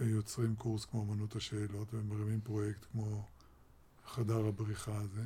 ויוצרים 0.00 0.56
קורס 0.56 0.84
כמו 0.84 1.02
אמנות 1.02 1.36
השאלות, 1.36 1.94
ומרימים 1.94 2.40
פרויקט 2.40 2.86
כמו 2.92 3.26
חדר 4.06 4.46
הבריחה 4.46 4.96
הזה. 4.96 5.24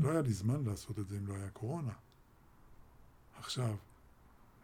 לא 0.00 0.10
היה 0.10 0.22
לי 0.22 0.32
זמן 0.32 0.64
לעשות 0.64 0.98
את 0.98 1.08
זה 1.08 1.18
אם 1.18 1.26
לא 1.26 1.34
היה 1.34 1.50
קורונה. 1.50 1.92
עכשיו, 3.38 3.76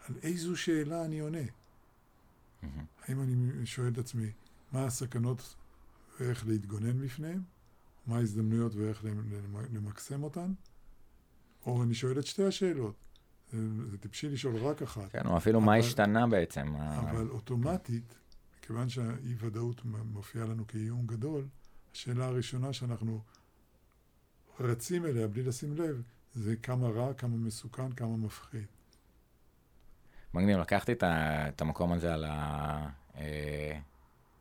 על 0.08 0.14
איזו 0.22 0.56
שאלה 0.56 1.04
אני 1.04 1.18
עונה? 1.18 1.38
מהמם. 2.62 2.84
האם 3.02 3.22
אני 3.22 3.66
שואל 3.66 3.88
את 3.92 3.98
עצמי, 3.98 4.30
מה 4.72 4.84
הסכנות 4.84 5.54
ואיך 6.20 6.46
להתגונן 6.46 7.04
בפניהן? 7.04 7.40
מה 8.06 8.16
ההזדמנויות 8.16 8.74
ואיך 8.74 9.04
למ- 9.04 9.32
למקסם 9.74 10.22
אותן? 10.22 10.52
או 11.66 11.82
אני 11.82 11.94
שואל 11.94 12.18
את 12.18 12.26
שתי 12.26 12.44
השאלות. 12.44 12.94
זה, 13.52 13.58
זה 13.90 13.98
טיפשי 13.98 14.28
לשאול 14.28 14.56
רק 14.56 14.82
אחת. 14.82 15.12
כן, 15.12 15.26
או 15.26 15.36
אפילו 15.36 15.60
מה 15.60 15.72
אבל- 15.72 15.80
השתנה 15.86 16.26
בעצם. 16.26 16.74
אבל 16.76 17.28
אוטומטית, 17.30 18.14
מכיוון 18.58 18.88
שהאי-ודאות 18.88 19.84
מופיעה 19.84 20.46
לנו 20.46 20.66
כאיום 20.66 21.06
גדול, 21.06 21.44
השאלה 21.94 22.26
הראשונה 22.26 22.72
שאנחנו 22.72 23.22
רצים 24.60 25.06
אליה 25.06 25.28
בלי 25.28 25.42
לשים 25.42 25.76
לב, 25.76 26.02
זה 26.34 26.56
כמה 26.56 26.88
רע, 26.88 27.14
כמה 27.14 27.36
מסוכן, 27.36 27.92
כמה 27.92 28.16
מפחיד. 28.16 28.64
מגניב, 30.34 30.58
לקחתי 30.58 30.92
את 30.92 31.02
ה- 31.02 31.48
את 31.48 31.60
המקום 31.60 31.92
הזה 31.92 32.14
על 32.14 32.24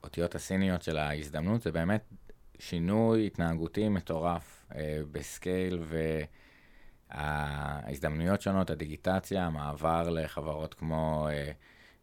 האותיות 0.01 0.35
הסיניות 0.35 0.83
של 0.83 0.97
ההזדמנות, 0.97 1.61
זה 1.61 1.71
באמת 1.71 2.03
שינוי 2.59 3.25
התנהגותי 3.27 3.89
מטורף 3.89 4.65
אה, 4.75 5.01
בסקייל 5.11 5.83
וההזדמנויות 7.11 8.41
שונות, 8.41 8.69
הדיגיטציה, 8.69 9.45
המעבר 9.45 10.09
לחברות 10.09 10.73
כמו 10.73 11.27
אה, 11.31 11.51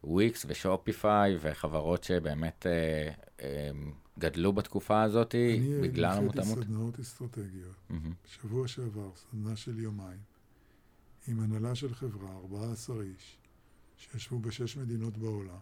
וויקס 0.03 0.45
ושופיפיי 0.47 1.37
וחברות 1.39 2.03
שבאמת 2.03 2.65
אה, 2.67 3.09
אה, 3.41 3.69
גדלו 4.21 4.53
בתקופה 4.53 5.01
הזאת 5.01 5.35
בגלל 5.83 6.05
אני 6.11 6.17
המותאמות. 6.17 6.47
הנחיתי 6.47 6.65
סדנאות 6.65 6.99
אסטרטגיות. 6.99 7.75
מהמם. 7.89 8.13
בשבוע 8.25 8.67
שעבר, 8.67 9.11
סדנה 9.15 9.55
של 9.55 9.79
יומיים, 9.79 10.19
עם 11.27 11.39
הנהלה 11.39 11.75
של 11.75 11.95
חברה, 11.95 12.35
14 12.35 13.01
איש, 13.01 13.37
שישבו 13.97 14.39
בשש 14.39 14.77
מדינות 14.77 15.17
בעולם, 15.17 15.59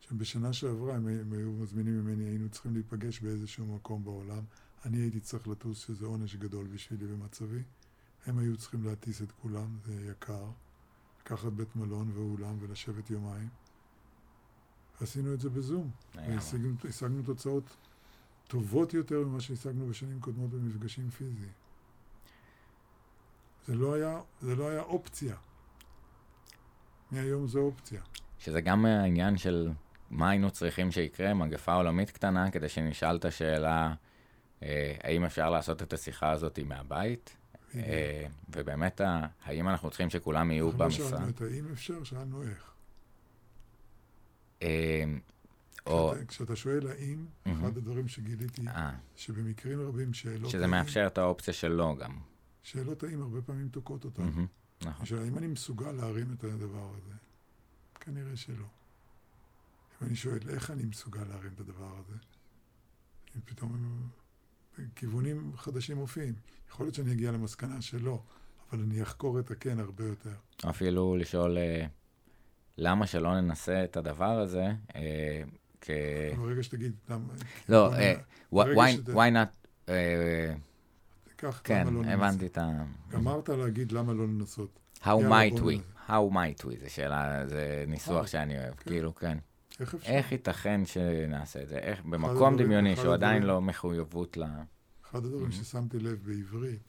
שבשנה 0.00 0.52
שעברה 0.52 0.94
הם, 0.94 1.08
הם 1.08 1.32
היו 1.32 1.52
מזמינים 1.52 2.00
ממני, 2.00 2.24
היינו 2.24 2.48
צריכים 2.48 2.74
להיפגש 2.74 3.20
באיזשהו 3.20 3.66
מקום 3.66 4.04
בעולם, 4.04 4.42
אני 4.84 4.98
הייתי 4.98 5.20
צריך 5.20 5.48
לטוס, 5.48 5.78
שזה 5.78 6.06
עונש 6.06 6.36
גדול 6.36 6.66
בשבילי 6.66 7.06
במצבי, 7.06 7.62
הם 8.26 8.38
היו 8.38 8.56
צריכים 8.56 8.84
להטיס 8.84 9.22
את 9.22 9.32
כולם, 9.42 9.78
זה 9.86 10.10
יקר, 10.10 10.46
לקחת 11.20 11.52
בית 11.52 11.76
מלון 11.76 12.10
ואולם 12.14 12.56
ולשבת 12.60 13.10
יומיים. 13.10 13.48
עשינו 15.00 15.34
את 15.34 15.40
זה 15.40 15.50
בזום, 15.50 15.90
והשגנו 16.14 16.74
השגנו 16.88 17.22
תוצאות 17.22 17.76
טובות 18.48 18.94
יותר 18.94 19.20
ממה 19.20 19.40
שהשגנו 19.40 19.86
בשנים 19.86 20.20
קודמות 20.20 20.50
במפגשים 20.50 21.10
פיזיים. 21.10 21.52
זה 23.66 23.74
לא 23.74 23.94
היה, 23.94 24.20
זה 24.40 24.56
לא 24.56 24.68
היה 24.68 24.80
אופציה. 24.82 25.36
מהיום 27.10 27.46
זו 27.46 27.58
אופציה. 27.58 28.00
שזה 28.38 28.60
גם 28.60 28.86
העניין 28.86 29.36
של 29.36 29.70
מה 30.10 30.30
היינו 30.30 30.50
צריכים 30.50 30.90
שיקרה, 30.90 31.34
מגפה 31.34 31.74
עולמית 31.74 32.10
קטנה, 32.10 32.50
כדי 32.50 32.68
שנשאל 32.68 33.16
את 33.16 33.24
השאלה, 33.24 33.94
אה, 34.62 34.96
האם 35.02 35.24
אפשר 35.24 35.50
לעשות 35.50 35.82
את 35.82 35.92
השיחה 35.92 36.30
הזאת 36.30 36.58
מהבית? 36.58 37.36
אה, 37.74 38.26
ובאמת, 38.48 39.00
האם 39.44 39.68
אנחנו 39.68 39.88
צריכים 39.90 40.10
שכולם 40.10 40.50
יהיו 40.50 40.66
אנחנו 40.66 40.78
לא 40.78 40.84
במשרד? 40.84 41.10
שאלנו 41.10 41.28
את 41.28 41.40
האם 41.40 41.72
אפשר, 41.72 42.04
שאלנו 42.04 42.42
איך. 42.42 42.73
אה, 44.64 45.04
או, 45.86 46.10
כשאתה, 46.12 46.26
כשאתה 46.26 46.56
שואל 46.56 46.86
האם, 46.86 47.26
מהמם. 47.46 47.64
אחד 47.64 47.76
הדברים 47.76 48.08
שגיליתי, 48.08 48.68
אה, 48.68 48.94
שבמקרים 49.16 49.80
רבים 49.80 50.14
שאלות 50.14 50.50
שזה 50.50 50.62
האם, 50.62 50.70
מאפשר 50.70 51.06
את 51.06 51.18
האופציה 51.18 51.54
שלו 51.54 51.96
גם. 51.96 52.18
שאלות 52.62 53.02
האם 53.02 53.22
הרבה 53.22 53.42
פעמים 53.42 53.68
תוקעות 53.68 54.04
אותנו. 54.04 54.24
מהמם, 54.24 54.46
נכון. 54.80 55.02
עכשיו, 55.02 55.20
האם 55.20 55.38
אני 55.38 55.46
מסוגל 55.46 55.92
להרים 55.92 56.32
את 56.32 56.44
הדבר 56.44 56.90
הזה? 56.96 57.14
כנראה 58.00 58.36
שלא. 58.36 58.66
אם 60.02 60.06
אני 60.06 60.16
שואל 60.16 60.38
איך 60.48 60.70
אני 60.70 60.84
מסוגל 60.84 61.24
להרים 61.24 61.52
את 61.54 61.60
הדבר 61.60 61.96
הזה, 61.98 62.16
אם 63.36 63.40
פתאום 63.44 64.08
כיוונים 64.96 65.52
חדשים 65.56 65.96
מופיעים. 65.96 66.34
יכול 66.70 66.86
להיות 66.86 66.94
שאני 66.94 67.12
אגיע 67.12 67.32
למסקנה 67.32 67.82
שלא, 67.82 68.22
אבל 68.72 68.82
אני 68.82 69.02
אחקור 69.02 69.40
את 69.40 69.50
הכן 69.50 69.78
הרבה 69.78 70.04
יותר. 70.04 70.34
אפילו 70.68 71.16
לשאול, 71.16 71.58
אה, 71.58 71.86
למה 72.78 73.06
שלא 73.06 73.40
ננסה 73.40 73.84
את 73.84 73.96
הדבר 73.96 74.38
הזה, 74.40 74.66
אה, 74.96 75.42
כ... 75.80 75.90
ברגע 76.38 76.62
שתגיד, 76.62 76.92
למה... 77.08 77.24
לא, 77.68 77.94
אה, 77.94 78.14
why- 78.54 78.56
not, 79.34 79.68
אה, 79.88 80.54
כן, 81.64 81.86
לא 81.94 82.04
הבנתי. 82.04 82.46
את 82.46 82.58
ה... 82.58 82.84
גמרת 83.10 83.48
להגיד 83.48 83.92
למה 83.92 84.12
לא 84.12 84.24
לנסות. 84.24 84.78
How 85.02 85.06
might 85.06 85.58
we? 85.58 86.08
How 86.08 86.32
might 86.32 86.64
we? 86.64 86.80
זו 86.84 86.90
שאלה, 86.94 87.46
זה 87.48 87.84
ניסוח 87.88 88.26
שאני 88.26 88.58
אוהב, 88.58 88.74
כן. 88.74 88.90
כאילו, 88.90 89.14
כן. 89.14 89.38
איך 90.04 90.32
ייתכן 90.32 90.86
שנעשה 90.86 91.62
את 91.62 91.68
זה? 91.68 91.78
איך, 91.78 92.04
במקום 92.04 92.56
דמיוני, 92.56 92.96
שהוא 92.96 93.14
עדיין 93.14 93.42
לא 93.42 93.60
מחויבות 93.62 94.36
ל... 94.36 94.42
אחד 95.10 95.24
הדברים 95.24 95.48
Mhm. 95.48 95.52
ששמתי 95.52 95.98
לב 95.98 96.18
בעברית, 96.24 96.80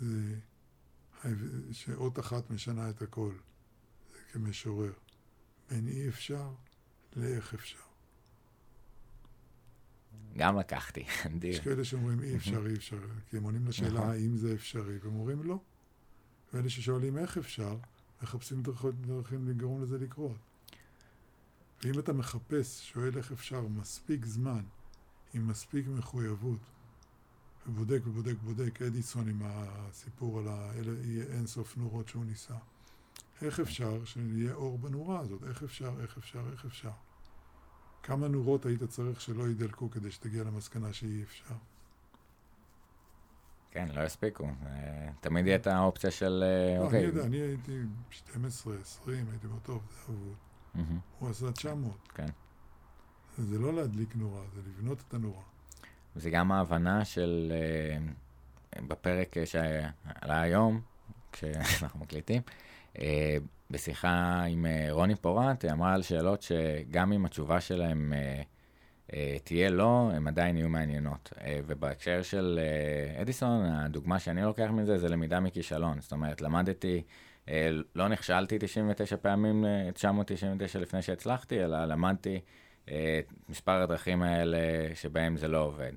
זה 0.00 0.34
שאות 1.72 2.18
אחת 2.18 2.50
משנה 2.50 2.90
את 2.90 3.02
הכל, 3.02 3.30
זה 3.30 3.38
כמשורר. 4.34 4.92
בין 5.70 5.88
אי 5.88 6.08
אפשר 6.08 6.50
לאיך 7.16 7.54
אפשר. 7.54 7.78
גם 10.36 10.58
לקחתי, 10.58 11.04
אדיר. 11.26 11.50
יש 11.50 11.60
כאלה 11.60 11.84
שאומרים 11.84 12.22
אי 12.22 12.36
אפשר, 12.36 12.66
אי 12.66 12.74
אפשר, 12.74 12.96
כי 13.30 13.36
הם 13.36 13.42
עונים 13.42 13.66
לשאלה 13.68 13.90
נכון. 14.00 14.10
האם 14.10 14.36
זה 14.36 14.54
אפשרי, 14.54 14.98
והם 14.98 15.14
אומרים 15.14 15.42
לא. 15.42 15.58
ואלה 16.52 16.70
ששואלים 16.70 17.18
איך 17.18 17.38
אפשר, 17.38 17.76
מחפשים 18.22 18.62
דרכות- 18.62 19.00
דרכים 19.00 19.48
לגרום 19.48 19.82
לזה 19.82 19.98
לקרות. 19.98 20.36
ואם 21.84 21.98
אתה 21.98 22.12
מחפש, 22.12 22.90
שואל 22.92 23.18
איך 23.18 23.32
אפשר, 23.32 23.60
מספיק 23.60 24.24
זמן, 24.24 24.62
עם 25.34 25.48
מספיק 25.48 25.86
מחויבות, 25.86 26.60
ובודק 27.66 28.00
ובודק 28.06 28.34
ובודק, 28.42 28.82
אדיסון 28.82 29.28
עם 29.28 29.40
הסיפור 29.44 30.38
על 30.38 30.48
האין 30.48 31.46
סוף 31.46 31.76
נורות 31.76 32.08
שהוא 32.08 32.24
ניסה. 32.24 32.54
איך 33.44 33.60
אפשר 33.60 34.04
שיהיה 34.04 34.54
אור 34.54 34.78
בנורה 34.78 35.20
הזאת? 35.20 35.42
איך 35.48 35.62
אפשר, 35.62 35.92
איך 36.00 36.16
אפשר, 36.18 36.42
איך 36.52 36.64
אפשר? 36.64 36.90
כמה 38.02 38.28
נורות 38.28 38.66
היית 38.66 38.82
צריך 38.82 39.20
שלא 39.20 39.48
ידלקו 39.48 39.90
כדי 39.90 40.10
שתגיע 40.10 40.44
למסקנה 40.44 40.92
שאי 40.92 41.22
אפשר? 41.22 41.54
כן, 43.70 43.88
לא 43.94 44.00
יספיקו. 44.04 44.44
אה, 44.66 45.10
תמיד 45.20 45.46
יהיה 45.46 45.56
את 45.56 45.66
האופציה 45.66 46.10
של, 46.10 46.44
אה, 46.46 46.68
לא, 46.68 46.80
אני 46.80 46.86
אוקיי. 46.86 47.02
יודע, 47.02 47.24
אני 47.24 47.36
הייתי 47.36 47.78
12, 48.10 48.74
20, 48.80 49.26
הייתי 49.30 49.46
אומר, 49.46 49.58
טוב, 49.58 49.82
זה 49.90 50.12
אבוד. 50.12 50.34
מהמם, 50.74 50.98
הוא 51.18 51.30
עשה 51.30 51.52
900. 51.52 52.08
כן. 52.14 52.26
זה 53.38 53.58
לא 53.58 53.74
להדליק 53.74 54.16
נורה, 54.16 54.42
זה 54.54 54.60
לבנות 54.68 55.02
את 55.08 55.14
הנורה. 55.14 55.42
זה 56.14 56.30
גם 56.30 56.52
ההבנה 56.52 57.04
של, 57.04 57.52
אה, 57.54 58.82
בפרק 58.86 59.36
שעלה 59.44 60.40
היום, 60.40 60.80
כשאנחנו 61.32 62.00
מקליטים, 62.00 62.42
בשיחה 63.70 64.42
עם 64.42 64.66
אה, 64.66 64.86
רוני 64.90 65.14
פורט, 65.14 65.64
היא 65.64 65.72
אמרה 65.72 65.94
על 65.94 66.02
שאלות 66.02 66.42
שגם 66.42 67.12
אם 67.12 67.24
התשובה 67.24 67.60
שלהם 67.60 68.12
אה, 68.12 68.42
אה, 69.12 69.36
תהיה 69.44 69.70
לא, 69.70 70.10
הן 70.14 70.28
עדיין 70.28 70.56
יהיו 70.56 70.68
מעניינות. 70.68 71.32
אה, 71.40 71.60
ובהקשר 71.66 72.22
של 72.22 72.60
אה, 72.62 73.22
אדיסון, 73.22 73.66
הדוגמה 73.66 74.18
שאני 74.18 74.42
לוקח 74.42 74.68
מזה 74.70 74.98
זה 74.98 75.08
למידה 75.08 75.40
מכישלון. 75.40 76.00
זאת 76.00 76.12
אומרת, 76.12 76.40
למדתי, 76.40 77.02
לא 77.94 78.08
נכשלתי 78.08 78.58
99 78.60 79.16
פעמים, 79.16 79.64
999 79.94 80.78
לפני 80.78 81.02
שהצלחתי, 81.02 81.64
אלא 81.64 81.84
למדתי 81.84 82.40
את 82.84 82.92
מספר 83.48 83.82
הדרכים 83.82 84.22
האלה 84.22 84.58
שבהם 84.94 85.36
זה 85.36 85.48
לא 85.48 85.58
עובד. 85.58 85.92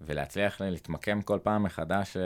ולהצליח 0.00 0.60
להתמקם 0.60 1.22
כל 1.22 1.38
פעם 1.42 1.62
מחדש 1.62 2.16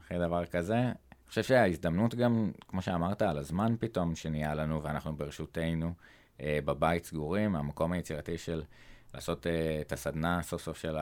אחרי 0.00 0.18
דבר 0.18 0.46
כזה. 0.46 0.92
חושב 1.34 1.54
שההזדמנות 1.54 2.14
גם, 2.14 2.50
כמו 2.68 2.82
שאמרת, 2.82 3.22
על 3.22 3.38
הזמן 3.38 3.74
פתאום 3.78 4.14
שנהיה 4.14 4.54
לנו, 4.54 4.82
ואנחנו 4.82 5.16
ברשותנו, 5.16 5.92
בבית 6.40 7.04
סגורים, 7.04 7.56
המקום 7.56 7.92
היצירתי 7.92 8.38
של 8.38 8.62
לעשות 9.14 9.46
uh, 9.46 9.48
את 9.80 9.92
הסדנה 9.92 10.42
סוף 10.42 10.62
סוף 10.62 10.78
של 10.78 10.96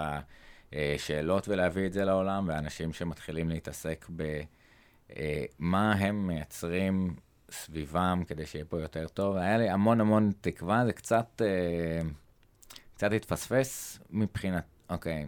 השאלות 0.72 1.48
ולהביא 1.48 1.86
את 1.86 1.92
זה 1.92 2.04
לעולם, 2.04 2.48
ואנשים 2.48 2.92
שמתחילים 2.92 3.48
להתעסק 3.48 4.06
במה 5.09 5.92
uh, 5.92 5.96
הם 5.96 6.26
מייצרים 6.26 7.16
סביבם 7.50 8.22
כדי 8.26 8.46
שיהיה 8.46 8.64
פה 8.64 8.80
יותר 8.80 9.09
טוב. 9.09 9.36
היה 9.36 9.59
לי 9.59 9.70
המון 9.70 10.00
המון 10.00 10.32
תקווה, 10.40 10.86
זה 10.86 10.92
קצת, 10.92 11.42
uh, 11.42 12.06
קצת 12.94 13.12
התפספס 13.12 13.98
מבחינת, 14.10 14.64
אוקיי, 14.90 15.26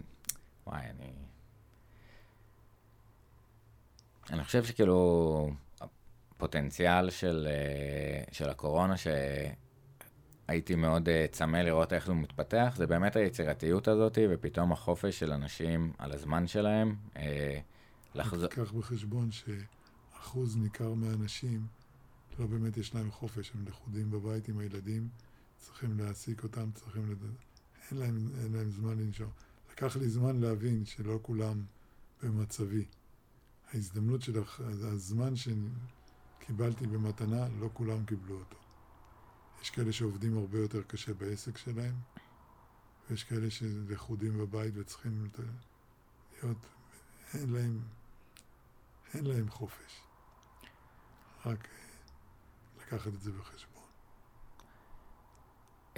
וואי, 0.67 0.81
אני... 0.81 1.24
אני 4.29 4.43
חושב 4.43 4.63
שכאילו, 4.63 5.49
הפוטנציאל 5.81 7.09
של, 7.09 7.47
של 8.31 8.49
הקורונה, 8.49 8.97
ש... 8.97 9.07
הייתי 10.47 10.75
מאוד 10.75 11.07
uh, 11.07 11.11
צמא 11.31 11.57
לראות 11.57 11.93
איך 11.93 12.07
זה 12.07 12.13
מתפתח, 12.13 12.73
זה 12.77 12.87
באמת 12.87 13.15
היצירתיות 13.15 13.87
הזאת, 13.87 14.17
ופתאום 14.29 14.71
החופש 14.71 15.19
של 15.19 15.31
אנשים 15.31 15.93
על 15.97 16.11
הזמן 16.11 16.47
שלהם. 16.47 16.95
Uh, 17.13 17.17
לחזור... 18.15 18.49
תיקח 18.49 18.71
בחשבון 18.71 19.29
שאחוז 19.31 20.57
ניכר 20.57 20.93
מהאנשים, 20.93 21.67
לא 22.39 22.45
באמת 22.45 22.77
יש 22.77 22.95
להם 22.95 23.11
חופש, 23.11 23.51
הם 23.55 23.65
לכודים 23.67 24.11
בבית 24.11 24.47
עם 24.47 24.59
הילדים, 24.59 25.07
צריכים 25.57 25.97
להעסיק 25.99 26.43
אותם, 26.43 26.71
צריכים 26.73 27.11
לד... 27.11 27.17
אין 27.91 27.99
להם, 27.99 28.29
אין 28.43 28.53
להם 28.53 28.69
זמן 28.69 28.99
לנשום. 28.99 29.29
לקח 29.71 29.97
לי 29.97 30.09
זמן 30.09 30.39
להבין 30.39 30.85
שלא 30.85 31.19
כולם 31.21 31.63
במצבי. 32.23 32.85
ההזדמנות 33.75 34.21
של 34.21 34.39
הזמן 34.63 35.33
שקיבלתי 35.35 36.87
במתנה, 36.87 37.47
לא 37.59 37.69
כולם 37.73 38.05
קיבלו 38.05 38.35
אותו. 38.35 38.57
יש 39.61 39.69
כאלה 39.69 39.91
שעובדים 39.91 40.37
הרבה 40.37 40.57
יותר 40.59 40.81
קשה 40.81 41.13
בעסק 41.13 41.57
שלהם, 41.57 41.95
ויש 43.09 43.23
כאלה 43.23 43.49
שלכודים 43.49 44.37
בבית 44.37 44.73
וצריכים 44.77 45.29
להיות, 46.33 46.57
אין 47.33 47.49
להם, 47.53 47.79
אין 49.13 49.25
להם 49.25 49.49
חופש. 49.49 50.01
רק 51.45 51.67
לקחת 52.81 53.07
את 53.07 53.21
זה 53.21 53.31
בחשבון. 53.31 53.83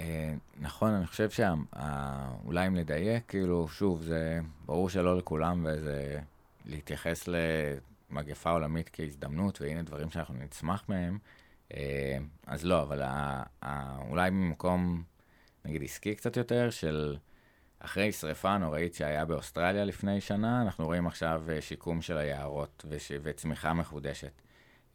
אה, 0.00 0.34
נכון, 0.56 0.90
אני 0.90 1.06
חושב 1.06 1.30
שאולי 1.30 2.66
אם 2.66 2.74
לדייק, 2.74 3.24
כאילו, 3.28 3.68
שוב, 3.68 4.02
זה 4.02 4.40
ברור 4.66 4.90
שלא 4.90 5.18
לכולם, 5.18 5.66
וזה 5.68 6.20
להתייחס 6.68 7.28
למגפה 7.28 8.50
עולמית 8.50 8.90
כהזדמנות, 8.92 9.60
והנה 9.60 9.82
דברים 9.82 10.10
שאנחנו 10.10 10.34
נצמח 10.34 10.84
מהם. 10.88 11.18
אה, 11.74 12.18
אז 12.46 12.64
לא, 12.64 12.82
אבל 12.82 13.02
אולי 14.08 14.30
ממקום, 14.30 15.02
נגיד, 15.64 15.82
עסקי 15.82 16.14
קצת 16.14 16.36
יותר, 16.36 16.70
של 16.70 17.16
אחרי 17.80 18.12
שריפה 18.12 18.58
נוראית 18.58 18.94
שהיה 18.94 19.24
באוסטרליה 19.24 19.84
לפני 19.84 20.20
שנה, 20.20 20.62
אנחנו 20.62 20.84
רואים 20.84 21.06
עכשיו 21.06 21.42
אה, 21.48 21.60
שיקום 21.60 22.02
של 22.02 22.18
היערות 22.18 22.84
וש... 22.88 23.12
וצמיחה 23.22 23.72
מחודשת. 23.72 24.42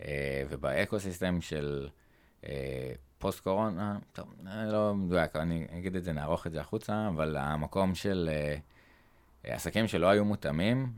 אה, 0.02 0.44
וב-eco-system 0.49 1.41
של 1.41 1.90
פוסט 3.18 3.40
קורונה, 3.40 3.98
טוב, 4.14 4.34
לא 4.72 4.95
מדויק, 4.95 5.36
אני 5.36 5.68
אגיד 5.78 5.95
את 5.95 6.04
זה, 6.04 6.14
נערוך 6.14 6.48
את 6.48 6.52
זה 6.52 6.62
החוצה, 6.62 7.08
אבל 7.08 7.36
המקום 7.38 7.95
של 7.95 8.30
עסקים 9.44 9.88
שלא 9.88 10.07
היו 10.07 10.26
מותאמים 10.26 10.94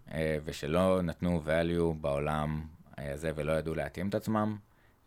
ושלא 0.45 1.01
נתנו 1.01 1.41
value 1.45 1.93
בעולם 2.01 2.65
הזה 2.97 3.31
ולא 3.35 3.51
ידעו 3.51 3.75
להתאים 3.75 4.09
את 4.09 4.15
עצמם, 4.15 4.57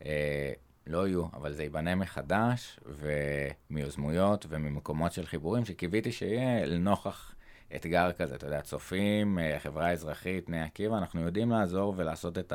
אה, 0.05 0.53
לא 0.87 1.09
יהיו, 1.09 1.27
אבל 1.35 1.53
זה 1.53 1.63
ייבנה 1.63 1.95
מחדש, 1.95 2.81
ומיוזמויות 2.87 4.47
וממקומות 4.49 5.13
של 5.13 5.27
חיבורים 5.27 5.65
שקיוויתי 5.65 6.13
שיהיה 6.13 6.67
לנוכח 6.67 7.35
אתגר 7.77 8.13
כזה, 8.13 8.35
אתה 8.35 8.47
יודע, 8.47 8.61
צופים, 8.61 9.39
אה, 9.39 9.59
חברה 9.59 9.91
אזרחית, 9.91 10.47
בני 10.47 10.63
עקיבא, 10.63 10.99
אנחנו 10.99 11.21
יודעים 11.21 11.51
לעזור 11.51 11.95
ולעשות 11.97 12.39
את 12.39 12.53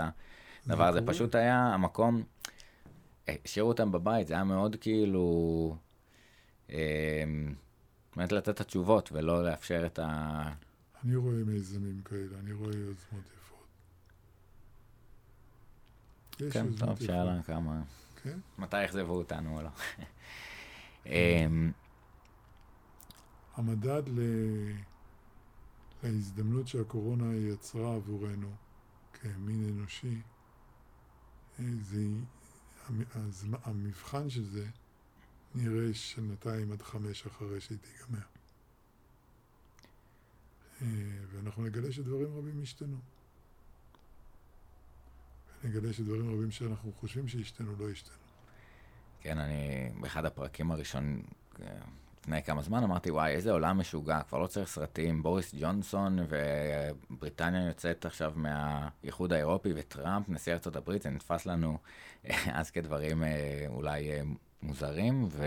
הדבר 0.66 0.88
הזה. 0.88 1.02
פשוט 1.06 1.36
היה 1.36 1.58
המקום, 1.58 2.24
אה, 3.30 3.36
השאירו 3.46 3.70
אותם 3.70 3.92
בבית, 3.92 4.28
זה 4.28 4.34
היה 4.34 4.44
מאוד 4.44 4.76
כאילו, 4.82 5.76
באמת 8.16 8.32
לתת 8.32 8.50
את 8.50 8.62
התשובות 8.62 9.10
ולא 9.12 9.46
לאפשר 9.46 9.86
את 9.86 10.00
ה... 10.00 10.50
אני 11.04 11.16
רואה 11.16 11.44
מיזמים 11.44 12.02
כאלה, 12.02 12.40
אני 12.40 12.54
רואה 12.54 12.76
יוזמות 12.76 13.24
כן, 16.52 16.74
טוב, 16.74 17.00
שאלה 17.00 17.44
כמה... 17.44 17.84
כן? 18.24 18.40
מתי 18.58 18.84
יחזבו 18.84 19.14
אותנו 19.14 19.58
או 19.58 19.62
לא. 19.62 19.70
אמ, 21.06 21.72
המדד 23.56 24.04
ל... 24.08 24.20
להזדמנות 26.04 26.68
שהקורונה 26.68 27.36
יצרה 27.36 27.96
עבורנו 27.96 28.52
כמין 29.14 29.70
אנושי, 29.70 30.22
אה, 31.60 31.66
זה... 31.82 32.00
המבחן 33.64 34.30
של 34.30 34.44
זה 34.44 34.68
נראה 35.56 35.94
שנתיים 35.94 36.72
עד 36.72 36.82
חמש 36.82 37.26
אחרי 37.26 37.62
שהיא 37.62 37.78
תיגמר. 37.78 38.33
אה, 40.84 40.88
ואנחנו 41.32 41.64
נגלה 41.64 41.92
שדברים 41.92 42.38
רבים 42.38 42.62
השתנו. 42.62 42.98
נגלה 45.64 45.94
שדברים 45.94 46.30
רבים 46.30 46.52
שאנחנו 46.52 46.92
חושבים 47.00 47.28
שהשתנו 47.28 47.76
לא 47.80 47.90
השתנו. 47.90 48.16
כן, 49.22 49.38
אני 49.38 49.90
באחד 50.02 50.26
הפרקים 50.26 50.72
הראשונים, 50.72 51.24
לפני 52.24 52.44
כמה 52.44 52.62
זמן, 52.62 52.84
אמרתי, 52.84 53.12
וואי, 53.12 53.32
איזה 53.32 53.52
עולם 53.52 53.78
משוגע, 53.78 54.22
כבר 54.30 54.40
לא 54.40 54.48
צריך 54.48 54.70
סרטים. 54.70 55.24
בוריס 55.24 55.56
ג'ונסון 55.60 56.20
ובריטניה 57.10 57.68
יוצאת 57.68 58.06
עכשיו 58.06 58.34
מהאיחוד 58.36 59.34
האירופי, 59.34 59.70
וטראמפ, 59.76 60.30
נשיא 60.30 60.54
ארצות 60.54 60.76
הברית, 60.76 61.02
זה 61.02 61.10
נתפס 61.10 61.46
לנו 61.46 61.78
אז 62.60 62.72
כדברים 62.72 63.24
אה, 63.24 63.66
אולי 63.68 64.12
אה, 64.12 64.22
מוזרים, 64.62 65.28
ו... 65.30 65.46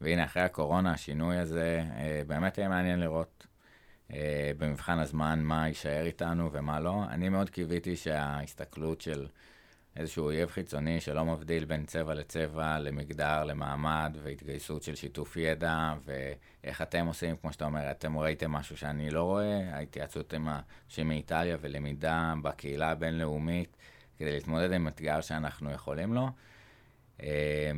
והנה, 0.00 0.24
אחרי 0.24 0.42
הקורונה, 0.42 0.92
השינוי 0.92 1.36
הזה, 1.36 1.84
אה, 1.96 2.22
באמת 2.26 2.58
יהיה 2.58 2.68
מעניין 2.68 3.00
לראות 3.00 3.46
אה, 3.46 3.55
במבחן 4.58 4.98
הזמן 4.98 5.40
מה 5.42 5.68
יישאר 5.68 6.06
איתנו 6.06 6.52
ומה 6.52 6.80
לא. 6.80 7.04
אני 7.08 7.28
מאוד 7.28 7.50
קיוויתי 7.50 7.96
שההסתכלות 7.96 9.00
של 9.00 9.26
איזשהו 9.96 10.24
אויב 10.24 10.50
חיצוני 10.50 11.00
שלא 11.00 11.24
מבדיל 11.24 11.64
בין 11.64 11.86
צבע 11.86 12.14
לצבע, 12.14 12.78
למגדר, 12.78 13.44
למעמד, 13.44 14.16
והתגייסות 14.22 14.82
של 14.82 14.94
שיתוף 14.94 15.36
ידע, 15.36 15.94
ואיך 16.04 16.82
אתם 16.82 17.06
עושים, 17.06 17.36
כמו 17.36 17.52
שאתה 17.52 17.64
אומר, 17.64 17.90
אתם 17.90 18.18
ראיתם 18.18 18.50
משהו 18.50 18.76
שאני 18.76 19.10
לא 19.10 19.22
רואה, 19.22 19.74
ההתייעצות 19.76 20.34
עם 20.34 20.48
אנשים 20.48 21.08
מאיטליה 21.08 21.56
ולמידה 21.60 22.34
בקהילה 22.42 22.90
הבינלאומית, 22.90 23.76
כדי 24.18 24.32
להתמודד 24.32 24.72
עם 24.72 24.88
אתגר 24.88 25.20
שאנחנו 25.20 25.70
יכולים 25.70 26.14
לו. 26.14 26.28
אה, 27.22 27.70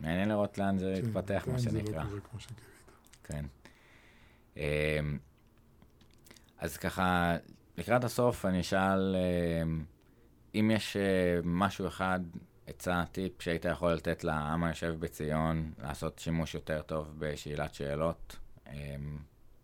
מעניין 0.00 0.28
לראות 0.28 0.58
לאן 0.58 0.78
זה 0.78 0.94
כן, 0.96 1.08
יתפתח, 1.08 1.48
מה 1.52 1.58
שנקרא. 1.58 1.80
כן, 1.80 1.84
זה 1.84 1.98
לא 1.98 2.08
קורה 2.08 2.20
כמו 2.20 2.40
שקיווית. 2.40 2.64
כן. 3.24 3.44
אה, 4.56 5.00
אז 6.58 6.76
ככה, 6.76 7.36
לקראת 7.78 8.04
הסוף 8.04 8.44
אני 8.44 8.60
אשאל 8.60 9.16
אה, 9.16 9.62
אם 10.54 10.70
יש 10.74 10.96
אה, 10.96 11.40
משהו 11.44 11.88
אחד, 11.88 12.20
עצה, 12.66 13.04
טיפ, 13.12 13.42
שהיית 13.42 13.64
יכול 13.64 13.92
לתת 13.92 14.24
לעם 14.24 14.64
היושב 14.64 14.94
בציון 14.98 15.72
לעשות 15.78 16.18
שימוש 16.18 16.54
יותר 16.54 16.82
טוב 16.82 17.14
בשאלת 17.18 17.74
שאלות, 17.74 18.36
אה, 18.66 18.96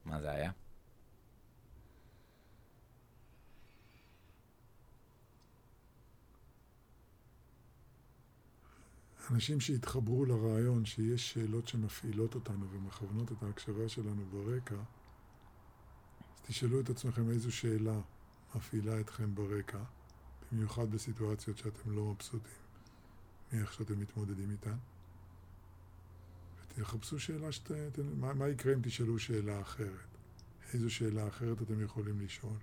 מה 0.05 0.21
זה 0.21 0.31
היה? 0.31 0.51
אנשים 9.31 9.61
שהתחברו 9.61 10.25
לרעיון 10.25 10.85
שיש 10.85 11.33
שאלות 11.33 11.69
שמפעילות 11.69 12.35
אותנו 12.35 12.67
ומכוונות 12.71 13.33
את 13.33 13.43
ההקשבה 13.43 13.89
שלנו 13.89 14.25
ברקע, 14.31 14.77
תשאלו 16.47 16.81
את 16.81 16.91
עצמכם 16.91 17.31
איזו 17.31 17.53
שאלה 17.53 18.01
מפעילה 18.55 19.01
אתכם 19.01 19.35
ברקע, 19.35 19.79
במיוחד 20.53 20.91
בסיטואציות 20.91 21.59
שאתם 21.59 21.91
לא 21.97 22.05
מבסוטים 22.05 22.53
מאיך 23.53 23.73
שאתם 23.73 24.01
מתמודדים 24.01 24.51
איתן, 24.51 24.77
תחפשו 26.69 27.21
שאלה 27.21 27.53
שת... 27.53 27.73
ת- 27.73 27.99
מה, 28.19 28.35
מה 28.35 28.49
יקרה 28.49 28.75
אם 28.75 28.79
תשאלו 28.83 29.19
שאלה 29.19 29.61
אחרת? 29.61 30.07
איזו 30.73 30.91
שאלה 30.91 31.29
אחרת 31.29 31.62
אתם 31.62 31.83
יכולים 31.83 32.21
לשאול? 32.21 32.57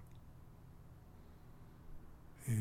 אה, 2.48 2.54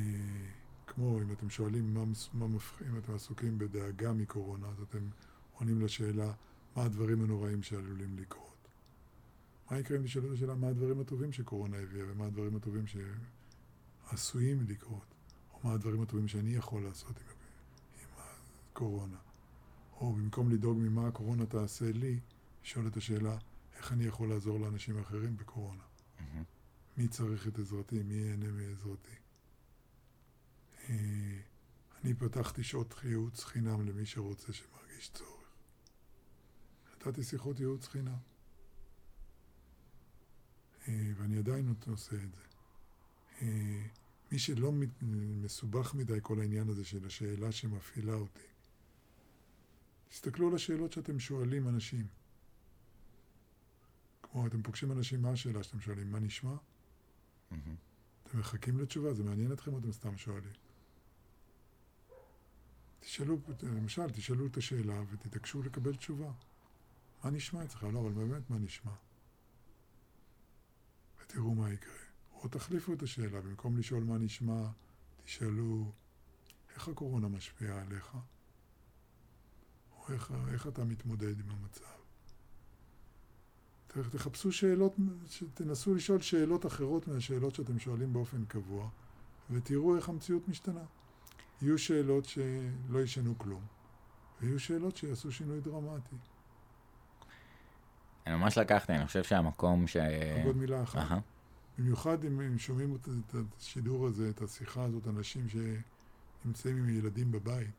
כמו 0.86 1.20
אם 1.22 1.32
אתם 1.32 1.51
שואלים 1.51 1.94
מה, 1.94 2.05
מה 2.32 2.47
מפח... 2.47 2.82
אם 2.82 2.98
אתם 2.98 3.14
עסוקים 3.14 3.59
בדאגה 3.59 4.12
מקורונה, 4.12 4.66
אז 4.68 4.80
אתם 4.82 5.09
עונים 5.52 5.80
לשאלה 5.80 6.32
מה 6.76 6.84
הדברים 6.84 7.22
הנוראים 7.22 7.62
שעלולים 7.62 8.18
לקרות. 8.18 8.55
מה 9.70 9.78
יקרה 9.78 9.98
אם 9.98 10.02
תשאלו 10.02 10.28
את 10.28 10.32
השאלה 10.32 10.55
מה 10.55 10.68
הדברים 10.68 11.01
הטובים 11.01 11.32
שקורונה 11.32 11.76
הביאה 11.76 12.06
ומה 12.09 12.26
הדברים 12.26 12.56
הטובים 12.56 12.84
שעשויים 12.86 14.64
לקרות, 14.68 15.14
או 15.52 15.59
מה 15.64 15.72
הדברים 15.72 16.02
הטובים 16.02 16.28
שאני 16.28 16.51
יכול 16.51 16.82
לעשות 16.84 17.16
עם, 17.18 17.26
עם 18.02 18.09
הקורונה. 18.72 19.18
או 20.01 20.12
במקום 20.12 20.51
לדאוג 20.51 20.78
ממה 20.78 21.06
הקורונה 21.06 21.47
תעשה 21.47 21.93
לי, 21.93 22.20
לשאול 22.64 22.86
את 22.86 22.97
השאלה 22.97 23.38
איך 23.76 23.93
אני 23.93 24.05
יכול 24.05 24.28
לעזור 24.28 24.60
לאנשים 24.60 24.98
אחרים 24.98 25.36
בקורונה. 25.36 25.82
מי 26.97 27.09
צריך 27.09 27.48
את 27.48 27.59
עזרתי, 27.59 28.02
מי 28.02 28.14
ייהנה 28.14 28.52
מעזרתי. 28.52 29.16
אה, 30.88 31.38
אני 32.05 32.14
פתחתי 32.14 32.64
שעות 32.64 32.94
ייעוץ 33.05 33.44
חינם 33.44 33.86
למי 33.86 34.06
שרוצה 34.06 34.52
שמרגיש 34.52 35.10
צורך. 35.10 35.51
נתתי 36.93 37.22
שיחות 37.22 37.60
ייעוץ 37.60 37.88
חינם. 37.88 38.35
אה, 40.88 41.12
ואני 41.16 41.38
עדיין 41.38 41.74
עושה 41.86 42.16
את 42.16 42.34
זה. 42.34 42.42
אה, 43.42 43.86
מי 44.32 44.38
שלא 44.38 44.72
מסובך 45.42 45.94
מדי 45.94 46.18
כל 46.22 46.40
העניין 46.40 46.68
הזה 46.68 46.84
של 46.84 47.06
השאלה 47.06 47.52
שמפעילה 47.52 48.14
אותי, 48.14 48.46
תסתכלו 50.08 50.48
על 50.48 50.54
השאלות 50.54 50.92
שאתם 50.92 51.18
שואלים 51.18 51.68
אנשים. 51.68 52.06
כמו 54.22 54.46
אתם 54.46 54.62
פוגשים 54.62 54.92
אנשים, 54.92 55.22
מה 55.22 55.30
השאלה 55.30 55.62
שאתם 55.62 55.80
שואלים? 55.80 56.12
מה 56.12 56.18
נשמע? 56.18 56.56
אתם 58.26 58.38
מחכים 58.38 58.78
לתשובה, 58.78 59.14
זה 59.14 59.24
מעניין 59.24 59.52
אתכם 59.52 59.72
או 59.72 59.78
אתם 59.78 59.92
סתם 59.92 60.16
שואלים? 60.16 60.52
תשאלו, 63.00 63.38
למשל, 63.62 64.10
תשאלו 64.10 64.46
את 64.46 64.56
השאלה 64.56 65.02
ותתעקשו 65.10 65.62
לקבל 65.62 65.96
תשובה. 65.96 66.32
מה 67.24 67.30
נשמע 67.30 67.64
אצלך? 67.64 67.82
לא, 67.92 68.00
אבל 68.00 68.12
באמת 68.12 68.50
מה 68.50 68.58
נשמע? 68.58 68.92
ותראו 71.26 71.54
מה 71.54 71.72
יקרה. 71.72 71.94
או 72.32 72.48
תחליפו 72.48 72.92
את 72.92 73.02
השאלה, 73.02 73.40
במקום 73.40 73.76
לשאול 73.76 74.04
מה 74.04 74.18
נשמע, 74.18 74.68
תשאלו 75.24 75.92
איך 76.74 76.88
הקורונה 76.88 77.28
משפיעה 77.28 77.80
עליך, 77.82 78.16
או 79.92 80.12
איך, 80.12 80.32
איך 80.52 80.66
אתה 80.66 80.84
מתמודד 80.84 81.40
עם 81.40 81.50
המצב. 81.50 81.84
תחפשו 84.10 84.52
שאלות, 84.52 84.96
תנסו 85.54 85.94
לשאול 85.94 86.20
שאלות 86.20 86.66
אחרות 86.66 87.08
מהשאלות 87.08 87.54
שאתם 87.54 87.78
שואלים 87.78 88.12
באופן 88.12 88.44
קבוע, 88.44 88.88
ותראו 89.50 89.96
איך 89.96 90.08
המציאות 90.08 90.48
משתנה. 90.48 90.84
יהיו 91.62 91.78
שאלות 91.78 92.24
שלא 92.24 93.02
ישנו 93.02 93.38
כלום, 93.38 93.62
ויהיו 94.40 94.60
שאלות 94.60 94.96
שיעשו 94.96 95.32
שינוי 95.32 95.60
דרמטי. 95.60 96.16
אני 98.26 98.34
ממש 98.34 98.58
לקחתי, 98.58 98.92
אני 98.92 99.06
חושב 99.06 99.24
שהמקום 99.24 99.86
ש... 99.86 99.96
עוד 100.44 100.56
מילה 100.56 100.82
אחת. 100.82 100.96
אהה. 100.98 101.20
במיוחד 101.78 102.24
אם, 102.24 102.40
אם 102.40 102.58
שומעים 102.58 102.94
את, 102.94 103.08
את 103.08 103.34
השידור 103.58 104.06
הזה, 104.06 104.30
את 104.30 104.42
השיחה 104.42 104.84
הזאת, 104.84 105.08
אנשים 105.08 105.46
שנמצאים 105.48 106.76
עם 106.76 106.88
ילדים 106.88 107.32
בבית. 107.32 107.70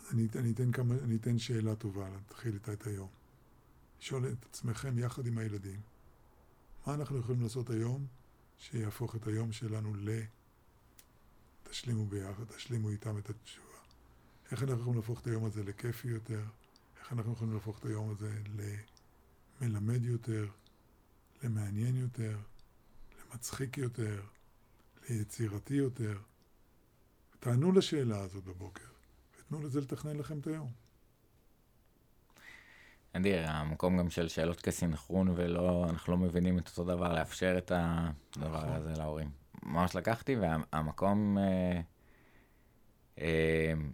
אז 0.00 0.14
אני, 0.14 0.26
אני, 0.36 0.52
אתן 0.52 0.72
כמה, 0.72 0.94
אני 1.04 1.16
אתן 1.16 1.38
שאלה 1.38 1.74
טובה, 1.74 2.08
להתחיל 2.08 2.54
איתה 2.54 2.72
את 2.72 2.86
היום. 2.86 3.08
לשאול 4.00 4.26
את 4.26 4.44
עצמכם 4.50 4.98
יחד 4.98 5.26
עם 5.26 5.38
הילדים, 5.38 5.80
מה 6.86 6.94
אנחנו 6.94 7.18
יכולים 7.18 7.42
לעשות 7.42 7.70
היום 7.70 8.06
שיהפוך 8.58 9.16
את 9.16 9.26
היום 9.26 9.52
שלנו 9.52 9.94
ל... 9.94 10.10
תשלימו 11.62 12.06
ביחד, 12.06 12.44
תשלימו 12.44 12.90
איתם 12.90 13.18
את 13.18 13.30
התשובה. 13.30 13.66
איך 14.50 14.62
אנחנו 14.62 14.80
יכולים 14.80 14.96
להפוך 14.96 15.20
את 15.20 15.26
היום 15.26 15.44
הזה 15.44 15.62
לכיפי 15.62 16.08
יותר? 16.08 16.42
איך 17.10 17.18
אנחנו 17.18 17.32
יכולים 17.32 17.54
להפוך 17.54 17.78
את 17.78 17.84
היום 17.84 18.10
הזה 18.10 18.30
למלמד 19.60 20.02
יותר? 20.02 20.46
למעניין 21.42 21.96
יותר, 21.96 22.38
למצחיק 23.32 23.78
יותר, 23.78 24.22
ליצירתי 25.08 25.74
יותר. 25.74 26.18
תענו 27.40 27.72
לשאלה 27.72 28.20
הזאת 28.20 28.44
בבוקר, 28.44 28.88
ותנו 29.38 29.62
לזה 29.62 29.80
לתכנן 29.80 30.16
לכם 30.16 30.38
את 30.38 30.46
היום. 30.46 30.70
אדיר, 33.12 33.50
המקום 33.50 33.98
גם 33.98 34.10
של 34.10 34.28
שאלות 34.28 34.60
כסינכרון 34.60 35.28
ולא, 35.36 35.86
אנחנו 35.90 36.12
לא 36.12 36.18
מבינים 36.18 36.58
את 36.58 36.68
אותו 36.68 36.84
דבר, 36.84 37.14
לאפשר 37.14 37.58
את 37.58 37.72
הדבר 37.74 38.58
נכון. 38.58 38.72
הזה 38.72 38.92
להורים. 38.92 39.30
ממש 39.62 39.96
לקחתי, 39.96 40.36
והמקום 40.36 41.38
אה, 41.38 41.42
אה, 41.42 41.80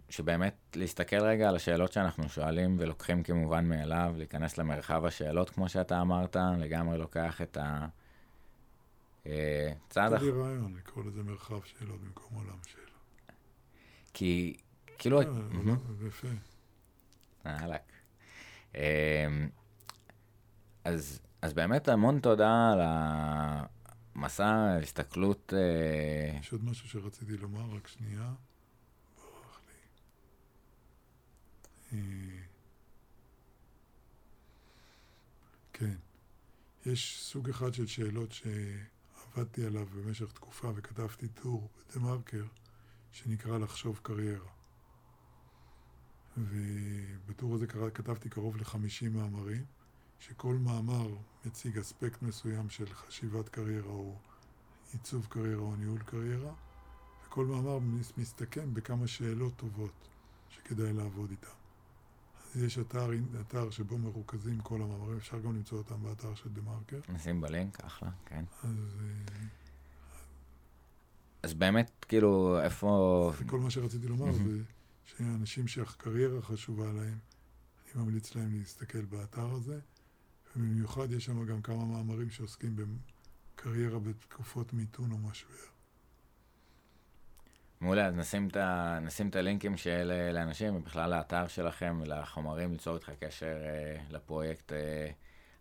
שבאמת 0.09 0.55
להסתכל 0.75 1.19
רגע 1.19 1.49
על 1.49 1.55
השאלות 1.55 1.93
שאנחנו 1.93 2.29
שואלים 2.29 2.75
ולוקחים 2.79 3.23
כמובן 3.23 3.65
מאליו, 3.65 4.13
להיכנס 4.17 4.57
למרחב 4.57 5.05
השאלות, 5.05 5.49
כמו 5.49 5.69
שאתה 5.69 6.01
אמרת, 6.01 6.35
לגמרי 6.59 6.97
לוקח 6.97 7.41
את 7.41 7.57
ה... 7.57 7.87
אה, 9.27 9.71
צעד 9.89 10.13
היה 10.13 10.17
אח... 10.17 10.23
לי 10.23 10.31
רעיון 10.31 10.75
לקרוא 10.77 11.03
לזה 11.03 11.23
מרחב 11.23 11.63
שאלות 11.63 12.01
במקום 12.01 12.37
עולם 12.37 12.57
שאלות. 12.67 12.87
כי 14.13 14.57
כאילו... 14.97 15.21
אה. 15.21 15.25
זה 15.99 16.07
יפה. 16.07 16.27
אהלק. 17.45 17.81
אמ, 18.75 18.81
אז, 20.83 21.21
אז 21.41 21.53
באמת 21.53 21.87
המון 21.87 22.19
תודה 22.19 22.71
על 22.71 22.79
המסע 24.15 24.45
ההסתכלות. 24.45 25.53
אה, 25.57 26.39
יש 26.39 26.51
עוד 26.51 26.65
משהו 26.65 26.89
שרציתי 26.89 27.37
לומר, 27.37 27.75
רק 27.75 27.87
שנייה. 27.87 28.33
ברח 29.17 29.59
לי. 29.67 29.73
אה, 29.73 29.77
כן. 35.73 35.95
יש 36.85 37.21
סוג 37.23 37.49
אחד 37.49 37.73
של 37.73 37.87
שאלות 37.87 38.29
שעבדתי 38.31 39.65
עליו 39.65 39.85
במשך 39.85 40.31
תקופה 40.31 40.71
וכתבתי 40.75 41.27
טור 41.27 41.69
בדה 41.77 41.99
מרקר 41.99 42.45
שנקרא 43.11 43.57
לחשוב 43.57 43.99
קריירה. 44.03 44.49
ובטור 46.37 47.55
הזה 47.55 47.67
כתבתי 47.67 48.29
קרוב 48.29 48.57
ל-50 48.57 48.77
מאמרים, 49.11 49.65
שכל 50.19 50.53
מאמר 50.55 51.07
מציג 51.45 51.77
אספקט 51.77 52.21
מסוים 52.21 52.69
של 52.69 52.93
חשיבת 52.93 53.49
קריירה 53.49 53.89
או 53.91 54.17
עיצוב 54.93 55.27
קריירה 55.29 55.61
או 55.61 55.75
ניהול 55.75 55.99
קריירה, 56.03 56.53
וכל 57.25 57.45
מאמר 57.45 57.79
מס- 57.79 58.11
מסתכם 58.17 58.73
בכמה 58.73 59.07
שאלות 59.07 59.53
טובות 59.55 60.07
שכדאי 60.49 60.93
לעבוד 60.93 61.29
איתן. 61.29 61.47
יש 62.55 62.79
אתר, 62.79 63.09
אתר 63.41 63.69
שבו 63.69 63.97
מרוכזים 63.97 64.61
כל 64.61 64.81
המאמרים, 64.81 65.17
אפשר 65.17 65.39
גם 65.39 65.55
למצוא 65.55 65.77
אותם 65.77 66.03
באתר 66.03 66.35
של 66.35 66.49
דה 66.49 66.61
מרקר. 66.61 66.99
נשים 67.09 67.41
בלינק, 67.41 67.79
אחלה, 67.79 68.09
כן. 68.25 68.45
אז 68.63 68.97
אה, 68.99 69.45
אז 71.43 71.53
באמת, 71.53 72.05
כאילו, 72.07 72.59
איפה... 72.61 73.31
כל 73.45 73.59
מה 73.59 73.69
שרציתי 73.69 74.07
לומר. 74.07 74.31
זה 74.33 74.63
שאנשים 75.05 75.67
שהקריירה 75.67 76.41
חשובה 76.41 76.85
להם, 76.85 77.17
אני 77.95 78.03
ממליץ 78.03 78.35
להם 78.35 78.53
להסתכל 78.53 79.01
באתר 79.01 79.49
הזה, 79.53 79.79
ובמיוחד 80.55 81.11
יש 81.11 81.25
שם 81.25 81.45
גם 81.45 81.61
כמה 81.61 81.85
מאמרים 81.85 82.29
שעוסקים 82.29 82.75
בקריירה 83.55 83.99
בתקופות 83.99 84.73
מיתון 84.73 85.11
או 85.11 85.17
משבר. 85.17 85.76
מעולה, 87.81 88.05
אז 88.05 88.15
נשים 88.15 88.47
את, 88.47 88.57
ה... 88.57 88.99
נשים 89.01 89.29
את 89.29 89.35
הלינקים 89.35 89.77
של 89.77 90.11
לאנשים, 90.33 90.75
ובכלל 90.75 91.09
לאתר 91.09 91.47
שלכם, 91.47 92.01
לחומרים, 92.05 92.71
ליצור 92.71 92.95
איתך 92.95 93.11
קשר 93.19 93.57
אה, 93.65 93.95
לפרויקט 94.09 94.73
אה, 94.73 95.09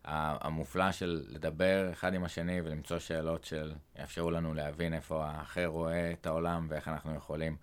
המופלא 0.06 0.92
של 0.92 1.24
לדבר 1.28 1.88
אחד 1.92 2.14
עם 2.14 2.24
השני 2.24 2.60
ולמצוא 2.60 2.98
שאלות 2.98 3.44
של 3.44 3.72
לנו 4.16 4.54
להבין 4.54 4.94
איפה 4.94 5.24
האחר 5.26 5.66
רואה 5.66 6.12
את 6.12 6.26
העולם 6.26 6.66
ואיך 6.70 6.88
אנחנו 6.88 7.14
יכולים 7.14 7.56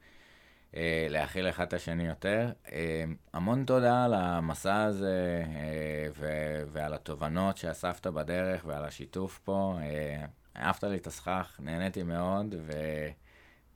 אה, 0.76 1.08
להכיל 1.10 1.50
אחד 1.50 1.64
את 1.64 1.74
השני 1.74 2.08
יותר. 2.08 2.52
אה, 2.72 3.04
המון 3.34 3.66
תודה 3.66 4.06
על 4.06 4.14
המסע 4.14 4.84
הזה 4.84 5.44
אה, 5.56 6.08
ו- 6.16 6.64
ועל 6.72 6.94
התובנות 6.94 7.58
שאספת 7.58 8.08
בדרך 8.08 8.66
ועל 8.66 8.86
השיתוף 8.86 9.40
פה. 9.44 9.78
אה, 9.82 10.26
אהבת 10.58 10.84
לי 10.84 10.98
את 10.98 11.08
הסכך, 11.08 11.60
נהניתי 11.64 12.04
מאוד, 12.04 12.56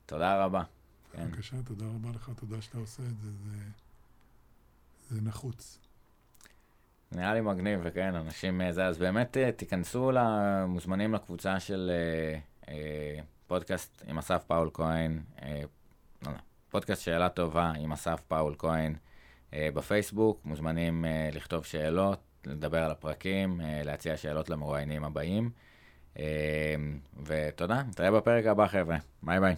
ותודה 0.08 0.46
רבה. 0.46 0.64
כן. 1.12 1.32
בבקשה, 1.32 1.56
תודה 1.66 1.86
רבה 1.86 2.10
לך, 2.16 2.32
תודה 2.36 2.62
שאתה 2.62 2.78
עושה 2.78 3.04
את 3.04 3.20
זה, 3.20 3.32
זה, 3.32 3.58
זה 5.10 5.22
נחוץ. 5.22 5.80
נראה 7.12 7.34
לי 7.34 7.42
מגניב, 7.42 7.80
וכן, 7.84 8.16
אנשים 8.16 8.62
אה, 8.62 8.72
זה, 8.74 8.86
אז 8.86 8.98
באמת 8.98 9.38
אה, 9.38 9.52
תיכנסו, 9.52 10.12
למוזמנים 10.12 11.14
לקבוצה 11.14 11.60
של 11.60 11.92
אה, 11.94 12.40
אה, 12.74 13.20
פודקאסט 13.48 14.04
עם 14.08 14.18
אסף 14.18 14.44
פאול 14.48 14.70
כהן, 14.74 15.20
אה, 15.42 15.62
לא, 16.26 16.32
לא, 16.32 16.38
פודקאסט 16.70 17.02
שאלה 17.02 17.30
טובה 17.30 17.72
עם 17.72 17.92
אסף 17.92 18.22
פאול 18.28 18.56
כהן 18.58 18.96
אה, 19.54 19.70
בפייסבוק, 19.74 20.42
מוזמנים 20.46 21.06
אה, 21.06 21.30
לכתוב 21.34 21.66
שאלות, 21.66 22.20
לדבר 22.46 22.84
על 22.84 22.92
הפרקים, 22.92 23.62
אה, 23.62 23.82
להציע 23.84 24.18
שאלות 24.18 24.50
למרואיינים 24.50 25.04
הבאים. 25.04 25.50
אה, 26.20 26.76
ותודה, 27.24 27.84
נתראה 27.84 28.12
בפרק 28.12 28.46
הבא, 28.46 28.68
חבר'ה. 28.68 28.98
ביי 29.24 29.40
ביי. 29.40 29.56